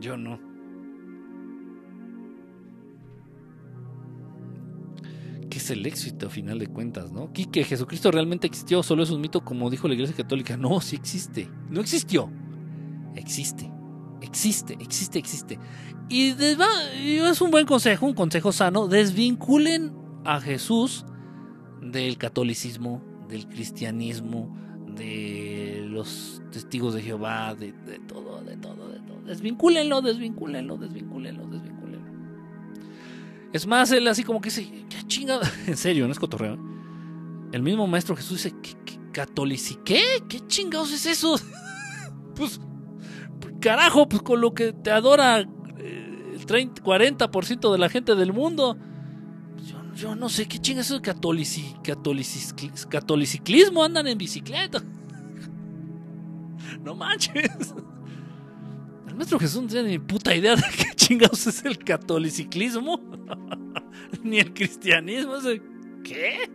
Yo 0.00 0.16
no. 0.16 0.50
que 5.50 5.58
es 5.58 5.70
el 5.70 5.84
éxito 5.84 6.28
a 6.28 6.30
final 6.30 6.58
de 6.58 6.66
cuentas, 6.66 7.12
¿no? 7.12 7.30
que 7.30 7.64
Jesucristo 7.64 8.10
realmente 8.10 8.46
existió, 8.46 8.82
solo 8.82 9.02
es 9.02 9.10
un 9.10 9.20
mito 9.20 9.44
como 9.44 9.68
dijo 9.68 9.86
la 9.86 9.92
Iglesia 9.92 10.16
Católica. 10.16 10.56
No, 10.56 10.80
sí 10.80 10.96
existe. 10.96 11.50
No 11.68 11.82
existió. 11.82 12.30
Existe. 13.16 13.70
Existe, 14.22 14.78
existe, 14.80 15.18
existe. 15.18 15.58
Y 16.08 16.30
es 16.30 17.40
un 17.42 17.50
buen 17.50 17.66
consejo, 17.66 18.06
un 18.06 18.14
consejo 18.14 18.50
sano. 18.50 18.88
Desvinculen 18.88 19.92
a 20.24 20.40
Jesús 20.40 21.04
del 21.82 22.16
catolicismo, 22.16 23.02
del 23.32 23.48
cristianismo, 23.48 24.54
de 24.94 25.86
los 25.88 26.42
testigos 26.52 26.92
de 26.92 27.02
Jehová, 27.02 27.54
de, 27.54 27.72
todo, 28.06 28.42
de 28.44 28.56
todo, 28.58 28.88
de 28.88 29.00
todo. 29.00 29.22
Desvincúlenlo, 29.22 30.02
desvincúlenlo, 30.02 30.76
desvincúlenlo, 30.76 31.46
desvincúlenlo. 31.46 32.12
Es 33.52 33.66
más, 33.66 33.90
él 33.92 34.06
así 34.06 34.22
como 34.22 34.40
que 34.40 34.50
dice, 34.50 34.70
qué 34.88 35.06
chingada. 35.06 35.50
En 35.66 35.76
serio, 35.76 36.06
no 36.06 36.12
es 36.12 36.18
cotorreo. 36.18 36.58
El 37.52 37.62
mismo 37.62 37.86
maestro 37.86 38.14
Jesús 38.16 38.42
dice, 38.42 38.54
¿qué, 38.62 38.76
qué 38.84 38.98
¿Qué? 39.84 40.02
¿Qué 40.28 40.40
chingados 40.46 40.92
es 40.92 41.06
eso? 41.06 41.38
pues, 42.34 42.60
carajo, 43.60 44.08
pues 44.08 44.22
con 44.22 44.40
lo 44.40 44.52
que 44.52 44.72
te 44.72 44.90
adora 44.90 45.40
eh, 45.40 46.32
el 46.34 46.46
30, 46.46 46.82
40% 46.82 47.72
de 47.72 47.78
la 47.78 47.88
gente 47.88 48.14
del 48.14 48.32
mundo. 48.32 48.76
Yo, 49.94 50.14
no 50.14 50.28
sé 50.28 50.46
qué 50.46 50.58
chingados 50.58 50.90
es 50.90 51.02
eso 51.02 51.02
catoliciclismo. 52.88 53.84
Andan 53.84 54.06
en 54.08 54.18
bicicleta. 54.18 54.82
no 56.82 56.94
manches. 56.94 57.74
El 59.06 59.14
maestro 59.14 59.38
Jesús 59.38 59.62
no 59.62 59.68
tiene 59.68 59.90
ni 59.90 59.98
puta 59.98 60.34
idea 60.34 60.56
de 60.56 60.62
qué 60.76 60.94
chingados 60.94 61.46
es 61.46 61.64
el 61.64 61.78
catoliciclismo. 61.78 63.00
ni 64.22 64.38
el 64.38 64.54
cristianismo. 64.54 65.34
¿Qué? 66.02 66.50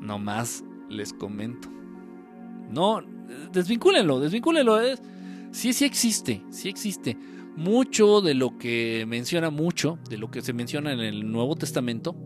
No 0.00 0.18
más 0.18 0.64
les 0.88 1.12
comento. 1.12 1.68
No, 2.70 3.02
desvincúlenlo, 3.52 4.20
desvincúlenlo. 4.20 4.78
Sí, 5.52 5.72
sí 5.72 5.84
existe, 5.84 6.42
sí 6.50 6.68
existe. 6.68 7.16
Mucho 7.56 8.20
de 8.20 8.34
lo 8.34 8.58
que 8.58 9.04
menciona, 9.06 9.50
mucho 9.50 9.98
de 10.08 10.18
lo 10.18 10.30
que 10.30 10.42
se 10.42 10.52
menciona 10.52 10.92
en 10.92 11.00
el 11.00 11.30
Nuevo 11.30 11.56
Testamento, 11.56 12.16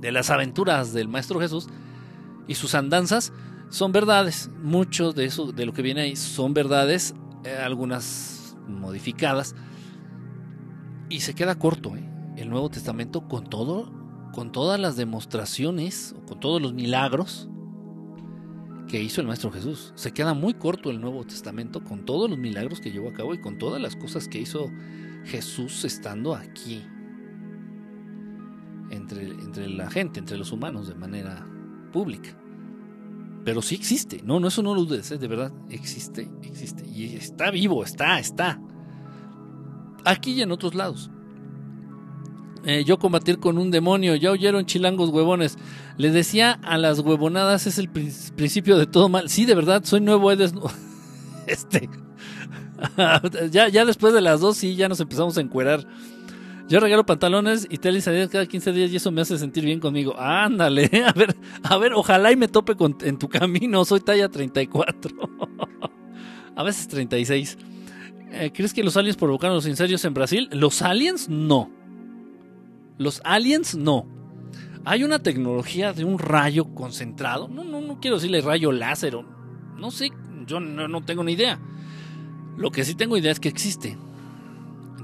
de 0.00 0.12
las 0.12 0.30
aventuras 0.30 0.92
del 0.92 1.08
Maestro 1.08 1.40
Jesús 1.40 1.68
y 2.46 2.54
sus 2.54 2.74
andanzas, 2.74 3.32
son 3.68 3.92
verdades. 3.92 4.50
Mucho 4.62 5.12
de 5.12 5.24
eso, 5.24 5.52
de 5.52 5.66
lo 5.66 5.72
que 5.72 5.82
viene 5.82 6.02
ahí, 6.02 6.16
son 6.16 6.54
verdades, 6.54 7.14
eh, 7.44 7.56
algunas 7.56 8.56
modificadas. 8.68 9.54
Y 11.08 11.20
se 11.20 11.34
queda 11.34 11.58
corto 11.58 11.96
¿eh? 11.96 12.08
el 12.36 12.48
Nuevo 12.48 12.70
Testamento 12.70 13.26
con 13.28 13.44
todo, 13.44 13.92
con 14.32 14.52
todas 14.52 14.78
las 14.78 14.96
demostraciones, 14.96 16.14
con 16.26 16.38
todos 16.38 16.62
los 16.62 16.74
milagros 16.74 17.48
que 18.88 19.00
hizo 19.00 19.20
el 19.20 19.26
Maestro 19.26 19.52
Jesús. 19.52 19.92
Se 19.94 20.12
queda 20.12 20.34
muy 20.34 20.54
corto 20.54 20.90
el 20.90 21.00
Nuevo 21.00 21.24
Testamento 21.24 21.84
con 21.84 22.04
todos 22.04 22.28
los 22.28 22.38
milagros 22.38 22.80
que 22.80 22.90
llevó 22.90 23.10
a 23.10 23.12
cabo 23.12 23.34
y 23.34 23.40
con 23.40 23.58
todas 23.58 23.80
las 23.80 23.94
cosas 23.94 24.26
que 24.26 24.38
hizo 24.40 24.70
Jesús 25.24 25.84
estando 25.84 26.34
aquí. 26.34 26.82
Entre, 28.90 29.26
entre 29.26 29.68
la 29.68 29.90
gente, 29.90 30.18
entre 30.18 30.38
los 30.38 30.50
humanos, 30.50 30.88
de 30.88 30.94
manera 30.94 31.46
pública. 31.92 32.30
Pero 33.44 33.62
sí 33.62 33.74
existe. 33.74 34.22
No, 34.24 34.40
no, 34.40 34.48
eso 34.48 34.62
no 34.62 34.74
lo 34.74 34.84
dudes, 34.84 35.10
¿eh? 35.12 35.18
de 35.18 35.28
verdad. 35.28 35.52
Existe, 35.70 36.30
existe. 36.42 36.86
Y 36.86 37.14
está 37.14 37.50
vivo, 37.50 37.84
está, 37.84 38.18
está. 38.18 38.60
Aquí 40.04 40.32
y 40.32 40.42
en 40.42 40.52
otros 40.52 40.74
lados. 40.74 41.10
Eh, 42.68 42.84
yo 42.84 42.98
combatir 42.98 43.38
con 43.38 43.56
un 43.56 43.70
demonio, 43.70 44.14
ya 44.14 44.30
oyeron 44.30 44.66
chilangos 44.66 45.08
huevones. 45.08 45.56
Les 45.96 46.12
decía 46.12 46.60
a 46.62 46.76
las 46.76 46.98
huevonadas 46.98 47.66
es 47.66 47.78
el 47.78 47.88
principio 47.88 48.76
de 48.76 48.84
todo 48.84 49.08
mal. 49.08 49.30
Sí, 49.30 49.46
de 49.46 49.54
verdad, 49.54 49.84
soy 49.84 50.02
nuevo 50.02 50.30
Edes. 50.30 50.52
Este. 51.46 51.88
ya, 53.50 53.68
ya 53.68 53.86
después 53.86 54.12
de 54.12 54.20
las 54.20 54.42
dos, 54.42 54.58
sí, 54.58 54.76
ya 54.76 54.86
nos 54.86 55.00
empezamos 55.00 55.38
a 55.38 55.40
encuerar. 55.40 55.86
Yo 56.68 56.78
regalo 56.78 57.06
pantalones 57.06 57.66
y 57.70 57.78
teles 57.78 58.04
cada 58.04 58.44
15 58.44 58.72
días 58.74 58.90
y 58.90 58.96
eso 58.96 59.10
me 59.12 59.22
hace 59.22 59.38
sentir 59.38 59.64
bien 59.64 59.80
conmigo. 59.80 60.14
Ándale, 60.20 60.90
a 61.06 61.12
ver, 61.12 61.34
a 61.62 61.78
ver, 61.78 61.94
ojalá 61.94 62.32
y 62.32 62.36
me 62.36 62.48
tope 62.48 62.74
en 63.00 63.18
tu 63.18 63.30
camino. 63.30 63.82
Soy 63.86 64.00
talla 64.00 64.28
34. 64.28 65.16
a 66.54 66.62
veces 66.62 66.86
36. 66.86 67.56
Eh, 68.30 68.50
¿Crees 68.54 68.74
que 68.74 68.84
los 68.84 68.94
aliens 68.98 69.16
provocaron 69.16 69.56
los 69.56 69.66
incendios 69.66 70.04
en 70.04 70.12
Brasil? 70.12 70.50
Los 70.52 70.82
aliens 70.82 71.30
no. 71.30 71.77
Los 72.98 73.20
aliens 73.24 73.76
no. 73.76 74.06
Hay 74.84 75.04
una 75.04 75.20
tecnología 75.20 75.92
de 75.92 76.04
un 76.04 76.18
rayo 76.18 76.74
concentrado. 76.74 77.48
No, 77.48 77.64
no, 77.64 77.80
no 77.80 78.00
quiero 78.00 78.16
decirle 78.16 78.40
rayo 78.40 78.72
láser. 78.72 79.16
No 79.76 79.90
sé, 79.90 80.10
yo 80.46 80.60
no, 80.60 81.02
tengo 81.02 81.24
ni 81.24 81.32
idea. 81.32 81.60
Lo 82.56 82.70
que 82.70 82.84
sí 82.84 82.94
tengo 82.94 83.16
idea 83.16 83.32
es 83.32 83.40
que 83.40 83.48
existe 83.48 83.96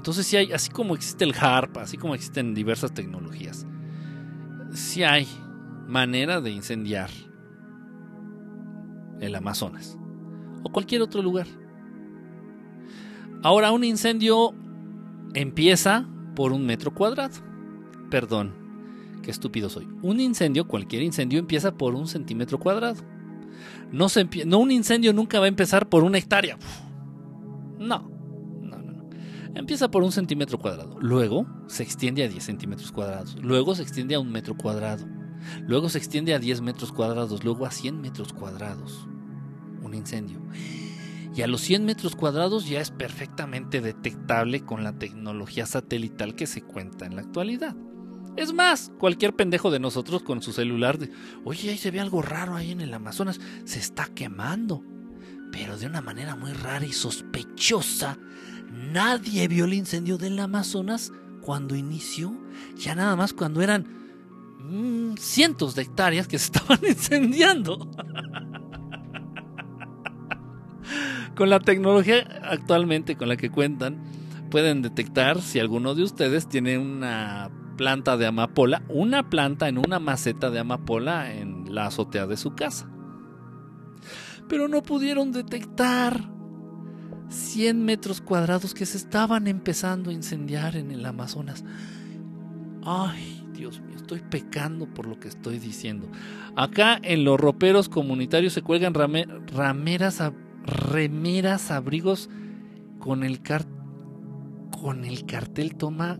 entonces 0.05 0.27
sí 0.27 0.37
hay, 0.37 0.51
así 0.51 0.69
como 0.69 0.93
existe 0.93 1.23
el 1.23 1.33
HARP, 1.33 1.77
así 1.77 1.97
como 1.97 2.13
existen 2.13 2.53
diversas 2.53 2.93
tecnologías, 2.93 3.65
sí 4.71 5.01
hay 5.01 5.27
manera 5.87 6.41
de 6.41 6.51
incendiar 6.51 7.09
el 9.19 9.33
Amazonas 9.33 9.97
o 10.61 10.71
cualquier 10.71 11.01
otro 11.01 11.23
lugar. 11.23 11.47
Ahora 13.41 13.71
un 13.71 13.83
incendio 13.83 14.53
empieza 15.33 16.07
por 16.35 16.51
un 16.51 16.67
metro 16.67 16.93
cuadrado. 16.93 17.33
Perdón, 18.09 18.53
qué 19.23 19.31
estúpido 19.31 19.69
soy. 19.69 19.87
Un 20.01 20.19
incendio, 20.19 20.67
cualquier 20.67 21.01
incendio 21.01 21.39
empieza 21.39 21.75
por 21.75 21.95
un 21.95 22.07
centímetro 22.07 22.59
cuadrado. 22.59 23.01
No, 23.91 24.09
se 24.09 24.27
no 24.45 24.59
un 24.59 24.71
incendio 24.71 25.13
nunca 25.13 25.39
va 25.39 25.45
a 25.45 25.49
empezar 25.49 25.89
por 25.89 26.03
una 26.03 26.17
hectárea. 26.17 26.57
No. 27.79 28.15
Empieza 29.55 29.89
por 29.89 30.03
un 30.03 30.11
centímetro 30.11 30.59
cuadrado, 30.59 30.97
luego 30.99 31.47
se 31.67 31.81
extiende 31.81 32.25
a 32.25 32.27
10 32.27 32.43
centímetros 32.43 32.91
cuadrados, 32.91 33.37
luego 33.41 33.73
se 33.73 33.83
extiende 33.83 34.13
a 34.13 34.19
un 34.19 34.29
metro 34.29 34.57
cuadrado, 34.57 35.07
luego 35.65 35.87
se 35.87 35.97
extiende 35.97 36.33
a 36.33 36.39
10 36.39 36.59
metros 36.59 36.91
cuadrados, 36.91 37.41
luego 37.45 37.65
a 37.65 37.71
100 37.71 38.01
metros 38.01 38.33
cuadrados. 38.33 39.07
Un 39.81 39.93
incendio. 39.93 40.41
Y 41.33 41.41
a 41.41 41.47
los 41.47 41.61
100 41.61 41.85
metros 41.85 42.17
cuadrados 42.17 42.67
ya 42.67 42.81
es 42.81 42.91
perfectamente 42.91 43.79
detectable 43.79 44.59
con 44.59 44.83
la 44.83 44.99
tecnología 44.99 45.65
satelital 45.65 46.35
que 46.35 46.47
se 46.47 46.61
cuenta 46.61 47.05
en 47.05 47.15
la 47.15 47.21
actualidad. 47.21 47.77
Es 48.35 48.53
más, 48.53 48.91
cualquier 48.97 49.35
pendejo 49.35 49.71
de 49.71 49.79
nosotros 49.79 50.23
con 50.23 50.41
su 50.41 50.51
celular, 50.51 50.97
de, 50.97 51.09
oye, 51.43 51.69
ahí 51.69 51.77
se 51.77 51.91
ve 51.91 51.99
algo 51.99 52.21
raro 52.21 52.55
ahí 52.55 52.71
en 52.71 52.81
el 52.81 52.93
Amazonas, 52.93 53.39
se 53.63 53.79
está 53.79 54.07
quemando, 54.13 54.83
pero 55.51 55.77
de 55.77 55.85
una 55.85 56.01
manera 56.01 56.35
muy 56.35 56.51
rara 56.51 56.85
y 56.85 56.91
sospechosa 56.91 58.17
Nadie 58.75 59.47
vio 59.47 59.65
el 59.65 59.73
incendio 59.73 60.17
del 60.17 60.37
Amazonas 60.39 61.13
cuando 61.41 61.75
inició, 61.75 62.35
ya 62.75 62.95
nada 62.95 63.15
más 63.15 63.33
cuando 63.33 63.61
eran 63.61 63.85
mm, 64.59 65.15
cientos 65.17 65.75
de 65.75 65.83
hectáreas 65.83 66.27
que 66.27 66.37
se 66.39 66.45
estaban 66.51 66.79
incendiando. 66.85 67.89
con 71.35 71.49
la 71.49 71.59
tecnología 71.59 72.27
actualmente 72.43 73.15
con 73.15 73.29
la 73.29 73.37
que 73.37 73.49
cuentan, 73.49 74.03
pueden 74.51 74.81
detectar 74.81 75.41
si 75.41 75.59
alguno 75.59 75.95
de 75.95 76.03
ustedes 76.03 76.47
tiene 76.47 76.77
una 76.77 77.49
planta 77.75 78.17
de 78.17 78.25
amapola, 78.25 78.83
una 78.89 79.29
planta 79.29 79.67
en 79.67 79.77
una 79.77 79.99
maceta 79.99 80.49
de 80.49 80.59
amapola 80.59 81.33
en 81.33 81.73
la 81.73 81.87
azotea 81.87 82.27
de 82.27 82.37
su 82.37 82.55
casa. 82.55 82.89
Pero 84.47 84.67
no 84.67 84.83
pudieron 84.83 85.31
detectar 85.31 86.29
100 87.29 87.83
metros 87.83 88.21
cuadrados 88.21 88.73
que 88.73 88.85
se 88.85 88.97
estaban 88.97 89.47
empezando 89.47 90.09
a 90.09 90.13
incendiar 90.13 90.75
en 90.75 90.91
el 90.91 91.05
Amazonas. 91.05 91.63
Ay, 92.83 93.43
Dios 93.53 93.81
mío, 93.81 93.95
estoy 93.97 94.21
pecando 94.21 94.85
por 94.93 95.07
lo 95.07 95.19
que 95.19 95.27
estoy 95.27 95.57
diciendo. 95.59 96.07
Acá 96.55 96.99
en 97.01 97.23
los 97.23 97.39
roperos 97.39 97.89
comunitarios 97.89 98.53
se 98.53 98.61
cuelgan 98.61 98.93
rameras, 98.93 100.21
remeras, 100.65 101.71
abrigos 101.71 102.29
con 102.99 103.23
el, 103.23 103.41
con 104.79 105.03
el 105.05 105.25
cartel 105.25 105.75
toma 105.75 106.19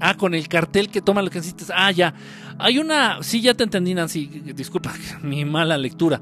ah, 0.00 0.16
con 0.16 0.34
el 0.34 0.48
cartel 0.48 0.88
que 0.88 1.00
toma 1.00 1.22
lo 1.22 1.30
que 1.30 1.38
necesites. 1.38 1.70
Ah, 1.74 1.90
ya. 1.90 2.14
Hay 2.58 2.78
una, 2.78 3.22
sí, 3.22 3.40
ya 3.40 3.54
te 3.54 3.64
entendí, 3.64 3.94
Nancy. 3.94 4.26
Disculpa 4.54 4.92
mi 5.22 5.44
mala 5.44 5.78
lectura. 5.78 6.20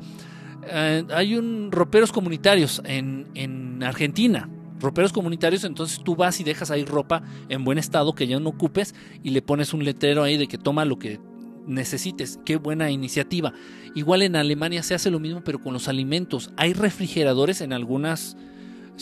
Eh, 0.66 1.04
hay 1.12 1.36
un 1.36 1.70
roperos 1.72 2.12
comunitarios 2.12 2.82
en, 2.84 3.28
en 3.34 3.82
Argentina. 3.82 4.48
Roperos 4.80 5.12
comunitarios, 5.12 5.62
entonces 5.62 6.00
tú 6.02 6.16
vas 6.16 6.40
y 6.40 6.44
dejas 6.44 6.72
ahí 6.72 6.84
ropa 6.84 7.22
en 7.48 7.64
buen 7.64 7.78
estado 7.78 8.14
que 8.14 8.26
ya 8.26 8.40
no 8.40 8.48
ocupes 8.48 8.96
y 9.22 9.30
le 9.30 9.40
pones 9.40 9.72
un 9.72 9.84
letrero 9.84 10.24
ahí 10.24 10.36
de 10.36 10.48
que 10.48 10.58
toma 10.58 10.84
lo 10.84 10.98
que 10.98 11.20
necesites. 11.66 12.40
Qué 12.44 12.56
buena 12.56 12.90
iniciativa. 12.90 13.52
Igual 13.94 14.22
en 14.22 14.36
Alemania 14.36 14.82
se 14.82 14.94
hace 14.94 15.10
lo 15.10 15.20
mismo, 15.20 15.42
pero 15.44 15.60
con 15.60 15.72
los 15.72 15.88
alimentos. 15.88 16.50
Hay 16.56 16.72
refrigeradores 16.72 17.60
en 17.60 17.72
algunas 17.72 18.36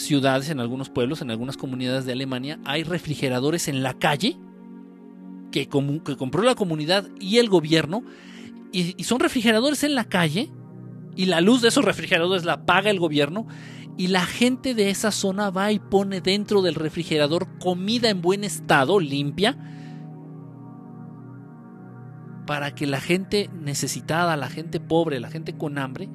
ciudades, 0.03 0.51
en 0.51 0.61
algunos 0.61 0.91
pueblos, 0.91 1.23
en 1.23 1.31
algunas 1.31 1.57
comunidades 1.57 2.05
de 2.05 2.13
Alemania. 2.13 2.59
Hay 2.65 2.83
refrigeradores 2.83 3.69
en 3.69 3.83
la 3.83 3.95
calle 3.95 4.37
que, 5.53 5.69
que 5.69 6.17
compró 6.17 6.43
la 6.43 6.55
comunidad 6.55 7.09
y 7.19 7.39
el 7.39 7.49
gobierno. 7.49 8.03
Y, 8.73 8.95
y 8.97 9.05
son 9.05 9.21
refrigeradores 9.21 9.85
en 9.85 9.95
la 9.95 10.05
calle. 10.05 10.51
Y 11.17 11.27
la 11.27 11.41
luz 11.41 11.63
de 11.63 11.69
esos 11.69 11.85
refrigeradores 11.85 12.45
la 12.45 12.65
paga 12.67 12.91
el 12.91 13.01
gobierno. 13.01 13.47
Y 13.97 14.09
la 14.09 14.25
gente 14.25 14.75
de 14.75 14.91
esa 14.91 15.11
zona 15.11 15.51
va 15.51 15.73
y 15.73 15.79
pone 15.79 16.21
dentro 16.21 16.63
del 16.63 16.75
refrigerador 16.75 17.59
comida 17.59 18.09
en 18.09 18.23
buen 18.23 18.45
estado, 18.45 18.99
limpia 19.01 19.59
para 22.51 22.75
que 22.75 22.85
la 22.85 23.01
gente 23.01 23.49
necesitada, 23.53 24.37
la 24.37 24.49
gente 24.49 24.81
pobre, 24.81 25.21
la 25.21 25.31
gente 25.31 25.57
con 25.57 25.79
hambre, 25.79 26.09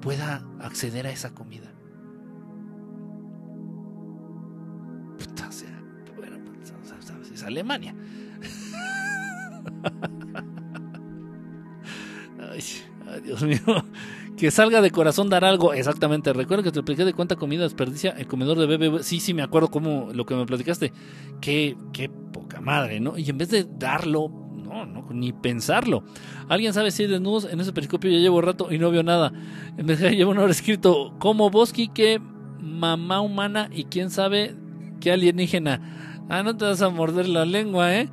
pueda 0.00 0.46
acceder 0.60 1.04
a 1.08 1.10
esa 1.10 1.34
comida. 1.34 1.61
Alemania. 7.42 7.94
Ay, 12.40 12.62
Dios 13.24 13.42
mío. 13.42 13.58
Que 14.36 14.50
salga 14.50 14.80
de 14.80 14.90
corazón 14.90 15.28
dar 15.28 15.44
algo. 15.44 15.74
Exactamente. 15.74 16.32
Recuerdo 16.32 16.64
que 16.64 16.72
te 16.72 16.80
expliqué 16.80 17.04
de 17.04 17.12
cuánta 17.12 17.36
comida 17.36 17.62
desperdicia 17.62 18.10
el 18.10 18.26
comedor 18.26 18.58
de 18.58 18.66
bebé. 18.66 19.02
Sí, 19.02 19.20
sí, 19.20 19.34
me 19.34 19.42
acuerdo 19.42 19.70
cómo 19.70 20.08
lo 20.12 20.24
que 20.26 20.34
me 20.34 20.46
platicaste. 20.46 20.92
Qué, 21.40 21.76
qué 21.92 22.08
poca 22.08 22.60
madre, 22.60 22.98
¿no? 23.00 23.18
Y 23.18 23.28
en 23.28 23.38
vez 23.38 23.50
de 23.50 23.64
darlo 23.64 24.30
no, 24.86 25.06
ni 25.10 25.32
pensarlo. 25.32 26.04
¿Alguien 26.48 26.72
sabe 26.72 26.90
si 26.90 27.02
hay 27.02 27.08
desnudos? 27.08 27.44
En 27.44 27.60
ese 27.60 27.72
periscopio 27.72 28.10
ya 28.10 28.18
llevo 28.18 28.40
rato 28.40 28.72
y 28.72 28.78
no 28.78 28.90
veo 28.90 29.02
nada. 29.02 29.32
En 29.76 29.86
vez 29.86 30.00
de 30.00 30.16
llevo 30.16 30.30
una 30.30 30.42
hora 30.42 30.52
escrito 30.52 31.14
como 31.18 31.50
Bosque 31.50 31.88
que 31.92 32.20
mamá 32.60 33.20
humana 33.20 33.68
y 33.72 33.84
quién 33.84 34.10
sabe 34.10 34.56
qué 35.00 35.12
alienígena. 35.12 36.11
Ah, 36.28 36.42
no 36.42 36.56
te 36.56 36.64
vas 36.64 36.80
a 36.82 36.88
morder 36.88 37.28
la 37.28 37.44
lengua, 37.44 37.94
¿eh? 37.94 38.08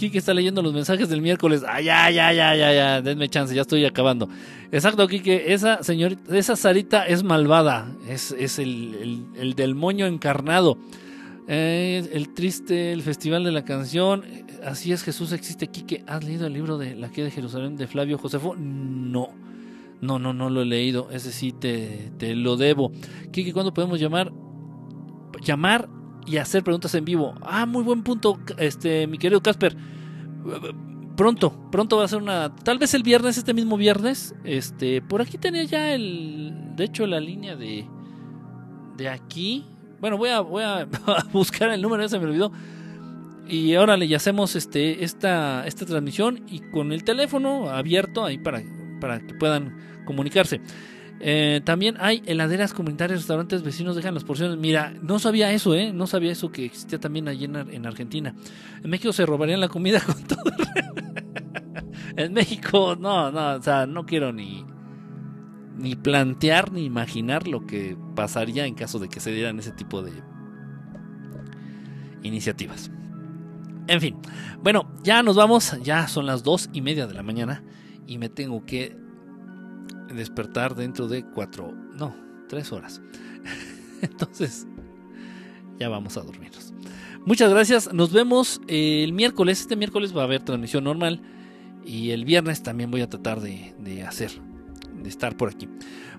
Kike 0.00 0.16
está 0.16 0.32
leyendo 0.32 0.62
los 0.62 0.72
mensajes 0.72 1.10
del 1.10 1.20
miércoles. 1.20 1.62
Ah, 1.68 1.80
ya, 1.80 2.10
ya, 2.10 2.32
ya, 2.32 2.56
ya, 2.56 2.72
ya. 2.72 3.02
Denme 3.02 3.28
chance, 3.28 3.54
ya 3.54 3.60
estoy 3.60 3.84
acabando. 3.84 4.30
Exacto, 4.72 5.06
Kike. 5.06 5.52
Esa 5.52 5.82
señorita, 5.82 6.36
esa 6.36 6.56
Sarita 6.56 7.06
es 7.06 7.22
malvada. 7.22 7.92
Es, 8.08 8.32
es 8.32 8.58
el, 8.58 9.26
el, 9.36 9.54
del 9.54 9.74
moño 9.74 10.06
encarnado. 10.06 10.78
Eh, 11.48 12.08
el 12.12 12.32
triste, 12.32 12.92
el 12.92 13.02
festival 13.02 13.44
de 13.44 13.52
la 13.52 13.64
canción. 13.64 14.24
Así 14.64 14.92
es, 14.92 15.02
Jesús 15.02 15.32
existe. 15.32 15.66
Quique, 15.66 16.02
¿has 16.06 16.24
leído 16.24 16.46
el 16.46 16.54
libro 16.54 16.78
de 16.78 16.94
La 16.94 17.10
que 17.10 17.22
de 17.22 17.30
Jerusalén 17.30 17.76
de 17.76 17.86
Flavio 17.86 18.16
Josefo? 18.16 18.56
No. 18.56 19.28
No, 20.00 20.18
no, 20.18 20.32
no 20.32 20.48
lo 20.48 20.62
he 20.62 20.66
leído. 20.66 21.10
Ese 21.10 21.30
sí 21.30 21.52
te, 21.52 22.10
te 22.16 22.34
lo 22.34 22.56
debo. 22.56 22.90
Quique, 23.32 23.52
¿cuándo 23.52 23.74
podemos 23.74 24.00
llamar? 24.00 24.32
Llamar 25.44 25.90
y 26.30 26.36
hacer 26.36 26.62
preguntas 26.62 26.94
en 26.94 27.04
vivo. 27.04 27.34
Ah, 27.42 27.66
muy 27.66 27.82
buen 27.82 28.02
punto, 28.02 28.38
este, 28.56 29.06
mi 29.06 29.18
querido 29.18 29.42
Casper. 29.42 29.76
Pronto, 31.16 31.68
pronto 31.70 31.96
va 31.96 32.04
a 32.04 32.08
ser 32.08 32.22
una. 32.22 32.54
Tal 32.54 32.78
vez 32.78 32.94
el 32.94 33.02
viernes, 33.02 33.36
este 33.36 33.52
mismo 33.52 33.76
viernes. 33.76 34.34
Este, 34.44 35.02
por 35.02 35.20
aquí 35.20 35.38
tenía 35.38 35.64
ya 35.64 35.92
el. 35.92 36.54
De 36.76 36.84
hecho, 36.84 37.06
la 37.06 37.20
línea 37.20 37.56
de. 37.56 37.86
De 38.96 39.08
aquí. 39.08 39.66
Bueno, 40.00 40.16
voy 40.16 40.30
a, 40.30 40.40
voy 40.40 40.62
a 40.62 40.86
buscar 41.32 41.70
el 41.70 41.82
número, 41.82 42.08
se 42.08 42.18
me 42.18 42.26
olvidó 42.26 42.52
y 43.50 43.74
ahora 43.74 43.96
le 43.96 44.14
hacemos 44.14 44.54
este, 44.54 45.02
esta, 45.04 45.66
esta 45.66 45.84
transmisión 45.84 46.44
y 46.48 46.60
con 46.70 46.92
el 46.92 47.02
teléfono 47.02 47.68
abierto 47.68 48.24
ahí 48.24 48.38
para, 48.38 48.62
para 49.00 49.18
que 49.18 49.34
puedan 49.34 50.04
comunicarse. 50.06 50.60
Eh, 51.22 51.60
también 51.64 51.96
hay 52.00 52.22
heladeras 52.24 52.72
comunitarias, 52.72 53.20
restaurantes 53.20 53.62
vecinos 53.62 53.94
dejan 53.94 54.14
las 54.14 54.24
porciones. 54.24 54.56
Mira, 54.56 54.94
no 55.02 55.18
sabía 55.18 55.52
eso, 55.52 55.74
¿eh? 55.74 55.92
No 55.92 56.06
sabía 56.06 56.32
eso 56.32 56.50
que 56.50 56.64
existía 56.64 56.98
también 56.98 57.28
allí 57.28 57.44
en, 57.44 57.86
Argentina. 57.86 58.34
En 58.82 58.88
México 58.88 59.12
se 59.12 59.26
robarían 59.26 59.60
la 59.60 59.68
comida 59.68 60.00
con 60.06 60.22
todo. 60.24 60.52
en 62.16 62.32
México, 62.32 62.96
no, 62.98 63.30
no, 63.30 63.56
o 63.56 63.62
sea, 63.62 63.86
no 63.86 64.06
quiero 64.06 64.32
ni, 64.32 64.64
ni 65.76 65.94
plantear 65.94 66.72
ni 66.72 66.84
imaginar 66.84 67.46
lo 67.46 67.66
que 67.66 67.98
pasaría 68.16 68.64
en 68.64 68.74
caso 68.74 68.98
de 68.98 69.08
que 69.08 69.20
se 69.20 69.30
dieran 69.30 69.58
ese 69.58 69.72
tipo 69.72 70.02
de 70.02 70.12
iniciativas. 72.22 72.90
En 73.88 74.00
fin, 74.00 74.16
bueno, 74.62 74.90
ya 75.02 75.22
nos 75.22 75.36
vamos, 75.36 75.76
ya 75.82 76.08
son 76.08 76.24
las 76.24 76.42
dos 76.44 76.70
y 76.72 76.80
media 76.80 77.06
de 77.06 77.14
la 77.14 77.22
mañana 77.22 77.62
y 78.06 78.18
me 78.18 78.28
tengo 78.28 78.64
que 78.64 78.96
despertar 80.14 80.74
dentro 80.74 81.08
de 81.08 81.24
cuatro, 81.24 81.72
no, 81.72 82.14
tres 82.48 82.72
horas. 82.72 83.00
Entonces, 84.02 84.66
ya 85.78 85.88
vamos 85.88 86.16
a 86.16 86.22
dormirnos. 86.22 86.72
Muchas 87.26 87.50
gracias, 87.50 87.92
nos 87.92 88.12
vemos 88.12 88.60
el 88.66 89.12
miércoles, 89.12 89.60
este 89.60 89.76
miércoles 89.76 90.16
va 90.16 90.22
a 90.22 90.24
haber 90.24 90.42
transmisión 90.42 90.84
normal 90.84 91.20
y 91.84 92.10
el 92.10 92.24
viernes 92.24 92.62
también 92.62 92.90
voy 92.90 93.02
a 93.02 93.08
tratar 93.08 93.40
de, 93.40 93.74
de 93.78 94.02
hacer, 94.02 94.30
de 95.02 95.08
estar 95.08 95.36
por 95.36 95.50
aquí. 95.50 95.68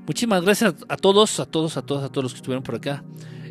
Muchísimas 0.05 0.43
gracias 0.43 0.75
a 0.87 0.97
todos, 0.97 1.39
a 1.39 1.45
todos, 1.45 1.77
a 1.77 1.81
todos, 1.83 2.03
a 2.03 2.09
todos 2.09 2.23
los 2.23 2.33
que 2.33 2.37
estuvieron 2.37 2.63
por 2.63 2.75
acá. 2.75 3.03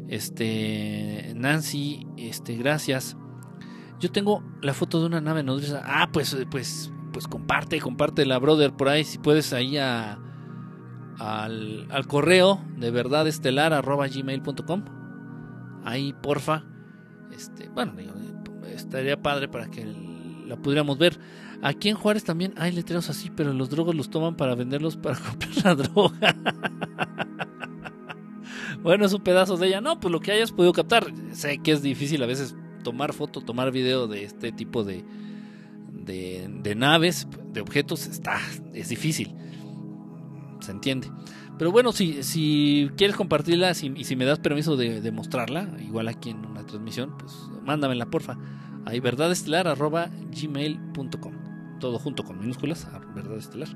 Este, 0.08 1.32
Nancy, 1.36 2.06
este, 2.16 2.56
gracias. 2.56 3.16
Yo 4.00 4.10
tengo 4.10 4.42
la 4.60 4.74
foto 4.74 5.00
de 5.00 5.06
una 5.06 5.20
nave 5.20 5.44
nodriza. 5.44 5.82
Ah, 5.84 6.10
pues, 6.12 6.36
pues, 6.50 6.92
pues 7.12 7.28
comparte, 7.28 7.80
comparte 7.80 8.26
la 8.26 8.38
brother 8.38 8.72
por 8.72 8.88
ahí. 8.88 9.04
Si 9.04 9.18
puedes 9.18 9.52
ahí 9.52 9.76
a, 9.76 10.18
al, 11.20 11.86
al 11.90 12.06
correo 12.06 12.60
de 12.76 12.90
verdadestelar 12.90 13.72
arroba 13.74 14.08
gmail.com. 14.08 14.84
Ahí, 15.84 16.14
porfa. 16.14 16.64
Este, 17.30 17.68
bueno, 17.68 17.92
estaría 18.74 19.20
padre 19.20 19.48
para 19.48 19.70
que 19.70 19.84
la 20.46 20.56
pudiéramos 20.56 20.98
ver. 20.98 21.18
Aquí 21.62 21.90
en 21.90 21.96
Juárez 21.96 22.24
también 22.24 22.54
hay 22.56 22.72
letreros 22.72 23.10
así, 23.10 23.30
pero 23.30 23.52
los 23.52 23.68
drogos 23.68 23.94
los 23.94 24.08
toman 24.08 24.36
para 24.36 24.54
venderlos 24.54 24.96
para 24.96 25.16
comprar 25.28 25.64
la 25.64 25.74
droga. 25.74 26.36
bueno, 28.82 29.04
es 29.04 29.12
un 29.12 29.22
pedazo 29.22 29.58
de 29.58 29.68
ella. 29.68 29.80
No, 29.82 30.00
pues 30.00 30.10
lo 30.10 30.20
que 30.20 30.32
hayas 30.32 30.52
podido 30.52 30.72
captar. 30.72 31.12
Sé 31.32 31.58
que 31.58 31.72
es 31.72 31.82
difícil 31.82 32.22
a 32.22 32.26
veces 32.26 32.56
tomar 32.82 33.12
foto, 33.12 33.42
tomar 33.42 33.70
video 33.70 34.06
de 34.06 34.24
este 34.24 34.52
tipo 34.52 34.84
de, 34.84 35.04
de, 35.92 36.74
naves, 36.74 37.28
de 37.52 37.60
objetos, 37.60 38.06
está, 38.06 38.40
es 38.72 38.88
difícil. 38.88 39.34
Se 40.60 40.72
entiende. 40.72 41.10
Pero 41.58 41.70
bueno, 41.72 41.92
si, 41.92 42.22
si 42.22 42.88
quieres 42.96 43.16
compartirla 43.16 43.72
y 43.72 44.04
si 44.04 44.16
me 44.16 44.24
das 44.24 44.38
permiso 44.38 44.76
de, 44.76 45.12
mostrarla, 45.12 45.68
igual 45.80 46.08
aquí 46.08 46.30
en 46.30 46.46
una 46.46 46.64
transmisión, 46.64 47.18
pues 47.18 47.34
mándamela, 47.64 48.06
porfa. 48.06 48.38
Ahí 48.86 48.98
verdadestelar.gmail.com 48.98 51.32
Todo 51.78 51.98
junto 51.98 52.24
con 52.24 52.38
minúsculas, 52.38 52.88
verdadestelar. 53.14 53.68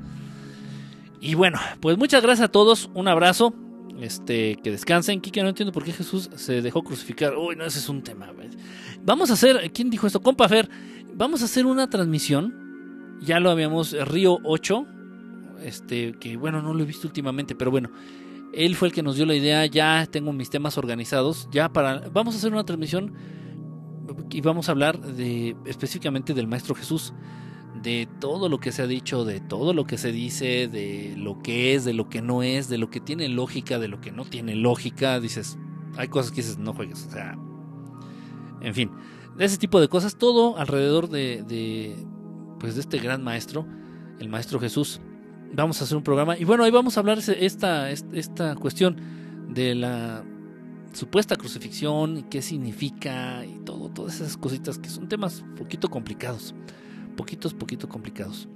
Y 1.20 1.35
bueno, 1.35 1.59
pues 1.81 1.98
muchas 1.98 2.23
gracias 2.23 2.48
a 2.48 2.52
todos, 2.52 2.89
un 2.94 3.09
abrazo, 3.09 3.52
este, 4.01 4.56
que 4.56 4.70
descansen. 4.70 5.20
Kike, 5.20 5.43
no 5.43 5.51
entiendo 5.51 5.73
por 5.73 5.85
qué 5.85 5.93
Jesús 5.93 6.31
se 6.36 6.62
dejó 6.62 6.82
crucificar. 6.82 7.36
Uy, 7.36 7.55
no, 7.56 7.65
ese 7.65 7.81
es 7.81 7.90
un 7.90 8.02
tema. 8.02 8.32
Vamos 9.05 9.31
a 9.31 9.35
hacer, 9.35 9.70
¿quién 9.73 9.90
dijo 9.90 10.06
esto? 10.06 10.23
Compa 10.23 10.48
Fer, 10.48 10.70
vamos 11.15 11.43
a 11.43 11.44
hacer 11.44 11.66
una 11.66 11.90
transmisión. 11.90 13.19
Ya 13.20 13.40
lo 13.40 13.51
habíamos, 13.51 13.93
Río 14.09 14.39
8, 14.43 14.86
este, 15.63 16.15
que 16.19 16.37
bueno, 16.37 16.63
no 16.63 16.75
lo 16.75 16.83
he 16.83 16.87
visto 16.87 17.07
últimamente, 17.07 17.55
pero 17.55 17.71
bueno, 17.71 17.91
él 18.53 18.77
fue 18.77 18.89
el 18.89 18.95
que 18.95 19.03
nos 19.03 19.17
dio 19.17 19.27
la 19.27 19.35
idea. 19.35 19.67
Ya 19.67 20.07
tengo 20.07 20.33
mis 20.33 20.51
temas 20.51 20.79
organizados. 20.79 21.49
Ya 21.51 21.73
para, 21.73 22.09
vamos 22.11 22.35
a 22.35 22.39
hacer 22.39 22.53
una 22.53 22.65
transmisión 22.65 23.15
y 24.31 24.41
vamos 24.41 24.69
a 24.69 24.73
hablar 24.73 25.01
de 25.01 25.57
específicamente 25.67 26.35
del 26.35 26.47
Maestro 26.47 26.75
Jesús 26.75 27.13
de 27.83 28.09
todo 28.21 28.49
lo 28.49 28.59
que 28.59 28.73
se 28.73 28.83
ha 28.83 28.87
dicho, 28.87 29.25
de 29.25 29.41
todo 29.41 29.75
lo 29.75 29.85
que 29.87 29.99
se 29.99 30.11
dice, 30.13 30.69
de 30.69 31.15
lo 31.19 31.41
que 31.41 31.75
es, 31.75 31.85
de 31.85 31.93
lo 31.93 32.09
que 32.09 32.23
no 32.23 32.43
es, 32.43 32.69
de 32.69 32.79
lo 32.79 32.91
que 32.91 33.01
tiene 33.01 33.29
lógica, 33.29 33.79
de 33.79 33.89
lo 33.89 34.01
que 34.01 34.11
no 34.11 34.25
tiene 34.25 34.55
lógica. 34.55 35.21
Dices, 35.21 35.59
hay 35.97 36.09
cosas 36.09 36.31
que 36.31 36.37
dices, 36.37 36.59
no 36.59 36.73
juegues, 36.73 37.07
o 37.07 37.11
sea, 37.11 37.37
en 38.61 38.75
fin, 38.75 38.91
de 39.37 39.45
ese 39.45 39.59
tipo 39.59 39.81
de 39.81 39.89
cosas, 39.89 40.17
todo 40.17 40.57
alrededor 40.57 41.09
de, 41.09 41.45
de, 41.47 41.97
pues 42.59 42.75
de 42.75 42.81
este 42.81 42.99
gran 42.99 43.23
maestro, 43.23 43.67
el 44.19 44.29
maestro 44.29 44.59
Jesús. 44.61 45.01
Vamos 45.55 45.81
a 45.81 45.85
hacer 45.85 45.97
un 45.97 46.03
programa 46.03 46.37
y 46.37 46.45
bueno, 46.45 46.65
ahí 46.65 46.71
vamos 46.71 46.97
a 46.97 47.01
hablar 47.01 47.19
esta, 47.19 47.91
esta 47.91 48.57
cuestión 48.57 48.97
de 49.49 49.75
la 49.75 50.25
supuesta 50.93 51.37
crucifixión, 51.37 52.25
qué 52.31 52.43
significa 52.43 53.45
y 53.45 53.61
todo, 53.65 53.89
todas 53.89 54.17
esas 54.17 54.37
cositas 54.37 54.79
que 54.79 54.89
son 54.89 55.09
temas 55.09 55.45
poquito 55.57 55.89
complicados, 55.89 56.55
poquitos, 57.17 57.55
poquito 57.55 57.89
complicados. 57.89 58.49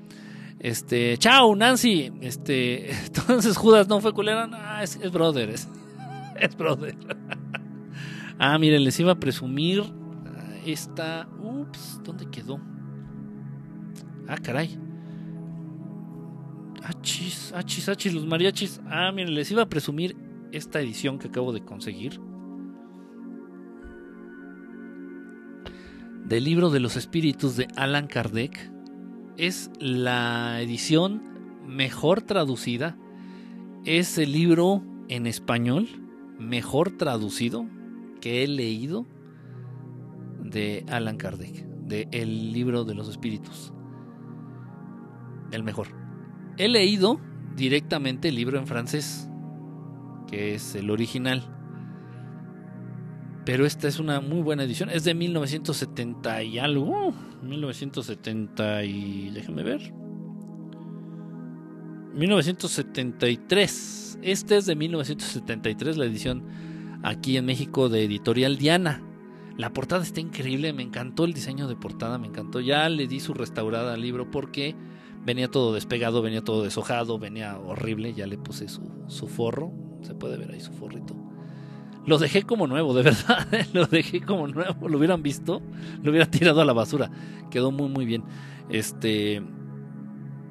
Este, 0.60 1.16
chao, 1.18 1.54
Nancy. 1.54 2.12
Este, 2.20 2.90
entonces 3.06 3.56
Judas 3.56 3.88
no 3.88 4.00
fue 4.00 4.12
culera. 4.12 4.82
es, 4.82 4.96
es 4.96 5.12
brother, 5.12 5.50
es, 5.50 5.68
es 6.40 6.56
brother. 6.56 6.96
ah, 8.38 8.58
miren, 8.58 8.84
les 8.84 8.98
iba 8.98 9.12
a 9.12 9.20
presumir 9.20 9.84
esta. 10.66 11.28
Ups, 11.40 12.00
¿dónde 12.04 12.28
quedó? 12.30 12.60
Ah, 14.26 14.36
caray. 14.42 14.78
Achis, 16.82 17.52
achis, 17.54 17.88
achis, 17.88 18.14
los 18.14 18.26
mariachis. 18.26 18.80
Ah, 18.86 19.10
miren, 19.12 19.34
les 19.34 19.50
iba 19.50 19.62
a 19.62 19.68
presumir 19.68 20.16
esta 20.52 20.80
edición 20.80 21.18
que 21.18 21.28
acabo 21.28 21.52
de 21.52 21.64
conseguir. 21.64 22.20
Del 26.24 26.44
libro 26.44 26.70
de 26.70 26.80
los 26.80 26.96
espíritus 26.96 27.56
de 27.56 27.68
Alan 27.76 28.06
Kardec 28.06 28.70
es 29.36 29.70
la 29.78 30.60
edición 30.60 31.22
mejor 31.66 32.22
traducida. 32.22 32.98
Es 33.84 34.18
el 34.18 34.32
libro 34.32 34.82
en 35.08 35.26
español 35.26 35.88
mejor 36.38 36.96
traducido 36.96 37.66
que 38.20 38.44
he 38.44 38.48
leído 38.48 39.06
de 40.42 40.84
Alan 40.88 41.16
Kardec, 41.16 41.64
de 41.64 42.08
El 42.12 42.52
libro 42.52 42.84
de 42.84 42.94
los 42.94 43.08
espíritus. 43.08 43.72
El 45.50 45.62
mejor. 45.62 46.07
He 46.58 46.68
leído 46.68 47.20
directamente 47.56 48.28
el 48.28 48.34
libro 48.34 48.58
en 48.58 48.66
francés, 48.66 49.28
que 50.26 50.54
es 50.54 50.74
el 50.74 50.90
original. 50.90 51.54
Pero 53.44 53.64
esta 53.64 53.86
es 53.86 54.00
una 54.00 54.20
muy 54.20 54.42
buena 54.42 54.64
edición. 54.64 54.90
Es 54.90 55.04
de 55.04 55.14
1970 55.14 56.42
y 56.42 56.58
algo. 56.58 57.14
1970 57.42 58.84
y... 58.84 59.30
déjame 59.30 59.62
ver. 59.62 59.92
1973. 62.14 64.18
Este 64.22 64.56
es 64.56 64.66
de 64.66 64.74
1973, 64.74 65.96
la 65.96 66.04
edición 66.04 66.44
aquí 67.04 67.36
en 67.36 67.46
México 67.46 67.88
de 67.88 68.04
Editorial 68.04 68.58
Diana. 68.58 69.04
La 69.56 69.72
portada 69.72 70.02
está 70.02 70.20
increíble, 70.20 70.72
me 70.72 70.82
encantó 70.82 71.24
el 71.24 71.32
diseño 71.32 71.68
de 71.68 71.76
portada, 71.76 72.18
me 72.18 72.26
encantó. 72.26 72.60
Ya 72.60 72.88
le 72.88 73.06
di 73.06 73.20
su 73.20 73.34
restaurada 73.34 73.94
al 73.94 74.02
libro 74.02 74.28
porque 74.30 74.74
venía 75.24 75.48
todo 75.48 75.74
despegado, 75.74 76.22
venía 76.22 76.42
todo 76.42 76.62
deshojado, 76.62 77.18
venía 77.18 77.58
horrible. 77.58 78.14
Ya 78.14 78.26
le 78.26 78.38
puse 78.38 78.68
su, 78.68 78.82
su 79.06 79.28
forro, 79.28 79.72
se 80.02 80.14
puede 80.14 80.36
ver 80.36 80.50
ahí 80.50 80.60
su 80.60 80.72
forrito. 80.72 81.14
Lo 82.08 82.16
dejé 82.16 82.42
como 82.44 82.66
nuevo, 82.66 82.94
de 82.94 83.02
verdad. 83.04 83.46
lo 83.74 83.86
dejé 83.86 84.22
como 84.22 84.48
nuevo. 84.48 84.88
Lo 84.88 84.96
hubieran 84.96 85.22
visto, 85.22 85.60
lo 86.02 86.10
hubiera 86.10 86.26
tirado 86.26 86.62
a 86.62 86.64
la 86.64 86.72
basura. 86.72 87.10
Quedó 87.50 87.70
muy, 87.70 87.88
muy 87.88 88.06
bien. 88.06 88.24
Este. 88.70 89.42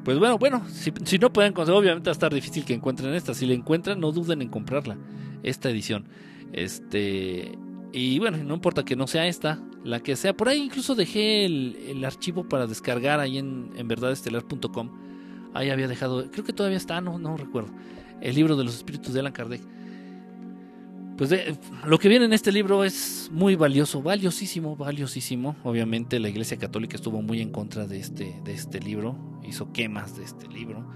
Pues 0.03 0.19
bueno, 0.19 0.37
bueno, 0.37 0.63
si, 0.69 1.17
no 1.17 1.33
pueden 1.33 1.51
conseguir, 1.51 1.81
obviamente 1.81 2.09
va 2.09 2.11
a 2.11 2.13
estar 2.13 2.33
difícil 2.33 2.63
que 2.63 2.73
encuentren 2.73 3.13
esta. 3.13 3.33
Si 3.33 3.45
la 3.45 3.53
encuentran, 3.53 3.99
no 3.99 4.11
duden 4.11 4.41
en 4.41 4.49
comprarla, 4.49 4.97
esta 5.43 5.69
edición. 5.69 6.05
Este. 6.53 7.57
Y 7.91 8.19
bueno, 8.19 8.37
no 8.37 8.53
importa 8.53 8.85
que 8.85 8.95
no 8.95 9.07
sea 9.07 9.25
esta, 9.27 9.59
la 9.87 10.01
que 10.01 10.15
sea. 10.15 10.35
Por 10.35 10.49
ahí 10.49 10.61
incluso 10.61 10.95
dejé 10.95 11.45
el, 11.45 12.03
archivo 12.05 12.47
para 12.47 12.67
descargar 12.67 13.19
ahí 13.19 13.37
en, 13.37 13.71
en 13.75 13.87
verdadestelar.com. 13.87 14.89
Ahí 15.53 15.69
había 15.69 15.87
dejado, 15.87 16.29
creo 16.29 16.43
que 16.43 16.53
todavía 16.53 16.77
está, 16.77 17.01
no, 17.01 17.17
no 17.17 17.37
recuerdo. 17.37 17.71
El 18.21 18.35
libro 18.35 18.55
de 18.55 18.63
los 18.63 18.75
espíritus 18.75 19.13
de 19.13 19.19
Alan 19.21 19.33
Kardec 19.33 19.61
pues 21.17 21.33
lo 21.83 21.97
que 21.97 22.09
viene 22.09 22.25
en 22.25 22.33
este 22.33 22.51
libro 22.51 22.83
es 22.83 23.31
muy 23.33 23.55
valioso, 23.55 24.03
valiosísimo, 24.03 24.75
valiosísimo. 24.75 25.55
Obviamente 25.63 26.19
la 26.19 26.29
Iglesia 26.29 26.57
Católica 26.57 26.95
estuvo 26.95 27.23
muy 27.23 27.41
en 27.41 27.49
contra 27.49 27.87
de 27.87 27.99
este, 27.99 28.39
de 28.43 28.53
este 28.53 28.79
libro, 28.79 29.17
hizo 29.43 29.73
quemas 29.73 30.15
de 30.15 30.23
este 30.23 30.47
libro. 30.47 30.87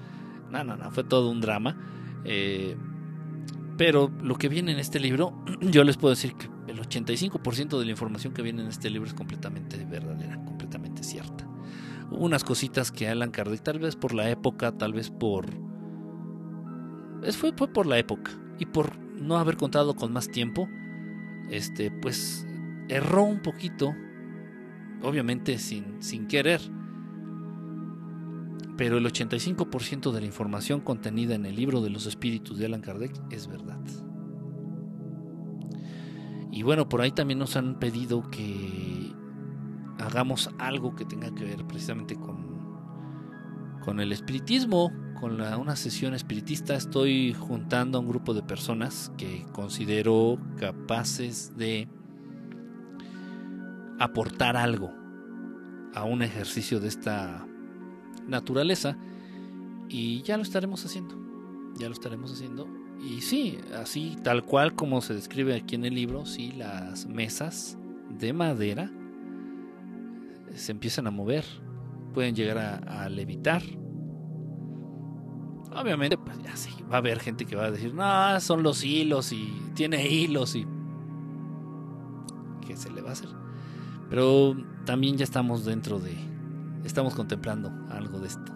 No, 0.52 0.64
no, 0.64 0.78
no, 0.78 0.92
fue 0.92 1.04
todo 1.04 1.32
un 1.32 1.42
drama. 1.42 1.76
Eh, 2.24 2.78
pero 3.82 4.12
lo 4.22 4.36
que 4.36 4.48
viene 4.48 4.74
en 4.74 4.78
este 4.78 5.00
libro, 5.00 5.44
yo 5.62 5.84
les 5.84 5.98
puedo 5.98 6.14
decir 6.14 6.36
que 6.36 6.46
el 6.72 6.80
85% 6.80 7.80
de 7.80 7.86
la 7.86 7.90
información 7.90 8.32
que 8.32 8.44
viene 8.44 8.62
en 8.62 8.68
este 8.68 8.92
libro 8.92 9.08
es 9.08 9.16
completamente 9.16 9.84
verdadera, 9.86 10.36
completamente 10.46 11.02
cierta. 11.02 11.50
Hubo 12.12 12.24
unas 12.24 12.44
cositas 12.44 12.92
que 12.92 13.08
Alan 13.08 13.32
Kardec, 13.32 13.64
tal 13.64 13.80
vez 13.80 13.96
por 13.96 14.14
la 14.14 14.30
época, 14.30 14.72
tal 14.78 14.94
vez 14.94 15.10
por... 15.10 15.48
Fue, 17.32 17.54
fue 17.54 17.74
por 17.74 17.88
la 17.88 17.98
época 17.98 18.30
y 18.60 18.68
por 18.68 19.00
no 19.00 19.40
haber 19.40 19.58
contado 19.58 19.96
con 19.96 20.14
más 20.14 20.30
tiempo, 20.30 20.70
este, 21.50 21.90
pues 21.90 22.46
erró 22.88 23.24
un 23.24 23.42
poquito, 23.42 23.96
obviamente 25.02 25.58
sin, 25.58 26.04
sin 26.04 26.28
querer. 26.28 26.62
Pero 28.82 28.98
el 28.98 29.06
85% 29.06 30.12
de 30.12 30.22
la 30.22 30.26
información 30.26 30.82
contenida 30.82 31.36
en 31.36 31.46
el 31.46 31.56
libro 31.56 31.82
de 31.82 31.92
los 31.92 32.08
espíritus 32.08 32.58
de 32.58 32.66
Alan 32.66 32.82
Kardec 32.82 33.14
es 33.32 33.46
verdad. 33.46 33.80
Y 36.52 36.64
bueno, 36.64 36.90
por 36.90 37.02
ahí 37.02 37.12
también 37.12 37.38
nos 37.38 37.56
han 37.56 37.78
pedido 37.78 38.28
que 38.32 39.14
hagamos 40.00 40.50
algo 40.58 40.96
que 40.96 41.06
tenga 41.06 41.32
que 41.36 41.44
ver 41.44 41.64
precisamente 41.68 42.16
con, 42.16 42.80
con 43.86 44.00
el 44.00 44.12
espiritismo, 44.12 44.92
con 45.20 45.40
una 45.40 45.76
sesión 45.76 46.16
espiritista 46.16 46.74
estoy 46.74 47.34
juntando 47.34 48.00
a 48.00 48.02
un 48.02 48.08
grupo 48.08 48.34
de 48.34 48.42
personas 48.42 49.12
que 49.16 49.46
considero 49.52 50.40
capaces 50.58 51.56
de 51.56 51.88
aportar 54.00 54.58
algo 54.58 54.92
a 55.94 56.04
un 56.04 56.24
ejercicio 56.24 56.80
de 56.80 56.88
esta 56.88 57.46
naturaleza 58.32 58.98
y 59.90 60.22
ya 60.24 60.38
lo 60.38 60.44
estaremos 60.44 60.84
haciendo. 60.86 61.16
Ya 61.78 61.88
lo 61.88 61.94
estaremos 61.94 62.32
haciendo. 62.32 62.68
Y 63.00 63.22
sí, 63.22 63.60
así 63.76 64.18
tal 64.24 64.44
cual 64.44 64.76
como 64.76 65.02
se 65.02 65.14
describe 65.14 65.56
aquí 65.56 65.76
en 65.76 65.86
el 65.86 65.96
libro, 65.96 66.26
sí, 66.26 66.52
las 66.54 67.08
mesas 67.08 67.78
de 68.20 68.34
madera 68.34 68.92
se 70.56 70.72
empiezan 70.72 71.08
a 71.08 71.12
mover, 71.12 71.46
pueden 72.14 72.36
llegar 72.36 72.58
a, 72.58 73.04
a 73.04 73.10
levitar 73.10 73.62
Obviamente, 75.74 76.18
pues 76.18 76.38
ya 76.44 76.56
sí, 76.56 76.70
va 76.92 76.96
a 76.96 76.98
haber 76.98 77.20
gente 77.20 77.46
que 77.46 77.56
va 77.56 77.66
a 77.66 77.72
decir, 77.72 77.94
no, 77.94 78.40
son 78.42 78.62
los 78.62 78.84
hilos 78.84 79.32
y 79.32 79.54
tiene 79.74 80.06
hilos 80.08 80.56
y... 80.56 80.68
¿Qué 82.66 82.76
se 82.76 82.92
le 82.92 83.02
va 83.02 83.10
a 83.10 83.14
hacer? 83.14 83.30
Pero 84.10 84.56
también 84.86 85.18
ya 85.18 85.24
estamos 85.24 85.64
dentro 85.64 86.00
de... 86.00 86.18
Estamos 86.84 87.14
contemplando 87.14 87.72
algo 87.90 88.20
de 88.20 88.28
esto. 88.28 88.52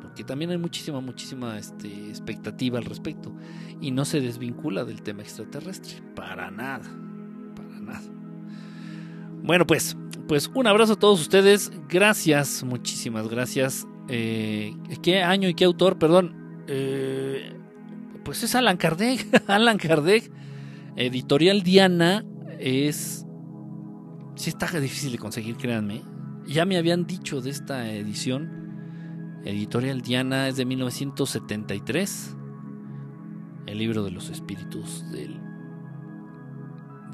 Porque 0.00 0.24
también 0.24 0.50
hay 0.50 0.58
muchísima, 0.58 1.00
muchísima 1.00 1.58
este, 1.58 2.08
expectativa 2.08 2.78
al 2.78 2.84
respecto. 2.84 3.34
Y 3.80 3.90
no 3.90 4.04
se 4.04 4.20
desvincula 4.20 4.84
del 4.84 5.02
tema 5.02 5.22
extraterrestre. 5.22 6.02
Para 6.14 6.50
nada. 6.50 6.88
Para 7.56 7.80
nada. 7.80 8.02
Bueno, 9.42 9.66
pues, 9.66 9.96
pues 10.28 10.50
un 10.54 10.66
abrazo 10.66 10.94
a 10.94 10.96
todos 10.96 11.20
ustedes. 11.20 11.72
Gracias, 11.88 12.62
muchísimas 12.64 13.28
gracias. 13.28 13.86
Eh, 14.08 14.74
¿Qué 15.02 15.22
año 15.22 15.48
y 15.48 15.54
qué 15.54 15.64
autor? 15.64 15.98
Perdón. 15.98 16.64
Eh, 16.66 17.54
pues 18.24 18.42
es 18.42 18.54
Alan 18.54 18.76
Kardec. 18.76 19.44
Alan 19.48 19.78
Kardec. 19.78 20.30
Editorial 20.96 21.62
Diana 21.62 22.24
es... 22.58 23.26
Sí 24.36 24.50
está 24.50 24.66
difícil 24.80 25.12
de 25.12 25.18
conseguir, 25.18 25.56
créanme. 25.56 26.02
Ya 26.46 26.64
me 26.64 26.76
habían 26.76 27.06
dicho 27.06 27.40
de 27.40 27.50
esta 27.50 27.90
edición. 27.90 29.42
Editorial 29.44 30.00
Diana 30.00 30.48
es 30.48 30.56
de 30.56 30.64
1973. 30.64 32.36
El 33.66 33.78
libro 33.78 34.04
de 34.04 34.10
los 34.10 34.30
espíritus 34.30 35.10
del, 35.10 35.40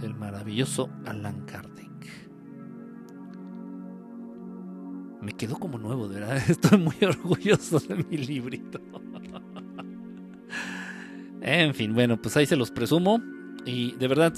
del 0.01 0.15
maravilloso 0.15 0.91
Alan 1.07 1.45
Kardec. 1.47 1.81
me 5.21 5.33
quedó 5.33 5.57
como 5.57 5.79
nuevo, 5.79 6.09
de 6.09 6.21
verdad. 6.21 6.43
Estoy 6.49 6.79
muy 6.79 6.97
orgulloso 7.03 7.79
de 7.81 7.97
mi 7.97 8.17
librito. 8.17 8.81
en 11.43 11.75
fin, 11.75 11.95
bueno, 11.95 12.21
pues 12.21 12.37
ahí 12.37 12.47
se 12.47 12.57
los 12.57 12.71
presumo. 12.71 13.21
Y 13.65 13.93
de 13.93 14.09
verdad, 14.09 14.35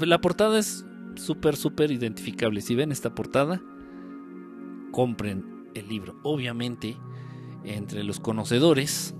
la 0.00 0.20
portada 0.20 0.58
es 0.58 0.84
súper, 1.14 1.56
súper 1.56 1.92
identificable. 1.92 2.60
Si 2.60 2.74
ven 2.74 2.90
esta 2.90 3.14
portada, 3.14 3.62
compren 4.94 5.66
el 5.74 5.88
libro. 5.88 6.14
Obviamente, 6.22 6.96
entre 7.64 8.04
los 8.04 8.20
conocedores, 8.20 9.12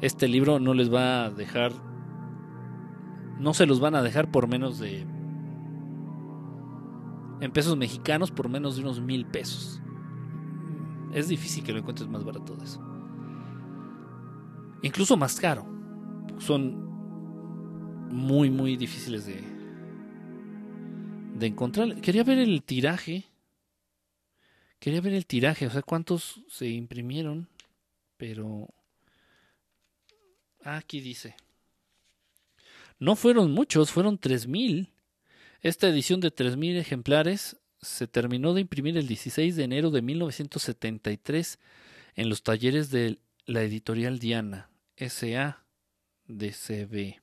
este 0.00 0.28
libro 0.28 0.58
no 0.58 0.72
les 0.72 0.90
va 0.90 1.26
a 1.26 1.30
dejar, 1.30 1.72
no 3.38 3.52
se 3.52 3.66
los 3.66 3.80
van 3.80 3.94
a 3.94 4.02
dejar 4.02 4.30
por 4.30 4.48
menos 4.48 4.78
de 4.78 5.06
en 7.40 7.52
pesos 7.52 7.76
mexicanos 7.76 8.30
por 8.30 8.48
menos 8.48 8.76
de 8.76 8.82
unos 8.82 8.98
mil 8.98 9.26
pesos. 9.26 9.82
Es 11.12 11.28
difícil 11.28 11.62
que 11.62 11.72
lo 11.72 11.80
encuentres 11.80 12.08
más 12.08 12.24
barato 12.24 12.56
de 12.56 12.64
eso. 12.64 12.82
Incluso 14.80 15.18
más 15.18 15.38
caro. 15.38 15.66
Son 16.38 16.88
muy, 18.10 18.48
muy 18.50 18.76
difíciles 18.76 19.26
de, 19.26 19.44
de 21.38 21.46
encontrar. 21.46 22.00
Quería 22.00 22.24
ver 22.24 22.38
el 22.38 22.62
tiraje. 22.62 23.27
Quería 24.78 25.00
ver 25.00 25.14
el 25.14 25.26
tiraje, 25.26 25.66
o 25.66 25.70
sea, 25.70 25.82
cuántos 25.82 26.40
se 26.48 26.68
imprimieron, 26.68 27.48
pero 28.16 28.68
aquí 30.62 31.00
dice. 31.00 31.34
No 32.98 33.16
fueron 33.16 33.52
muchos, 33.52 33.90
fueron 33.90 34.18
3000. 34.18 34.90
Esta 35.60 35.88
edición 35.88 36.20
de 36.20 36.30
3000 36.30 36.76
ejemplares 36.76 37.56
se 37.80 38.06
terminó 38.06 38.54
de 38.54 38.60
imprimir 38.60 38.96
el 38.96 39.06
16 39.06 39.56
de 39.56 39.64
enero 39.64 39.90
de 39.90 40.02
1973 40.02 41.58
en 42.14 42.28
los 42.28 42.42
talleres 42.42 42.90
de 42.90 43.18
la 43.46 43.62
editorial 43.62 44.18
Diana, 44.18 44.70
SA 44.96 45.64
DCB. 46.26 47.16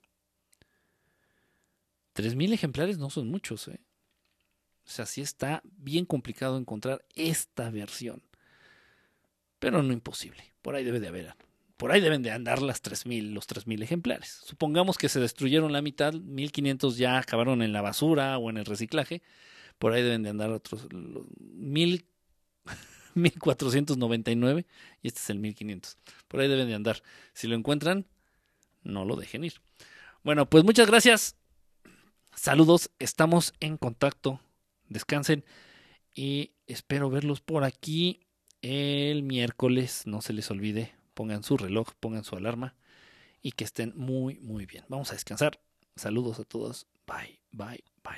3.000 2.14 2.52
ejemplares 2.54 2.98
no 2.98 3.10
son 3.10 3.28
muchos, 3.28 3.68
¿eh? 3.68 3.85
O 4.86 4.88
sea, 4.88 5.04
sí 5.04 5.20
está 5.20 5.62
bien 5.78 6.04
complicado 6.04 6.56
encontrar 6.58 7.04
esta 7.14 7.70
versión. 7.70 8.22
Pero 9.58 9.82
no 9.82 9.92
imposible. 9.92 10.54
Por 10.62 10.74
ahí 10.74 10.84
debe 10.84 11.00
de 11.00 11.08
haber. 11.08 11.34
Por 11.76 11.92
ahí 11.92 12.00
deben 12.00 12.22
de 12.22 12.30
andar 12.30 12.62
las 12.62 12.80
3000, 12.80 13.34
los 13.34 13.46
3000 13.46 13.82
ejemplares. 13.82 14.40
Supongamos 14.44 14.96
que 14.96 15.08
se 15.08 15.20
destruyeron 15.20 15.72
la 15.72 15.82
mitad, 15.82 16.14
1500 16.14 16.96
ya 16.96 17.18
acabaron 17.18 17.62
en 17.62 17.72
la 17.72 17.82
basura 17.82 18.38
o 18.38 18.48
en 18.48 18.56
el 18.56 18.64
reciclaje. 18.64 19.22
Por 19.78 19.92
ahí 19.92 20.02
deben 20.02 20.22
de 20.22 20.30
andar 20.30 20.50
otros 20.50 20.86
1000 20.92 22.06
1499 23.16 24.66
y 25.02 25.08
este 25.08 25.20
es 25.20 25.30
el 25.30 25.38
1500. 25.38 25.98
Por 26.28 26.40
ahí 26.40 26.48
deben 26.48 26.68
de 26.68 26.74
andar. 26.74 27.02
Si 27.32 27.48
lo 27.48 27.56
encuentran, 27.56 28.06
no 28.82 29.04
lo 29.04 29.16
dejen 29.16 29.44
ir. 29.44 29.54
Bueno, 30.22 30.48
pues 30.48 30.64
muchas 30.64 30.86
gracias. 30.86 31.36
Saludos, 32.34 32.90
estamos 32.98 33.54
en 33.60 33.76
contacto. 33.78 34.40
Descansen 34.88 35.44
y 36.14 36.52
espero 36.66 37.10
verlos 37.10 37.40
por 37.40 37.64
aquí 37.64 38.20
el 38.62 39.22
miércoles. 39.22 40.02
No 40.06 40.22
se 40.22 40.32
les 40.32 40.50
olvide, 40.50 40.94
pongan 41.14 41.42
su 41.42 41.56
reloj, 41.56 41.88
pongan 42.00 42.24
su 42.24 42.36
alarma 42.36 42.74
y 43.42 43.52
que 43.52 43.64
estén 43.64 43.92
muy, 43.96 44.38
muy 44.40 44.66
bien. 44.66 44.84
Vamos 44.88 45.10
a 45.10 45.14
descansar. 45.14 45.60
Saludos 45.96 46.40
a 46.40 46.44
todos. 46.44 46.86
Bye, 47.06 47.40
bye. 47.52 47.95